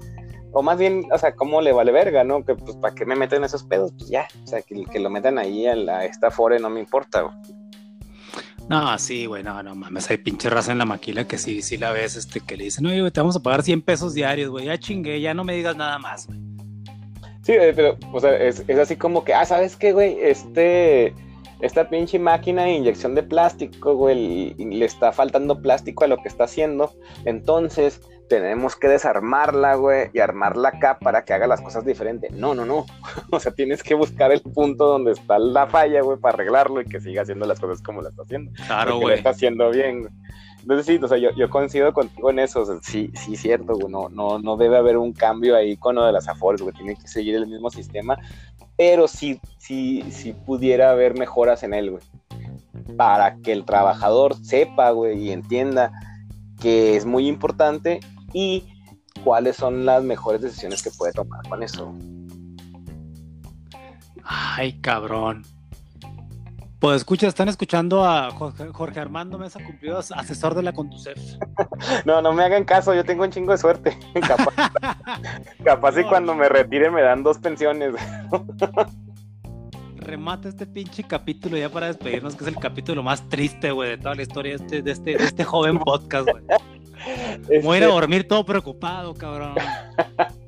o 0.53 0.63
más 0.63 0.79
bien, 0.79 1.03
o 1.13 1.19
sea, 1.19 1.35
cómo 1.35 1.61
le 1.61 1.73
vale 1.73 1.93
verga, 1.93 2.25
¿no? 2.25 2.43
Que 2.45 2.55
pues, 2.55 2.77
¿para 2.77 2.95
qué 2.95 3.05
me 3.05 3.17
meten 3.17 3.45
esos 3.45 3.65
pedos? 3.65 3.93
Pues 3.99 4.09
ya, 4.09 4.27
o 4.45 4.47
sea, 4.47 4.63
que, 4.63 4.83
que 4.85 4.99
lo 4.99 5.11
metan 5.11 5.37
ahí 5.39 5.67
a, 5.67 5.77
la- 5.77 5.99
a 5.99 6.05
esta 6.07 6.31
fore 6.31 6.59
no 6.59 6.71
me 6.71 6.81
importa, 6.81 7.21
güey. 7.23 7.35
No, 8.69 8.99
sí, 8.99 9.27
güey, 9.27 9.45
no, 9.45 9.63
no 9.63 9.77
mames, 9.77 10.11
hay 10.11 10.17
pinche 10.17 10.51
raza 10.51 10.73
en 10.73 10.79
la 10.79 10.85
maquila 10.85 11.27
que 11.27 11.39
sí, 11.39 11.63
sí 11.63 11.77
la 11.77 11.93
ves, 11.93 12.17
este, 12.17 12.41
que 12.41 12.57
le 12.57 12.65
dicen, 12.65 12.85
oye, 12.87 13.01
güey, 13.01 13.13
te 13.13 13.21
vamos 13.21 13.37
a 13.37 13.41
pagar 13.41 13.63
100 13.63 13.83
pesos 13.83 14.13
diarios, 14.13 14.51
güey, 14.51 14.67
ya 14.67 14.77
chingué, 14.77 15.21
ya 15.21 15.35
no 15.35 15.45
me 15.45 15.55
digas 15.55 15.77
nada 15.77 15.99
más, 15.99 16.27
güey. 16.27 16.41
Sí, 17.43 17.53
pero, 17.77 17.97
o 18.13 18.19
sea, 18.19 18.37
es, 18.37 18.65
es 18.67 18.79
así 18.79 18.97
como 18.97 19.23
que, 19.23 19.33
ah, 19.33 19.45
¿sabes 19.45 19.77
qué, 19.77 19.93
güey? 19.93 20.19
Este, 20.21 21.15
esta 21.61 21.89
pinche 21.89 22.19
máquina 22.19 22.65
de 22.65 22.73
inyección 22.73 23.15
de 23.15 23.23
plástico, 23.23 23.95
güey, 23.95 24.55
le 24.55 24.85
está 24.85 25.13
faltando 25.13 25.61
plástico 25.63 26.05
a 26.05 26.09
lo 26.09 26.19
que 26.19 26.29
está 26.29 26.45
haciendo. 26.45 26.93
Entonces, 27.25 28.01
tenemos 28.29 28.77
que 28.77 28.89
desarmarla, 28.89 29.77
güey, 29.77 30.11
y 30.13 30.19
armarla 30.19 30.71
acá 30.71 30.99
para 30.99 31.25
que 31.25 31.33
haga 31.33 31.47
las 31.47 31.61
cosas 31.61 31.85
diferentes. 31.85 32.33
No, 32.33 32.55
no, 32.55 32.65
no. 32.65 32.87
O 33.31 33.41
sea, 33.41 33.53
tienes 33.53 33.83
que 33.83 33.95
buscar 33.95 34.33
el 34.33 34.43
punto 34.43 34.87
donde 34.87 35.13
está 35.13 35.39
la 35.39 35.67
falla, 35.67 36.03
güey, 36.03 36.19
para 36.19 36.35
arreglarlo 36.35 36.81
y 36.81 36.85
que 36.85 37.01
siga 37.01 37.23
haciendo 37.23 37.47
las 37.47 37.61
cosas 37.61 37.83
como 37.83 38.03
la 38.03 38.11
está 38.11 38.23
haciendo. 38.23 38.53
Claro, 38.67 38.93
porque 38.93 38.93
lo 38.93 39.01
güey. 39.01 39.15
está 39.15 39.31
haciendo 39.31 39.71
bien, 39.71 40.01
güey. 40.01 40.13
Entonces 40.67 40.87
sí, 40.87 41.01
o 41.01 41.07
sea, 41.07 41.17
yo, 41.17 41.31
yo 41.37 41.49
coincido 41.49 41.93
contigo 41.93 42.29
en 42.31 42.41
eso, 42.41 42.63
o 42.63 42.67
sea, 42.67 42.79
sí, 42.83 43.13
sí, 43.15 43.37
cierto, 43.37 43.75
güey, 43.75 43.87
no, 43.89 44.09
no, 44.09 44.41
no 44.41 44.57
debe 44.57 44.77
haber 44.77 44.97
un 44.97 45.13
cambio 45.13 45.55
ahí 45.55 45.77
con 45.77 45.95
lo 45.95 46.05
de 46.05 46.11
las 46.11 46.27
afores, 46.27 46.61
güey, 46.61 46.75
tiene 46.75 46.97
que 46.97 47.07
seguir 47.07 47.37
el 47.37 47.47
mismo 47.47 47.71
sistema, 47.71 48.19
pero 48.77 49.09
sí, 49.09 49.41
sí, 49.59 50.05
sí 50.11 50.33
pudiera 50.33 50.91
haber 50.91 51.19
mejoras 51.19 51.63
en 51.63 51.75
él, 51.75 51.91
güey, 51.91 52.03
para 52.97 53.37
que 53.39 53.53
el 53.53 53.65
trabajador 53.65 54.37
sepa, 54.45 54.91
güey, 54.91 55.19
y 55.19 55.33
entienda 55.33 55.93
que 56.61 56.97
es 56.97 57.05
muy 57.05 57.29
importante 57.29 58.01
y 58.33 58.65
cuáles 59.25 59.57
son 59.57 59.87
las 59.87 60.03
mejores 60.03 60.41
decisiones 60.41 60.83
que 60.83 60.91
puede 60.91 61.13
tomar 61.13 61.47
con 61.49 61.63
eso. 61.63 61.95
Ay, 64.23 64.79
cabrón. 64.81 65.45
Pues 66.87 66.99
escucha, 66.99 67.27
están 67.27 67.49
escuchando 67.49 68.05
a 68.05 68.31
Jorge, 68.31 68.69
Jorge 68.69 69.01
Armando 69.01 69.39
Mesa 69.39 69.59
Cumplido, 69.59 69.99
asesor 69.99 70.55
de 70.55 70.63
la 70.63 70.73
Conducef. 70.73 71.19
No, 72.05 72.23
no 72.23 72.33
me 72.33 72.45
hagan 72.45 72.63
caso, 72.63 72.95
yo 72.95 73.05
tengo 73.05 73.25
un 73.25 73.31
chingo 73.33 73.51
de 73.51 73.59
suerte, 73.59 73.99
capaz, 74.21 74.71
capaz 75.65 75.99
y 75.99 76.05
cuando 76.05 76.37
me 76.37 76.49
retire 76.49 76.89
me 76.93 77.03
dan 77.03 77.25
dos 77.25 77.39
pensiones, 77.39 77.93
Remata 79.97 80.49
este 80.49 80.65
pinche 80.65 81.03
capítulo 81.03 81.57
ya 81.57 81.69
para 81.69 81.89
despedirnos, 81.89 82.37
que 82.37 82.45
es 82.45 82.49
el 82.49 82.57
capítulo 82.57 83.03
más 83.03 83.29
triste, 83.29 83.73
güey, 83.73 83.91
de 83.91 83.99
toda 83.99 84.15
la 84.15 84.23
historia 84.23 84.57
de 84.57 84.65
este, 84.65 84.83
de 84.83 84.93
este, 84.93 85.17
de 85.17 85.25
este 85.25 85.43
joven 85.43 85.81
podcast, 85.81 86.29
güey. 86.31 86.45
Me 87.49 87.63
voy 87.63 87.75
a 87.75 87.79
ir 87.79 87.83
a 87.83 87.87
Este, 87.87 87.99
dormir 88.01 88.29
todo 88.29 88.47
preocupado, 88.47 89.13
cabrón. 89.13 89.57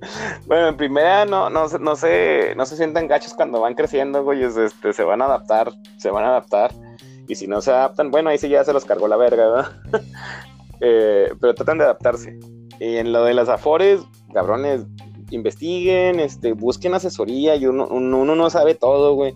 Bueno, 0.46 0.68
en 0.68 0.76
primera 0.76 1.24
no, 1.24 1.50
no, 1.50 1.66
no, 1.66 1.96
se, 1.96 2.54
no 2.56 2.66
se 2.66 2.76
sientan 2.76 3.08
gachos 3.08 3.34
cuando 3.34 3.60
van 3.60 3.74
creciendo, 3.74 4.22
güey. 4.22 4.42
es, 4.42 4.56
Este, 4.56 4.92
se 4.92 5.04
van 5.04 5.22
a 5.22 5.26
adaptar, 5.26 5.72
se 5.98 6.10
van 6.10 6.24
a 6.24 6.28
adaptar. 6.28 6.72
Y 7.26 7.34
si 7.36 7.46
no 7.46 7.60
se 7.60 7.70
adaptan, 7.70 8.10
bueno, 8.10 8.30
ahí 8.30 8.38
sí 8.38 8.48
ya 8.48 8.64
se 8.64 8.72
los 8.72 8.84
cargó 8.84 9.08
la 9.08 9.16
verga, 9.16 9.48
¿verdad? 9.48 9.72
Eh, 10.80 11.32
pero 11.40 11.54
tratan 11.54 11.78
de 11.78 11.84
adaptarse. 11.84 12.38
Y 12.80 12.96
en 12.96 13.12
lo 13.12 13.24
de 13.24 13.32
las 13.32 13.48
afores, 13.48 14.00
cabrones, 14.34 14.82
investiguen, 15.30 16.20
este, 16.20 16.52
busquen 16.52 16.94
asesoría. 16.94 17.54
Y 17.54 17.66
uno, 17.66 17.86
uno 17.86 18.34
no 18.34 18.50
sabe 18.50 18.74
todo, 18.74 19.14
güey. 19.14 19.34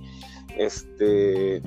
Este. 0.59 1.63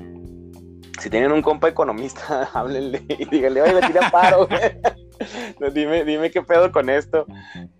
Si 1.00 1.10
tienen 1.10 1.32
un 1.32 1.42
compa 1.42 1.68
economista, 1.68 2.48
háblenle 2.54 3.02
y 3.08 3.24
díganle, 3.24 3.62
oye, 3.62 3.74
me 3.74 3.86
tira 3.86 4.10
paro, 4.10 4.46
güey. 4.46 4.60
dime, 5.74 6.04
dime 6.04 6.30
qué 6.30 6.42
pedo 6.42 6.70
con 6.72 6.90
esto. 6.90 7.26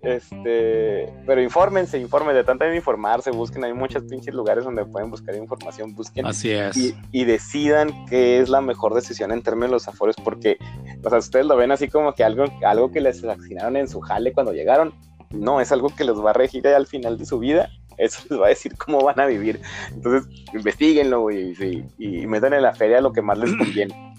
Este, 0.02 1.12
pero 1.26 1.40
infórmense, 1.42 1.98
infórmense, 1.98 2.38
de 2.38 2.44
tanto 2.44 2.64
de 2.64 2.76
informarse, 2.76 3.30
busquen, 3.30 3.64
hay 3.64 3.72
muchos 3.72 4.02
pinches 4.04 4.34
lugares 4.34 4.64
donde 4.64 4.84
pueden 4.84 5.10
buscar 5.10 5.34
información, 5.34 5.94
busquen 5.94 6.26
Así 6.26 6.50
es. 6.50 6.76
y, 6.76 6.94
y 7.12 7.24
decidan 7.24 8.06
qué 8.06 8.40
es 8.40 8.48
la 8.48 8.60
mejor 8.60 8.94
decisión 8.94 9.32
en 9.32 9.42
términos 9.42 9.70
de 9.70 9.74
los 9.74 9.88
afores, 9.88 10.16
porque, 10.22 10.56
o 11.04 11.08
sea, 11.08 11.18
ustedes 11.18 11.46
lo 11.46 11.56
ven 11.56 11.72
así 11.72 11.88
como 11.88 12.14
que 12.14 12.24
algo, 12.24 12.44
algo 12.64 12.90
que 12.90 13.00
les 13.00 13.22
asignaron 13.24 13.76
en 13.76 13.88
su 13.88 14.00
jale 14.00 14.32
cuando 14.32 14.52
llegaron, 14.52 14.92
no, 15.30 15.60
es 15.60 15.72
algo 15.72 15.88
que 15.94 16.04
los 16.04 16.24
va 16.24 16.30
a 16.30 16.34
regir 16.34 16.66
al 16.68 16.86
final 16.86 17.16
de 17.16 17.24
su 17.24 17.38
vida, 17.38 17.70
eso 17.96 18.22
les 18.28 18.40
va 18.40 18.46
a 18.46 18.50
decir 18.50 18.76
cómo 18.76 19.02
van 19.02 19.20
a 19.20 19.26
vivir. 19.26 19.60
Entonces, 19.92 20.28
investiguenlo, 20.52 21.30
y, 21.30 21.86
y 21.98 22.26
metan 22.26 22.54
en 22.54 22.62
la 22.62 22.74
feria 22.74 23.00
lo 23.00 23.12
que 23.12 23.22
más 23.22 23.38
les 23.38 23.54
conviene. 23.56 24.11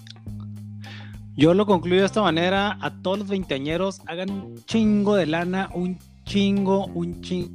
Yo 1.36 1.52
lo 1.52 1.66
concluyo 1.66 2.00
de 2.00 2.06
esta 2.06 2.22
manera, 2.22 2.78
a 2.80 3.02
todos 3.02 3.18
los 3.18 3.28
veinteañeros 3.28 4.02
hagan 4.06 4.30
un 4.30 4.64
chingo 4.66 5.16
de 5.16 5.26
lana, 5.26 5.68
un 5.74 5.98
chingo, 6.24 6.86
un 6.86 7.22
chingo. 7.22 7.50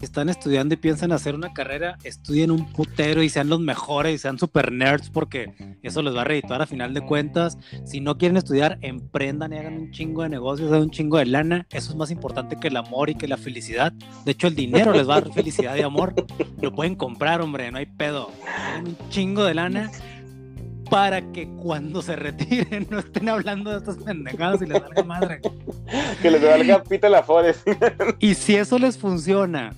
Están 0.00 0.28
estudiando 0.28 0.74
y 0.74 0.76
piensan 0.76 1.10
hacer 1.10 1.34
una 1.34 1.52
carrera, 1.52 1.98
estudien 2.04 2.52
un 2.52 2.72
putero 2.72 3.20
y 3.24 3.28
sean 3.28 3.48
los 3.48 3.58
mejores 3.58 4.14
y 4.14 4.18
sean 4.18 4.38
super 4.38 4.70
nerds 4.70 5.10
porque 5.10 5.76
eso 5.82 6.02
les 6.02 6.14
va 6.14 6.20
a 6.20 6.24
redituar 6.24 6.62
a 6.62 6.66
final 6.66 6.94
de 6.94 7.00
cuentas. 7.00 7.58
Si 7.84 8.00
no 8.00 8.16
quieren 8.16 8.36
estudiar, 8.36 8.78
emprendan 8.80 9.52
y 9.52 9.56
hagan 9.56 9.76
un 9.76 9.90
chingo 9.90 10.22
de 10.22 10.28
negocios, 10.28 10.70
hagan 10.70 10.82
un 10.82 10.90
chingo 10.92 11.18
de 11.18 11.26
lana. 11.26 11.66
Eso 11.70 11.90
es 11.90 11.96
más 11.96 12.12
importante 12.12 12.54
que 12.60 12.68
el 12.68 12.76
amor 12.76 13.10
y 13.10 13.16
que 13.16 13.26
la 13.26 13.36
felicidad. 13.36 13.92
De 14.24 14.30
hecho, 14.30 14.46
el 14.46 14.54
dinero 14.54 14.92
les 14.92 15.08
va 15.08 15.16
a 15.16 15.20
dar 15.22 15.32
felicidad 15.32 15.74
y 15.74 15.82
amor. 15.82 16.14
Lo 16.62 16.72
pueden 16.72 16.94
comprar, 16.94 17.40
hombre, 17.40 17.72
no 17.72 17.78
hay 17.78 17.86
pedo. 17.86 18.30
Hagan 18.46 18.86
un 18.86 18.96
chingo 19.08 19.42
de 19.42 19.54
lana 19.54 19.90
para 20.90 21.32
que 21.32 21.48
cuando 21.48 22.02
se 22.02 22.16
retiren 22.16 22.86
no 22.90 22.98
estén 22.98 23.28
hablando 23.28 23.70
de 23.70 23.78
estas 23.78 23.96
pendejadas 23.96 24.62
y 24.62 24.66
les 24.66 24.82
valga 24.82 25.02
madre. 25.02 25.40
Que 26.22 26.30
les 26.30 26.42
valga 26.42 26.82
pito 26.82 27.08
la 27.08 27.18
afores. 27.18 27.62
Y 28.18 28.34
si 28.34 28.56
eso 28.56 28.78
les 28.78 28.98
funciona, 28.98 29.72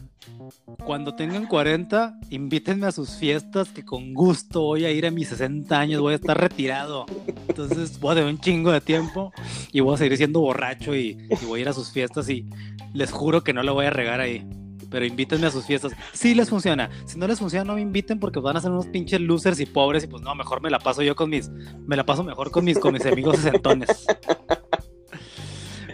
cuando 0.84 1.14
tengan 1.14 1.46
40, 1.46 2.18
invítenme 2.30 2.86
a 2.86 2.92
sus 2.92 3.16
fiestas 3.16 3.68
que 3.68 3.84
con 3.84 4.14
gusto 4.14 4.62
voy 4.62 4.84
a 4.84 4.90
ir 4.90 5.06
a 5.06 5.10
mis 5.10 5.28
60 5.28 5.78
años, 5.78 6.00
voy 6.00 6.14
a 6.14 6.16
estar 6.16 6.38
retirado. 6.38 7.06
Entonces 7.48 7.98
voy 8.00 8.12
a 8.12 8.14
tener 8.16 8.30
un 8.30 8.40
chingo 8.40 8.72
de 8.72 8.80
tiempo 8.80 9.32
y 9.72 9.80
voy 9.80 9.94
a 9.94 9.98
seguir 9.98 10.16
siendo 10.16 10.40
borracho 10.40 10.94
y, 10.94 11.28
y 11.30 11.44
voy 11.46 11.60
a 11.60 11.62
ir 11.62 11.68
a 11.68 11.72
sus 11.72 11.92
fiestas 11.92 12.28
y 12.28 12.48
les 12.92 13.10
juro 13.10 13.42
que 13.42 13.52
no 13.52 13.62
le 13.62 13.70
voy 13.70 13.86
a 13.86 13.90
regar 13.90 14.20
ahí. 14.20 14.46
Pero 14.90 15.04
invítenme 15.04 15.46
a 15.46 15.50
sus 15.50 15.66
fiestas. 15.66 15.92
Si 16.12 16.34
les 16.34 16.50
funciona. 16.50 16.90
Si 17.06 17.18
no 17.18 17.26
les 17.26 17.38
funciona, 17.38 17.64
no 17.64 17.74
me 17.74 17.80
inviten 17.80 18.18
porque 18.18 18.40
van 18.40 18.56
a 18.56 18.60
ser 18.60 18.70
unos 18.70 18.86
pinches 18.86 19.20
losers 19.20 19.60
y 19.60 19.66
pobres. 19.66 20.04
Y 20.04 20.06
pues 20.08 20.22
no, 20.22 20.34
mejor 20.34 20.60
me 20.60 20.70
la 20.70 20.78
paso 20.78 21.02
yo 21.02 21.14
con 21.14 21.30
mis. 21.30 21.48
Me 21.86 21.96
la 21.96 22.04
paso 22.04 22.24
mejor 22.24 22.50
con 22.50 22.64
mis, 22.64 22.78
con 22.78 22.92
mis 22.92 23.06
amigos 23.06 23.36
sesentones. 23.36 24.06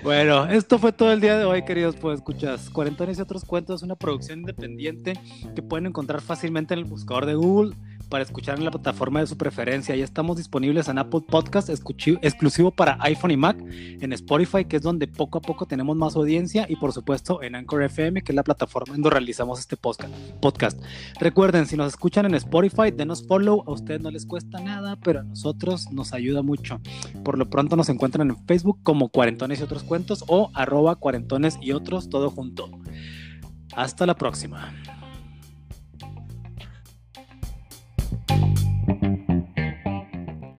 Bueno, 0.07 0.47
esto 0.47 0.79
fue 0.79 0.93
todo 0.93 1.13
el 1.13 1.21
día 1.21 1.37
de 1.37 1.45
hoy, 1.45 1.65
queridos 1.65 1.97
pues 1.97 2.19
escuchas. 2.19 2.71
Cuarentones 2.71 3.19
y 3.19 3.23
otros 3.23 3.45
cuentos, 3.45 3.83
una 3.83 3.97
producción 3.97 4.39
independiente 4.39 5.15
que 5.57 5.63
pueden 5.63 5.87
encontrar 5.87 6.21
fácilmente 6.21 6.75
en 6.75 6.79
el 6.79 6.85
buscador 6.85 7.27
de 7.27 7.35
Google 7.35 7.75
para 8.09 8.23
escuchar 8.23 8.59
en 8.59 8.65
la 8.65 8.71
plataforma 8.71 9.21
de 9.21 9.27
su 9.27 9.37
preferencia. 9.37 9.95
Ya 9.97 10.05
estamos 10.05 10.37
disponibles 10.37 10.89
en 10.89 10.99
Apple 10.99 11.23
Podcast, 11.29 11.69
exclusivo 11.69 12.71
para 12.71 12.97
iPhone 13.01 13.31
y 13.31 13.37
Mac, 13.37 13.59
en 13.61 14.13
Spotify, 14.13 14.65
que 14.65 14.77
es 14.77 14.83
donde 14.83 15.09
poco 15.09 15.39
a 15.39 15.41
poco 15.41 15.67
tenemos 15.67 15.97
más 15.97 16.17
audiencia, 16.17 16.67
y 16.69 16.77
por 16.77 16.93
supuesto 16.93 17.43
en 17.43 17.55
Anchor 17.55 17.83
FM, 17.83 18.23
que 18.23 18.33
es 18.33 18.37
la 18.37 18.45
plataforma 18.45 18.95
en 18.95 19.03
donde 19.03 19.11
realizamos 19.11 19.59
este 19.61 19.77
podcast. 19.77 20.81
Recuerden, 21.21 21.67
si 21.67 21.77
nos 21.77 21.89
escuchan 21.89 22.27
en 22.27 22.35
Spotify, 22.35 22.91
denos 22.91 23.27
follow, 23.27 23.65
a 23.67 23.73
ustedes 23.73 24.01
no 24.01 24.11
les 24.11 24.27
cuesta 24.27 24.61
nada, 24.61 24.97
pero 24.97 25.21
a 25.21 25.25
nosotros 25.25 25.91
nos 25.91 26.13
ayuda 26.13 26.43
mucho. 26.43 26.81
Por 27.25 27.39
lo 27.39 27.51
pronto 27.51 27.77
nos 27.77 27.89
encuentran 27.89 28.31
en 28.31 28.47
Facebook 28.47 28.81
como 28.83 29.09
Cuarentones 29.09 29.61
y 29.61 29.63
otros 29.63 29.83
cuentos 29.83 30.25
o 30.29 30.51
arroba 30.55 30.97
cuarentones 30.97 31.59
y 31.61 31.73
otros, 31.73 32.09
todo 32.09 32.31
junto. 32.31 32.71
Hasta 33.75 34.07
la 34.07 34.15
próxima. 34.17 34.73